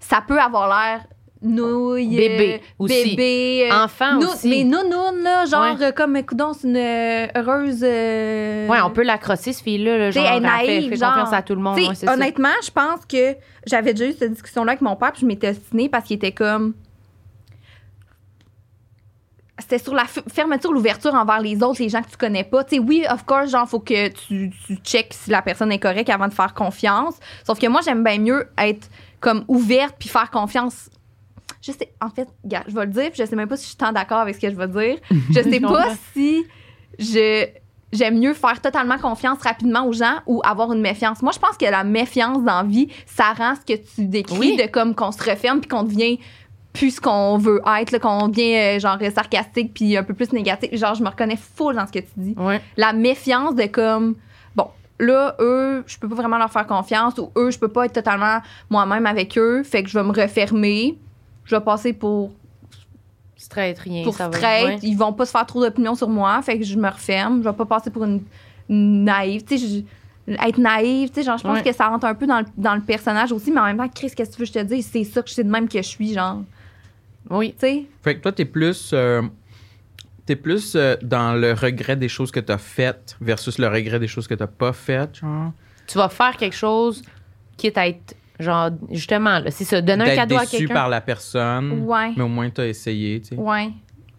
ça 0.00 0.22
peut 0.26 0.38
avoir 0.40 0.68
l'air 0.68 1.02
nouille, 1.42 2.16
Bébé 2.16 2.54
euh, 2.54 2.66
aussi. 2.78 3.10
bébé, 3.16 3.68
euh, 3.72 3.84
enfant 3.84 4.14
nou- 4.20 4.26
aussi. 4.28 4.48
mais 4.48 4.64
nounoun, 4.64 5.22
là, 5.22 5.46
genre, 5.46 5.74
Ouais. 5.78 5.86
euh, 5.86 5.92
comme, 5.92 6.16
écoute, 6.16 6.38
c'est 6.58 6.68
une 6.68 6.76
euh, 6.76 7.26
heureuse... 7.34 7.80
euh, 7.82 8.66
Ouais, 8.68 8.78
on 8.84 8.90
peut 8.90 9.02
la 9.04 9.16
crosser 9.16 9.52
ce 9.54 9.62
fille 9.62 9.82
là, 9.82 10.10
T'sais, 10.10 10.20
genre 10.20 10.30
elle 10.32 10.44
elle 10.44 10.50
fait- 10.50 10.66
naïve, 10.66 10.90
fait, 10.90 10.96
genre. 10.96 11.14
confiance 11.14 11.32
à 11.32 11.42
tout 11.42 11.54
le 11.54 11.62
monde, 11.62 11.78
ouais, 11.78 12.08
honnêtement, 12.08 12.48
je 12.62 12.70
pense 12.70 13.06
que 13.06 13.36
j'avais 13.66 13.94
déjà 13.94 14.10
eu 14.10 14.14
cette 14.18 14.32
discussion-là 14.32 14.72
avec 14.72 14.82
mon 14.82 14.96
père, 14.96 15.12
puis 15.12 15.22
je 15.22 15.26
m'étais 15.26 15.50
ostinée 15.50 15.88
parce 15.88 16.04
qu'il 16.06 16.16
était 16.16 16.32
comme. 16.32 16.74
C'était 19.60 19.78
sur 19.78 19.94
la 19.94 20.04
fermeture, 20.04 20.72
l'ouverture 20.72 21.14
envers 21.14 21.40
les 21.40 21.62
autres, 21.62 21.80
les 21.82 21.88
gens 21.88 22.02
que 22.02 22.10
tu 22.10 22.16
connais 22.16 22.44
pas. 22.44 22.64
Tu 22.64 22.76
sais, 22.76 22.78
oui, 22.80 23.04
of 23.10 23.24
course, 23.24 23.50
genre, 23.50 23.68
faut 23.68 23.80
que 23.80 24.08
tu, 24.08 24.50
tu 24.66 24.76
checkes 24.76 25.14
si 25.14 25.30
la 25.30 25.42
personne 25.42 25.70
est 25.72 25.78
correcte 25.78 26.10
avant 26.10 26.28
de 26.28 26.34
faire 26.34 26.54
confiance. 26.54 27.14
Sauf 27.46 27.58
que 27.58 27.66
moi, 27.66 27.80
j'aime 27.84 28.02
bien 28.02 28.18
mieux 28.18 28.48
être 28.58 28.88
comme 29.20 29.44
ouverte 29.48 29.96
puis 29.98 30.08
faire 30.08 30.30
confiance. 30.30 30.88
Je 31.62 31.72
sais, 31.72 31.92
en 32.00 32.08
fait, 32.08 32.28
je 32.44 32.74
vais 32.74 32.86
le 32.86 32.92
dire, 32.92 33.10
puis 33.10 33.22
je 33.22 33.26
sais 33.26 33.36
même 33.36 33.48
pas 33.48 33.56
si 33.56 33.64
je 33.64 33.68
suis 33.68 33.76
tant 33.76 33.92
d'accord 33.92 34.18
avec 34.18 34.34
ce 34.36 34.40
que 34.40 34.50
je 34.50 34.56
vais 34.56 34.68
dire. 34.68 34.96
Je 35.30 35.42
sais 35.42 35.60
pas 35.60 35.88
si 36.14 36.44
je 36.98 37.46
j'aime 37.92 38.20
mieux 38.20 38.34
faire 38.34 38.60
totalement 38.60 38.98
confiance 38.98 39.38
rapidement 39.42 39.84
aux 39.84 39.92
gens 39.92 40.18
ou 40.26 40.40
avoir 40.44 40.72
une 40.72 40.80
méfiance. 40.80 41.22
Moi, 41.22 41.32
je 41.34 41.40
pense 41.40 41.56
que 41.56 41.64
la 41.64 41.82
méfiance 41.82 42.38
dans 42.44 42.62
la 42.62 42.62
vie, 42.62 42.86
ça 43.04 43.32
rend 43.32 43.54
ce 43.56 43.60
que 43.74 43.78
tu 43.78 44.06
décris 44.06 44.38
Oui. 44.38 44.56
de 44.56 44.70
comme 44.70 44.94
qu'on 44.94 45.10
se 45.10 45.28
referme 45.28 45.58
puis 45.60 45.68
qu'on 45.68 45.82
devient 45.82 46.20
plus 46.72 46.92
ce 46.96 47.00
qu'on 47.00 47.36
veut 47.38 47.60
être, 47.80 47.90
là, 47.90 47.98
qu'on 47.98 48.28
devient 48.28 48.54
euh, 48.56 48.78
genre 48.78 48.96
sarcastique 49.12 49.72
puis 49.74 49.96
un 49.96 50.02
peu 50.04 50.14
plus 50.14 50.32
négatif. 50.32 50.74
Genre, 50.76 50.94
je 50.94 51.02
me 51.02 51.08
reconnais 51.08 51.36
full 51.36 51.74
dans 51.74 51.86
ce 51.86 51.92
que 51.92 51.98
tu 51.98 52.10
dis. 52.16 52.34
Ouais. 52.38 52.60
La 52.76 52.92
méfiance 52.92 53.54
de 53.56 53.64
comme, 53.66 54.14
bon, 54.54 54.68
là, 55.00 55.34
eux, 55.40 55.82
je 55.86 55.98
peux 55.98 56.08
pas 56.08 56.14
vraiment 56.14 56.38
leur 56.38 56.50
faire 56.52 56.66
confiance 56.66 57.18
ou 57.18 57.30
eux, 57.36 57.50
je 57.50 57.58
peux 57.58 57.68
pas 57.68 57.86
être 57.86 57.92
totalement 57.94 58.38
moi-même 58.70 59.06
avec 59.06 59.36
eux, 59.36 59.62
fait 59.64 59.82
que 59.82 59.88
je 59.90 59.98
vais 59.98 60.04
me 60.04 60.12
refermer. 60.12 60.96
Je 61.44 61.56
vais 61.56 61.60
passer 61.62 61.92
pour 61.92 62.30
straight 63.36 63.78
rien 63.78 64.04
pour 64.04 64.14
ça 64.14 64.28
va. 64.28 64.36
straight. 64.36 64.66
ouais. 64.66 64.78
Ils 64.82 64.96
vont 64.96 65.12
pas 65.12 65.26
se 65.26 65.30
faire 65.32 65.46
trop 65.46 65.60
d'opinions 65.62 65.94
sur 65.94 66.08
moi. 66.08 66.40
Fait 66.42 66.58
que 66.58 66.64
je 66.64 66.76
me 66.76 66.88
referme. 66.88 67.42
Je 67.42 67.48
vais 67.48 67.54
pas 67.56 67.64
passer 67.66 67.90
pour 67.90 68.04
une, 68.04 68.22
une 68.68 69.04
naïve. 69.04 69.42
Tu 69.44 69.58
sais, 69.58 69.66
je- 70.28 70.34
être 70.34 70.58
naïve, 70.58 71.08
tu 71.08 71.16
sais, 71.16 71.22
genre, 71.24 71.38
je 71.38 71.42
pense 71.42 71.56
Ouais. 71.58 71.64
que 71.64 71.72
ça 71.72 71.88
rentre 71.88 72.04
un 72.06 72.14
peu 72.14 72.26
dans 72.26 72.40
le, 72.40 72.46
dans 72.56 72.74
le 72.76 72.82
personnage 72.82 73.32
aussi, 73.32 73.50
mais 73.50 73.58
en 73.60 73.64
même 73.64 73.78
temps, 73.78 73.88
Chris, 73.88 74.12
qu'est-ce 74.14 74.30
que 74.30 74.36
tu 74.36 74.40
veux 74.42 74.46
que 74.46 74.52
je 74.52 74.58
te 74.60 74.64
dise? 74.74 74.88
C'est 74.92 75.02
ça 75.02 75.22
que 75.22 75.30
c'est 75.30 75.42
de 75.42 75.50
même 75.50 75.68
que 75.68 75.78
je 75.78 75.88
suis, 75.88 76.12
genre. 76.12 76.42
Oui. 77.30 77.52
Tu 77.52 77.66
sais? 77.66 77.84
Fait 78.02 78.16
que 78.16 78.20
toi, 78.20 78.32
t'es 78.32 78.44
plus. 78.44 78.90
euh, 78.92 79.22
T'es 80.26 80.36
plus 80.36 80.74
euh, 80.76 80.94
dans 81.02 81.32
le 81.34 81.54
regret 81.54 81.96
des 81.96 82.08
choses 82.08 82.30
que 82.30 82.38
t'as 82.38 82.58
faites 82.58 83.16
versus 83.20 83.58
le 83.58 83.66
regret 83.66 83.98
des 83.98 84.06
choses 84.06 84.28
que 84.28 84.34
t'as 84.34 84.46
pas 84.46 84.72
faites, 84.72 85.16
genre. 85.16 85.52
Tu 85.88 85.98
vas 85.98 86.08
faire 86.08 86.36
quelque 86.36 86.54
chose 86.54 87.02
quitte 87.56 87.76
à 87.76 87.88
être 87.88 88.14
genre 88.38 88.70
justement 88.90 89.40
là, 89.40 89.50
c'est 89.50 89.64
ça, 89.64 89.80
donner 89.82 90.12
un 90.12 90.14
cadeau 90.14 90.36
à 90.36 90.40
déçu 90.42 90.58
quelqu'un. 90.58 90.74
par 90.74 90.88
la 90.88 91.00
personne, 91.00 91.82
Ouais. 91.82 92.12
mais 92.16 92.22
au 92.22 92.28
moins 92.28 92.48
t'as 92.48 92.66
essayé, 92.66 93.20
tu 93.20 93.28
sais. 93.30 93.34
Ouais. 93.36 93.70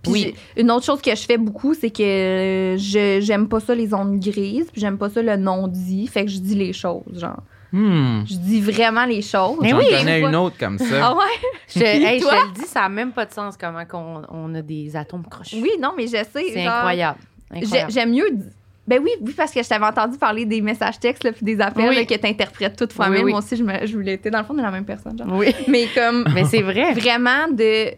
Puis 0.03 0.12
Oui. 0.12 0.36
une 0.57 0.70
autre 0.72 0.86
chose 0.86 1.01
que 1.01 1.12
je 1.16 1.22
fais 1.24 1.38
beaucoup, 1.38 1.74
c'est 1.76 1.91
que 1.91 2.03
euh, 2.03 2.78
je 2.78 3.20
j'aime 3.22 3.47
pas 3.47 3.59
ça 3.62 3.74
les 3.74 3.88
zones 3.88 4.20
grises, 4.20 4.70
puis 4.72 4.82
j'aime 4.82 4.97
pas 4.97 5.09
ça 5.09 5.22
le 5.22 5.38
non-dit. 5.38 6.07
Fait 6.07 6.26
que 6.26 6.32
je 6.32 6.39
dis 6.39 6.55
les 6.55 6.74
choses, 6.74 7.03
genre. 7.20 7.41
Hmm. 7.72 8.24
Je 8.26 8.36
dis 8.36 8.59
vraiment 8.61 9.05
les 9.05 9.22
choses. 9.22 9.57
Mais 9.61 9.74
oui, 9.74 9.86
connais 9.89 10.19
une 10.22 10.36
autre 10.36 10.57
comme 10.59 10.78
ça. 10.78 10.86
Ah 11.01 11.15
ouais? 11.15 11.24
Je, 11.74 11.80
hey, 11.82 12.19
je 12.19 12.26
te 12.26 12.30
le 12.47 12.53
dis, 12.53 12.67
ça 12.67 12.82
n'a 12.82 12.89
même 12.89 13.11
pas 13.13 13.26
de 13.26 13.32
sens 13.32 13.55
comment 13.57 13.86
qu'on, 13.86 14.24
on 14.30 14.53
a 14.55 14.61
des 14.61 14.93
atomes 14.95 15.26
crochus. 15.30 15.55
Oui, 15.61 15.72
non, 15.80 15.93
mais 15.95 16.05
je 16.07 16.11
sais. 16.17 16.26
c'est 16.34 16.63
genre, 16.63 16.74
incroyable. 16.74 17.19
Incroyable. 17.49 17.91
J'aime 17.93 18.11
mieux. 18.11 18.28
Ben 18.88 18.99
oui, 19.01 19.11
oui, 19.22 19.34
parce 19.38 19.51
que 19.53 19.63
je 19.63 19.69
t'avais 19.69 19.86
entendu 19.86 20.17
parler 20.17 20.43
des 20.43 20.59
messages 20.59 20.99
textes 20.99 21.24
là, 21.24 21.32
puis 21.32 21.45
des 21.45 21.61
appels 21.61 21.88
Oui. 21.88 21.95
là, 21.95 22.03
que 22.03 22.13
tu 22.15 22.28
interprètes 22.28 22.76
toutes 22.76 22.91
fois 22.91 23.05
Oui, 23.07 23.17
même. 23.17 23.26
oui. 23.26 23.32
Moi 23.32 23.39
aussi, 23.39 23.55
je, 23.55 23.63
me, 23.63 23.86
je 23.86 23.93
voulais 23.95 24.13
être. 24.15 24.28
Dans 24.30 24.39
le 24.39 24.43
fond, 24.43 24.53
on 24.55 24.59
est 24.59 24.63
la 24.63 24.72
même 24.72 24.84
personne. 24.84 25.17
Genre. 25.17 25.28
Oui, 25.32 25.55
Mais 25.69 25.88
comme 25.95 26.26
mais 26.34 26.43
c'est 26.43 26.61
vrai. 26.63 26.91
vraiment 26.93 27.47
de. 27.49 27.91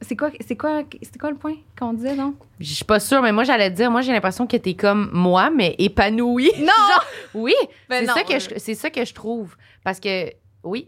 C'est 0.00 0.14
quoi, 0.16 0.30
c'est 0.46 0.56
quoi, 0.56 0.82
c'est 1.02 1.18
quoi 1.18 1.30
le 1.30 1.36
point 1.36 1.54
qu'on 1.78 1.92
disait, 1.92 2.14
non? 2.14 2.34
Je 2.60 2.72
suis 2.72 2.84
pas 2.84 3.00
sûre, 3.00 3.20
mais 3.20 3.32
moi 3.32 3.42
j'allais 3.44 3.68
te 3.70 3.76
dire, 3.76 3.90
moi 3.90 4.00
j'ai 4.00 4.12
l'impression 4.12 4.46
que 4.46 4.56
t'es 4.56 4.74
comme 4.74 5.10
moi, 5.12 5.50
mais 5.50 5.74
épanouie. 5.78 6.50
Non! 6.60 6.66
Oui, 7.34 7.54
Ben 7.90 8.00
c'est 8.00 8.06
non, 8.06 8.14
ça 8.14 8.22
que 8.22 8.32
euh. 8.34 8.38
je, 8.38 8.58
c'est 8.58 8.74
ça 8.74 8.90
que 8.90 9.04
je 9.04 9.12
trouve, 9.12 9.54
parce 9.84 10.00
que 10.00 10.30
oui, 10.62 10.86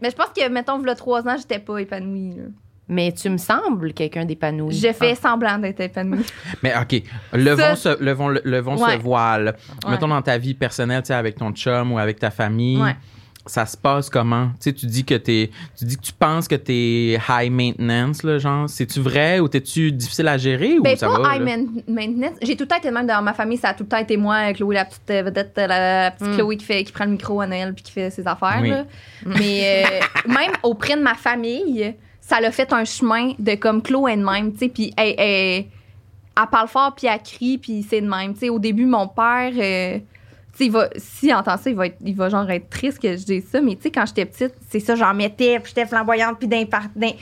Mais 0.00 0.10
je 0.10 0.14
pense 0.16 0.28
que, 0.28 0.48
mettons, 0.48 0.80
il 0.80 0.94
trois 0.94 1.26
ans, 1.26 1.36
j'étais 1.36 1.58
pas 1.58 1.78
épanouie. 1.78 2.34
là. 2.36 2.44
mais 2.90 3.12
tu 3.12 3.28
me 3.28 3.36
sembles 3.38 3.92
quelqu'un 3.92 4.24
d'épanoui. 4.24 4.72
Je 4.74 4.92
fais 4.92 5.12
Ah. 5.12 5.14
semblant 5.16 5.58
d'être 5.58 5.80
épanouie. 5.80 6.24
Mais 6.62 6.72
OK, 6.80 7.02
levons, 7.34 7.74
Ça- 7.74 7.76
ce, 7.76 8.02
levons, 8.02 8.28
le- 8.28 8.40
levons 8.44 8.76
Ouais. 8.82 8.96
ce 8.96 9.02
voile. 9.02 9.56
Ouais. 9.84 9.90
Mettons 9.90 10.08
dans 10.08 10.22
ta 10.22 10.38
vie 10.38 10.54
personnelle, 10.54 11.02
tu 11.02 11.08
sais, 11.08 11.14
avec 11.14 11.36
ton 11.36 11.50
chum 11.52 11.92
ou 11.92 11.98
avec 11.98 12.18
ta 12.18 12.30
famille. 12.30 12.80
Ouais. 12.80 12.96
Ça 13.48 13.66
se 13.66 13.76
passe 13.76 14.10
comment? 14.10 14.48
Tu 14.50 14.54
sais, 14.60 14.72
tu 14.72 14.86
dis 14.86 15.04
que 15.04 15.14
t'es, 15.14 15.50
tu 15.76 15.84
dis 15.84 15.96
que 15.96 16.02
tu 16.02 16.12
penses 16.12 16.46
que 16.46 16.54
t'es 16.54 17.18
high 17.28 17.50
maintenance, 17.50 18.22
là, 18.22 18.38
genre. 18.38 18.68
C'est-tu 18.68 19.00
vrai 19.00 19.40
ou 19.40 19.48
t'es-tu 19.48 19.90
difficile 19.90 20.28
à 20.28 20.36
gérer 20.38 20.78
ou 20.78 20.82
Ben, 20.82 20.96
ça 20.96 21.08
pas 21.08 21.18
va? 21.20 21.36
high 21.36 21.42
là? 21.46 21.56
maintenance. 21.88 22.36
J'ai 22.42 22.56
tout 22.56 22.64
le 22.64 22.68
temps 22.68 22.76
été 22.76 22.88
de 22.90 22.94
même 22.94 23.06
dans 23.06 23.22
ma 23.22 23.32
famille. 23.34 23.56
Ça 23.58 23.70
a 23.70 23.74
tout 23.74 23.84
le 23.84 23.88
temps 23.88 23.96
été 23.98 24.16
moi, 24.16 24.52
Chloé, 24.52 24.74
la 24.74 24.84
petite 24.84 25.10
euh, 25.10 25.22
vedette, 25.22 25.54
euh, 25.58 25.66
la, 25.66 26.10
petite 26.10 26.28
Mm. 26.28 26.36
Chloé 26.36 26.56
qui, 26.58 26.64
fait, 26.66 26.84
qui 26.84 26.92
prend 26.92 27.04
le 27.06 27.12
micro 27.12 27.40
à 27.40 27.46
Noël 27.46 27.72
puis 27.74 27.82
qui 27.84 27.92
fait 27.92 28.10
ses 28.10 28.26
affaires. 28.28 28.58
Oui. 28.60 28.68
là. 28.70 28.84
Mais 29.24 29.84
euh, 29.86 30.28
même 30.30 30.52
auprès 30.62 30.96
de 30.96 31.02
ma 31.02 31.14
famille, 31.14 31.94
ça 32.20 32.40
l'a 32.40 32.50
fait 32.52 32.72
un 32.72 32.84
chemin 32.84 33.32
de 33.38 33.54
comme 33.54 33.82
Chloé 33.82 34.16
de 34.16 34.22
même. 34.24 34.52
tu 34.52 34.58
sais, 34.58 34.68
Puis 34.68 34.92
elle, 34.96 35.14
elle, 35.18 35.64
elle 36.36 36.46
parle 36.50 36.68
fort 36.68 36.94
puis 36.94 37.06
elle 37.06 37.18
crie 37.22 37.56
puis 37.58 37.84
c'est 37.88 38.00
de 38.02 38.08
même. 38.08 38.34
Tu 38.34 38.40
sais, 38.40 38.48
au 38.50 38.58
début, 38.58 38.84
mon 38.86 39.08
père. 39.08 39.52
euh, 39.56 39.98
tu 39.98 40.04
il 40.64 40.70
va, 40.72 40.88
s'il 40.96 41.32
entend 41.34 41.56
ça, 41.56 41.70
il 41.70 41.76
va, 41.76 41.86
être, 41.86 41.96
il 42.04 42.14
va 42.16 42.28
genre 42.28 42.48
être 42.50 42.68
triste 42.70 42.98
que 43.00 43.16
je 43.16 43.24
dise 43.24 43.46
ça. 43.50 43.60
Mais 43.60 43.76
tu 43.76 43.82
sais, 43.82 43.90
quand 43.90 44.06
j'étais 44.06 44.24
petite, 44.26 44.54
c'est 44.70 44.80
ça, 44.80 44.94
j'en 44.96 45.14
mettais, 45.14 45.58
puis 45.60 45.72
j'étais 45.74 45.86
flamboyante, 45.86 46.38
puis 46.38 46.48
d'un 46.48 46.64
Puis 46.64 46.70
tu 46.70 47.14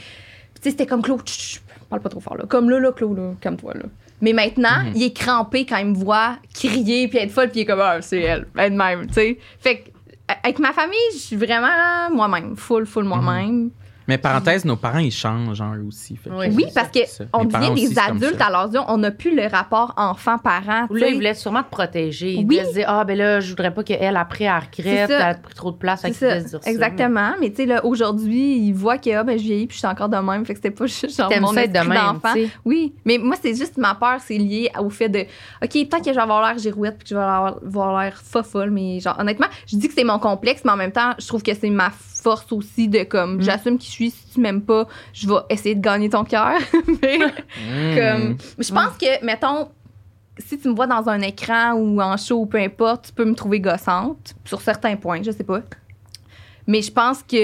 sais, 0.63 0.71
c'était 0.71 0.87
comme 0.87 1.03
Claude, 1.03 1.27
chut, 1.29 1.63
parle 1.91 2.03
pas 2.03 2.09
trop 2.09 2.21
fort, 2.21 2.37
là. 2.37 2.45
Comme 2.49 2.71
là, 2.71 2.79
là, 2.81 2.93
Claude, 2.93 3.17
là, 3.19 3.33
comme 3.43 3.57
toi, 3.57 3.75
là. 3.75 3.83
Mais 4.23 4.33
maintenant, 4.33 4.83
Mhm. 4.85 4.93
il 4.95 5.03
est 5.03 5.13
crampé 5.17 5.67
quand 5.67 5.77
il 5.77 5.87
me 5.89 5.95
voit 5.95 6.37
crier 6.55 7.07
puis 7.09 7.19
être 7.19 7.31
folle, 7.31 7.51
puis 7.51 7.61
il 7.61 7.63
est 7.63 7.67
comme, 7.67 7.81
ah, 7.83 8.01
c'est 8.01 8.21
elle, 8.21 8.47
elle 8.57 8.73
de 8.73 8.77
même, 8.79 9.07
tu 9.09 9.13
sais. 9.15 9.39
Fait 9.61 9.77
que, 9.81 9.91
avec 10.43 10.59
ma 10.59 10.73
famille, 10.73 10.97
je 11.13 11.19
suis 11.19 11.37
vraiment 11.37 12.11
moi-même, 12.13 12.57
full, 12.57 12.87
full 12.87 13.05
moi-même. 13.05 13.71
Mais 14.09 14.19
parenthèse, 14.19 14.65
nos 14.65 14.77
parents, 14.77 14.99
ils 14.99 15.13
changent, 15.13 15.57
genre, 15.57 15.75
eux 15.75 15.85
aussi. 15.87 16.17
Fait 16.17 16.31
Oui. 16.31 16.47
Oui, 16.55 16.67
parce 16.75 16.91
que 16.91 17.07
ça. 17.07 17.25
on 17.33 17.45
Mes 17.45 17.49
parents 17.51 17.71
devient 17.71 17.89
des 17.89 17.99
adultes 17.99 18.41
à 18.41 18.51
leurs 18.51 18.73
yeux. 18.73 18.81
On 18.89 18.99
n'a 18.99 19.11
plus 19.11 19.35
le 19.35 19.47
rapport 19.47 19.93
enfant-parent. 19.97 20.87
Là, 20.91 20.99
sais. 20.99 21.11
il 21.11 21.15
voulait 21.15 21.35
sûrement 21.35 21.63
te 21.63 21.71
protéger. 21.71 22.33
Il 22.35 22.47
Oui. 22.47 22.61
se 22.67 22.73
dire, 22.75 22.85
ah, 22.89 23.05
ben 23.05 23.19
là, 23.19 23.41
je 23.41 23.51
voudrais 23.51 23.73
pas 23.75 23.83
qu'elle, 23.83 24.17
après, 24.17 24.45
elle 24.45 24.53
regrette, 24.55 25.11
elle 25.11 25.23
a 25.23 25.35
pris 25.35 25.55
trop 25.55 25.73
de 25.73 25.77
place, 25.77 26.03
qu'il 26.03 26.15
ça, 26.15 26.41
dire 26.41 26.63
ça. 26.63 26.71
exactement. 26.71 27.33
Mais 27.41 27.51
tu 27.51 27.57
sais, 27.57 27.67
là, 27.67 27.85
aujourd'hui, 27.85 28.59
il 28.59 28.73
voit 28.73 28.99
que 28.99 29.11
ah, 29.11 29.25
ben, 29.25 29.39
je 29.39 29.43
vieillis 29.43 29.67
puis 29.67 29.75
je 29.75 29.79
suis 29.81 29.89
encore 29.89 30.09
de 30.09 30.17
même. 30.17 30.45
Fait 30.45 30.55
que 30.55 30.59
c'était 30.59 30.71
pas 30.71 30.87
juste 30.87 31.17
genre 31.17 31.31
mon 31.41 31.53
d'enfant. 31.53 32.35
Oui, 32.65 32.95
mais 33.05 33.19
moi, 33.19 33.37
c'est 33.41 33.55
juste 33.55 33.77
ma 33.77 33.95
peur, 33.95 34.19
c'est 34.25 34.39
lié 34.39 34.71
au 34.79 34.91
fait 34.91 35.09
de, 35.09 35.21
OK, 35.21 35.73
peut-être 35.73 36.05
que 36.05 36.11
je 36.11 36.15
vais 36.17 36.21
avoir 36.21 36.47
l'air 36.47 36.59
girouette 36.59 36.97
puis 36.99 37.05
que 37.05 37.11
je 37.11 37.15
vais 37.15 37.23
avoir, 37.23 37.57
avoir 37.65 38.01
l'air 38.03 38.21
fofolle, 38.23 38.71
mais 38.71 39.01
genre, 39.01 39.17
honnêtement, 39.19 39.47
je 39.67 39.77
dis 39.77 39.89
que 39.89 39.95
c'est 39.95 40.05
mon 40.05 40.19
complexe, 40.19 40.63
mais 40.65 40.73
en 40.73 40.77
même 40.77 40.93
temps, 40.93 41.13
je 41.19 41.27
trouve 41.27 41.43
que 41.43 41.55
c'est 41.55 41.71
ma 41.71 41.91
force 42.27 42.51
aussi 42.53 42.89
de 42.89 43.05
comme, 43.05 43.37
Mm. 43.37 43.43
j'assume 43.43 43.79
qui 43.79 43.87
je 43.87 43.93
suis, 43.93 44.11
si 44.11 44.25
tu 44.35 44.41
m'aimes 44.41 44.63
pas, 44.63 44.89
je 45.13 45.29
vais 45.29 45.35
essayer 45.51 45.75
de 45.77 45.81
gagner 45.81 46.09
ton 46.11 46.25
cœur. 46.25 46.59
mais 47.03 47.19
Mm. 47.19 47.97
comme, 47.99 48.37
je 48.59 48.73
pense 48.73 48.97
que, 49.01 49.25
mettons, 49.25 49.69
si 50.39 50.59
tu 50.59 50.69
me 50.69 50.75
vois 50.75 50.87
dans 50.89 51.09
un 51.09 51.21
écran 51.21 51.75
ou 51.75 52.01
en 52.01 52.17
show 52.17 52.41
ou 52.41 52.47
peu 52.47 52.59
importe, 52.59 53.07
tu 53.07 53.13
peux 53.13 53.25
me 53.25 53.35
trouver 53.35 53.61
gossante 53.61 54.35
sur 54.45 54.61
certains 54.61 54.97
points, 54.97 55.23
je 55.23 55.31
sais 55.31 55.45
pas. 55.45 55.61
Mais 56.67 56.83
je 56.83 56.91
pense 56.91 57.23
que 57.23 57.37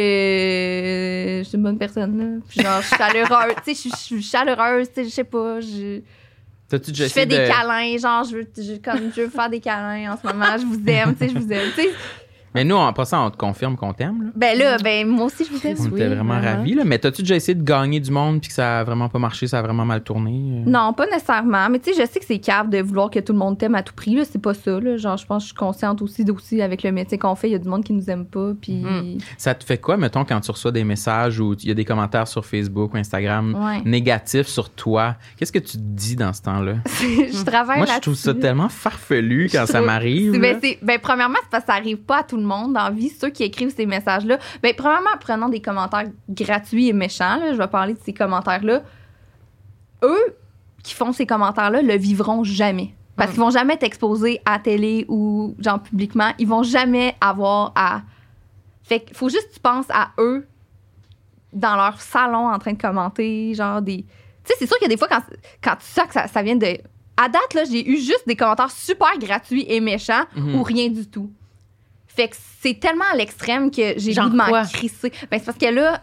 je 1.42 1.48
suis 1.48 1.56
une 1.56 1.62
bonne 1.62 1.78
personne. 1.78 2.18
Là. 2.18 2.62
Genre, 2.64 2.82
je 2.82 2.86
suis 2.88 2.96
chaleureuse. 2.96 3.54
tu 3.64 3.74
sais, 3.74 3.88
je 3.90 3.96
suis- 3.96 4.22
chaleureuse. 4.22 4.88
Tu 4.88 4.94
sais, 4.94 5.04
je 5.04 5.10
sais 5.10 5.24
pas. 5.24 5.60
Je, 5.60 6.00
fais 7.08 7.24
des 7.26 7.38
de- 7.38 7.46
câlins. 7.46 7.96
Genre, 7.98 8.24
je 8.24 8.36
veux, 8.36 8.48
je, 8.56 8.78
comme, 8.80 9.12
je 9.14 9.22
veux 9.22 9.28
faire 9.28 9.48
des 9.48 9.60
câlins 9.60 10.12
en 10.12 10.16
ce 10.20 10.26
moment. 10.26 10.56
Je 10.58 10.66
vous 10.66 10.80
aime. 10.88 11.14
Tu 11.14 11.18
sais, 11.26 11.28
je 11.32 11.38
vous 11.38 11.52
aime. 11.52 11.70
Tu 11.76 11.82
sais, 11.82 11.90
Mais 12.54 12.64
nous, 12.64 12.76
en 12.76 12.92
passant, 12.92 13.26
on 13.26 13.30
te 13.30 13.36
confirme 13.36 13.76
qu'on 13.76 13.92
t'aime. 13.92 14.22
là. 14.24 14.30
Ben 14.34 14.58
là, 14.58 14.76
ben 14.78 15.06
moi 15.08 15.26
aussi, 15.26 15.44
je 15.44 15.50
vous 15.50 15.66
aime. 15.66 15.76
On 15.80 15.84
Oui, 15.84 16.00
était 16.00 16.08
vraiment 16.08 16.38
vraiment. 16.38 16.58
ravis. 16.58 16.74
Là. 16.74 16.84
Mais 16.84 16.98
t'as-tu 16.98 17.22
déjà 17.22 17.36
essayé 17.36 17.54
de 17.54 17.62
gagner 17.62 18.00
du 18.00 18.10
monde 18.10 18.40
puis 18.40 18.48
que 18.48 18.54
ça 18.54 18.80
a 18.80 18.84
vraiment 18.84 19.08
pas 19.08 19.18
marché, 19.18 19.46
ça 19.46 19.58
a 19.58 19.62
vraiment 19.62 19.84
mal 19.84 20.02
tourné? 20.02 20.30
euh? 20.30 20.70
Non, 20.70 20.92
pas 20.92 21.06
nécessairement. 21.06 21.68
Mais 21.70 21.78
tu 21.78 21.92
sais, 21.92 22.02
je 22.02 22.06
sais 22.10 22.18
que 22.20 22.24
c'est 22.26 22.38
cave 22.38 22.68
de 22.70 22.80
vouloir 22.82 23.10
que 23.10 23.18
tout 23.20 23.32
le 23.32 23.38
monde 23.38 23.56
t'aime 23.58 23.74
à 23.74 23.82
tout 23.82 23.94
prix. 23.94 24.14
Là. 24.14 24.24
C'est 24.30 24.40
pas 24.40 24.54
ça. 24.54 24.78
Là. 24.80 24.96
Genre, 24.96 25.16
je 25.16 25.26
pense 25.26 25.42
que 25.42 25.42
je 25.44 25.46
suis 25.48 25.54
consciente 25.56 26.02
aussi, 26.02 26.24
aussi 26.30 26.60
avec 26.62 26.82
le 26.82 26.92
métier 26.92 27.18
qu'on 27.18 27.34
fait. 27.34 27.48
Il 27.48 27.52
y 27.52 27.56
a 27.56 27.58
du 27.58 27.68
monde 27.68 27.84
qui 27.84 27.92
nous 27.92 28.08
aime 28.10 28.24
pas. 28.26 28.52
Puis. 28.60 28.74
Mm. 28.82 29.18
Ça 29.38 29.54
te 29.54 29.64
fait 29.64 29.78
quoi, 29.78 29.96
mettons, 29.96 30.24
quand 30.24 30.40
tu 30.40 30.50
reçois 30.50 30.72
des 30.72 30.84
messages 30.84 31.40
ou 31.40 31.54
il 31.62 31.68
y 31.68 31.70
a 31.70 31.74
des 31.74 31.84
commentaires 31.84 32.28
sur 32.28 32.44
Facebook 32.44 32.92
ou 32.94 32.96
Instagram 32.96 33.54
Ouais. 33.54 33.82
négatifs 33.84 34.46
sur 34.46 34.70
toi? 34.70 35.16
Qu'est-ce 35.36 35.52
que 35.52 35.58
tu 35.58 35.72
te 35.78 35.82
dis 35.82 36.16
dans 36.16 36.32
ce 36.32 36.42
temps-là? 36.42 36.74
je 36.86 37.44
travaille 37.44 37.78
Moi, 37.78 37.86
je 37.94 38.00
trouve 38.00 38.14
ça 38.14 38.30
là-dessus. 38.30 38.42
tellement 38.42 38.68
farfelu 38.68 39.48
quand 39.50 39.66
ça 39.66 39.74
trouve- 39.74 39.86
m'arrive. 39.86 40.32
Là. 40.32 40.38
Ben, 40.38 40.58
c'est- 40.62 40.78
ben, 40.82 40.98
premièrement, 41.00 41.38
c'est 41.42 41.50
parce 41.50 41.64
que 41.64 41.70
ça 41.72 41.76
arrive 41.78 41.98
pas 41.98 42.18
à 42.20 42.22
tout 42.22 42.36
le 42.36 42.41
monde 42.44 42.72
dans 42.74 42.84
la 42.84 42.90
vie, 42.90 43.08
ceux 43.08 43.30
qui 43.30 43.42
écrivent 43.44 43.74
ces 43.74 43.86
messages-là. 43.86 44.38
Ben, 44.62 44.74
premièrement, 44.76 45.10
prenons 45.20 45.48
des 45.48 45.60
commentaires 45.62 46.06
gratuits 46.28 46.88
et 46.88 46.92
méchants. 46.92 47.36
là, 47.36 47.52
je 47.52 47.58
vais 47.58 47.68
parler 47.68 47.94
de 47.94 47.98
ces 48.04 48.12
commentaires-là. 48.12 48.82
Eux 50.02 50.36
qui 50.82 50.94
font 50.94 51.12
ces 51.12 51.26
commentaires-là 51.26 51.82
le 51.82 51.94
vivront 51.96 52.42
jamais. 52.44 52.94
Parce 53.16 53.30
Mm. 53.30 53.32
qu'ils 53.34 53.42
vont 53.42 53.50
jamais 53.50 53.76
t'exposer 53.76 54.40
à 54.44 54.58
télé 54.58 55.04
ou 55.08 55.54
genre 55.58 55.80
publiquement. 55.80 56.32
Ils 56.38 56.48
vont 56.48 56.62
jamais 56.62 57.14
avoir 57.20 57.72
à. 57.76 58.02
Fait 58.82 59.00
qu'il 59.00 59.16
faut 59.16 59.28
juste 59.28 59.48
que 59.50 59.54
tu 59.54 59.60
penses 59.60 59.86
à 59.90 60.10
eux 60.18 60.46
dans 61.52 61.76
leur 61.76 62.00
salon 62.00 62.48
en 62.48 62.58
train 62.58 62.72
de 62.72 62.80
commenter, 62.80 63.54
genre 63.54 63.80
des. 63.82 63.98
Tu 63.98 64.06
sais, 64.44 64.54
c'est 64.58 64.66
sûr 64.66 64.76
qu'il 64.78 64.86
y 64.88 64.90
a 64.90 64.94
des 64.94 64.96
fois 64.96 65.08
quand, 65.08 65.22
quand 65.62 65.76
tu 65.76 65.86
sens 65.86 66.06
que 66.06 66.14
ça, 66.14 66.26
ça 66.26 66.42
vient 66.42 66.56
de. 66.56 66.66
À 67.16 67.28
date, 67.28 67.54
là, 67.54 67.62
j'ai 67.64 67.88
eu 67.88 67.98
juste 67.98 68.26
des 68.26 68.34
commentaires 68.34 68.70
super 68.70 69.16
gratuits 69.18 69.66
et 69.68 69.78
méchants 69.80 70.24
Mhm. 70.34 70.54
ou 70.56 70.62
rien 70.62 70.88
du 70.88 71.06
tout. 71.06 71.30
Fait 72.14 72.28
que 72.28 72.36
c'est 72.60 72.78
tellement 72.78 73.04
à 73.12 73.16
l'extrême 73.16 73.70
que 73.70 73.94
j'ai 73.96 74.14
goût 74.14 74.28
de 74.28 74.36
m'en 74.36 74.64
crisser. 74.64 75.10
Ben, 75.30 75.38
c'est 75.38 75.44
parce 75.46 75.58
que 75.58 75.66
là, 75.66 76.02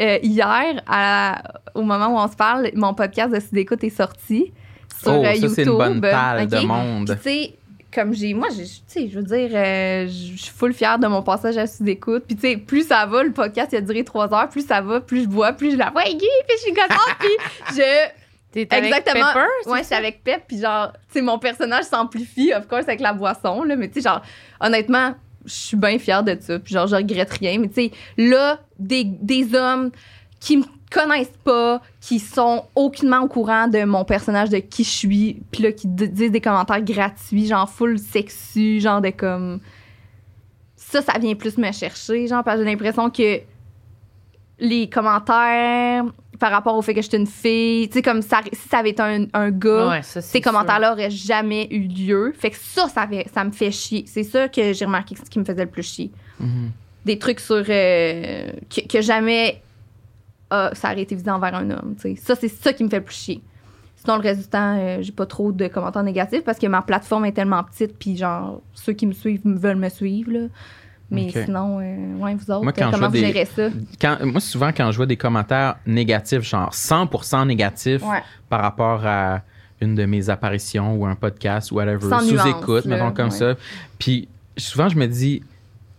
euh, 0.00 0.18
hier, 0.22 0.82
à- 0.86 1.42
au 1.74 1.82
moment 1.82 2.08
où 2.08 2.18
on 2.18 2.28
se 2.30 2.36
parle, 2.36 2.70
mon 2.74 2.94
podcast 2.94 3.32
de 3.34 3.40
Sud-Écoute 3.40 3.82
est 3.82 3.90
sorti 3.90 4.52
sur 5.02 5.12
oh, 5.12 5.24
euh, 5.24 5.24
ça, 5.24 5.34
YouTube. 5.34 5.52
c'est 5.54 5.62
une 5.64 5.76
bonne 5.76 6.00
palle 6.00 6.44
OK? 6.44 6.48
de 6.50 6.66
monde. 6.66 7.06
Puis, 7.06 7.16
tu 7.16 7.22
sais, 7.22 7.54
comme 7.92 8.14
j'ai. 8.14 8.34
Moi, 8.34 8.48
j'ai- 8.56 8.64
tu 8.64 8.80
sais, 8.86 9.08
je 9.08 9.18
veux 9.18 9.24
dire, 9.24 9.50
euh, 9.52 10.06
je 10.06 10.36
suis 10.36 10.52
full 10.54 10.72
fière 10.72 10.98
de 10.98 11.08
mon 11.08 11.22
passage 11.22 11.56
à 11.56 11.66
Sud-Écoute. 11.66 12.24
Puis, 12.26 12.36
tu 12.36 12.42
sais, 12.42 12.56
plus 12.56 12.86
ça 12.86 13.04
va, 13.06 13.24
le 13.24 13.32
podcast, 13.32 13.70
il 13.72 13.76
a 13.76 13.80
duré 13.80 14.04
trois 14.04 14.32
heures, 14.32 14.48
plus 14.48 14.64
ça 14.66 14.80
va, 14.80 15.00
plus 15.00 15.22
je 15.24 15.28
bois, 15.28 15.52
plus 15.52 15.72
je 15.72 15.76
la 15.76 15.90
vois 15.90 16.04
aiguë, 16.06 16.18
puis 16.20 16.56
je 16.56 16.62
suis 16.62 16.72
contente, 16.74 17.16
puis 17.18 17.28
je. 17.76 18.08
T'es 18.50 18.66
avec 18.70 18.84
Exactement. 18.86 19.26
Pepper, 19.34 19.70
ouais, 19.70 19.82
c'est 19.82 19.94
avec 19.94 20.24
Pep, 20.24 20.42
puis 20.48 20.58
genre, 20.60 20.92
tu 20.92 20.98
sais, 21.14 21.20
mon 21.20 21.38
personnage 21.38 21.84
s'amplifie, 21.84 22.52
of 22.54 22.66
course, 22.66 22.84
avec 22.88 23.00
la 23.00 23.12
boisson, 23.12 23.62
là, 23.62 23.76
mais 23.76 23.88
tu 23.88 24.00
sais, 24.00 24.08
genre, 24.08 24.22
honnêtement, 24.60 25.14
je 25.48 25.54
suis 25.54 25.76
bien 25.76 25.98
fière 25.98 26.22
de 26.22 26.36
ça, 26.40 26.58
puis 26.58 26.74
genre, 26.74 26.86
je 26.86 26.96
regrette 26.96 27.32
rien, 27.32 27.58
mais 27.58 27.68
tu 27.68 27.74
sais, 27.74 27.90
là, 28.16 28.60
des, 28.78 29.54
hommes 29.54 29.90
qui 30.40 30.58
me 30.58 30.64
connaissent 30.90 31.38
pas, 31.44 31.82
qui 32.00 32.18
sont 32.18 32.64
aucunement 32.74 33.20
au 33.20 33.28
courant 33.28 33.68
de 33.68 33.84
mon 33.84 34.04
personnage, 34.04 34.50
de 34.50 34.58
qui 34.58 34.84
je 34.84 34.90
suis, 34.90 35.42
puis 35.50 35.62
là, 35.64 35.72
qui 35.72 35.88
disent 35.88 36.30
des 36.30 36.40
commentaires 36.40 36.82
gratuits, 36.82 37.46
genre 37.46 37.68
full 37.68 37.98
sexu, 37.98 38.80
genre 38.80 39.00
de 39.00 39.10
comme. 39.10 39.60
Ça, 40.76 41.02
ça 41.02 41.18
vient 41.18 41.34
plus 41.34 41.58
me 41.58 41.70
chercher, 41.72 42.26
genre, 42.28 42.44
parce 42.44 42.58
que 42.58 42.64
j'ai 42.64 42.70
l'impression 42.70 43.10
que 43.10 43.40
les 44.60 44.88
commentaires 44.88 46.04
par 46.38 46.50
rapport 46.50 46.76
au 46.76 46.82
fait 46.82 46.94
que 46.94 47.02
je 47.02 47.08
suis 47.08 47.16
une 47.16 47.26
fille, 47.26 47.88
tu 47.88 47.94
sais, 47.94 48.02
comme 48.02 48.22
ça, 48.22 48.40
si 48.52 48.68
ça 48.68 48.78
avait 48.78 48.90
été 48.90 49.02
un, 49.02 49.26
un 49.32 49.50
gars, 49.50 49.88
Ouais, 49.88 50.02
ça, 50.02 50.20
c'est 50.20 50.32
ces 50.32 50.40
commentaires-là 50.40 50.92
auraient 50.92 51.10
jamais 51.10 51.66
eu 51.70 51.80
lieu. 51.88 52.32
Fait 52.38 52.50
que 52.50 52.56
ça, 52.56 52.88
ça, 52.88 53.44
me 53.44 53.50
fait 53.50 53.70
chier. 53.70 54.04
C'est 54.06 54.22
ça 54.22 54.48
que 54.48 54.72
j'ai 54.72 54.84
remarqué 54.84 55.14
que 55.14 55.20
ce 55.24 55.30
qui 55.30 55.38
me 55.38 55.44
faisait 55.44 55.64
le 55.64 55.70
plus 55.70 55.82
chier. 55.82 56.10
Mhm. 56.40 56.70
Des 57.04 57.18
trucs 57.18 57.40
sur. 57.40 57.64
euh, 57.68 58.50
que, 58.68 58.86
que 58.86 59.00
jamais 59.00 59.62
ah, 60.50 60.70
ça 60.72 60.92
aurait 60.92 61.02
été 61.02 61.14
visé 61.14 61.30
envers 61.30 61.54
un 61.54 61.70
homme. 61.70 61.94
tu 62.00 62.14
sais. 62.14 62.16
Ça, 62.16 62.34
c'est 62.34 62.48
ça 62.48 62.72
qui 62.72 62.84
me 62.84 62.88
fait 62.88 62.98
le 62.98 63.04
plus 63.04 63.14
chier. 63.14 63.42
Sinon, 63.96 64.16
le 64.16 64.22
reste 64.22 64.40
du 64.42 64.46
temps, 64.48 64.76
euh, 64.78 64.98
j'ai 65.00 65.12
pas 65.12 65.26
trop 65.26 65.52
de 65.52 65.66
commentaires 65.66 66.02
négatifs 66.02 66.44
parce 66.44 66.58
que 66.58 66.66
ma 66.66 66.82
plateforme 66.82 67.24
est 67.24 67.32
tellement 67.32 67.62
petite, 67.64 67.98
puis 67.98 68.16
genre, 68.16 68.62
ceux 68.72 68.92
qui 68.92 69.06
me 69.06 69.12
suivent 69.12 69.46
me 69.46 69.58
veulent 69.58 69.76
me 69.76 69.88
suivre, 69.88 70.32
là. 70.32 70.40
Mais 71.10 71.30
sinon, 71.30 71.80
euh, 71.80 72.16
ouais, 72.18 72.34
vous 72.34 72.50
autres, 72.50 72.62
Moi, 72.64 72.72
quand 72.72 72.88
je 72.88 72.94
comment 72.96 73.06
vous 73.06 73.12
des- 73.14 73.20
gérez 73.32 73.44
ça? 73.46 73.68
Quand, 74.00 74.18
moi, 74.26 74.40
souvent, 74.40 74.70
quand 74.76 74.90
je 74.92 74.96
vois 74.98 75.06
des 75.06 75.16
commentaires 75.16 75.76
négatifs, 75.86 76.42
genre 76.42 76.72
100% 76.74 77.46
négatifs 77.46 78.02
Ouais. 78.02 78.22
par 78.50 78.60
rapport 78.60 79.06
à 79.06 79.40
une 79.80 79.94
de 79.94 80.04
mes 80.04 80.28
apparitions 80.28 80.94
ou 80.96 81.06
un 81.06 81.14
podcast 81.14 81.70
ou 81.70 81.76
whatever, 81.76 82.08
sous-écoute, 82.20 82.84
mettons 82.84 83.12
comme 83.12 83.26
ouais. 83.30 83.30
ça. 83.30 83.54
Puis 83.98 84.28
souvent, 84.56 84.88
je 84.88 84.96
me 84.96 85.06
dis, 85.06 85.42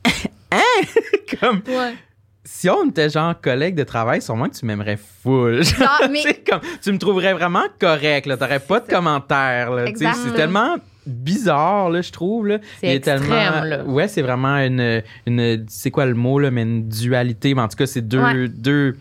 hein? 0.52 0.60
comme, 1.40 1.62
Ouais. 1.68 1.96
si 2.44 2.70
on 2.70 2.90
était 2.90 3.10
genre 3.10 3.40
collègue 3.40 3.76
de 3.76 3.84
travail, 3.84 4.22
sûrement 4.22 4.48
que 4.50 4.56
tu 4.56 4.66
m'aimerais 4.66 4.98
full. 4.98 5.64
Genre, 5.64 6.02
mais- 6.12 6.44
comme, 6.48 6.60
tu 6.82 6.92
me 6.92 6.98
trouverais 6.98 7.34
vraiment 7.34 7.64
correct, 7.80 8.26
là. 8.28 8.38
T'aurais 8.38 8.60
pas 8.60 8.80
de 8.80 8.88
commentaires. 8.88 9.72
C'est 9.96 10.34
tellement 10.36 10.76
bizarre, 11.10 11.90
là, 11.90 12.02
je 12.02 12.12
trouve, 12.12 12.48
là. 12.48 12.60
C'est 12.80 12.96
extrême, 12.96 13.20
tellement, 13.22 13.64
là. 13.64 13.84
Ouais, 13.84 14.08
c'est 14.08 14.22
vraiment 14.22 14.56
une, 14.58 15.02
une 15.26 15.66
c'est 15.68 15.92
quoi 15.92 16.06
le 16.06 16.16
mot, 16.16 16.40
là, 16.40 16.52
mais 16.52 16.64
une 16.64 16.88
dualité. 16.88 17.54
Mais 17.56 17.62
en 17.62 17.68
tout 17.68 17.78
cas, 17.78 17.86
c'est 17.88 18.02
deux, 18.08 18.20
Ouais. 18.22 18.48
deux, 18.48 18.96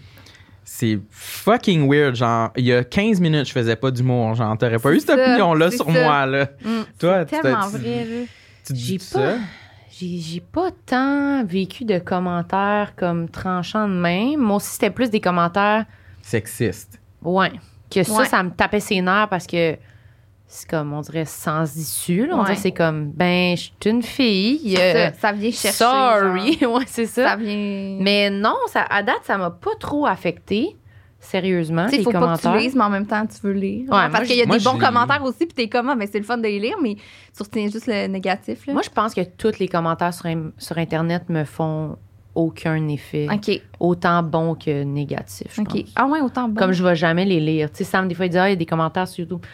c'est 0.64 0.98
fucking 1.10 1.88
weird. 1.90 2.14
Genre, 2.14 2.50
il 2.56 2.64
y 2.66 2.72
a 2.72 2.84
15 2.84 3.20
minutes, 3.20 3.46
je 3.48 3.52
faisais 3.52 3.76
pas 3.76 3.90
d'humour. 3.90 4.34
Genre, 4.34 4.56
t'aurais 4.58 4.78
pas 4.78 4.92
eu 4.92 5.00
cette 5.00 5.10
opinion-là 5.18 5.70
sur 5.70 5.86
ça. 5.86 5.92
moi, 5.92 6.26
là. 6.26 6.44
Mm, 6.64 6.68
Toi, 6.98 7.24
c'est 7.28 7.36
tu 7.36 7.42
tellement 7.42 7.60
t'as- 7.60 7.70
tu- 7.78 7.84
vrai, 7.84 8.04
là. 8.04 8.24
Tu 8.66 8.72
te 8.74 8.78
J'ai 8.78 8.96
dis 8.98 8.98
pas, 8.98 9.18
ça? 9.20 9.36
j'ai, 9.98 10.18
j'ai 10.18 10.40
pas 10.40 10.68
tant 10.86 11.44
vécu 11.44 11.84
de 11.86 11.98
commentaires 11.98 12.92
comme 12.96 13.28
tranchants 13.30 13.88
de 13.88 13.94
même. 13.94 14.40
Moi 14.40 14.56
aussi, 14.56 14.72
c'était 14.72 14.90
plus 14.90 15.08
des 15.10 15.20
commentaires, 15.20 15.86
Sexiste. 16.22 17.00
ouais, 17.22 17.50
que 17.90 18.02
ça, 18.02 18.12
Ouais. 18.12 18.26
ça 18.26 18.42
me 18.42 18.50
tapait 18.50 18.80
ses 18.80 19.00
nerfs 19.00 19.28
parce 19.30 19.46
que 19.46 19.76
c'est 20.50 20.68
comme, 20.68 20.92
on 20.94 21.02
dirait, 21.02 21.26
sans 21.26 21.76
issue. 21.76 22.26
là. 22.26 22.34
On 22.34 22.38
Ouais. 22.38 22.44
dirait, 22.46 22.56
c'est 22.56 22.72
comme, 22.72 23.10
ben, 23.12 23.54
je 23.56 23.62
suis 23.64 23.72
une 23.84 24.02
fille. 24.02 24.76
euh, 24.78 25.10
ça, 25.10 25.12
ça 25.12 25.32
vient 25.32 25.50
chercher. 25.50 25.76
sorry. 25.76 26.58
ouais, 26.66 26.84
c'est 26.86 27.06
ça. 27.06 27.28
Ça 27.30 27.36
vient. 27.36 27.98
Mais 28.00 28.30
non, 28.30 28.56
ça, 28.68 28.84
à 28.88 29.02
date, 29.02 29.20
ça 29.24 29.36
m'a 29.36 29.50
pas 29.50 29.74
trop 29.78 30.06
affecté. 30.06 30.74
Sérieusement, 31.20 31.86
Tu 31.86 31.90
sais, 31.90 31.96
les 31.98 32.02
faut 32.04 32.12
pas 32.12 32.18
que 32.20 32.24
commentaires. 32.24 32.52
tu 32.52 32.58
lises, 32.60 32.76
mais 32.76 32.84
en 32.84 32.90
même 32.90 33.06
temps, 33.06 33.26
tu 33.26 33.44
veux 33.44 33.52
lire. 33.52 33.82
Ouais, 33.90 34.08
parce 34.10 34.26
qu'il 34.28 34.36
y 34.36 34.42
a 34.42 34.46
moi, 34.46 34.56
des 34.56 34.64
bons 34.64 34.78
commentaires 34.78 35.22
aussi, 35.24 35.46
puis 35.46 35.48
t'es 35.48 35.68
comme, 35.68 35.88
ah, 35.88 35.96
ben, 35.96 36.06
c'est 36.10 36.18
le 36.18 36.24
fun 36.24 36.36
de 36.38 36.44
les 36.44 36.60
lire, 36.60 36.76
mais 36.80 36.94
tu 36.94 37.42
retiens 37.42 37.68
juste 37.68 37.88
le 37.88 38.06
négatif. 38.06 38.66
Là. 38.68 38.72
Moi, 38.72 38.82
je 38.82 38.88
pense 38.90 39.14
que 39.14 39.22
tous 39.22 39.58
les 39.58 39.66
commentaires 39.66 40.14
sur, 40.14 40.26
sur 40.58 40.78
Internet 40.78 41.24
me 41.28 41.44
font 41.44 41.96
aucun 42.36 42.86
effet. 42.86 43.26
OK. 43.32 43.60
Autant 43.80 44.22
bon 44.22 44.54
que 44.54 44.84
négatif, 44.84 45.48
je 45.56 45.60
OK. 45.62 45.68
pense. 45.72 45.92
Ah, 45.96 46.06
ouais, 46.06 46.20
autant 46.20 46.48
bon. 46.48 46.54
Comme 46.54 46.70
je 46.72 46.84
vais 46.84 46.94
jamais 46.94 47.24
les 47.24 47.40
lire. 47.40 47.68
Tu 47.72 47.78
sais, 47.78 47.84
Sam, 47.84 48.06
des 48.06 48.14
fois, 48.14 48.26
il 48.26 48.30
dit, 48.30 48.38
ah, 48.38 48.46
il 48.48 48.50
y 48.50 48.52
a 48.52 48.56
des 48.56 48.64
commentaires 48.66 49.08
sur 49.08 49.24
YouTube. 49.24 49.44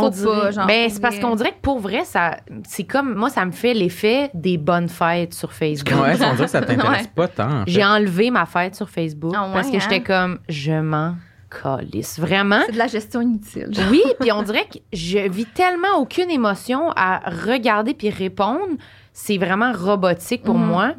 Faut 0.00 0.10
dirait- 0.10 0.40
pas, 0.40 0.50
genre, 0.50 0.66
Ben, 0.66 0.88
c'est 0.90 1.00
parce 1.00 1.18
qu'on 1.18 1.34
dirait 1.36 1.50
que 1.52 1.60
pour 1.62 1.78
vrai, 1.78 2.04
ça, 2.04 2.36
c'est 2.66 2.84
comme, 2.84 3.14
moi, 3.14 3.30
ça 3.30 3.44
me 3.44 3.52
fait 3.52 3.74
l'effet 3.74 4.30
des 4.34 4.56
bonnes 4.58 4.88
fêtes 4.88 5.34
sur 5.34 5.52
Facebook. 5.52 5.94
Ouais, 5.94 6.12
on 6.22 6.34
dirait 6.34 6.44
que 6.44 6.50
ça 6.50 6.60
t'intéresse 6.60 7.02
Ouais. 7.02 7.10
pas 7.14 7.28
tant. 7.28 7.62
en 7.62 7.64
fait. 7.64 7.70
J'ai 7.70 7.84
enlevé 7.84 8.30
ma 8.30 8.46
fête 8.46 8.74
sur 8.74 8.88
Facebook 8.88 9.32
Ah 9.36 9.46
ouais, 9.46 9.52
parce 9.54 9.70
que 9.70 9.76
hein? 9.76 9.80
j'étais 9.80 10.00
comme, 10.02 10.38
je 10.48 10.72
m'en 10.72 11.14
calisse. 11.62 12.18
Vraiment? 12.18 12.60
C'est 12.66 12.72
de 12.72 12.78
la 12.78 12.86
gestion 12.88 13.20
inutile. 13.20 13.68
genre. 13.70 13.84
Oui, 13.90 14.02
puis 14.20 14.32
on 14.32 14.42
dirait 14.42 14.64
que 14.72 14.78
je 14.92 15.28
vis 15.28 15.46
tellement 15.46 15.98
aucune 15.98 16.30
émotion 16.30 16.90
à 16.96 17.20
regarder 17.46 17.94
puis 17.94 18.10
répondre. 18.10 18.74
C'est 19.12 19.38
vraiment 19.38 19.72
robotique 19.72 20.42
pour 20.42 20.58
Mhm. 20.58 20.66
moi. 20.66 20.94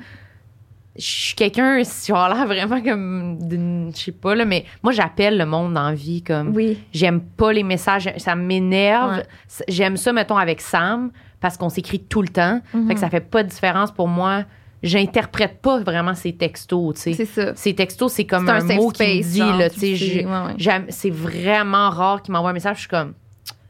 Je 0.98 1.04
suis 1.06 1.36
quelqu'un, 1.36 1.84
si 1.84 2.12
a 2.14 2.30
l'air 2.34 2.46
vraiment 2.48 2.82
comme, 2.82 3.38
d'une- 3.42 3.92
je 3.94 4.00
sais 4.00 4.12
pas, 4.14 4.34
là, 4.34 4.46
mais 4.46 4.64
moi, 4.82 4.94
j'appelle 4.94 5.38
le 5.38 5.46
monde 5.46 5.74
la 5.74 5.94
vie 5.94 6.22
comme, 6.22 6.56
Oui. 6.56 6.80
j'aime 6.94 7.20
pas 7.22 7.52
les 7.52 7.64
messages, 7.64 8.10
ça 8.18 8.36
m'énerve. 8.36 9.18
Ouais. 9.18 9.24
J'aime 9.68 9.98
ça, 9.98 10.14
mettons, 10.14 10.38
avec 10.38 10.62
Sam, 10.62 11.12
parce 11.42 11.58
qu'on 11.58 11.68
s'écrit 11.70 12.00
tout 12.00 12.22
le 12.22 12.30
temps. 12.30 12.62
Mhm. 12.74 12.88
Fait 12.88 12.94
que 12.94 13.00
ça 13.02 13.10
fait 13.10 13.20
pas 13.20 13.44
de 13.44 13.50
différence 13.50 13.92
pour 13.92 14.08
moi. 14.08 14.44
J'interprète 14.84 15.62
pas 15.62 15.80
vraiment 15.80 16.14
ces 16.14 16.34
textos, 16.34 16.96
tu 16.96 17.02
sais. 17.02 17.14
C'est 17.14 17.26
ça. 17.26 17.56
Ces 17.56 17.74
textos, 17.74 18.14
c'est 18.14 18.26
comme 18.26 18.48
un, 18.48 18.62
mot 18.76 18.90
qui 18.92 19.22
dit, 19.22 19.40
là, 19.40 19.70
tu 19.70 19.98
sais. 19.98 20.26
ouais, 20.26 20.32
ouais. 20.66 20.86
C'est 20.90 21.10
vraiment 21.10 21.90
rare 21.90 22.22
qu'il 22.22 22.32
m'envoie 22.34 22.52
un 22.52 22.54
message, 22.54 22.76
je 22.76 22.82
suis 22.82 22.90
comme, 22.90 23.14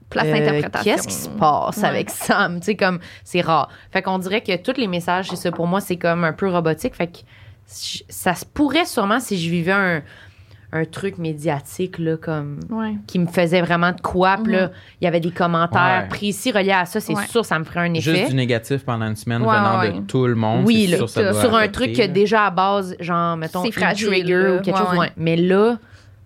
Place 0.09 0.27
euh, 0.27 0.31
d'interprétation. 0.33 0.91
Qu'est-ce 0.93 1.07
qui 1.07 1.13
se 1.13 1.29
passe 1.29 1.77
Ouais. 1.77 1.85
avec 1.87 2.09
Sam? 2.09 2.59
Tu 2.59 2.65
sais, 2.67 2.75
comme, 2.75 2.99
c'est 3.23 3.41
rare. 3.41 3.69
Fait 3.91 4.01
qu'on 4.01 4.19
dirait 4.19 4.41
que 4.41 4.55
tous 4.57 4.79
les 4.79 4.87
messages, 4.87 5.29
c'est 5.29 5.35
ça, 5.35 5.51
pour 5.51 5.67
moi, 5.67 5.81
c'est 5.81 5.97
comme 5.97 6.23
un 6.23 6.33
peu 6.33 6.49
robotique. 6.49 6.95
Fait 6.95 7.07
que 7.07 7.17
je- 7.67 8.03
ça 8.09 8.35
se 8.35 8.45
pourrait 8.45 8.85
sûrement 8.85 9.19
si 9.19 9.37
je 9.39 9.49
vivais 9.49 9.71
un, 9.71 10.01
un 10.71 10.83
truc 10.85 11.17
médiatique, 11.17 11.97
là, 11.99 12.17
comme, 12.17 12.59
Ouais. 12.69 12.95
qui 13.07 13.17
me 13.17 13.27
faisait 13.27 13.61
vraiment 13.61 13.91
de 13.93 14.01
quoi. 14.01 14.37
Puis 14.43 14.51
là, 14.53 14.67
Mhm. 14.67 14.71
il 15.01 15.05
y 15.05 15.07
avait 15.07 15.19
des 15.21 15.31
commentaires 15.31 16.03
Ouais. 16.03 16.07
précis 16.09 16.51
reliés 16.51 16.71
à 16.71 16.85
ça. 16.85 16.99
C'est 16.99 17.15
Ouais. 17.15 17.25
sûr, 17.27 17.45
ça 17.45 17.57
me 17.57 17.63
ferait 17.63 17.79
un 17.81 17.93
effet. 17.93 18.15
Juste 18.17 18.29
du 18.29 18.35
négatif 18.35 18.83
pendant 18.83 19.07
une 19.07 19.15
semaine 19.15 19.41
Ouais, 19.41 19.55
venant 19.55 19.79
ouais. 19.79 19.91
de 19.93 19.99
tout 20.01 20.27
le 20.27 20.35
monde. 20.35 20.65
Oui, 20.65 20.87
là, 20.87 20.97
sûr, 20.97 21.09
ça 21.09 21.23
doit 21.31 21.33
sur 21.41 21.55
un 21.55 21.59
affecter, 21.59 21.93
truc 21.93 21.95
que 21.95 22.05
déjà 22.11 22.45
à 22.47 22.51
base, 22.51 22.95
genre, 22.99 23.37
mettons, 23.37 23.63
C'est 23.63 23.71
fragile, 23.71 24.07
trigger 24.07 24.33
là. 24.33 24.53
ou 24.55 24.61
quelque 24.61 24.75
Ouais, 24.77 24.85
chose. 24.85 24.91
ouais. 24.93 24.99
ouais. 24.99 25.11
Mais 25.17 25.35
là, 25.37 25.77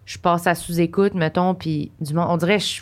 je 0.05 0.17
passe 0.17 0.47
à 0.47 0.55
sous-écoute, 0.55 1.13
mettons, 1.13 1.53
puis 1.53 1.91
du 2.01 2.13
monde, 2.15 2.27
on 2.29 2.37
dirait, 2.37 2.57
je- 2.59 2.81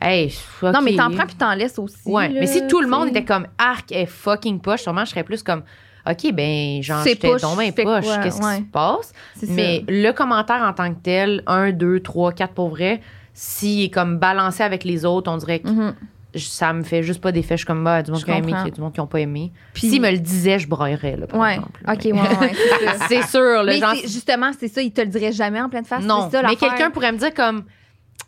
Hey, 0.00 0.32
Non, 0.62 0.80
mais 0.82 0.94
t'en 0.94 1.10
prends 1.10 1.26
puis 1.26 1.36
t'en 1.36 1.54
laisses 1.54 1.78
aussi. 1.78 1.96
Ouais, 2.06 2.28
là, 2.28 2.40
mais 2.40 2.46
si 2.46 2.66
tout 2.66 2.80
le 2.80 2.88
monde 2.88 3.08
était 3.08 3.24
comme 3.24 3.46
arc 3.58 3.90
est 3.92 4.06
fucking 4.06 4.60
poche, 4.60 4.82
sûrement 4.82 5.04
je 5.04 5.10
serais 5.10 5.24
plus 5.24 5.42
comme 5.42 5.62
OK, 6.08 6.32
ben 6.32 6.82
genre 6.82 7.02
j'étais 7.02 7.28
ben 7.28 7.72
fait 7.72 7.82
poche, 7.82 8.04
qu'est-ce 8.22 8.40
qui 8.40 8.56
se 8.58 8.62
passe? 8.70 9.12
Mais 9.48 9.78
ça. 9.78 9.84
le 9.88 10.10
commentaire 10.12 10.62
en 10.62 10.72
tant 10.72 10.92
que 10.94 11.00
tel, 11.02 11.42
un, 11.46 11.72
deux, 11.72 12.00
trois, 12.00 12.32
quatre 12.32 12.52
pour 12.54 12.68
vrai, 12.68 13.00
s'il 13.34 13.84
est 13.84 13.90
comme 13.90 14.18
balancé 14.18 14.62
avec 14.62 14.84
les 14.84 15.04
autres, 15.04 15.30
on 15.32 15.36
dirait 15.38 15.58
que 15.60 15.68
Mhm. 15.68 15.94
je- 16.34 16.44
ça 16.44 16.72
me 16.74 16.82
fait 16.84 17.02
juste 17.02 17.20
pas 17.20 17.32
d'effet. 17.32 17.54
Je 17.56 17.60
suis 17.60 17.66
comme 17.66 17.82
bah, 17.82 18.02
du 18.02 18.10
monde 18.12 18.22
qui 18.22 18.30
a 18.30 18.36
aimé, 18.36 18.52
du 18.70 18.80
monde 18.80 18.92
qui 18.92 19.00
ont 19.00 19.06
pas 19.06 19.20
aimé. 19.20 19.50
Puis- 19.72 19.88
S'il 19.88 20.00
me 20.02 20.10
le 20.10 20.18
disait, 20.18 20.58
je 20.58 20.68
broyerais 20.68 21.16
là, 21.16 21.26
par 21.26 21.40
Ouais. 21.40 21.54
exemple. 21.54 21.80
OK, 21.88 22.04
ouais, 22.04 22.12
ouais. 22.38 22.52
c'est 23.08 23.22
sûr, 23.26 23.64
Mais 23.64 23.78
genre, 23.78 23.94
justement, 23.94 24.50
c'est 24.58 24.68
ça, 24.68 24.82
il 24.82 24.92
te 24.92 25.00
le 25.00 25.08
dirait 25.08 25.32
jamais 25.32 25.60
en 25.60 25.68
pleine 25.70 25.84
face. 25.86 26.04
non, 26.04 26.30
ça, 26.30 26.42
mais 26.42 26.54
quelqu'un 26.56 26.90
pourrait 26.90 27.12
me 27.12 27.18
dire 27.18 27.32
comme 27.34 27.64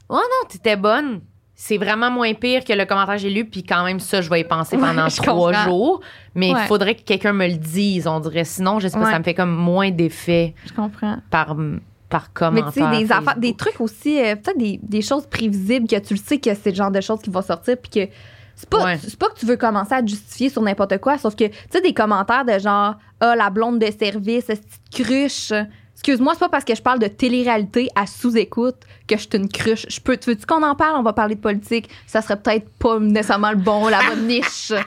Oh 0.08 0.14
non, 0.16 0.48
t'étais 0.48 0.76
bonne. 0.76 1.20
C'est 1.60 1.76
vraiment 1.76 2.08
moins 2.08 2.34
pire 2.34 2.62
que 2.64 2.72
le 2.72 2.84
commentaire 2.84 3.16
que 3.16 3.20
j'ai 3.20 3.30
lu, 3.30 3.44
puis 3.44 3.64
quand 3.64 3.82
même 3.84 3.98
ça, 3.98 4.20
je 4.20 4.30
vais 4.30 4.42
y 4.42 4.44
penser 4.44 4.78
pendant 4.78 5.08
trois 5.08 5.50
comprends. 5.52 5.64
jours. 5.64 6.00
Mais 6.36 6.50
il 6.50 6.54
Ouais. 6.54 6.66
faudrait 6.68 6.94
que 6.94 7.02
quelqu'un 7.02 7.32
me 7.32 7.48
le 7.48 7.56
dise, 7.56 8.06
on 8.06 8.20
dirait. 8.20 8.44
Sinon, 8.44 8.78
je 8.78 8.86
sais 8.86 8.96
pas, 8.96 9.06
Ouais. 9.06 9.10
ça 9.10 9.18
me 9.18 9.24
fait 9.24 9.34
comme 9.34 9.50
moins 9.56 9.90
d'effet 9.90 10.54
Je 10.66 10.72
comprends. 10.72 11.16
par, 11.30 11.56
par 12.08 12.22
Mais 12.52 12.60
commentaire. 12.60 12.72
tu 12.72 12.80
sais, 12.80 13.04
des, 13.04 13.10
affaires, 13.12 13.36
des 13.36 13.56
trucs 13.56 13.80
aussi, 13.80 14.20
euh, 14.20 14.36
peut-être 14.36 14.56
des, 14.56 14.78
des 14.84 15.02
choses 15.02 15.26
prévisibles 15.26 15.88
que 15.88 15.98
tu 15.98 16.14
le 16.14 16.20
sais 16.20 16.38
que 16.38 16.54
c'est 16.54 16.70
le 16.70 16.76
genre 16.76 16.92
de 16.92 17.00
choses 17.00 17.20
qui 17.22 17.30
vont 17.30 17.42
sortir, 17.42 17.76
puis 17.76 17.90
que 18.06 18.12
c'est 18.54 18.70
pas, 18.70 18.96
c'est 18.96 19.18
pas 19.18 19.28
que 19.28 19.38
tu 19.40 19.44
veux 19.46 19.56
commencer 19.56 19.94
à 19.94 20.02
te 20.02 20.06
justifier 20.08 20.50
sur 20.50 20.62
n'importe 20.62 20.98
quoi, 20.98 21.18
sauf 21.18 21.34
que, 21.34 21.44
tu 21.48 21.54
sais, 21.70 21.80
des 21.80 21.92
commentaires 21.92 22.44
de 22.44 22.56
genre, 22.60 22.94
ah, 23.18 23.34
la 23.34 23.50
blonde 23.50 23.80
de 23.80 23.90
service, 23.98 24.44
cette 24.46 24.62
petite 24.64 25.04
cruche. 25.06 25.52
Excuse-moi, 25.98 26.34
c'est 26.34 26.38
pas 26.40 26.48
parce 26.48 26.64
que 26.64 26.74
je 26.76 26.80
parle 26.80 27.00
de 27.00 27.08
télé-réalité 27.08 27.88
à 27.96 28.06
sous-écoute 28.06 28.76
que 29.08 29.16
je 29.16 29.22
suis 29.22 29.30
une 29.34 29.48
cruche. 29.48 29.84
Je 29.88 30.00
peux, 30.00 30.16
tu 30.16 30.30
veux-tu 30.30 30.46
qu'on 30.46 30.62
en 30.62 30.76
parle? 30.76 30.96
On 30.96 31.02
va 31.02 31.12
parler 31.12 31.34
de 31.34 31.40
politique. 31.40 31.88
Ça 32.06 32.22
serait 32.22 32.40
peut-être 32.40 32.68
pas 32.78 33.00
nécessairement 33.00 33.50
le 33.50 33.56
bon, 33.56 33.88
la 33.88 34.00
bonne 34.08 34.26
niche. 34.28 34.72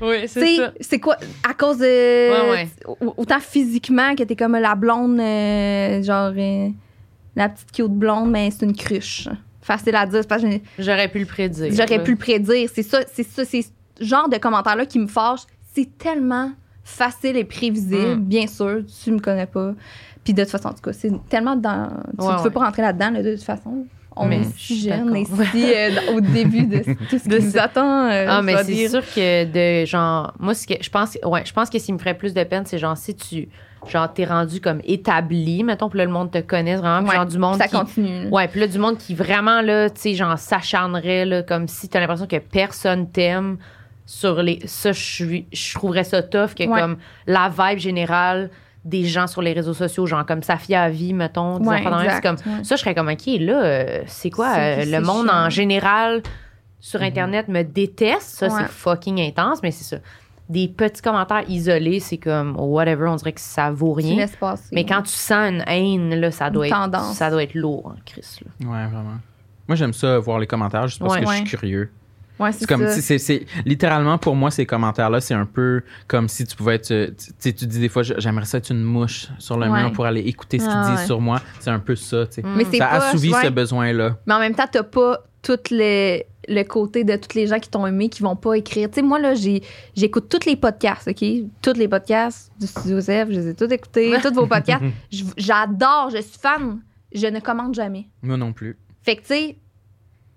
Oui, 0.00 0.22
Tu 0.22 0.28
sais, 0.28 0.56
c'est 0.80 0.98
quoi? 0.98 1.16
À 1.46 1.52
cause 1.52 1.78
de. 1.78 1.84
Ouais, 1.84 2.50
ouais. 2.50 2.68
au- 2.86 3.14
Autant 3.18 3.38
physiquement 3.40 4.14
que 4.16 4.22
t'es 4.22 4.34
comme 4.36 4.52
la 4.56 4.74
blonde, 4.74 5.20
euh, 5.20 6.02
genre. 6.02 6.32
euh, 6.34 6.68
la 7.36 7.50
petite 7.50 7.70
cute 7.72 7.86
blonde, 7.92 8.30
mais 8.30 8.50
c'est 8.50 8.64
une 8.64 8.74
cruche. 8.74 9.28
Facile 9.60 9.94
à 9.96 10.06
dire. 10.06 10.20
c'est 10.22 10.28
parce 10.28 10.42
que 10.42 10.50
j'ai- 10.50 10.62
J'aurais 10.78 11.08
pu 11.08 11.18
le 11.18 11.26
prédire. 11.26 11.70
J'aurais 11.72 12.02
pu 12.02 12.12
le 12.12 12.16
prédire. 12.16 12.70
C'est 12.74 12.82
ça, 12.82 13.00
c'est 13.12 13.22
ça, 13.28 13.44
c'est 13.44 13.62
ce 13.62 13.68
genre 14.04 14.28
de 14.30 14.38
commentaire-là 14.38 14.86
qui 14.86 14.98
me 14.98 15.06
fâche. 15.06 15.40
C'est 15.74 15.98
tellement 15.98 16.52
facile 16.82 17.36
et 17.36 17.44
prévisible, 17.44 18.16
Mm. 18.16 18.20
bien 18.22 18.46
sûr. 18.46 18.80
Tu 19.04 19.10
me 19.12 19.18
connais 19.18 19.44
pas. 19.46 19.72
Puis 20.24 20.34
de 20.34 20.42
toute 20.42 20.50
façon, 20.50 20.68
en 20.68 20.72
tout 20.74 20.82
cas, 20.82 20.92
c'est 20.92 21.10
tellement 21.28 21.56
dans. 21.56 21.88
Tu 22.18 22.24
Ouais, 22.24 22.32
ne 22.32 22.38
veux 22.38 22.44
ouais. 22.44 22.50
pas 22.50 22.60
rentrer 22.60 22.82
là-dedans, 22.82 23.10
là, 23.10 23.22
de 23.22 23.34
toute 23.34 23.44
façon. 23.44 23.86
On 24.20 24.26
Mais 24.26 24.40
est 24.40 24.58
si 24.58 24.80
jeune 24.80 25.14
et 25.14 25.24
si 25.24 25.72
euh, 25.74 26.14
au 26.16 26.20
début 26.20 26.66
de 26.66 26.78
tout 27.08 27.18
ce 27.18 27.28
qui 27.28 27.28
nous 27.28 27.56
attend. 27.56 28.08
euh, 28.10 28.26
Ah, 28.28 28.42
mais 28.42 28.64
c'est 28.64 28.88
sûr 28.88 29.02
que 29.14 29.44
de 29.82 29.86
genre. 29.86 30.34
Moi, 30.40 30.54
ce 30.54 30.66
que 30.66 30.74
je 30.80 30.90
pense, 30.90 31.16
ouais, 31.24 31.42
je 31.44 31.52
pense 31.52 31.70
que 31.70 31.78
ce 31.78 31.84
qui 31.86 31.92
me 31.92 31.98
ferait 31.98 32.14
plus 32.16 32.34
de 32.34 32.42
peine, 32.42 32.64
c'est 32.66 32.78
genre 32.78 32.96
si 32.96 33.14
tu. 33.14 33.48
Genre, 33.86 34.12
t'es 34.12 34.24
rendu 34.24 34.60
comme 34.60 34.80
établi, 34.84 35.62
mettons, 35.62 35.88
puis 35.88 35.98
là, 35.98 36.04
le 36.04 36.10
monde 36.10 36.32
te 36.32 36.38
connaisse 36.40 36.80
vraiment, 36.80 36.98
puis 36.98 37.10
Ouais, 37.10 37.14
genre 37.16 37.26
du 37.26 37.38
monde 37.38 37.58
ça 37.58 37.68
qui. 37.68 37.76
continue. 37.76 38.26
Ouais, 38.28 38.48
puis 38.48 38.58
là, 38.58 38.66
du 38.66 38.76
monde 38.80 38.98
qui 38.98 39.14
vraiment, 39.14 39.62
là, 39.62 39.88
tu 39.88 40.00
sais, 40.00 40.14
genre, 40.14 40.36
s'acharnerait, 40.36 41.24
là, 41.24 41.42
comme 41.44 41.68
si 41.68 41.88
t'as 41.88 42.00
l'impression 42.00 42.26
que 42.26 42.38
personne 42.38 43.08
t'aime 43.08 43.56
sur 44.04 44.42
les. 44.42 44.58
Ça, 44.64 44.90
je 44.90 45.42
je 45.52 45.74
trouverais 45.74 46.02
ça 46.02 46.22
tough, 46.24 46.54
que 46.58 46.64
Ouais. 46.68 46.80
comme 46.80 46.96
la 47.28 47.48
vibe 47.56 47.78
générale 47.78 48.50
des 48.88 49.04
gens 49.04 49.26
sur 49.26 49.42
les 49.42 49.52
réseaux 49.52 49.74
sociaux, 49.74 50.06
genre 50.06 50.24
comme 50.26 50.42
Safia 50.42 50.82
à 50.82 50.88
vie, 50.88 51.12
mettons, 51.12 51.58
Ouais, 51.62 51.78
exact, 51.82 52.22
comme. 52.22 52.36
ouais. 52.36 52.64
Ça, 52.64 52.76
je 52.76 52.80
serais 52.80 52.94
comme, 52.94 53.08
OK, 53.08 53.26
là, 53.40 53.62
euh, 53.62 54.02
c'est 54.06 54.30
quoi? 54.30 54.54
Euh, 54.56 54.84
le 54.84 55.00
monde 55.00 55.26
chiant? 55.28 55.36
en 55.46 55.50
général 55.50 56.22
sur 56.80 57.02
Internet 57.02 57.48
me 57.48 57.62
déteste. 57.62 58.22
Ça, 58.38 58.46
Ouais. 58.46 58.52
c'est 58.58 58.68
fucking 58.68 59.20
intense, 59.20 59.62
mais 59.62 59.70
c'est 59.70 59.84
ça. 59.96 60.00
Des 60.48 60.66
petits 60.68 61.02
commentaires 61.02 61.44
isolés, 61.48 62.00
c'est 62.00 62.16
comme, 62.16 62.56
whatever, 62.58 63.08
on 63.08 63.16
dirait 63.16 63.32
que 63.32 63.40
ça 63.40 63.70
vaut 63.70 63.92
rien. 63.92 64.24
passer. 64.40 64.68
Mais 64.72 64.86
quand 64.86 65.02
tu 65.02 65.10
sens 65.12 65.50
une 65.50 65.62
haine, 65.66 66.14
là, 66.14 66.30
ça 66.30 66.48
doit, 66.48 66.66
Une 66.66 66.72
être, 66.72 66.80
tendance. 66.80 67.16
ça 67.16 67.30
doit 67.30 67.42
être 67.42 67.54
lourd, 67.54 67.92
hein, 67.94 68.00
Chris. 68.06 68.38
Là. 68.42 68.66
Ouais, 68.70 68.86
vraiment. 68.86 69.18
Moi, 69.66 69.76
j'aime 69.76 69.92
ça, 69.92 70.18
voir 70.18 70.38
les 70.38 70.46
commentaires, 70.46 70.86
juste 70.88 71.00
parce 71.00 71.14
Ouais. 71.16 71.20
que 71.24 71.30
je 71.30 71.34
suis 71.36 71.44
curieux. 71.44 71.90
Ouais, 72.38 72.52
C'est 72.52 72.66
comme, 72.66 72.86
ça. 72.86 73.00
sais, 73.00 73.18
c'est, 73.18 73.46
littéralement 73.64 74.18
pour 74.18 74.36
moi, 74.36 74.50
ces 74.50 74.64
commentaires-là, 74.66 75.20
c'est 75.20 75.34
un 75.34 75.46
peu 75.46 75.82
comme 76.06 76.28
si 76.28 76.44
tu 76.46 76.54
pouvais 76.56 76.76
être, 76.76 76.90
euh, 76.92 77.08
tu 77.08 77.32
sais, 77.38 77.52
tu 77.52 77.66
dis 77.66 77.80
des 77.80 77.88
fois, 77.88 78.02
j'aimerais 78.02 78.44
ça 78.46 78.58
être 78.58 78.70
une 78.70 78.82
mouche 78.84 79.28
sur 79.38 79.58
le 79.58 79.68
Ouais. 79.68 79.82
mur 79.82 79.92
pour 79.92 80.06
aller 80.06 80.20
écouter 80.20 80.58
ce 80.58 80.64
qu'ils 80.64 80.72
Ah, 80.74 80.90
disent 80.90 81.00
ouais. 81.00 81.06
sur 81.06 81.20
moi. 81.20 81.40
C'est 81.60 81.70
un 81.70 81.78
peu 81.80 81.96
ça, 81.96 82.26
tu 82.26 82.34
sais. 82.34 82.42
Mais 82.44 82.64
c'est 82.70 82.78
Ça 82.78 82.86
pas, 82.86 83.08
assouvit 83.08 83.32
ce 83.42 83.48
besoin-là. 83.48 84.16
Mais 84.26 84.34
en 84.34 84.38
même 84.38 84.54
temps, 84.54 84.66
t'as 84.70 84.82
pas 84.84 85.18
tout 85.42 85.58
le, 85.70 86.20
le 86.48 86.62
côté 86.64 87.04
de 87.04 87.16
tous 87.16 87.34
les 87.36 87.46
gens 87.46 87.58
qui 87.58 87.68
t'ont 87.70 87.86
aimé 87.86 88.08
qui 88.08 88.22
vont 88.22 88.36
pas 88.36 88.54
écrire. 88.54 88.88
Tu 88.90 88.96
sais, 88.96 89.02
moi, 89.02 89.18
là, 89.18 89.34
j'écoute 89.96 90.28
tous 90.28 90.46
les 90.48 90.56
podcasts, 90.56 91.08
OK? 91.08 91.24
Tous 91.62 91.74
les 91.78 91.88
podcasts 91.88 92.50
du 92.60 92.66
Studio 92.66 93.00
F, 93.00 93.06
je 93.06 93.38
les 93.40 93.48
ai 93.48 93.54
tous 93.54 93.66
écoutés, 93.72 94.14
tous 94.22 94.34
vos 94.34 94.46
podcasts. 94.46 94.82
J'adore, 95.36 96.10
je 96.12 96.20
suis 96.22 96.38
fan. 96.40 96.80
Je 97.12 97.26
ne 97.26 97.40
commande 97.40 97.74
jamais. 97.74 98.06
Moi 98.22 98.36
non 98.36 98.52
plus. 98.52 98.76
Fait 99.02 99.16
que, 99.16 99.20
tu 99.22 99.26
sais, 99.28 99.56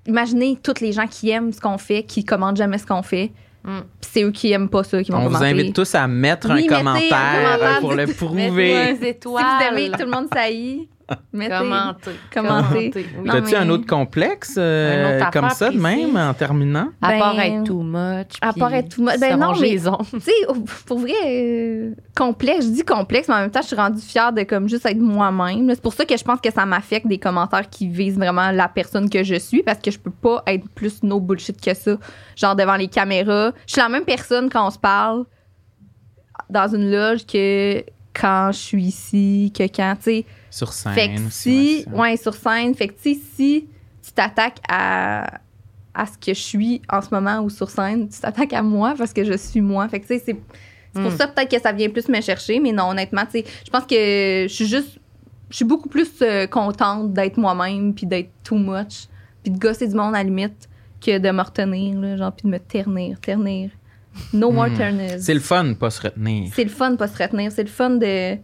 imaginez 0.08 0.58
tous 0.62 0.82
les 0.82 0.92
gens 0.92 1.08
qui 1.08 1.30
aiment 1.30 1.52
ce 1.54 1.60
qu'on 1.60 1.78
fait, 1.78 2.04
qui 2.04 2.24
commandent 2.26 2.58
jamais 2.58 2.78
ce 2.78 2.86
qu'on 2.86 3.04
fait. 3.04 3.32
Mm. 3.64 3.80
Puis 4.02 4.12
c'est 4.12 4.24
eux 4.24 4.32
qui 4.32 4.52
aiment 4.52 4.70
pas 4.70 4.84
ça, 4.84 5.04
qui 5.04 5.12
vont 5.12 5.20
On 5.20 5.30
vous 5.30 5.44
invite 5.44 5.76
tous 5.76 5.94
à 5.96 6.08
mettre 6.08 6.52
Oui, 6.54 6.68
un 6.70 6.74
un 6.74 6.78
commentaire 6.78 7.78
pour 7.80 7.94
le 7.94 8.08
prouver. 8.08 8.96
des 8.96 9.08
étoiles. 9.10 9.44
Si 9.44 9.66
vous 9.66 9.72
aimez, 9.72 9.92
tout 9.92 10.06
le 10.06 10.12
monde 10.12 10.28
saillit. 10.34 10.90
Mettez. 11.34 11.56
Commenter. 11.58 12.12
Commenter. 12.34 12.92
Oui. 12.96 13.06
Non, 13.26 13.34
T'as-tu 13.34 13.52
mais- 13.52 13.56
un 13.58 13.70
autre 13.70 13.86
complexe 13.86 14.56
euh, 14.58 15.18
autre 15.20 15.32
comme 15.32 15.50
ça 15.50 15.70
de 15.70 15.78
même 15.78 16.16
en 16.18 16.34
terminant? 16.34 16.90
À 17.02 17.10
Ben, 17.10 17.20
part 17.20 17.40
être 17.40 17.64
too 17.64 17.82
much. 17.82 18.28
à 18.42 18.54
part 18.54 18.74
être 18.74 18.90
too 18.96 19.02
much. 19.04 19.20
Ben 19.20 19.38
non, 19.38 19.54
mais- 19.60 19.70
les 19.70 19.88
ongles. 19.88 20.06
Tu 20.14 20.20
sais, 20.22 20.32
au- 20.50 20.56
pour 20.86 21.00
vrai, 21.00 21.12
euh, 21.26 21.96
complexe. 22.16 22.66
Je 22.66 22.72
dis 22.72 22.84
complexe, 22.84 23.28
mais 23.28 23.36
en 23.36 23.40
même 23.42 23.52
temps, 23.52 23.62
je 23.62 23.68
suis 23.68 23.76
rendue 23.76 24.02
fière 24.02 24.32
de 24.34 24.44
comme 24.44 24.68
juste 24.70 24.86
être 24.86 25.00
moi-même. 25.00 25.70
C'est 25.70 25.82
pour 25.82 25.94
ça 25.94 26.06
que 26.06 26.18
je 26.18 26.24
pense 26.24 26.40
que 26.42 26.52
ça 26.52 26.66
m'affecte 26.66 27.08
des 27.08 27.18
commentaires 27.18 27.70
qui 27.70 27.88
visent 27.88 28.18
vraiment 28.18 28.52
la 28.52 28.68
personne 28.68 29.10
que 29.10 29.24
je 29.24 29.36
suis, 29.36 29.64
parce 29.64 29.80
que 29.80 29.92
je 29.92 30.00
peux 30.00 30.12
pas 30.12 30.44
être 30.48 30.68
plus 30.70 31.04
no 31.04 31.20
bullshit 31.20 31.60
que 31.60 31.74
ça. 31.74 31.98
Genre 32.36 32.56
devant 32.56 32.76
les 32.76 32.88
caméras. 32.88 33.52
Je 33.68 33.74
suis 33.74 33.82
la 33.82 33.90
même 33.90 34.06
personne 34.06 34.50
quand 34.50 34.68
on 34.68 34.72
se 34.72 34.80
parle 34.80 35.26
dans 36.50 36.68
une 36.74 36.92
loge 36.92 37.26
que 37.26 37.84
quand 38.14 38.50
je 38.52 38.58
suis 38.58 38.84
ici, 38.84 39.54
que 39.58 39.64
quand, 39.64 39.96
tu 39.98 40.04
sais. 40.04 40.26
Sur 40.52 40.72
scène. 40.74 40.94
Fait 40.94 41.08
que 41.16 41.26
aussi, 41.28 41.82
si, 41.84 41.86
ouais, 41.90 42.16
sur 42.18 42.36
scène, 42.36 42.76
fait 42.76 42.90
que 42.90 42.94
si 43.02 43.20
tu 44.04 44.12
t'attaques 44.14 44.60
à, 44.70 45.40
à 45.94 46.06
ce 46.06 46.18
que 46.18 46.34
je 46.34 46.40
suis 46.40 46.82
en 46.90 47.02
ce 47.02 47.08
moment 47.12 47.40
ou 47.40 47.50
sur 47.50 47.70
scène, 47.70 48.08
tu 48.10 48.20
t'attaques 48.20 48.54
à 48.54 48.62
moi 48.62 48.94
parce 48.98 49.14
que 49.14 49.24
je 49.24 49.36
suis 49.38 49.62
moi. 49.62 49.88
Fait 49.90 50.00
que 50.00 50.08
tu 50.08 50.18
sais, 50.18 50.24
c'est 50.26 50.38
c'est 50.94 51.02
pour 51.02 51.12
Mm. 51.12 51.18
ça 51.18 51.28
peut-être 51.30 51.50
que 51.50 51.62
ça 51.62 51.72
vient 51.72 51.90
plus 51.90 52.10
me 52.10 52.20
chercher, 52.20 52.60
mais 52.60 52.74
non, 52.74 52.90
honnêtement, 52.90 53.24
tu 53.26 53.40
sais, 53.40 53.46
je 53.66 53.70
pense 53.72 53.86
que 53.86 53.96
je 53.96 54.54
suis 54.54 54.68
juste, 54.68 55.00
je 55.50 55.56
suis 55.56 55.64
beaucoup 55.66 55.88
plus 55.88 56.10
euh, 56.22 56.48
contente 56.48 57.14
d'être 57.14 57.38
moi-même 57.38 57.94
puis 57.94 58.06
d'être 58.06 58.30
too 58.44 58.58
much 58.58 59.08
puis 59.42 59.54
de 59.54 59.58
gosser 59.58 59.88
du 59.88 59.96
monde 59.96 60.14
à 60.14 60.18
la 60.18 60.24
limite 60.26 60.68
que 61.00 61.18
de 61.18 61.32
me 61.32 61.42
retenir, 61.42 61.98
là, 61.98 62.18
genre, 62.18 62.34
puis 62.34 62.44
de 62.46 62.52
me 62.52 62.60
ternir, 62.60 63.20
ternir. 63.22 63.70
No 64.34 64.52
more 64.52 64.68
Mm. 64.68 64.76
terness. 64.78 65.22
C'est 65.24 65.34
le 65.34 65.40
fun 65.40 65.64
de 65.64 65.74
pas 65.76 65.90
se 65.90 66.02
retenir. 66.02 66.52
C'est 66.54 66.66
le 66.66 66.70
fun 66.70 66.92
de 66.92 66.96
pas 66.98 67.08
se 67.08 67.18
retenir. 67.24 67.52
C'est 67.54 67.64
le 67.64 67.70
fun 67.70 67.92
de 67.92 68.36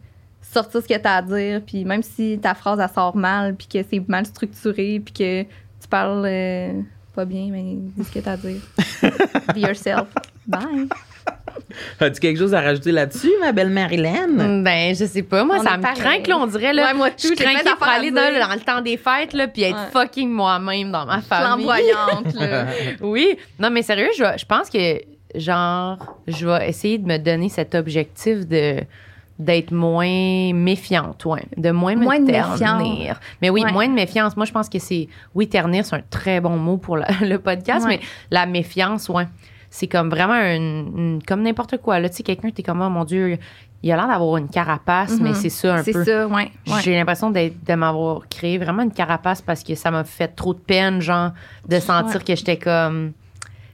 sortir 0.62 0.82
ce 0.82 0.88
que 0.88 0.97
t'as 0.97 1.18
à 1.18 1.22
dire. 1.22 1.62
Puis 1.66 1.86
même 1.86 2.03
si 2.03 2.39
ta 2.41 2.53
phrase, 2.55 2.80
elle 2.80 2.89
sort 2.93 3.16
mal, 3.16 3.55
puis 3.55 3.68
que 3.68 3.80
c'est 3.89 4.01
mal 4.08 4.26
structuré, 4.26 5.01
puis 5.03 5.14
que 5.14 5.43
tu 5.43 5.88
parles 5.89 6.24
euh, 6.26 6.74
pas 7.16 7.26
bien, 7.26 7.49
mais 7.51 7.64
dis 7.95 8.03
ce 8.03 8.12
que 8.12 8.20
t'as 8.20 8.34
à 8.34 8.38
dire. 8.38 8.60
Be 9.53 9.58
yourself. 9.58 10.08
Bye. 10.45 10.88
As-tu 11.99 12.20
quelque 12.22 12.38
chose 12.39 12.53
à 12.53 12.62
rajouter 12.62 12.91
là-dessus, 12.91 13.32
ma 13.41 13.51
belle 13.51 13.70
Marilyn? 13.70 14.62
Ben, 14.64 14.95
je 14.95 15.05
sais 15.05 15.22
pas. 15.24 15.43
Moi, 15.43 15.58
On 15.60 15.64
ça 15.64 15.78
me 15.78 15.84
craint 15.84 16.22
que 16.22 16.30
l'on 16.30 16.47
dirait, 16.47 16.74
là. 16.74 16.86
Ouais, 16.88 16.93
moi, 16.93 17.10
tout, 17.12 17.28
je 17.28 17.34
crains 17.34 17.76
pour 17.76 17.88
aller 17.88 18.10
dans, 18.10 18.22
dans 18.22 18.53
le 18.53 18.60
temps 18.62 18.82
des 18.82 18.95
fêtes, 18.97 19.34
là, 19.34 19.47
puis 19.47 19.64
être 19.64 19.76
Ouais. 19.76 19.91
fucking 19.91 20.30
moi-même 20.30 20.91
dans 20.91 21.05
ma 21.05 21.22
famille. 21.22 21.66
Flamboyante, 21.66 22.34
là. 22.36 22.66
Oui. 23.01 23.38
Non, 23.60 23.70
mais 23.70 23.82
sérieux, 23.82 24.10
je, 24.18 24.24
vais- 24.24 24.38
je 24.38 24.45
pense 24.45 24.70
que, 24.70 25.01
genre, 25.36 25.97
je 26.28 26.47
vais 26.47 26.70
essayer 26.70 26.97
de 26.97 27.05
me 27.05 27.18
donner 27.18 27.49
cet 27.49 27.76
objectif 27.76 28.47
de 28.47 28.78
d'être 29.40 29.72
moins 29.72 30.52
méfiante, 30.54 31.24
ouais. 31.26 31.44
De 31.58 31.70
moins 31.72 31.96
me 31.96 32.04
Moins 32.04 32.20
de 32.20 32.26
ternir. 32.32 33.20
Mais 33.42 33.50
oui, 33.50 33.64
Ouais. 33.64 33.72
moins 33.72 33.88
de 33.88 33.94
méfiance. 33.94 34.36
Moi, 34.36 34.46
je 34.46 34.52
pense 34.52 34.68
que 34.70 34.80
c'est... 34.80 35.08
Oui, 35.36 35.48
ternir, 35.48 35.86
c'est 35.86 35.96
un 35.96 36.02
très 36.10 36.42
bon 36.42 36.58
mot 36.58 36.78
pour 36.78 36.98
la- 36.98 37.08
le 37.22 37.38
podcast, 37.38 37.86
Ouais. 37.86 38.00
mais 38.00 38.06
la 38.32 38.46
méfiance, 38.46 39.10
ouais. 39.10 39.28
C'est 39.70 39.88
comme 39.88 40.10
vraiment 40.10 40.34
une, 40.42 40.92
une- 40.98 41.20
comme 41.24 41.44
n'importe 41.44 41.78
quoi. 41.78 42.00
Là, 42.00 42.10
tu 42.10 42.16
sais, 42.16 42.24
quelqu'un, 42.24 42.50
t'es 42.50 42.64
comme, 42.64 42.82
oh 42.82 42.90
mon 42.90 43.04
Dieu, 43.04 43.38
il 43.84 43.92
a 43.92 43.96
l'air 43.96 44.08
d'avoir 44.08 44.38
une 44.38 44.48
carapace, 44.50 45.12
Mhm. 45.20 45.24
mais 45.24 45.34
c'est 45.36 45.50
ça 45.50 45.76
un 45.76 45.84
C'est 45.84 45.92
peu. 45.92 46.04
ça, 46.04 46.26
ouais. 46.28 46.52
ouais. 46.68 46.82
J'ai 46.82 46.96
l'impression 46.96 47.30
d'être- 47.30 47.64
de 47.64 47.74
m'avoir 47.76 48.22
créé 48.30 48.58
vraiment 48.58 48.82
une 48.82 48.92
carapace 48.92 49.42
parce 49.42 49.64
que 49.64 49.76
ça 49.76 49.92
m'a 49.92 50.04
fait 50.04 50.30
trop 50.30 50.54
de 50.56 50.60
peine, 50.60 51.00
genre, 51.02 51.32
de 51.68 51.80
sentir 51.80 52.24
que 52.24 52.36
j'étais 52.36 52.58
comme. 52.58 53.12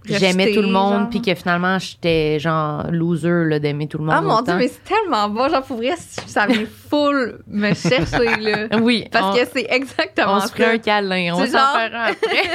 J'aimais 0.06 0.52
tout 0.54 0.62
le 0.62 0.68
monde, 0.70 1.10
puis 1.10 1.22
que 1.22 1.34
finalement, 1.36 1.78
j'étais 1.80 2.40
genre 2.40 2.86
loser 2.92 3.46
là, 3.46 3.60
d'aimer 3.60 3.88
tout 3.88 3.98
le 3.98 4.06
monde. 4.06 4.16
Ah 4.18 4.22
mon 4.22 4.42
dieu, 4.42 4.54
mais 4.58 4.68
c'est 4.68 4.84
tellement 4.84 5.30
bon. 5.30 5.50
Genre, 5.50 5.64
pour 5.64 5.78
vrai, 5.78 5.94
ça 5.98 6.46
vient 6.48 6.66
full 6.90 7.40
me 7.48 7.74
chercher, 7.74 8.36
là. 8.40 8.68
Oui, 8.82 9.08
Parce 9.12 9.36
on, 9.36 9.40
que 9.40 9.48
c'est 9.54 9.68
exactement 9.70 10.36
on 10.36 10.40
ça. 10.40 10.48
se 10.48 10.52
ferait 10.54 10.74
un 10.76 10.78
câlin. 10.78 11.32
On 11.34 11.46
s'en 11.46 11.52
genre- 11.58 11.76
faire 11.76 11.92
un 11.96 12.12
après. 12.12 12.50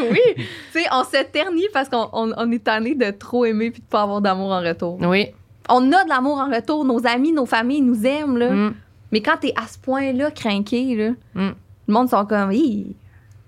oui. 0.10 0.44
Tu 0.72 0.80
sais, 0.80 0.86
on 0.92 1.04
se 1.04 1.22
ternit 1.24 1.66
parce 1.72 1.88
qu'on 1.88 2.08
on, 2.12 2.32
on 2.36 2.52
est 2.52 2.64
tanné 2.64 2.94
de 2.94 3.10
trop 3.10 3.44
aimer 3.44 3.70
puis 3.70 3.80
de 3.82 3.86
pas 3.86 4.02
avoir 4.02 4.20
d'amour 4.20 4.50
en 4.52 4.60
retour. 4.60 4.98
Oui. 5.00 5.26
On 5.68 5.92
a 5.92 6.04
de 6.04 6.08
l'amour 6.08 6.38
en 6.38 6.50
retour. 6.50 6.84
Nos 6.84 7.06
amis, 7.06 7.32
nos 7.32 7.46
familles 7.46 7.82
nous 7.82 8.04
aiment, 8.06 8.36
là. 8.38 8.50
Mm. 8.50 8.74
Mais 9.12 9.20
quand 9.22 9.36
t'es 9.40 9.52
à 9.56 9.66
ce 9.66 9.78
point-là, 9.78 10.30
craqué, 10.30 10.94
là, 10.96 11.10
Mm. 11.34 11.54
le 11.88 11.92
monde 11.94 12.08
sont 12.08 12.24
comme, 12.26 12.52
Hi, 12.52 12.94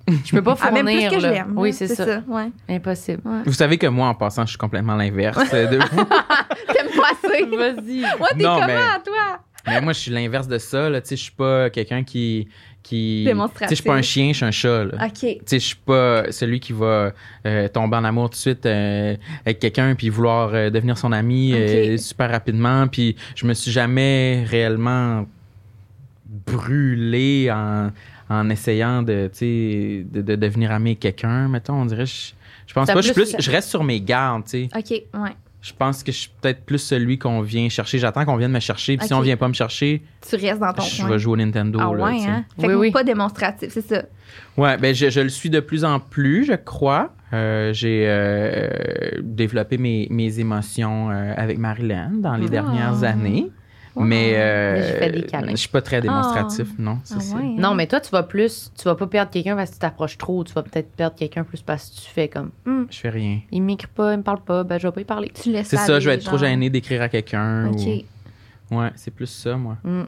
Je 0.09 0.33
peux 0.33 0.43
pas 0.43 0.57
ah, 0.61 0.67
fournir. 0.67 0.85
même 0.85 0.97
plus 0.97 1.17
que 1.17 1.21
je 1.23 1.27
l'aime. 1.27 1.53
Oui, 1.57 1.71
là. 1.71 1.77
c'est 1.77 1.89
ça. 1.89 2.23
Ouais. 2.27 2.51
Impossible. 2.69 3.23
Vous 3.47 3.53
savez 3.53 3.79
que 3.79 3.87
moi, 3.87 4.09
en 4.09 4.15
passant, 4.15 4.43
je 4.45 4.51
suis 4.51 4.59
complètement 4.59 4.97
l'inverse 4.97 5.39
de 5.51 5.77
vous. 5.77 6.05
T'aimes 6.73 6.97
pas 6.97 7.15
ça? 7.23 7.29
Vas-y. 7.57 8.01
Moi, 8.19 8.29
t'es 8.37 8.43
Non, 8.43 8.55
comment, 8.55 8.67
mais- 8.67 9.03
toi? 9.05 9.39
Mais 9.67 9.81
moi, 9.81 9.93
je 9.93 10.01
suis 10.01 10.11
l'inverse 10.11 10.49
de 10.49 10.59
ça. 10.59 10.91
Là. 10.91 11.01
Tu 11.01 11.09
sais, 11.09 11.17
Je 11.17 11.23
suis 11.23 11.33
pas 11.33 11.71
quelqu'un 11.71 12.03
qui. 12.03 12.49
qui... 12.83 13.23
Démonstratif. 13.25 13.69
Tu 13.69 13.69
sais, 13.69 13.77
Je 13.77 13.81
suis 13.83 13.89
pas 13.89 13.95
un 13.95 14.03
chien, 14.03 14.29
je 14.33 14.37
suis 14.37 14.45
un 14.45 14.51
chat. 14.51 14.85
Là. 14.85 15.07
OK. 15.07 15.13
Tu 15.21 15.39
sais, 15.47 15.59
je 15.61 15.65
suis 15.65 15.77
pas 15.77 16.33
celui 16.33 16.59
qui 16.59 16.73
va 16.73 17.13
euh, 17.47 17.69
tomber 17.69 17.97
en 17.97 18.05
amour 18.05 18.31
tout 18.31 18.35
de 18.35 18.39
suite 18.39 18.67
euh, 18.67 19.17
avec 19.47 19.61
quelqu'un 19.61 19.95
puis 19.95 20.09
vouloir 20.09 20.51
euh, 20.53 20.71
devenir 20.71 20.99
son 20.99 21.13
ami 21.13 21.55
euh, 21.55 21.97
super 21.97 22.31
rapidement. 22.31 22.89
Puis 22.89 23.15
je 23.37 23.47
me 23.47 23.55
suis 23.55 23.71
jamais 23.71 24.45
réellement 24.49 25.27
brûlé 26.47 27.51
en, 27.53 27.91
en 28.41 28.51
essayant 28.51 29.03
de, 29.03 29.29
tu 29.33 29.39
sais, 29.39 30.07
de, 30.11 30.23
de 30.23 30.35
devenir 30.37 30.71
ami 30.73 30.91
avec 30.91 31.01
quelqu'un. 31.01 31.49
Mettons, 31.49 31.75
on 31.75 31.87
dirait, 31.87 32.07
je, 32.07 32.33
je 32.67 32.75
pense 32.75 32.87
Ça 32.87 32.95
pas. 32.95 33.01
Je, 33.01 33.07
suis 33.13 33.15
plus- 33.15 33.37
je 33.39 33.51
reste 33.51 33.69
sur 33.69 33.85
mes 33.85 34.01
gardes. 34.01 34.45
tu 34.45 34.69
sais. 34.69 34.69
OK, 34.77 35.21
ouais. 35.23 35.31
Je 35.61 35.73
pense 35.79 36.03
que 36.03 36.11
je 36.11 36.17
suis 36.19 36.31
peut-être 36.41 36.65
plus 36.65 36.79
celui 36.81 37.19
qu'on 37.21 37.41
vient 37.41 37.69
chercher. 37.69 37.99
J'attends 38.01 38.25
qu'on 38.25 38.35
vienne 38.35 38.51
me 38.51 38.59
chercher. 38.59 38.97
Puis 38.97 39.07
si 39.07 39.15
on 39.15 39.21
vient 39.21 39.37
pas 39.37 39.47
me 39.47 39.53
chercher, 39.55 40.03
Tu 40.29 40.35
restes 40.35 40.59
dans 40.59 40.73
ton 40.73 40.83
je 40.83 41.03
coin. 41.03 41.11
vais 41.11 41.19
jouer 41.21 41.33
au 41.35 41.37
Nintendo. 41.37 41.79
Ah 41.81 41.95
là, 41.97 42.05
ouais, 42.07 42.25
hein? 42.27 42.45
Fait 42.61 42.67
Oui, 42.67 42.73
que 42.73 42.79
oui. 42.79 42.91
pas 42.91 43.05
démonstratif, 43.05 43.69
c'est 43.73 43.87
ça. 43.87 44.03
Ouais, 44.57 44.77
ben 44.77 44.93
je, 44.93 45.09
je 45.09 45.21
le 45.21 45.29
suis 45.29 45.51
de 45.51 45.61
plus 45.61 45.85
en 45.85 46.01
plus, 46.01 46.47
je 46.47 46.55
crois. 46.55 47.13
Euh, 47.33 47.73
j'ai 47.73 48.07
euh, 48.09 48.71
développé 49.23 49.79
mes, 49.79 50.09
mes 50.11 50.41
émotions 50.41 51.11
euh, 51.11 51.33
avec 51.37 51.59
Marilyn 51.59 52.11
dans 52.15 52.35
les 52.35 52.47
Ah. 52.47 52.51
dernières 52.51 53.05
années. 53.05 53.49
Mais 53.97 54.33
euh, 54.37 54.73
Mais 54.75 54.83
j'ai 54.87 54.93
fait 54.99 55.11
des 55.11 55.23
câlins. 55.27 55.51
je 55.51 55.57
suis 55.57 55.69
pas 55.69 55.83
très 55.83 56.01
démonstratif, 56.01 56.69
non. 56.79 56.99
Ah 57.11 57.15
ouais, 57.17 57.43
hein? 57.43 57.55
Non, 57.59 57.75
mais 57.75 57.87
toi, 57.87 58.01
tu 58.01 58.11
vas 58.11 58.23
plus. 58.23 58.71
Tu 58.77 58.85
vas 58.85 58.95
pas 58.95 59.07
perdre 59.07 59.31
quelqu'un 59.31 59.55
parce 59.55 59.71
que 59.71 59.75
tu 59.75 59.81
t'approches 59.81 60.17
trop. 60.17 60.45
Tu 60.45 60.53
vas 60.55 60.63
peut-être 60.63 60.91
perdre 60.93 61.15
quelqu'un 61.17 61.45
plus 61.45 61.61
parce 61.61 61.91
que 61.91 61.97
tu 62.01 62.11
fais 62.11 62.29
comme. 62.29 62.51
Hum, 62.67 62.87
Je 62.91 62.99
fais 62.99 63.11
rien. 63.11 63.41
il 63.51 63.63
m'écrit 63.63 63.89
pas, 63.95 64.13
il 64.15 64.19
me 64.19 64.23
parle 64.23 64.41
pas, 64.43 64.65
ben 64.65 64.79
je 64.79 64.87
vais 64.89 64.93
pas 64.93 65.01
y 65.03 65.05
parler. 65.05 65.31
Tu 65.35 65.51
laisses 65.53 65.69
C'est 65.69 65.77
ça, 65.77 65.95
aller, 65.97 66.01
je 66.01 66.09
vais 66.09 66.15
être 66.17 66.25
trop 66.25 66.39
gêné 66.39 66.71
d'écrire 66.71 67.03
à 67.03 67.09
quelqu'un. 67.09 67.69
OK. 67.71 67.79
ou- 68.71 68.77
Ouais, 68.79 68.89
c'est 68.97 69.11
plus 69.13 69.27
ça, 69.27 69.57
moi. 69.57 69.77
Mm. 69.85 70.03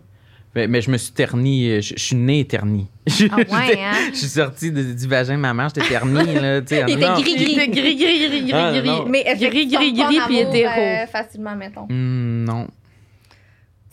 Mais, 0.56 0.68
mais 0.68 0.80
je 0.80 0.90
me 0.90 0.96
suis 0.96 1.12
terni, 1.12 1.68
euh, 1.68 1.80
je, 1.80 1.94
je 1.96 2.02
suis 2.02 2.14
né 2.16 2.44
terni. 2.46 2.86
Ah 3.30 3.36
ouais, 3.36 3.44
hein? 3.82 3.92
Je 4.12 4.16
suis 4.18 4.28
sorti 4.28 4.70
de- 4.70 4.92
du 4.94 5.06
vagin 5.08 5.34
de 5.34 5.40
ma 5.40 5.52
mère, 5.52 5.68
j'étais 5.74 5.88
terni, 5.88 6.14
là, 6.34 6.60
tu 6.62 6.68
sais. 6.68 6.84
Il 6.86 6.94
était 6.94 7.06
non. 7.08 7.14
gris. 7.20 7.34
Il 7.36 7.42
était 7.52 7.68
gris, 7.68 7.96
gris, 7.96 8.28
gris, 8.30 8.40
gris, 8.44 8.52
Ah, 8.54 8.72
gris. 8.72 8.88
non. 8.88 9.04
Mais 9.08 9.24
que 9.24 9.50
Gris, 9.50 9.66
gris, 9.66 9.92
pas 9.94 10.04
en 10.04 10.08
gris, 10.08 10.18
puis 10.26 10.38
hétéro. 10.38 10.70
euh, 10.78 11.06
facilement, 11.08 11.56
mettons. 11.56 11.86
Hmm, 11.90 12.44
non. 12.44 12.68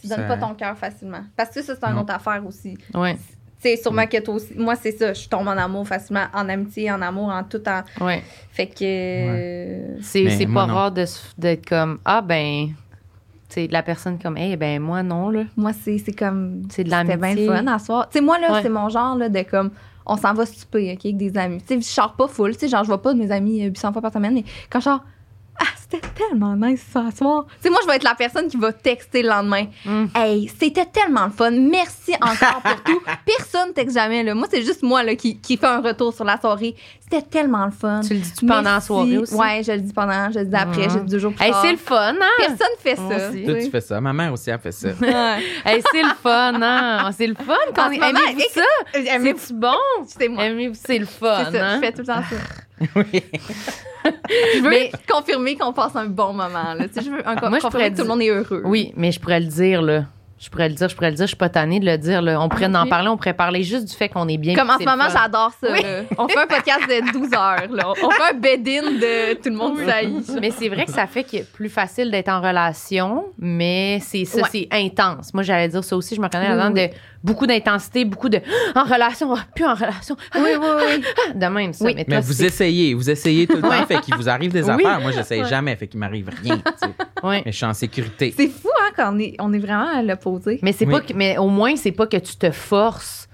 Tu 0.01 0.07
donnes 0.07 0.27
pas 0.27 0.37
ton 0.37 0.53
cœur 0.55 0.75
facilement. 0.77 1.21
Parce 1.37 1.49
que 1.51 1.61
ça, 1.61 1.73
c'est 1.75 1.83
une 1.85 1.95
Non. 1.95 2.01
autre 2.01 2.13
affaire 2.13 2.43
aussi. 2.45 2.77
Ouais, 2.93 3.15
Tu 3.15 3.21
sais, 3.69 3.77
sûrement 3.77 4.07
que 4.07 4.19
toi 4.21 4.35
aussi. 4.35 4.53
Moi, 4.57 4.75
c'est 4.75 4.91
ça. 4.93 5.13
Je 5.13 5.27
tombe 5.29 5.47
en 5.47 5.51
amour 5.57 5.87
facilement, 5.87 6.25
en 6.33 6.49
amitié, 6.49 6.91
en 6.91 7.01
amour, 7.01 7.29
en 7.29 7.43
tout 7.43 7.61
en. 7.67 7.83
ouais. 8.05 8.23
Fait 8.51 8.67
que. 8.67 8.83
euh, 8.83 9.97
C'est 10.01 10.29
c'est 10.31 10.45
pas 10.47 10.65
non. 10.65 10.73
rare 10.73 10.91
d'être 10.91 11.65
comme 11.67 11.99
Ah, 12.05 12.21
ben. 12.21 12.69
Tu 13.49 13.55
sais, 13.55 13.67
la 13.69 13.83
personne 13.83 14.17
comme, 14.17 14.37
eh 14.37 14.55
ben, 14.55 14.79
moi, 14.81 15.03
non, 15.03 15.29
là. 15.29 15.43
Moi, 15.57 15.73
c'est 15.73 15.97
c'est 15.97 16.13
comme. 16.13 16.63
C'est 16.69 16.83
de 16.85 16.89
C'était 16.89 17.03
bien 17.17 17.17
l'amitié. 17.17 17.47
fun 17.47 17.67
à 17.67 17.79
soir. 17.79 18.07
Tu 18.09 18.17
sais, 18.17 18.23
moi, 18.23 18.39
là, 18.39 18.53
Ouais. 18.53 18.61
c'est 18.63 18.69
mon 18.69 18.87
genre 18.89 19.15
là, 19.17 19.29
de 19.29 19.41
comme. 19.43 19.71
On 20.05 20.17
s'en 20.17 20.33
va 20.33 20.45
souper, 20.47 20.93
OK, 20.93 21.05
avec 21.05 21.17
des 21.17 21.37
amis. 21.37 21.59
Tu 21.61 21.75
sais, 21.75 21.81
je 21.81 21.85
sors 21.85 22.13
pas 22.15 22.27
full. 22.27 22.53
Tu 22.53 22.61
sais, 22.61 22.67
genre, 22.69 22.83
je 22.83 22.87
vois 22.87 23.01
pas 23.01 23.13
de 23.13 23.19
mes 23.19 23.29
amis 23.31 23.63
euh, 23.63 23.67
800 23.69 23.93
fois 23.93 24.01
par 24.01 24.11
semaine, 24.11 24.33
mais 24.33 24.43
quand 24.69 24.79
je 24.79 24.85
sors. 24.85 25.03
Ah, 25.59 25.65
c'était 25.77 26.07
tellement 26.15 26.55
nice 26.55 26.83
ce 26.87 27.17
soir. 27.17 27.45
Tu 27.47 27.53
sais, 27.63 27.69
moi, 27.69 27.79
je 27.83 27.87
vais 27.87 27.95
être 27.97 28.03
la 28.03 28.15
personne 28.15 28.47
qui 28.47 28.57
va 28.57 28.71
texter 28.73 29.21
le 29.21 29.29
lendemain. 29.29 29.65
Mm. 29.85 30.05
Hey, 30.15 30.51
c'était 30.59 30.85
tellement 30.85 31.25
le 31.25 31.31
fun. 31.31 31.51
Merci 31.51 32.13
encore 32.21 32.61
pour 32.63 32.83
tout. 32.85 33.01
Personne 33.37 33.71
texte 33.73 33.95
jamais, 33.95 34.23
là. 34.23 34.33
Moi, 34.33 34.47
c'est 34.49 34.63
juste 34.63 34.81
moi, 34.81 35.03
là, 35.03 35.15
qui, 35.15 35.37
qui 35.39 35.57
fait 35.57 35.67
un 35.67 35.81
retour 35.81 36.13
sur 36.13 36.23
la 36.25 36.39
soirée. 36.39 36.75
C'était 37.01 37.21
tellement 37.21 37.65
le 37.65 37.71
fun. 37.71 38.01
Tu 38.01 38.13
le 38.13 38.21
dis-tu 38.21 38.45
pendant 38.45 38.71
la 38.71 38.79
soirée 38.81 39.17
aussi? 39.17 39.35
Ouais, 39.35 39.61
je 39.65 39.73
le 39.73 39.81
dis 39.81 39.93
pendant, 39.93 40.31
je 40.31 40.39
le 40.39 40.45
dis 40.45 40.55
après, 40.55 40.89
je 40.89 40.95
le 40.97 41.03
dis 41.03 41.11
deux 41.11 41.19
jours 41.19 41.33
plus 41.33 41.43
Hey, 41.43 41.51
tard. 41.51 41.61
c'est 41.61 41.71
le 41.71 41.77
fun, 41.77 42.13
hein? 42.21 42.27
Personne 42.39 42.67
fait 42.79 42.97
Moi 42.97 43.19
ça. 43.19 43.29
aussi. 43.29 43.43
Toi, 43.43 43.53
tu 43.61 43.69
fais 43.69 43.81
ça. 43.81 44.01
Ma 44.01 44.13
mère 44.13 44.33
aussi, 44.33 44.49
elle 44.49 44.59
fait 44.59 44.71
ça. 44.71 44.87
Hey, 45.65 45.83
c'est 45.91 46.01
le 46.03 46.13
fun, 46.23 46.53
hein? 46.61 47.09
C'est 47.15 47.27
le 47.27 47.35
fun 47.35 47.53
quand 47.75 47.91
Aimez-vous 47.91 48.39
éc- 48.39 48.53
ça? 48.53 48.61
Aimez-vous- 48.93 49.37
C'est-tu 49.39 49.53
bon? 49.59 49.73
C'est 50.07 50.27
moi. 50.29 50.45
Aimez-vous, 50.45 50.75
c'est 50.81 50.97
le 50.99 51.05
fun, 51.05 51.45
C'est 51.51 51.57
ça, 51.57 51.65
hein? 51.67 51.75
je 51.75 51.85
fais 51.85 51.91
tout 51.91 51.99
le 51.99 52.05
temps 52.07 52.21
ça. 52.29 52.35
oui. 52.95 53.23
Je 54.03 54.61
veux 54.61 54.69
Mais- 54.69 54.91
confirmer 55.09 55.55
qu'on 55.55 55.73
passe 55.73 55.95
un 55.95 56.05
bon 56.05 56.33
moment. 56.33 56.73
Là. 56.73 56.87
Tu 56.87 56.95
sais, 56.95 57.01
je 57.05 57.11
veux 57.11 57.27
un 57.27 57.35
Moi, 57.49 57.59
je 57.61 57.67
pourrais 57.67 57.91
que 57.91 57.95
tout 57.97 58.01
le 58.03 58.07
monde 58.07 58.21
est 58.21 58.29
heureux. 58.29 58.61
Oui, 58.65 58.91
mais 58.95 59.11
je 59.11 59.19
pourrais 59.19 59.39
le 59.39 59.45
dire, 59.47 59.81
là. 59.81 60.05
Je 60.41 60.49
pourrais 60.49 60.69
le 60.69 60.73
dire, 60.75 60.89
je 60.89 60.95
pourrais 60.95 61.11
le 61.11 61.15
dire, 61.15 61.25
je 61.25 61.29
suis 61.29 61.37
pas 61.37 61.49
tannée 61.49 61.79
de 61.79 61.85
le 61.85 61.97
dire, 61.99 62.19
là. 62.21 62.41
On 62.41 62.49
pourrait 62.49 62.65
en 62.65 62.81
Ok. 62.83 62.89
parler, 62.89 63.09
on 63.09 63.15
pourrait 63.17 63.35
parler 63.35 63.61
juste 63.61 63.85
du 63.85 63.93
fait 63.95 64.09
qu'on 64.09 64.27
est 64.27 64.37
bien. 64.37 64.55
Comme 64.55 64.71
en 64.71 64.79
ce 64.79 64.83
moment, 64.85 65.03
j'adore 65.07 65.51
ça. 65.61 65.71
Oui. 65.71 65.83
là. 65.83 66.01
On 66.17 66.27
fait 66.27 66.39
un 66.39 66.47
podcast 66.47 66.81
de 66.89 67.11
12 67.13 67.33
heures. 67.33 67.67
Là. 67.71 67.93
On 68.03 68.09
fait 68.09 68.31
un 68.31 68.37
bed-in 68.39 68.81
de 68.93 69.33
tout 69.35 69.49
le 69.49 69.55
monde 69.55 69.77
saillit. 69.85 70.25
Mais 70.41 70.49
c'est 70.49 70.67
vrai 70.69 70.85
que 70.85 70.91
ça 70.91 71.05
fait 71.05 71.23
que 71.23 71.43
plus 71.43 71.69
facile 71.69 72.09
d'être 72.09 72.29
en 72.29 72.41
relation, 72.41 73.25
mais 73.37 73.99
c'est 74.01 74.25
ça, 74.25 74.41
Ouais. 74.41 74.47
c'est 74.51 74.67
intense. 74.71 75.31
Moi, 75.33 75.43
j'allais 75.43 75.67
dire 75.67 75.83
ça 75.83 75.95
aussi, 75.95 76.15
je 76.15 76.21
me 76.21 76.27
connais 76.27 76.49
Oui, 76.49 76.57
là-dedans 76.57 76.73
oui. 76.75 76.87
de 76.89 76.93
beaucoup 77.23 77.45
d'intensité, 77.45 78.03
beaucoup 78.03 78.29
de 78.29 78.39
en 78.75 78.83
relation, 78.83 79.31
ah, 79.35 79.45
plus 79.55 79.65
en 79.65 79.75
relation. 79.75 80.15
Ah, 80.33 80.39
Oui, 80.41 80.49
oui, 80.59 80.67
oui. 80.75 81.03
ah, 81.29 81.33
de 81.35 81.45
même 81.45 81.73
ça. 81.73 81.85
Oui. 81.85 81.93
Mais, 81.95 82.05
Mais 82.07 82.15
toi, 82.15 82.21
vous 82.25 82.33
c'est- 82.33 82.45
essayez, 82.45 82.95
vous 82.95 83.11
essayez 83.11 83.45
tout 83.45 83.57
le 83.57 83.61
temps, 83.61 83.85
fait 83.85 84.01
qu'il 84.01 84.15
vous 84.15 84.27
arrive 84.27 84.51
des 84.51 84.63
Oui. 84.63 84.71
affaires. 84.71 84.99
Moi, 85.01 85.11
j'essaye 85.11 85.43
Ouais. 85.43 85.47
jamais, 85.49 85.75
fait 85.75 85.85
qu'il 85.87 85.99
m'arrive 85.99 86.29
rien. 86.41 86.57
tu 86.57 86.63
sais. 86.77 86.87
Ouais. 87.21 87.43
Mais 87.45 87.51
je 87.51 87.57
suis 87.57 87.65
en 87.67 87.73
sécurité. 87.75 88.33
C'est 88.35 88.47
fou, 88.47 88.69
hein, 88.81 88.89
quand 88.95 89.13
on 89.15 89.19
est, 89.19 89.35
on 89.37 89.53
est 89.53 89.59
vraiment 89.59 89.87
à 89.95 90.01
Mais 90.61 90.71
c'est 90.73 90.85
Oui. 90.85 90.91
pas 90.91 91.01
que, 91.01 91.13
mais 91.13 91.37
au 91.37 91.47
moins 91.49 91.75
c'est 91.75 91.91
pas 91.91 92.07
que 92.07 92.17
tu 92.17 92.35
te 92.35 92.51
forces 92.51 93.27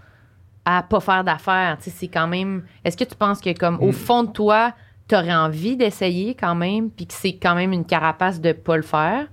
à 0.65 0.83
pas 0.83 0.99
faire 0.99 1.23
d'affaires. 1.23 1.77
Tu 1.81 1.85
sais, 1.89 1.95
c'est 1.97 2.07
quand 2.07 2.27
même. 2.27 2.63
Est-ce 2.83 2.97
que 2.97 3.03
tu 3.05 3.15
penses 3.15 3.39
que 3.39 3.53
comme 3.57 3.77
au 3.79 3.89
Mm. 3.89 3.93
fond 3.93 4.23
de 4.23 4.31
toi, 4.31 4.73
t'aurais 5.07 5.33
envie 5.35 5.77
d'essayer 5.77 6.35
quand 6.35 6.55
même, 6.55 6.89
puis 6.89 7.07
que 7.07 7.13
c'est 7.13 7.33
quand 7.37 7.55
même 7.55 7.71
une 7.71 7.85
carapace 7.85 8.41
de 8.41 8.51
pas 8.51 8.75
le 8.75 8.83
faire 8.83 9.27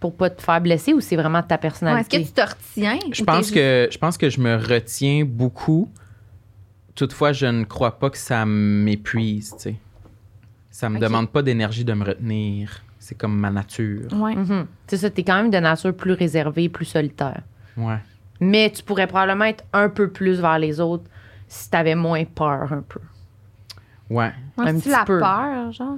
pour 0.00 0.16
pas 0.16 0.30
te 0.30 0.40
faire 0.42 0.60
blesser, 0.60 0.92
ou 0.94 1.00
c'est 1.00 1.14
vraiment 1.14 1.42
ta 1.42 1.54
Ouais, 1.54 1.58
Est-ce 1.58 1.60
personnalité? 1.60 2.22
que 2.22 2.26
tu 2.28 2.32
te 2.32 2.40
retiens? 2.40 2.98
Je 3.12 3.22
pense 3.22 3.50
que 3.50 3.88
je 3.92 3.98
pense 3.98 4.16
que 4.18 4.28
je 4.30 4.40
me 4.40 4.56
retiens 4.56 5.24
beaucoup. 5.24 5.88
Toutefois, 6.94 7.32
je 7.32 7.46
ne 7.46 7.64
crois 7.64 7.98
pas 7.98 8.10
que 8.10 8.18
ça 8.18 8.44
m'épuise, 8.46 9.50
tu 9.56 9.62
sais. 9.62 9.76
Ça 10.70 10.88
me 10.88 10.98
demande 10.98 11.30
pas 11.30 11.42
d'énergie 11.42 11.84
de 11.84 11.92
me 11.92 12.04
retenir. 12.04 12.82
C'est 13.10 13.18
comme 13.18 13.36
ma 13.36 13.50
nature. 13.50 14.06
Ouais. 14.12 14.36
Mhm. 14.36 14.66
C'est 14.86 14.98
ça, 14.98 15.10
t'es 15.10 15.24
quand 15.24 15.34
même 15.34 15.50
de 15.50 15.58
nature 15.58 15.92
plus 15.96 16.12
réservée, 16.12 16.68
plus 16.68 16.84
solitaire. 16.84 17.42
Ouais. 17.76 17.98
Mais 18.38 18.70
tu 18.70 18.84
pourrais 18.84 19.08
probablement 19.08 19.46
être 19.46 19.64
un 19.72 19.88
peu 19.88 20.08
plus 20.10 20.40
vers 20.40 20.60
les 20.60 20.78
autres 20.78 21.02
si 21.48 21.68
t'avais 21.68 21.96
moins 21.96 22.24
peur 22.24 22.72
un 22.72 22.82
peu. 22.88 23.00
Ouais. 24.08 24.30
Un 24.58 24.64
Ouais, 24.64 24.74
petit 24.74 24.88
la 24.90 25.04
peu. 25.04 25.18
peur, 25.18 25.72
genre? 25.72 25.96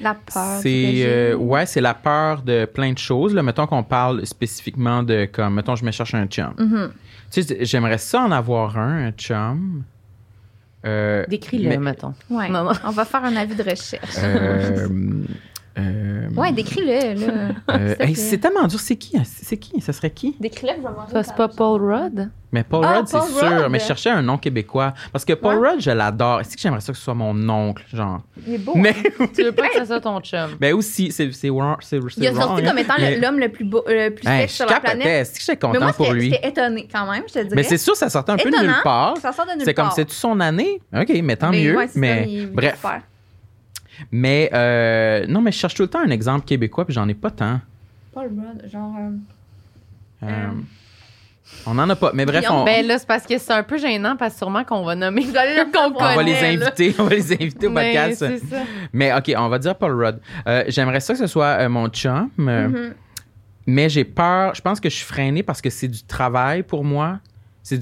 La 0.00 0.14
peur. 0.14 0.58
C'est 0.60 0.94
euh, 1.06 1.36
ouais, 1.36 1.64
c'est 1.64 1.80
la 1.80 1.94
peur 1.94 2.42
de 2.42 2.64
plein 2.64 2.92
de 2.92 2.98
choses. 2.98 3.32
Là, 3.34 3.44
mettons 3.44 3.68
qu'on 3.68 3.84
parle 3.84 4.26
spécifiquement 4.26 5.04
de 5.04 5.26
comme 5.32 5.54
mettons 5.54 5.76
je 5.76 5.84
me 5.84 5.92
cherche 5.92 6.14
un 6.14 6.26
chum. 6.26 6.54
Mhm. 6.58 6.90
Tu 7.30 7.42
sais, 7.44 7.64
j'aimerais 7.64 7.98
ça 7.98 8.22
en 8.22 8.32
avoir 8.32 8.76
un, 8.78 9.06
un 9.06 9.12
chum. 9.12 9.84
Euh, 10.84 11.24
Décris-le, 11.28 11.68
mais- 11.68 11.78
mettons. 11.78 12.14
Ouais. 12.30 12.48
On 12.84 12.90
va 12.90 13.04
faire 13.04 13.24
un 13.24 13.36
avis 13.36 13.54
de 13.54 13.62
recherche. 13.62 14.16
euh, 14.18 14.88
euh, 15.78 16.28
Ouais, 16.36 16.52
décris-le, 16.52 16.90
euh, 17.70 17.94
hey, 18.00 18.14
c'est 18.14 18.38
tellement 18.38 18.66
dur. 18.66 18.80
C'est 18.80 18.96
qui? 18.96 19.16
C'est 19.24 19.56
qui? 19.56 19.80
Ça 19.80 19.92
serait 19.92 20.10
qui? 20.10 20.36
Décris-le, 20.40 20.72
je 20.76 20.82
vais 20.82 20.94
manger. 20.94 21.12
Ça, 21.12 21.22
c'est 21.22 21.34
pas 21.36 21.48
Paul 21.48 21.80
Rudd? 21.82 22.30
Mais 22.50 22.64
Paul 22.64 22.82
Ah, 22.86 22.96
Rudd, 22.98 23.08
c'est 23.08 23.20
sûr. 23.20 23.46
Rudd. 23.46 23.70
Mais 23.70 23.78
je 23.78 23.84
cherchais 23.84 24.08
un 24.10 24.22
nom 24.22 24.38
québécois. 24.38 24.94
Parce 25.12 25.24
que 25.24 25.34
Paul 25.34 25.56
Ouais. 25.58 25.70
Rudd, 25.70 25.80
je 25.80 25.90
l'adore. 25.90 26.40
Est-ce 26.40 26.56
que 26.56 26.62
j'aimerais 26.62 26.80
ça 26.80 26.92
que 26.92 26.98
ce 26.98 27.04
soit 27.04 27.14
mon 27.14 27.48
oncle? 27.48 27.84
Genre? 27.92 28.20
Il 28.46 28.54
est 28.54 28.58
beau. 28.58 28.72
Mais, 28.74 28.94
Tu 29.34 29.42
veux 29.44 29.52
pas 29.52 29.68
que 29.68 29.74
ça 29.76 29.84
soit 29.84 30.00
ton 30.00 30.18
chum? 30.20 30.50
mais 30.60 30.72
aussi, 30.72 31.12
c'est 31.12 31.30
c'est 31.32 31.48
Il 31.48 31.60
a 32.26 32.34
sorti 32.34 32.64
hein. 32.64 32.68
comme 32.68 32.78
étant 32.78 32.94
l'homme 33.20 33.38
le 33.38 33.48
plus 33.50 33.64
beau, 33.64 33.84
euh, 33.88 34.08
le 34.08 34.14
plus 34.14 34.26
Hey, 34.26 34.48
je 34.48 34.52
sur 34.54 34.66
la 34.66 34.80
planète. 34.80 35.06
Est-ce 35.06 35.32
que 35.34 35.40
j'étais 35.40 35.52
Mais 35.66 35.72
content 35.74 35.84
moi, 35.84 35.92
pour 35.92 36.12
lui? 36.12 36.30
j'étais 36.30 36.48
étonnée 36.48 36.88
quand 36.90 37.10
même, 37.10 37.22
je 37.28 37.34
te 37.34 37.38
dirais. 37.40 37.54
Mais 37.56 37.62
c'est 37.64 37.78
sûr, 37.78 37.94
ça 37.94 38.08
sortait 38.08 38.32
un 38.32 38.36
peu 38.36 38.50
de 38.50 38.56
nulle 38.56 38.74
part. 38.82 39.16
Ça 39.18 39.32
sort 39.32 39.44
de 39.46 39.52
nulle 39.52 39.62
C'est 39.64 39.74
comme, 39.74 39.86
part. 39.86 39.94
c'est-tu 39.94 40.14
son 40.14 40.40
année? 40.40 40.80
OK, 40.98 41.10
mais 41.22 41.36
tant 41.36 41.50
mieux. 41.52 41.76
mais 41.94 42.46
bref. 42.52 42.82
Mais 44.12 44.50
euh, 44.52 45.26
non, 45.28 45.40
mais 45.40 45.52
je 45.52 45.58
cherche 45.58 45.74
tout 45.74 45.82
le 45.82 45.88
temps 45.88 46.00
un 46.04 46.10
exemple 46.10 46.44
québécois, 46.46 46.84
puis 46.84 46.94
j'en 46.94 47.08
ai 47.08 47.14
pas 47.14 47.30
tant. 47.30 47.60
Paul 48.12 48.28
Rudd, 48.28 48.70
genre. 48.70 48.94
euh, 48.98 49.10
Euh, 50.24 50.26
Euh. 50.26 50.50
On 51.64 51.72
n'en 51.74 51.88
a 51.88 51.96
pas. 51.96 52.10
Mais 52.12 52.26
bref, 52.26 52.44
on, 52.50 52.64
Ben 52.64 52.86
là, 52.86 52.98
c'est 52.98 53.06
parce 53.08 53.24
que 53.24 53.38
c'est 53.38 53.52
un 53.54 53.62
peu 53.62 53.78
gênant 53.78 54.16
parce 54.16 54.34
que 54.34 54.38
sûrement 54.38 54.64
qu'on 54.64 54.84
va 54.84 54.94
nommer 54.94 55.22
qu'on 55.24 55.30
on 55.30 55.98
va 55.98 56.22
les 56.22 56.34
connaît, 56.34 56.56
là. 56.58 56.66
inviter. 56.66 56.94
On 56.98 57.04
va 57.04 57.14
les 57.14 57.32
inviter 57.32 57.66
au 57.66 57.70
Mais 57.72 57.94
podcast. 57.94 58.38
ça. 58.50 58.56
Mais 58.92 59.14
OK, 59.14 59.32
on 59.34 59.48
va 59.48 59.58
dire 59.58 59.74
Paul 59.74 59.92
Rudd. 59.92 60.18
Euh, 60.46 60.64
J'aimerais 60.68 61.00
ça 61.00 61.14
que 61.14 61.18
ce 61.18 61.26
soit 61.26 61.46
euh, 61.60 61.68
mon 61.70 61.88
chum, 61.88 62.28
euh, 62.40 62.68
Mhm. 62.68 62.94
mais 63.66 63.88
j'ai 63.88 64.04
peur. 64.04 64.54
Je 64.54 64.60
pense 64.60 64.78
que 64.78 64.90
je 64.90 64.96
suis 64.96 65.06
freinée 65.06 65.42
parce 65.42 65.62
que 65.62 65.70
c'est 65.70 65.88
du 65.88 66.02
travail 66.02 66.62
pour 66.64 66.84
moi. 66.84 67.18
C'est 67.68 67.80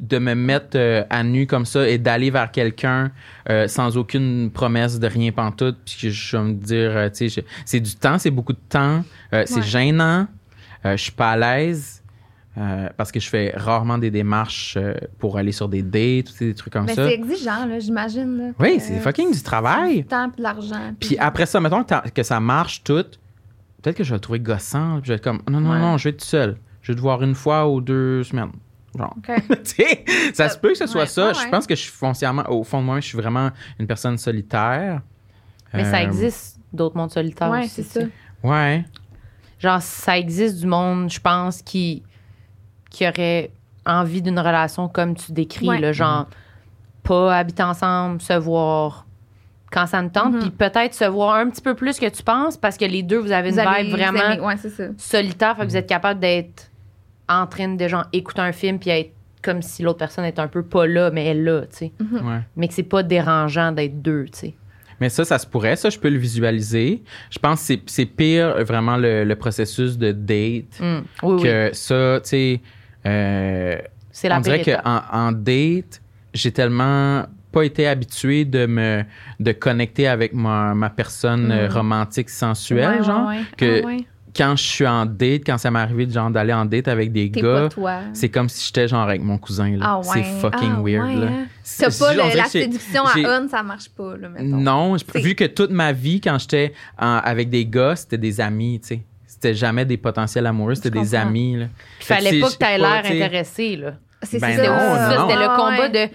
de 0.00 0.18
me 0.18 0.34
mettre 0.34 0.76
euh, 0.76 1.02
à 1.08 1.22
nu 1.22 1.46
comme 1.46 1.64
ça 1.64 1.88
et 1.88 1.96
d'aller 1.96 2.30
vers 2.30 2.50
quelqu'un 2.50 3.10
euh, 3.48 3.66
sans 3.68 3.96
aucune 3.96 4.50
promesse 4.50 4.98
de 5.00 5.06
rien 5.06 5.32
pantoute. 5.32 5.78
Puis 5.86 6.10
je 6.10 6.36
vais 6.36 6.42
me 6.42 6.52
dire, 6.52 6.94
euh, 6.94 7.08
tu 7.08 7.30
sais, 7.30 7.42
c'est 7.64 7.80
du 7.80 7.94
temps, 7.96 8.18
c'est 8.18 8.30
beaucoup 8.30 8.52
de 8.52 8.60
temps. 8.68 9.02
c'est 9.32 9.62
gênant. 9.62 10.26
je 10.84 10.96
suis 10.96 11.12
pas 11.12 11.30
à 11.30 11.36
l'aise. 11.38 12.02
parce 12.98 13.10
que 13.10 13.18
je 13.18 13.30
fais 13.30 13.54
rarement 13.56 13.96
des 13.96 14.10
démarches 14.10 14.76
pour 15.18 15.38
aller 15.38 15.52
sur 15.52 15.70
des 15.70 15.80
dates, 15.82 16.28
ou 16.28 16.44
des 16.44 16.54
trucs 16.54 16.74
comme 16.74 16.84
Mais 16.84 16.94
ça. 16.94 17.08
c'est 17.08 17.14
exigeant, 17.14 17.64
là, 17.64 17.78
j'imagine. 17.78 18.52
Oui, 18.60 18.76
c'est 18.78 18.98
fucking 19.00 19.32
du 19.32 19.42
travail. 19.42 20.02
Du 20.02 20.04
temps 20.04 20.30
et 20.30 20.36
de 20.36 20.42
l'argent. 20.42 20.92
Puis 21.00 21.16
après 21.16 21.46
ça, 21.46 21.60
mettons 21.60 21.82
que, 21.82 22.22
ça 22.22 22.40
marche 22.40 22.84
tout, 22.84 23.06
peut-être 23.80 23.96
que 23.96 24.04
je 24.04 24.10
vais 24.10 24.16
le 24.16 24.20
trouver 24.20 24.40
gossant. 24.40 24.96
Puis 25.00 25.06
je 25.06 25.12
vais 25.12 25.16
être 25.16 25.24
comme, 25.24 25.40
non, 25.50 25.60
non, 25.62 25.70
Ouais. 25.70 25.78
non, 25.78 25.96
je 25.96 26.04
vais 26.04 26.10
être 26.10 26.20
tout 26.20 26.26
seul. 26.26 26.58
Je 26.82 26.92
vais 26.92 26.96
te 26.96 27.00
voir 27.00 27.22
une 27.22 27.34
fois 27.34 27.66
ou 27.70 27.80
deux 27.80 28.22
semaines. 28.24 28.52
Genre. 28.96 29.14
OK. 29.16 29.30
Tu 29.64 29.82
sais, 29.82 30.04
ça 30.34 30.48
se 30.48 30.58
peut 30.58 30.70
que 30.70 30.78
ce 30.78 30.86
soit 30.86 31.02
Ouais, 31.02 31.06
ça. 31.06 31.28
ouais, 31.28 31.34
Je 31.34 31.48
pense 31.48 31.66
que 31.66 31.74
je 31.74 31.80
suis 31.82 31.90
foncièrement, 31.92 32.44
au 32.48 32.62
fond 32.64 32.80
de 32.80 32.84
moi, 32.86 33.00
je 33.00 33.06
suis 33.06 33.18
vraiment 33.18 33.50
une 33.78 33.86
personne 33.86 34.16
solitaire. 34.18 35.00
Mais 35.72 35.84
ça 35.84 35.96
Euh, 35.98 36.04
existe 36.06 36.58
d'autres 36.72 36.96
mondes 36.96 37.10
solitaires 37.10 37.50
Ouais, 37.50 37.60
aussi, 37.64 37.82
c'est 37.82 37.82
ça. 37.82 38.00
Ouais. 38.42 38.84
Genre, 39.58 39.80
ça 39.82 40.16
existe 40.18 40.60
du 40.60 40.66
monde, 40.66 41.10
je 41.10 41.18
pense, 41.20 41.62
qui, 41.62 42.02
qui 42.90 43.08
aurait 43.08 43.50
envie 43.86 44.22
d'une 44.22 44.38
relation 44.38 44.88
comme 44.88 45.14
tu 45.16 45.32
décris, 45.32 45.68
Ouais. 45.68 45.80
là, 45.80 45.92
genre, 45.92 46.26
pas 47.02 47.36
habiter 47.36 47.62
ensemble, 47.62 48.20
se 48.20 48.32
voir 48.34 49.06
quand 49.72 49.86
ça 49.86 50.00
me 50.02 50.08
tente, 50.10 50.34
Mhm. 50.34 50.40
puis 50.40 50.50
peut-être 50.50 50.94
se 50.94 51.04
voir 51.04 51.34
un 51.34 51.50
petit 51.50 51.60
peu 51.62 51.74
plus 51.74 51.98
que 51.98 52.06
tu 52.08 52.22
penses 52.22 52.56
parce 52.56 52.76
que 52.76 52.84
les 52.84 53.02
deux, 53.02 53.18
vous 53.18 53.32
avez 53.32 53.50
Vous 53.50 53.58
une 53.58 53.66
avez- 53.66 53.82
vibe 53.82 53.92
vraiment 53.92 54.30
aimez- 54.30 54.40
Ouais, 54.40 54.56
c'est 54.56 54.70
ça. 54.70 54.84
solitaire, 54.96 55.56
fait 55.56 55.62
que 55.64 55.68
vous 55.70 55.76
êtes 55.76 55.88
capable 55.88 56.20
d'être 56.20 56.70
en 57.28 57.46
train 57.46 57.68
de 57.74 57.88
genre 57.88 58.04
écouter 58.12 58.40
un 58.42 58.52
film 58.52 58.78
puis 58.78 58.90
être 58.90 59.12
comme 59.42 59.60
si 59.62 59.82
l'autre 59.82 59.98
personne 59.98 60.24
est 60.24 60.38
un 60.38 60.48
peu 60.48 60.62
pas 60.62 60.86
là, 60.86 61.10
mais 61.10 61.26
elle 61.26 61.38
est 61.38 61.42
là, 61.42 61.60
tu 61.62 61.76
sais. 61.76 61.92
ouais. 62.00 62.40
Mais 62.56 62.68
que 62.68 62.74
c'est 62.74 62.82
pas 62.82 63.02
dérangeant 63.02 63.72
d'être 63.72 64.00
deux, 64.00 64.24
tu 64.32 64.38
sais. 64.38 64.54
Mais 65.00 65.08
ça, 65.08 65.24
ça 65.24 65.38
se 65.38 65.46
pourrait. 65.46 65.76
Ça, 65.76 65.90
je 65.90 65.98
peux 65.98 66.08
le 66.08 66.18
visualiser. 66.18 67.02
Je 67.28 67.38
pense 67.38 67.60
que 67.60 67.66
c'est- 67.66 67.82
c'est 67.86 68.06
pire, 68.06 68.46
euh, 68.56 68.64
vraiment, 68.64 68.96
le, 68.96 69.24
le 69.24 69.36
processus 69.36 69.98
de 69.98 70.12
date 70.12 70.80
Mm. 70.80 70.98
Oui, 71.24 71.32
oui. 71.34 71.42
que 71.42 71.70
ça, 71.74 72.20
tu 72.22 72.28
sais. 72.28 72.60
euh, 73.06 73.76
C'est 74.12 74.28
la 74.28 74.38
on 74.38 74.40
dirait 74.40 74.62
qu'en 74.62 75.02
en 75.12 75.32
date, 75.32 76.00
j'ai 76.32 76.52
tellement 76.52 77.26
pas 77.52 77.64
été 77.64 77.86
habitué 77.86 78.44
de 78.44 78.66
me 78.66 79.02
de 79.40 79.52
connecter 79.52 80.08
avec 80.08 80.32
ma, 80.32 80.74
ma 80.74 80.90
personne 80.90 81.50
euh, 81.52 81.68
Mm. 81.68 81.72
romantique 81.72 82.30
sensuelle, 82.30 82.88
Ouais, 82.92 82.98
ouais, 82.98 83.04
genre. 83.04 83.28
ouais. 83.28 83.40
que- 83.56 83.82
Ah 83.82 83.86
ouais. 83.86 84.06
Quand 84.36 84.56
je 84.56 84.62
suis 84.64 84.86
en 84.86 85.06
date, 85.06 85.42
quand 85.46 85.58
ça 85.58 85.70
m'est 85.70 85.78
arrivé 85.78 86.06
de, 86.06 86.12
genre 86.12 86.28
d'aller 86.30 86.52
en 86.52 86.64
date 86.64 86.88
avec 86.88 87.12
des 87.12 87.30
gars, 87.30 87.68
c'est 88.12 88.28
comme 88.28 88.48
si 88.48 88.66
j'étais 88.66 88.88
genre 88.88 89.02
avec 89.02 89.22
mon 89.22 89.38
cousin. 89.38 89.70
là. 89.76 89.84
Ah 89.88 89.98
ouais. 89.98 90.04
C'est 90.12 90.22
fucking 90.40 90.72
Ah 90.78 90.82
weird. 90.82 91.06
ouais, 91.06 91.14
là. 91.16 91.26
hein. 91.30 91.46
C'est- 91.62 91.84
T'as 91.88 91.98
pas 91.98 92.12
le- 92.14 92.36
la 92.36 92.44
séduction 92.46 93.04
j'ai- 93.14 93.24
à 93.24 93.40
on, 93.40 93.48
ça 93.48 93.62
marche 93.62 93.88
pas, 93.90 94.16
là, 94.16 94.28
mettons. 94.28 94.44
Non, 94.56 94.96
vu 95.14 95.34
que 95.34 95.44
toute 95.44 95.70
ma 95.70 95.92
vie, 95.92 96.20
quand 96.20 96.36
j'étais 96.40 96.72
en- 96.98 97.20
avec 97.24 97.48
des 97.48 97.64
gars, 97.64 97.94
c'était 97.96 98.18
des 98.18 98.40
amis, 98.40 98.80
tu 98.80 98.88
sais. 98.88 99.00
C'était 99.26 99.54
jamais 99.54 99.84
des 99.84 99.96
potentiels 99.98 100.46
amoureux, 100.46 100.74
c'était 100.74 100.90
des 100.90 101.14
amis. 101.14 101.58
Que 102.00 102.04
fallait 102.04 102.40
pas 102.40 102.46
que 102.48 102.52
je 102.54 102.58
sais 102.66 102.78
l'air 102.78 103.02
tu 103.04 103.12
intéressé, 103.12 103.76
là. 103.76 103.94
C'est 104.22 104.40
Ben 104.40 104.56
ça, 104.56 104.62
non. 104.66 105.28
c'était 105.28 105.38
le 105.40 105.56
combat 105.56 105.78
ouais. 105.92 106.08
de. 106.08 106.14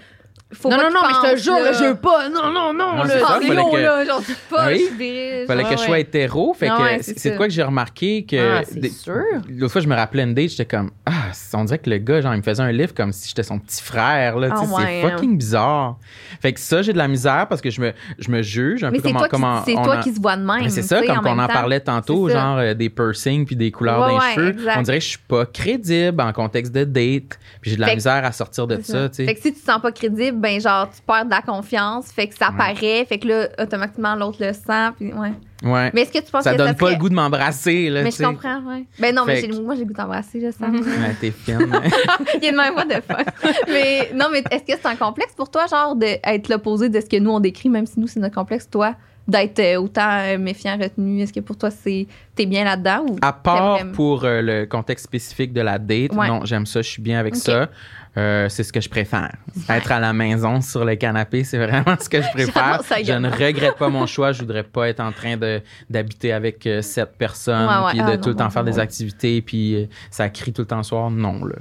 Faut 0.52 0.68
non, 0.68 0.76
pas 0.78 0.82
non, 0.82 0.90
non, 0.90 1.00
mais 1.06 1.28
je 1.30 1.34
te 1.34 1.40
jure, 1.42 1.54
là, 1.60 1.72
je 1.72 1.84
veux 1.84 1.94
pas. 1.94 2.28
Non, 2.28 2.50
non, 2.52 2.72
non. 2.72 2.92
Non, 2.92 3.02
Ah, 3.04 3.38
Léo, 3.40 3.70
que- 3.70 3.76
là, 3.76 4.04
j'en 4.04 4.18
dis 4.18 4.34
pas, 4.50 4.66
Oui. 4.66 4.82
je 4.98 5.44
Fallait 5.46 5.62
genre. 5.62 5.70
que 5.70 5.76
je 5.78 5.82
sois 5.84 5.98
hétéro. 6.00 6.54
Fait 6.54 6.66
que 6.68 6.82
ouais, 6.82 6.98
c'est 7.02 7.30
de 7.32 7.36
quoi 7.36 7.46
que 7.46 7.52
j'ai 7.52 7.62
remarqué 7.62 8.24
que. 8.24 8.58
Ah, 8.58 8.62
c'est 8.64 8.80
des- 8.80 8.88
sûr. 8.90 9.14
L'autre 9.48 9.72
fois, 9.72 9.80
je 9.80 9.86
me 9.86 9.94
rappelais 9.94 10.24
une 10.24 10.34
date, 10.34 10.48
j'étais 10.48 10.64
comme 10.64 10.90
Ah, 11.06 11.12
on 11.54 11.64
dirait 11.64 11.78
que 11.78 11.88
le 11.88 11.98
gars, 11.98 12.20
genre, 12.20 12.34
il 12.34 12.38
me 12.38 12.42
faisait 12.42 12.62
un 12.64 12.72
livre 12.72 12.92
comme 12.94 13.12
si 13.12 13.28
j'étais 13.28 13.44
son 13.44 13.60
petit 13.60 13.80
frère. 13.80 14.38
Là, 14.38 14.48
Ah 14.50 14.60
ouais, 14.60 15.02
c'est 15.04 15.08
fucking 15.10 15.38
bizarre. 15.38 15.98
Fait 16.42 16.52
que 16.52 16.58
ça, 16.58 16.82
j'ai 16.82 16.92
de 16.92 16.98
la 16.98 17.06
misère 17.08 17.46
parce 17.48 17.60
que 17.60 17.70
je 17.70 17.80
me, 17.80 17.92
je 18.18 18.30
me 18.30 18.42
juge 18.42 18.82
un 18.82 18.90
Mais 18.90 18.98
peu 18.98 19.08
comment. 19.08 19.26
comment 19.30 19.62
c'est 19.64 19.76
on 19.76 19.82
toi 19.82 19.98
qui 19.98 20.12
se 20.12 20.20
vois 20.20 20.36
de 20.36 20.42
même. 20.42 20.62
Mais 20.62 20.68
c'est 20.70 20.82
ça, 20.82 21.00
comme 21.02 21.26
on 21.26 21.38
en 21.38 21.46
parlait 21.46 21.78
tantôt, 21.80 22.28
genre 22.28 22.58
euh, 22.58 22.74
des 22.74 22.90
piercings 22.90 23.46
puis 23.46 23.54
des 23.54 23.70
couleurs 23.70 24.14
ouais, 24.14 24.34
cheveux. 24.34 24.56
On 24.76 24.82
dirait 24.82 24.98
que 24.98 25.04
je 25.04 25.10
suis 25.10 25.18
pas 25.28 25.46
crédible 25.46 26.20
en 26.20 26.32
contexte 26.32 26.72
de 26.72 26.82
date. 26.82 27.38
Puis 27.60 27.70
j'ai 27.70 27.76
de 27.76 27.80
la 27.82 27.86
Fait 27.88 27.92
que- 27.92 27.96
misère 27.98 28.24
à 28.24 28.32
sortir 28.32 28.66
de 28.66 28.80
ça, 28.82 29.08
tu 29.08 29.16
Fait 29.16 29.26
sais. 29.26 29.34
que 29.34 29.40
si 29.40 29.52
tu 29.52 29.60
te 29.60 29.64
sens 29.70 29.80
pas 29.80 29.92
crédible, 29.92 30.39
ben 30.40 30.60
genre 30.60 30.88
tu 30.90 31.00
perds 31.06 31.26
de 31.26 31.30
la 31.30 31.42
confiance, 31.42 32.10
fait 32.10 32.26
que 32.28 32.34
ça 32.34 32.50
Ouais. 32.50 32.56
paraît, 32.56 33.04
fait 33.04 33.18
que 33.18 33.28
là 33.28 33.48
automatiquement 33.60 34.14
l'autre 34.16 34.38
le 34.40 34.52
sent, 34.52 34.90
puis 34.96 35.12
ouais. 35.12 35.32
Ouais. 35.62 35.90
Mais 35.92 36.02
est-ce 36.02 36.12
que 36.12 36.24
tu 36.24 36.30
penses 36.32 36.44
Ça 36.44 36.52
que 36.52 36.56
donne 36.56 36.68
ça 36.68 36.74
pas 36.74 36.86
serait- 36.86 36.92
le 36.94 36.98
goût 36.98 37.08
de 37.10 37.14
m'embrasser, 37.14 37.90
là, 37.90 38.02
Mais 38.02 38.10
je 38.10 38.22
comprends, 38.22 38.60
ouais. 38.62 38.86
Ben 38.98 39.14
non, 39.14 39.24
mais 39.26 39.36
Fait 39.36 39.40
j'ai- 39.42 39.48
que- 39.48 39.60
moi 39.62 39.74
j'ai 39.74 39.80
le 39.82 39.86
goût 39.88 39.92
d'embrasser, 39.92 40.40
je 40.40 40.50
sens. 40.50 40.60
Ouais, 40.72 41.14
t'es 41.20 41.30
fine. 41.30 41.58
Il 42.38 42.44
y 42.44 42.48
a 42.48 42.52
de 42.52 42.56
même 42.56 42.74
what 42.74 42.86
the 42.86 43.02
fuck. 43.06 43.26
mais 43.68 44.10
non, 44.14 44.26
mais 44.32 44.42
est-ce 44.50 44.62
que 44.64 44.72
c'est 44.80 44.86
un 44.86 44.96
complexe 44.96 45.34
pour 45.36 45.50
toi, 45.50 45.66
genre, 45.66 45.94
d'être 45.96 46.48
l'opposé 46.48 46.88
de 46.88 46.98
ce 47.00 47.06
que 47.06 47.18
nous 47.18 47.30
on 47.30 47.40
décrit, 47.40 47.68
même 47.68 47.84
si 47.86 48.00
nous 48.00 48.06
c'est 48.08 48.20
notre 48.20 48.34
complexe, 48.34 48.68
toi, 48.70 48.94
d'être 49.28 49.58
euh, 49.60 49.76
autant 49.80 50.08
euh, 50.10 50.38
méfiant, 50.38 50.78
retenu? 50.80 51.20
Est-ce 51.20 51.32
que 51.32 51.40
pour 51.40 51.56
toi 51.58 51.70
c'est 51.70 52.06
t'es 52.34 52.46
bien 52.46 52.64
là-dedans 52.64 53.04
ou 53.08 53.16
À 53.20 53.32
part 53.34 53.78
pour 53.92 54.24
euh, 54.24 54.40
le 54.40 54.64
contexte 54.66 55.04
spécifique 55.04 55.52
de 55.52 55.60
la 55.60 55.78
date, 55.78 56.14
Ouais. 56.14 56.26
non, 56.26 56.40
j'aime 56.44 56.64
ça, 56.64 56.80
je 56.80 56.88
suis 56.88 57.02
bien 57.02 57.20
avec 57.20 57.36
ça. 57.36 57.68
Euh, 58.16 58.48
c'est 58.48 58.64
ce 58.64 58.72
que 58.72 58.80
je 58.80 58.88
préfère. 58.88 59.32
Être 59.68 59.92
à 59.92 60.00
la 60.00 60.12
maison 60.12 60.60
sur 60.60 60.84
le 60.84 60.96
canapé, 60.96 61.44
c'est 61.44 61.58
vraiment 61.58 61.94
ce 62.00 62.08
que 62.08 62.20
je 62.20 62.28
préfère. 62.32 62.80
Je 63.04 63.12
ne 63.12 63.30
regrette 63.30 63.76
pas 63.76 63.88
mon 63.88 64.04
choix. 64.06 64.32
Je 64.32 64.40
voudrais 64.40 64.64
pas 64.64 64.88
être 64.88 64.98
en 65.00 65.12
train 65.12 65.36
de 65.36 65.62
d'habiter 65.88 66.32
avec 66.32 66.66
euh, 66.66 66.82
sept 66.82 67.16
personnes, 67.16 67.68
Ouais, 67.68 67.84
ouais. 67.86 67.90
puis 67.90 67.98
de 68.00 68.04
Ah, 68.04 68.18
tout 68.18 68.30
le 68.30 68.34
temps 68.34 68.44
non, 68.44 68.50
faire 68.50 68.64
des 68.64 68.78
activités, 68.80 69.40
puis 69.42 69.74
euh, 69.76 69.86
ça 70.10 70.28
crie 70.28 70.52
tout 70.52 70.62
le 70.62 70.66
temps 70.66 70.78
le 70.78 70.82
soir. 70.82 71.08
Non, 71.10 71.44
là. 71.44 71.54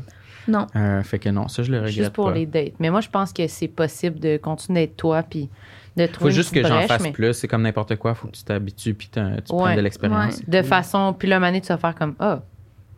non? 0.48 0.66
Euh, 0.76 1.04
fait 1.04 1.20
que 1.20 1.30
non, 1.30 1.48
ça, 1.48 1.62
je 1.62 1.72
le 1.72 1.78
regrette 1.78 1.94
Juste 1.94 2.10
pour 2.14 2.26
pas. 2.30 2.34
les 2.34 2.48
dates. 2.48 2.74
Mais 2.80 2.90
moi, 2.90 3.02
je 3.02 3.10
pense 3.10 3.32
que 3.32 3.48
c'est 3.48 3.68
possible 3.68 4.20
de 4.20 4.38
continuer 4.38 4.88
d'être 4.88 4.98
toi 4.98 5.22
puis 5.22 5.50
de 5.98 6.08
Faut 6.08 6.14
trouver 6.14 6.32
juste 6.32 6.56
une 6.56 6.64
que 6.64 6.68
j'en 6.68 6.82
fasse 6.88 7.04
mais 7.04 7.12
plus. 7.12 7.34
C'est 7.34 7.48
comme 7.48 7.62
n'importe 7.62 7.96
quoi. 7.98 8.16
Faut 8.16 8.28
que 8.28 8.34
tu 8.36 8.44
t'habitues, 8.44 8.96
puis 8.96 9.10
tu 9.14 9.20
prennes 9.50 9.76
de 9.76 9.82
l'expérience. 9.82 10.42
De 10.48 10.62
façon, 10.64 11.14
puis 11.14 11.28
le 11.28 11.40
mané, 11.40 11.62
tu 11.62 11.68
vas 11.68 11.78
faire 11.78 11.94
comme 11.94 12.16
ah, 12.20 12.42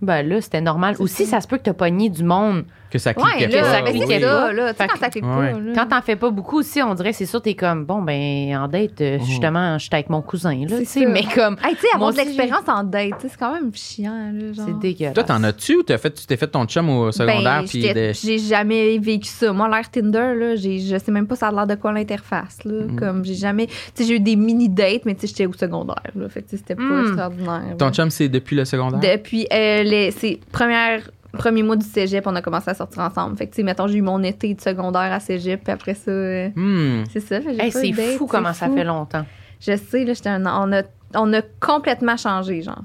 ben 0.02 0.26
là, 0.28 0.40
c'était 0.40 0.62
normal. 0.62 0.96
Aussi, 1.00 1.26
ça. 1.26 1.42
se 1.42 1.48
peut 1.48 1.58
que 1.58 1.64
t'as 1.64 1.74
pogné 1.74 2.10
du 2.10 2.24
monde. 2.24 2.64
Que 2.92 3.00
ça 3.00 3.14
Ouais, 3.18 3.24
clique 3.38 3.54
là, 3.54 3.64
ça 3.64 3.82
pas. 3.82 3.90
cliquait 3.92 4.16
oui. 4.18 4.22
pas. 4.22 4.52
là. 4.54 4.74
Tu 4.74 4.78
sais, 4.78 4.84
Fait 4.84 4.88
quand 4.90 5.00
ça 5.00 5.10
clique 5.10 5.24
Ouais. 5.26 5.52
pas, 5.54 5.60
là. 5.60 5.72
Quand 5.76 5.88
t'en 5.88 6.02
fais 6.02 6.16
pas 6.18 6.30
beaucoup 6.30 6.60
aussi, 6.60 6.82
on 6.82 6.94
dirait, 6.94 7.14
c'est 7.14 7.26
sûr, 7.26 7.42
t'es 7.42 7.54
comme 7.56 7.86
bon, 7.86 8.02
ben 8.02 8.56
en 8.58 8.68
date, 8.68 9.00
euh, 9.02 9.18
justement, 9.26 9.78
j'étais 9.78 9.96
avec 9.96 10.10
mon 10.10 10.22
cousin, 10.22 10.66
là, 10.68 10.78
tu 10.80 10.86
sais, 10.86 11.06
mais 11.06 11.24
comme 11.24 11.56
Hey, 11.64 11.76
tu 11.76 11.82
sais, 11.82 11.88
avoir 11.96 12.12
de 12.12 12.18
l'expérience 12.18 12.68
en 12.68 12.84
date, 12.84 13.14
c'est 13.22 13.38
quand 13.40 13.54
même 13.54 13.72
chiant, 13.74 14.32
là. 14.34 14.52
genre. 14.54 14.66
c'est 14.68 14.80
dégueulasse. 14.80 15.14
Toi, 15.14 15.24
t'en 15.24 15.42
as-tu 15.44 15.78
ou 15.78 15.84
t'as 15.84 15.98
fait, 15.98 16.12
tu 16.12 16.26
t'es 16.26 16.36
fait 16.38 16.48
ton 16.48 16.66
chum 16.66 16.90
au 16.90 17.12
secondaire? 17.12 17.64
Ben, 17.74 17.94
de- 17.94 18.12
j'ai 18.14 18.38
jamais 18.40 18.98
vécu 19.00 19.30
ça. 19.30 19.54
Moi, 19.54 19.70
l'air 19.70 19.90
Tinder, 19.90 20.34
là, 20.38 20.56
j'ai- 20.56 20.80
je 20.80 20.98
sais 20.98 21.12
même 21.12 21.28
pas 21.28 21.36
ça 21.36 21.48
a 21.48 21.52
l'air 21.52 21.68
de 21.68 21.76
quoi 21.76 21.92
l'interface, 21.94 22.58
là. 22.66 22.86
Mm. 22.88 22.96
Comme, 22.98 23.24
j'ai 23.26 23.36
jamais. 23.36 23.68
Tu 23.68 23.74
sais, 23.96 24.04
j'ai 24.06 24.16
eu 24.16 24.20
des 24.20 24.36
mini-dates, 24.36 25.06
mais 25.06 25.16
tu 25.16 25.22
sais, 25.22 25.28
j'étais 25.28 25.46
au 25.46 25.54
secondaire, 25.54 25.96
là. 26.16 26.28
Fait 26.30 26.42
que, 26.42 26.50
c'était 26.52 26.76
pas 26.76 26.84
Mm. 26.84 27.06
extraordinaire. 27.08 27.78
Ton 27.78 27.92
chum, 27.92 28.10
c'est 28.10 28.28
depuis 28.28 28.56
le 28.56 28.66
secondaire? 28.66 29.00
Depuis 29.00 29.48
euh, 29.54 29.84
les 29.84 30.12
c'est 30.12 30.40
première 30.52 31.10
premier 31.38 31.64
mois 31.64 31.76
du 31.76 31.86
cégep, 31.86 32.26
on 32.28 32.36
a 32.36 32.42
commencé 32.42 32.70
à 32.70 32.74
sortir 32.74 33.02
ensemble. 33.04 33.38
Fait 33.38 33.46
que, 33.48 33.52
tu 33.52 33.58
sais, 33.58 33.64
mettons, 33.64 33.88
j'ai 33.88 33.98
eu 33.98 34.02
mon 34.02 34.22
été 34.24 34.54
de 34.54 34.62
secondaire 34.62 35.12
à 35.14 35.20
cégep, 35.20 35.64
puis 35.64 35.72
après 35.74 35.94
ça, 35.94 36.12
euh, 36.12 36.50
Hmm. 36.56 37.04
c'est 37.12 37.20
ça. 37.20 37.40
fait 37.42 37.48
que 37.52 37.54
j'ai 37.54 37.64
Hey, 37.66 37.72
c'est 37.72 37.94
fou 38.18 38.26
c'est 38.26 38.28
comment 38.30 38.54
ça 38.54 38.70
fait 38.70 38.84
longtemps. 38.84 39.26
Je 39.60 39.76
sais, 39.78 40.04
là, 40.06 40.14
j'étais 40.14 40.30
un- 40.30 40.46
on, 40.46 40.72
a, 40.74 40.82
on 41.16 41.32
a 41.34 41.42
complètement 41.60 42.18
changé, 42.18 42.62
genre. 42.62 42.82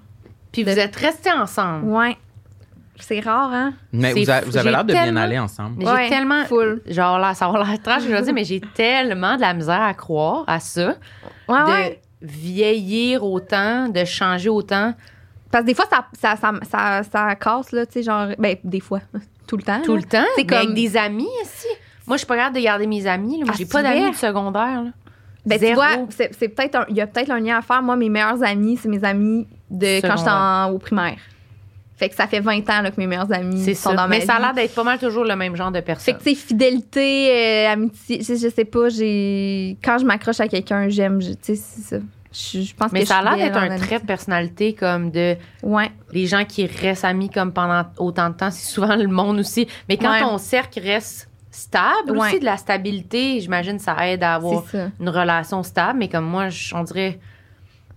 Puis 0.52 0.62
vous 0.62 0.78
êtes 0.78 0.94
restés 0.96 1.32
ensemble. 1.32 1.86
Ouais. 1.86 2.16
C'est 2.98 3.20
rare, 3.20 3.50
hein? 3.52 3.74
Mais 3.92 4.12
C'est 4.14 4.24
vous, 4.24 4.30
a- 4.30 4.40
fou. 4.40 4.50
vous 4.50 4.56
avez 4.56 4.70
l'air 4.70 4.84
de 4.84 4.92
bien 4.92 5.16
aller 5.16 5.38
ensemble. 5.38 5.84
Ouais, 5.84 6.04
j'ai 6.04 6.08
tellement. 6.10 6.44
full. 6.46 6.80
Genre, 6.86 7.18
là, 7.18 7.34
ça 7.34 7.46
va 7.48 7.58
l'air 7.62 7.82
trash, 7.82 8.04
je 8.04 8.08
veux 8.08 8.22
dire, 8.22 8.32
mais 8.32 8.44
j'ai 8.44 8.60
tellement 8.74 9.36
de 9.36 9.42
la 9.42 9.52
misère 9.52 9.82
à 9.82 9.92
croire 9.92 10.44
à 10.46 10.60
ça. 10.60 10.94
Ouais, 11.46 11.58
de 11.60 11.66
ouais. 11.70 12.00
vieillir 12.22 13.22
autant, 13.24 13.88
de 13.90 14.04
changer 14.04 14.48
autant. 14.48 14.94
Parce 15.50 15.62
que 15.62 15.66
des 15.68 15.74
fois, 15.74 15.86
ça, 15.90 16.06
ça, 16.18 16.36
ça, 16.36 16.52
ça, 16.70 17.02
ça 17.10 17.34
casse, 17.36 17.72
là, 17.72 17.86
tu 17.86 17.92
sais, 17.94 18.02
genre. 18.02 18.28
Ben, 18.38 18.56
des 18.64 18.80
fois. 18.80 19.00
Tout 19.46 19.56
le 19.56 19.62
temps. 19.62 19.80
Tout 19.84 19.94
là. 19.94 20.00
le 20.02 20.08
temps? 20.08 20.24
C'est 20.36 20.42
mais 20.42 20.46
comme- 20.46 20.58
avec 20.58 20.74
des 20.74 20.96
amis 20.96 21.28
aussi. 21.42 21.68
Moi, 22.06 22.16
je 22.16 22.18
suis 22.18 22.26
pas 22.26 22.36
capable 22.36 22.56
de 22.56 22.60
garder 22.62 22.86
mes 22.86 23.06
amis. 23.06 23.38
là. 23.38 23.44
Moi, 23.46 23.54
Ah, 23.54 23.58
j'ai 23.58 23.66
pas 23.66 23.82
d'amis 23.82 24.10
de 24.10 24.16
secondaire. 24.16 24.82
là. 24.84 24.90
Ben, 25.44 25.58
tu 25.60 25.72
vois, 25.74 25.88
c'est 26.10 26.34
c'est 26.36 26.48
peut-être 26.48 26.74
un- 26.74 26.86
il 26.88 26.96
y 26.96 27.00
a 27.00 27.06
peut-être 27.06 27.30
un 27.30 27.38
lien 27.38 27.58
à 27.58 27.62
faire. 27.62 27.80
Moi, 27.80 27.94
mes 27.96 28.08
meilleurs 28.08 28.42
amis, 28.42 28.76
c'est 28.80 28.88
mes 28.88 29.04
amis 29.04 29.46
de 29.70 30.00
quand 30.00 30.16
j'étais 30.16 30.30
en- 30.30 30.70
au 30.72 30.78
primaire. 30.78 31.18
Fait 31.96 32.08
que 32.10 32.14
ça 32.16 32.26
fait 32.26 32.40
20 32.40 32.68
ans 32.68 32.82
là, 32.82 32.90
que 32.90 33.00
mes 33.00 33.06
meilleurs 33.06 33.32
amis 33.32 33.62
C'est 33.64 33.74
sont 33.74 33.90
ça. 33.90 33.96
dans 33.96 34.02
ma 34.02 34.08
Mais 34.08 34.20
ça 34.22 34.34
a 34.34 34.40
l'air 34.40 34.52
d'être 34.54 34.74
pas 34.74 34.82
mal 34.84 34.98
toujours 34.98 35.24
le 35.24 35.34
même 35.36 35.54
genre 35.56 35.70
de 35.70 35.76
Fait 35.76 35.82
personne. 35.82 36.14
que, 36.18 36.22
tu 36.24 36.30
sais, 36.30 36.34
fidélité, 36.34 37.30
euh, 37.30 37.72
amitié, 37.72 38.20
je, 38.22 38.34
je 38.34 38.48
sais 38.48 38.64
pas, 38.66 38.88
j'ai. 38.88 39.78
Quand 39.82 39.96
je 39.98 40.04
m'accroche 40.04 40.40
à 40.40 40.48
quelqu'un, 40.48 40.88
j'aime, 40.88 41.20
tu 41.20 41.28
sais, 41.40 41.54
c'est 41.54 41.80
ça. 41.80 41.96
Je, 42.52 42.60
je 42.62 42.74
pense 42.74 42.92
Mais 42.92 43.00
que 43.02 43.06
ça 43.06 43.18
a 43.18 43.22
l'air 43.22 43.36
d'être 43.36 43.56
un 43.56 43.76
trait 43.78 44.00
de 44.00 44.04
personnalité 44.04 44.74
comme 44.74 45.10
de 45.10 45.36
Ouais. 45.62 45.90
les 46.12 46.26
gens 46.26 46.44
qui 46.44 46.66
restent 46.66 47.04
amis 47.04 47.30
comme 47.30 47.52
pendant 47.52 47.84
autant 47.98 48.28
de 48.30 48.34
temps. 48.34 48.50
C'est 48.50 48.70
souvent 48.70 48.94
le 48.96 49.06
monde 49.08 49.38
aussi. 49.38 49.66
Mais 49.88 49.96
quand 49.96 50.10
Ouais. 50.10 50.20
ton 50.20 50.36
cercle 50.38 50.80
reste 50.80 51.30
stable 51.50 52.10
Ouais. 52.12 52.28
aussi, 52.28 52.40
de 52.40 52.44
la 52.44 52.56
stabilité, 52.58 53.40
j'imagine 53.40 53.78
ça 53.78 53.96
aide 54.08 54.22
à 54.22 54.34
avoir 54.34 54.62
une 55.00 55.08
relation 55.08 55.62
stable. 55.62 55.98
Mais 56.00 56.08
comme 56.08 56.26
moi, 56.26 56.48
je- 56.50 56.74
on 56.74 56.82
dirait 56.82 57.18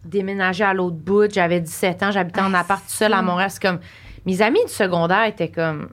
déménager 0.06 0.64
à 0.64 0.74
l'autre 0.74 0.96
bout. 0.96 1.30
J'avais 1.32 1.60
17 1.60 2.02
ans, 2.04 2.12
j'habitais 2.12 2.42
en 2.42 2.54
Ah, 2.54 2.60
appart 2.60 2.82
tout 2.84 2.92
seul 2.94 3.14
à. 3.14 3.22
Montréal. 3.22 3.52
C'est 3.52 3.62
comme 3.62 3.80
mes 4.26 4.42
amis 4.42 4.64
du 4.66 4.72
secondaire 4.72 5.26
étaient 5.26 5.50
comme. 5.52 5.90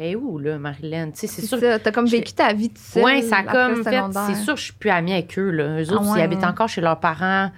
Et 0.00 0.14
où, 0.16 0.38
là, 0.38 0.58
Marilyn? 0.58 1.10
Tu 1.10 1.20
sais, 1.20 1.26
c'est 1.26 1.42
sûr. 1.46 1.58
T'as 1.60 1.90
comme 1.90 2.06
j'ai- 2.06 2.18
vécu 2.18 2.32
ta 2.32 2.52
vie 2.52 2.68
tout 2.70 2.80
seul. 2.80 3.02
Ouais, 3.04 3.22
ça 3.22 3.38
a 3.38 3.42
comme 3.42 3.82
fait. 3.82 4.00
C'est 4.28 4.34
sûr, 4.36 4.56
je 4.56 4.62
suis 4.64 4.72
plus 4.72 4.90
amie 4.90 5.12
avec 5.12 5.36
eux. 5.38 5.50
Là. 5.50 5.80
Eux 5.80 5.84
Ah 5.90 5.92
autres, 5.94 6.12
ouais, 6.12 6.18
ils 6.20 6.22
habitent 6.22 6.38
ouais. 6.40 6.44
encore 6.46 6.68
chez 6.68 6.80
leurs 6.80 7.00
parents 7.00 7.50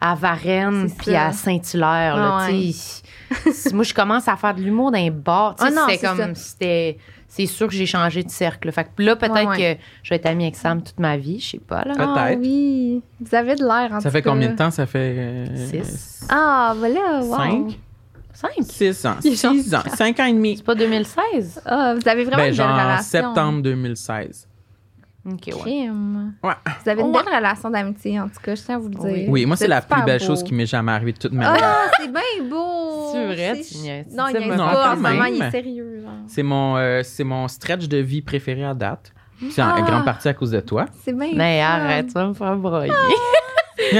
à 0.00 0.14
Varennes 0.14 0.90
puis 0.98 1.14
à 1.14 1.32
Saint-Hilaire. 1.32 2.16
là, 2.16 2.38
Ah 2.40 2.46
tu 2.48 2.72
sais. 2.72 3.74
Moi, 3.74 3.84
je 3.84 3.94
commence 3.94 4.26
à 4.28 4.36
faire 4.36 4.54
de 4.54 4.60
l'humour 4.62 4.90
dans 4.90 4.98
les 4.98 5.10
bars. 5.10 5.54
Tu 5.56 5.64
sais, 5.64 5.70
Ah 5.70 5.74
non, 5.74 5.86
c'était 5.88 6.06
c'est 6.06 6.16
comme. 6.16 6.34
C'était. 6.34 6.98
C'est 7.28 7.46
sûr 7.46 7.66
que 7.66 7.72
j'ai 7.72 7.86
changé 7.86 8.22
de 8.22 8.28
cercle. 8.30 8.70
Fait 8.72 8.84
que 8.84 9.02
là, 9.02 9.16
peut-être 9.16 9.34
Ouais, 9.34 9.46
ouais. 9.46 9.74
que 9.76 9.80
je 10.02 10.10
vais 10.10 10.16
être 10.16 10.26
amie 10.26 10.44
avec 10.44 10.56
Sam 10.56 10.82
toute 10.82 10.98
ma 11.00 11.16
vie. 11.16 11.40
Je 11.40 11.52
sais 11.52 11.58
pas, 11.58 11.82
là. 11.84 11.94
Peut-être. 11.94 12.12
Ah 12.14 12.30
oui. 12.38 13.02
Vous 13.20 13.34
avez 13.34 13.54
de 13.54 13.62
l'air, 13.64 13.90
en 13.90 14.00
Ça 14.00 14.08
tout 14.10 14.12
fait 14.12 14.20
cas. 14.22 14.30
combien 14.30 14.50
de 14.50 14.56
temps? 14.56 14.70
Ça 14.70 14.84
fait. 14.84 15.14
euh, 15.16 15.66
Six. 15.70 16.26
Ah, 16.28 16.74
voilà. 16.76 17.20
Wow. 17.22 17.36
Cinq? 17.36 17.78
Cinq? 18.32 18.50
Six 18.62 19.06
ans. 19.06 19.14
Genre- 19.22 19.52
Six 19.52 19.74
ans. 19.74 19.82
Cinq 19.94 20.18
ans 20.20 20.24
et 20.26 20.32
demi. 20.32 20.56
C'est 20.56 20.64
pas 20.64 20.74
2016? 20.74 21.62
Ah, 21.66 21.94
vous 21.94 22.08
avez 22.08 22.24
vraiment 22.24 22.36
Ben, 22.38 22.44
une 22.44 22.48
belle 22.50 22.54
genre 22.54 22.72
relation. 22.74 23.02
septembre 23.02 23.62
2016. 23.62 24.48
OK, 25.24 25.38
ouais. 25.46 25.54
Ouais. 25.62 25.88
Vous 26.82 26.90
avez 26.90 27.00
une 27.00 27.08
Ouais. 27.14 27.22
belle 27.24 27.34
relation 27.36 27.70
d'amitié, 27.70 28.18
en 28.18 28.26
tout 28.28 28.40
cas, 28.42 28.56
je 28.56 28.62
tiens 28.62 28.74
à 28.74 28.78
vous 28.78 28.88
le 28.88 28.94
dire. 28.96 29.04
Oui. 29.04 29.26
Oui, 29.28 29.46
moi, 29.46 29.56
c'est 29.56 29.68
la 29.68 29.80
plus 29.80 30.02
belle 30.02 30.18
beau. 30.18 30.26
chose 30.26 30.42
qui 30.42 30.52
m'est 30.52 30.66
jamais 30.66 30.90
arrivée 30.90 31.12
de 31.12 31.18
toute 31.18 31.32
ma 31.32 31.52
vie. 31.54 31.60
Ah, 31.62 31.84
c'est 32.00 32.08
bien 32.10 32.48
beau! 32.50 33.10
C'est 33.12 33.26
vrai, 33.26 33.54
C'est- 33.62 33.74
tu 33.74 33.78
niaises. 33.82 34.06
Non, 34.12 34.24
il 34.28 34.38
niaise 34.38 34.48
non, 34.56 34.56
pas. 34.68 34.92
En 34.92 34.96
ce 34.96 35.00
moment, 35.00 35.24
il 35.26 35.40
est 35.40 35.50
sérieux. 35.52 36.04
C'est 36.26 36.42
mon, 36.42 36.76
euh, 36.76 37.02
c'est 37.04 37.22
mon 37.24 37.46
stretch 37.46 37.86
de 37.86 37.98
vie 37.98 38.22
préféré 38.22 38.64
à 38.64 38.74
date. 38.74 39.12
C'est 39.50 39.62
en 39.62 39.74
Ah. 39.76 39.80
grande 39.82 40.04
partie 40.04 40.28
à 40.28 40.34
cause 40.34 40.50
de 40.52 40.60
toi. 40.60 40.86
C'est 41.04 41.12
bien 41.16 41.30
Mais 41.36 41.60
fun. 41.60 41.66
arrête, 41.68 42.06
tu 42.08 42.12
vas 42.14 42.26
me 42.26 42.34
faire 42.34 42.56
broyer. 42.56 42.92
tu 43.78 43.94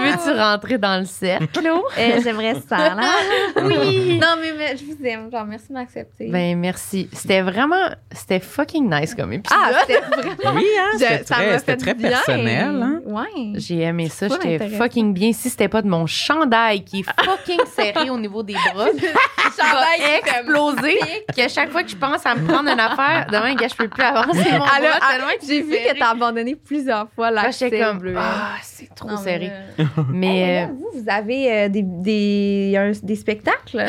veux-tu 0.00 0.38
rentrer 0.38 0.78
dans 0.78 0.98
le 1.00 1.06
cercle? 1.06 1.46
Euh, 1.98 2.20
J'aimerais 2.22 2.54
ça, 2.68 2.94
là. 2.94 3.10
Oui. 3.62 4.18
Non, 4.20 4.36
mais, 4.40 4.52
mais 4.56 4.76
je 4.76 4.84
vous 4.84 4.96
aime. 5.04 5.30
Genre, 5.30 5.44
merci 5.44 5.68
de 5.68 5.72
m'accepter. 5.74 6.28
Ben, 6.28 6.56
merci. 6.58 7.08
C'était 7.12 7.40
vraiment. 7.42 7.88
C'était 8.12 8.40
fucking 8.40 8.88
nice 8.90 9.14
comme 9.14 9.32
épisode. 9.32 9.58
ah, 9.60 9.80
c'était 9.80 10.00
vraiment. 10.00 10.56
Oui, 10.58 10.66
hein? 10.78 10.90
C'était 10.98 11.18
très, 11.24 11.58
fait 11.58 11.76
très 11.76 11.94
bien. 11.94 12.10
personnel. 12.10 12.82
Hein? 12.82 13.00
Ouais. 13.04 13.52
J'ai 13.56 13.80
aimé 13.80 14.08
ça. 14.08 14.28
J'étais 14.28 14.68
fucking 14.70 15.12
bien. 15.12 15.32
Si 15.32 15.50
c'était 15.50 15.68
pas 15.68 15.82
de 15.82 15.88
mon 15.88 16.06
chandail 16.06 16.84
qui 16.84 17.00
est 17.00 17.24
fucking 17.24 17.60
serré 17.74 18.10
au 18.10 18.18
niveau 18.18 18.42
des 18.42 18.54
bras, 18.72 18.88
qui 18.90 19.60
va 19.60 20.18
exploser, 20.18 20.98
qu'à 21.34 21.48
chaque 21.48 21.70
fois 21.70 21.82
que 21.82 21.90
je 21.90 21.96
pense 21.96 22.24
à 22.26 22.34
me 22.34 22.46
prendre 22.46 22.70
une 22.70 22.80
affaire, 22.80 23.26
demain, 23.30 23.54
gars, 23.54 23.68
je 23.68 23.74
peux 23.74 23.88
plus 23.88 24.02
avancer 24.04 24.38
mon 24.52 24.64
Elle 24.78 24.86
a- 24.86 24.98
bras 24.98 25.00
tellement 25.10 25.26
que 25.40 25.46
J'ai 25.46 25.62
vu 25.62 25.72
que 25.72 25.98
t'as 25.98 26.10
abandonné 26.10 26.54
plusieurs 26.54 27.08
fois 27.14 27.30
la 27.30 27.50
j'étais 27.50 27.80
comme, 27.80 28.14
ah, 28.16 28.56
c'est 28.62 28.94
trop 28.94 29.08
Non, 29.08 29.16
serré. 29.28 29.52
mais, 29.78 29.84
euh, 29.98 30.02
Mais, 30.08 30.38
hey, 30.40 30.60
là, 30.62 30.66
vous, 30.72 31.00
vous 31.00 31.04
avez 31.08 31.52
euh, 31.52 31.68
des, 31.68 31.82
des, 31.82 32.74
un- 32.76 32.92
des 33.06 33.16
spectacles? 33.16 33.84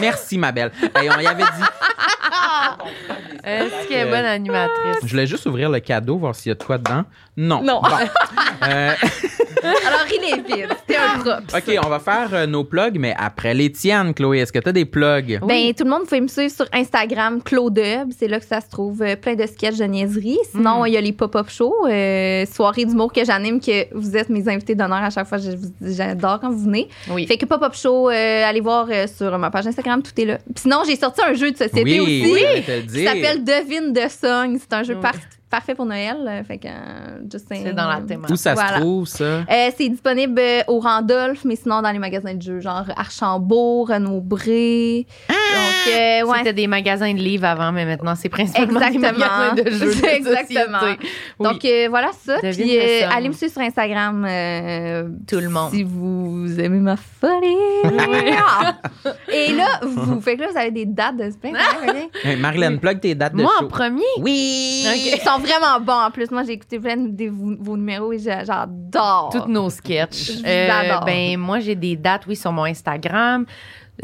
Merci, 0.00 0.38
ma 0.38 0.52
belle. 0.52 0.70
Hey, 0.94 1.08
on 1.16 1.20
y 1.20 1.26
avait 1.26 1.42
dit. 1.42 1.64
est-ce 3.44 3.88
qu'elle 3.88 4.06
est 4.08 4.10
bonne 4.10 4.24
animatrice? 4.24 4.96
Je 5.04 5.08
voulais 5.10 5.26
juste 5.26 5.46
ouvrir 5.46 5.70
le 5.70 5.80
cadeau, 5.80 6.16
voir 6.16 6.34
s'il 6.34 6.50
y 6.50 6.52
a 6.52 6.54
de 6.54 6.62
quoi 6.62 6.78
dedans. 6.78 7.04
Non. 7.36 7.62
Non. 7.62 7.80
Bon. 7.82 7.88
Euh, 8.64 8.92
Alors, 9.64 10.06
il 10.08 10.22
est 10.32 10.36
vide. 10.46 10.68
C'était 10.86 10.96
un 11.00 11.18
prop. 11.18 11.40
OK, 11.52 11.78
on 11.84 11.88
va 11.88 11.98
faire 11.98 12.28
euh, 12.32 12.46
nos 12.46 12.62
plugs, 12.62 12.96
mais 12.98 13.12
après 13.18 13.54
les 13.54 13.72
tiennes, 13.72 14.14
Chloé. 14.14 14.38
Est-ce 14.38 14.52
que 14.52 14.60
tu 14.60 14.68
as 14.68 14.72
des 14.72 14.84
plugs? 14.84 15.40
Ben, 15.44 15.72
tout 15.74 15.82
le 15.82 15.90
monde, 15.90 16.00
vous 16.02 16.06
pouvez 16.06 16.20
me 16.20 16.28
suivre 16.28 16.52
sur 16.54 16.66
Instagram, 16.72 17.42
Claude 17.42 17.76
Hub. 17.78 18.10
C'est 18.16 18.28
là 18.28 18.38
que 18.38 18.46
ça 18.46 18.60
se 18.60 18.68
trouve 18.70 19.02
euh, 19.02 19.16
plein 19.16 19.34
de 19.34 19.44
sketchs 19.46 19.78
de 19.78 19.84
niaiseries. 19.84 20.38
Sinon, 20.52 20.82
Mm. 20.82 20.86
il 20.86 20.92
y 20.92 20.96
a 20.96 21.00
les 21.00 21.12
pop-up 21.12 21.48
shows, 21.50 21.74
euh, 21.88 22.44
soirées 22.46 22.84
d'humour 22.84 23.12
que 23.12 23.24
j'anime, 23.24 23.58
que 23.60 23.92
vous 23.96 24.16
êtes 24.16 24.28
mes 24.28 24.48
invités 24.48 24.76
d'honneur 24.76 25.02
à 25.02 25.10
chaque 25.10 25.26
fois. 25.26 25.38
Je 25.38 25.50
vous- 25.50 25.72
J'adore 25.80 26.38
quand 26.40 26.50
vous 26.50 26.64
venez. 26.64 26.88
Oui. 27.10 27.26
Fait 27.26 27.36
que 27.36 27.46
pop-up 27.46 27.74
show, 27.74 28.10
euh, 28.10 28.44
allez 28.48 28.60
voir 28.60 28.86
euh, 28.90 29.06
sur 29.08 29.36
ma 29.38 29.50
page 29.50 29.66
Instagram, 29.66 30.02
tout 30.02 30.12
est 30.20 30.24
là. 30.24 30.36
Puis 30.38 30.62
sinon, 30.62 30.82
j'ai 30.86 30.94
sorti 30.96 31.20
un 31.26 31.34
jeu 31.34 31.50
de 31.50 31.56
société 31.56 31.82
oui, 32.00 32.21
te 32.22 32.70
le 32.70 32.80
Qui 32.82 32.86
dire. 32.88 33.08
s'appelle 33.08 33.44
Devine 33.44 33.92
de 33.92 34.08
Song. 34.08 34.56
C'est 34.60 34.72
un 34.74 34.82
jeu 34.82 34.94
Oui. 34.94 35.00
par- 35.00 35.14
parfait 35.50 35.74
pour 35.74 35.84
Noël. 35.84 36.16
euh, 36.26 36.42
Fait 36.44 36.58
que. 36.58 36.68
C'est 37.48 37.72
dans 37.74 37.88
la 37.88 38.00
thématique. 38.00 38.34
Où 38.34 38.36
ça 38.36 38.54
Voilà. 38.54 38.76
se 38.76 38.80
trouve, 38.80 39.06
ça? 39.06 39.24
Euh, 39.24 39.70
c'est 39.76 39.88
disponible 39.88 40.38
euh, 40.40 40.62
au 40.68 40.80
Randolph, 40.80 41.44
mais 41.44 41.56
sinon 41.56 41.82
dans 41.82 41.90
les 41.90 41.98
magasins 41.98 42.34
de 42.34 42.42
jeux, 42.42 42.60
genre 42.60 42.84
Archambault, 42.96 43.84
Renaud-Bré. 43.84 45.06
Ah! 45.28 45.34
Donc, 45.52 45.94
euh, 45.94 46.22
ouais. 46.24 46.38
C'était 46.38 46.52
des 46.52 46.66
magasins 46.66 47.12
de 47.12 47.18
livres 47.18 47.44
avant, 47.46 47.72
mais 47.72 47.84
maintenant, 47.84 48.14
c'est 48.14 48.28
principalement 48.28 48.80
des 48.90 48.98
magasins 48.98 49.54
de 49.54 49.70
jeux 49.70 49.94
de 49.94 50.06
Exactement. 50.06 50.80
société. 50.80 51.06
Oui. 51.38 51.44
Donc, 51.48 51.64
euh, 51.64 51.86
voilà 51.90 52.10
ça. 52.24 52.40
Devine 52.40 52.64
Puis, 52.66 52.78
euh, 52.78 53.08
allez 53.10 53.28
me 53.28 53.32
suivre 53.34 53.52
sur 53.52 53.62
Instagram. 53.62 54.24
euh, 54.28 55.08
Tout 55.28 55.40
le 55.40 55.48
monde. 55.48 55.70
Si 55.72 55.82
vous 55.82 56.58
aimez 56.58 56.78
ma 56.80 56.96
folie. 56.96 57.56
Ah! 58.44 58.76
Et 59.32 59.52
là, 59.52 59.80
vous, 59.82 60.20
fait 60.20 60.36
que 60.36 60.42
là, 60.42 60.48
vous 60.52 60.56
avez 60.58 60.70
des 60.70 60.86
dates 60.86 61.16
de 61.16 61.30
spectacle. 61.30 61.64
ok? 61.88 62.10
Hey, 62.24 62.36
Marilyn, 62.36 62.76
plug 62.76 63.00
tes 63.00 63.14
dates 63.14 63.34
de 63.34 63.42
Moi, 63.42 63.52
show. 63.58 63.64
en 63.66 63.68
premier, 63.68 64.02
Oui! 64.18 64.84
Ils 64.86 65.20
sont 65.24 65.38
vraiment 65.38 65.80
bons 65.80 66.06
en 66.06 66.10
plus. 66.10 66.30
Moi, 66.30 66.42
j'ai 66.44 66.52
écouté 66.52 66.78
plein 66.78 66.96
de 66.96 67.28
vos, 67.28 67.54
vos 67.60 67.76
numéros 67.76 68.12
et 68.12 68.18
j'a- 68.18 68.44
j'adore. 68.44 69.30
toutes 69.32 69.48
nos 69.48 69.70
sketchs. 69.70 70.32
Euh, 70.44 70.68
ben, 71.06 71.36
moi, 71.38 71.60
j'ai 71.60 71.74
des 71.74 71.96
dates, 71.96 72.22
oui, 72.26 72.36
sur 72.36 72.52
mon 72.52 72.64
Instagram. 72.64 73.44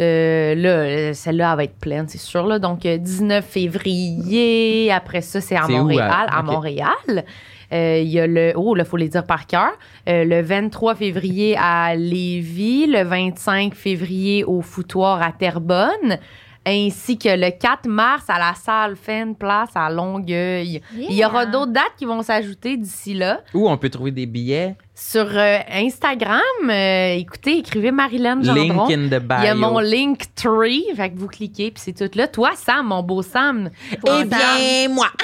Euh, 0.01 0.55
là, 0.55 0.69
euh, 0.69 1.13
celle-là, 1.15 1.51
elle 1.53 1.57
va 1.57 1.65
être 1.65 1.79
pleine, 1.79 2.07
c'est 2.09 2.19
sûr. 2.19 2.47
Là. 2.47 2.59
Donc, 2.59 2.85
euh, 2.87 2.99
19 2.99 3.45
février. 3.45 4.91
Après 4.93 5.21
ça, 5.23 5.41
c'est 5.41 5.57
à 5.57 5.63
C'est 5.67 5.75
où, 5.75 5.79
Montréal. 5.79 6.27
à-. 6.31 6.43
Montréal. 6.43 7.25
Euh, 7.73 7.99
Il 8.03 8.09
y 8.09 8.21
a 8.21 8.27
le. 8.27 8.53
Oh, 8.57 8.75
là, 8.75 8.85
il 8.85 8.89
faut 8.89 8.97
les 8.97 9.09
dire 9.09 9.25
par 9.27 9.47
cœur. 9.47 9.71
Euh, 10.09 10.25
le 10.25 10.41
23 10.43 10.95
février 10.95 11.57
à 11.59 11.95
Lévis. 11.97 12.87
Le 12.87 13.03
25 13.03 13.75
février 13.75 14.45
au 14.45 14.61
Foutoir 14.63 15.21
à 15.23 15.33
Terrebonne. 15.33 16.19
Ainsi 16.67 17.17
que 17.19 17.29
le 17.31 17.51
4 17.51 17.89
mars 17.89 18.25
à 18.29 18.39
la 18.39 18.53
salle 18.55 18.95
Fan 18.97 19.35
Place 19.35 19.71
à 19.75 19.89
Longueuil. 19.91 20.83
Il 20.97 21.13
y 21.17 21.25
aura 21.25 21.47
d'autres 21.47 21.73
dates 21.73 21.95
qui 21.97 22.05
vont 22.05 22.21
s'ajouter 22.23 22.77
d'ici 22.77 23.15
là. 23.15 23.41
Où 23.55 23.69
on 23.71 23.79
peut 23.79 23.89
trouver 23.89 24.11
des 24.11 24.27
billets? 24.27 24.75
Sur 25.01 25.29
euh, 25.33 25.59
Instagram, 25.73 26.41
euh, 26.69 27.15
écoutez, 27.15 27.59
écrivez 27.59 27.93
Marilyn 27.93 28.43
Gendron. 28.43 28.89
Link 28.89 28.91
in 28.91 29.07
the 29.17 29.23
bio. 29.23 29.37
Il 29.39 29.45
y 29.45 29.49
a 29.49 29.55
mon 29.55 29.79
link 29.79 30.23
tree, 30.35 30.85
fait 30.97 31.11
que 31.11 31.19
vous 31.19 31.29
cliquez 31.29 31.71
puis 31.71 31.81
c'est 31.83 31.93
tout 31.93 32.11
là. 32.19 32.27
Toi, 32.27 32.51
Sam, 32.57 32.89
mon 32.89 33.05
beau 33.05 33.23
Sam. 33.23 33.71
Eh 33.93 34.25
bien, 34.25 34.89
moi! 34.91 35.07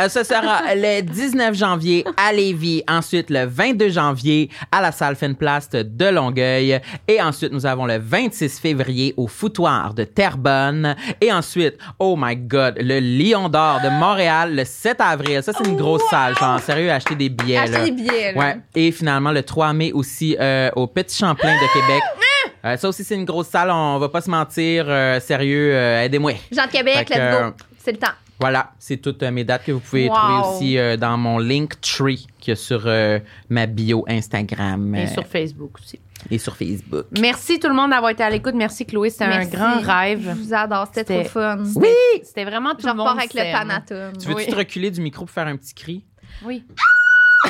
Euh, 0.00 0.08
Ce 0.08 0.24
sera 0.24 0.74
le 0.74 1.00
19 1.02 1.54
janvier 1.54 2.04
à 2.16 2.32
Lévis, 2.32 2.82
ensuite 2.88 3.30
le 3.30 3.46
22 3.46 3.88
janvier 3.90 4.50
à 4.72 4.82
la 4.82 4.92
salle 4.92 5.14
Fenplast 5.16 5.76
de 5.76 6.06
Longueuil, 6.06 6.80
et 7.08 7.22
ensuite 7.22 7.52
nous 7.52 7.64
avons 7.64 7.86
le 7.86 7.98
26 7.98 8.58
février 8.58 9.14
au 9.16 9.26
Foutoir 9.26 9.94
de 9.94 10.04
Terrebonne, 10.04 10.96
et 11.20 11.32
ensuite, 11.32 11.78
oh 11.98 12.16
my 12.18 12.36
God, 12.36 12.74
le 12.78 13.00
Lion 13.00 13.48
d'Or 13.48 13.80
de 13.82 13.88
Montréal 13.88 14.54
le 14.54 14.64
7 14.64 15.00
avril. 15.00 15.42
Ça, 15.42 15.52
c'est 15.52 15.66
une 15.68 15.76
grosse 15.76 16.02
salle. 16.10 16.34
Genre, 16.36 16.58
sérieux, 16.60 16.90
acheter 16.90 17.14
des 17.14 17.28
billets. 17.28 17.58
Achetez 17.58 17.72
là. 17.72 17.84
des 17.84 17.90
billets. 17.92 18.32
là. 18.34 18.38
Ouais. 18.40 18.56
Et 18.74 18.92
finalement, 18.96 19.30
le 19.32 19.42
3 19.42 19.72
mai 19.72 19.92
aussi 19.92 20.36
euh, 20.40 20.70
au 20.76 20.86
Petit 20.86 21.16
Champlain 21.18 21.54
de 21.54 21.72
Québec. 21.72 22.02
Euh, 22.64 22.76
ça 22.76 22.88
aussi, 22.88 23.04
c'est 23.04 23.14
une 23.14 23.24
grosse 23.24 23.48
salle. 23.48 23.70
On 23.70 23.98
va 23.98 24.08
pas 24.08 24.20
se 24.20 24.30
mentir. 24.30 24.86
Euh, 24.88 25.20
sérieux, 25.20 25.72
euh, 25.74 26.02
aidez-moi. 26.02 26.32
Jean 26.50 26.66
de 26.66 26.70
Québec, 26.72 27.08
let's 27.10 27.18
euh, 27.18 27.50
go. 27.50 27.56
C'est 27.78 27.92
le 27.92 27.98
temps. 27.98 28.08
Voilà, 28.38 28.72
c'est 28.78 28.98
toutes 28.98 29.22
euh, 29.22 29.30
mes 29.30 29.44
dates 29.44 29.64
que 29.64 29.72
vous 29.72 29.80
pouvez 29.80 30.08
Wow. 30.10 30.14
trouver 30.14 30.34
aussi 30.56 30.78
euh, 30.78 30.96
dans 30.98 31.16
mon 31.16 31.38
link 31.38 31.80
tree 31.80 32.26
qui 32.38 32.50
est 32.50 32.54
sur 32.56 32.82
euh, 32.84 33.18
ma 33.48 33.64
bio 33.66 34.04
Instagram 34.08 34.94
Et 34.94 35.04
euh, 35.04 35.06
sur 35.06 35.26
Facebook 35.26 35.70
aussi. 35.78 35.98
et 36.30 36.36
sur 36.38 36.54
Facebook. 36.54 37.06
Merci 37.18 37.58
tout 37.58 37.68
le 37.68 37.74
monde 37.74 37.92
d'avoir 37.92 38.10
été 38.10 38.22
à 38.24 38.28
l'écoute. 38.28 38.52
Merci 38.54 38.84
Chloé, 38.84 39.08
c'était 39.08 39.24
un 39.24 39.44
grand 39.46 39.80
Je 39.80 39.86
rêve. 39.86 40.36
vous 40.38 40.52
adore, 40.52 40.86
c'était 40.92 41.22
trop 41.24 41.30
fun. 41.40 41.62
Oui, 41.76 41.88
c'était 42.24 42.44
vraiment 42.44 42.74
tout 42.74 42.82
Je 42.82 42.88
le 42.88 42.92
monde. 42.94 43.06
repars 43.08 43.18
avec 43.20 43.32
le. 43.32 43.52
Panatum. 43.52 44.12
Tu 44.20 44.28
veux-tu 44.28 44.40
Oui. 44.40 44.46
te 44.48 44.54
reculer 44.54 44.90
du 44.90 45.00
micro 45.00 45.24
pour 45.24 45.32
faire 45.34 45.46
un 45.46 45.56
petit 45.56 45.72
cri? 45.74 46.02
Oui. 46.44 46.62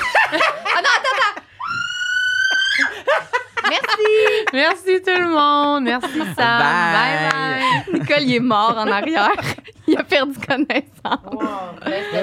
Merci. 3.69 4.47
Merci 4.53 5.03
tout 5.03 5.21
le 5.21 5.29
monde. 5.29 5.85
Merci 5.85 6.19
Sam. 6.37 6.59
Bye. 6.59 7.31
bye. 7.31 7.31
bye. 7.31 8.01
Nicole, 8.01 8.23
il 8.23 8.35
est 8.35 8.41
mort 8.41 8.75
en 8.77 8.91
arrière. 8.91 9.33
Il 9.89 9.97
a 9.97 10.03
perdu 10.03 10.35
connaissance. 10.45 10.91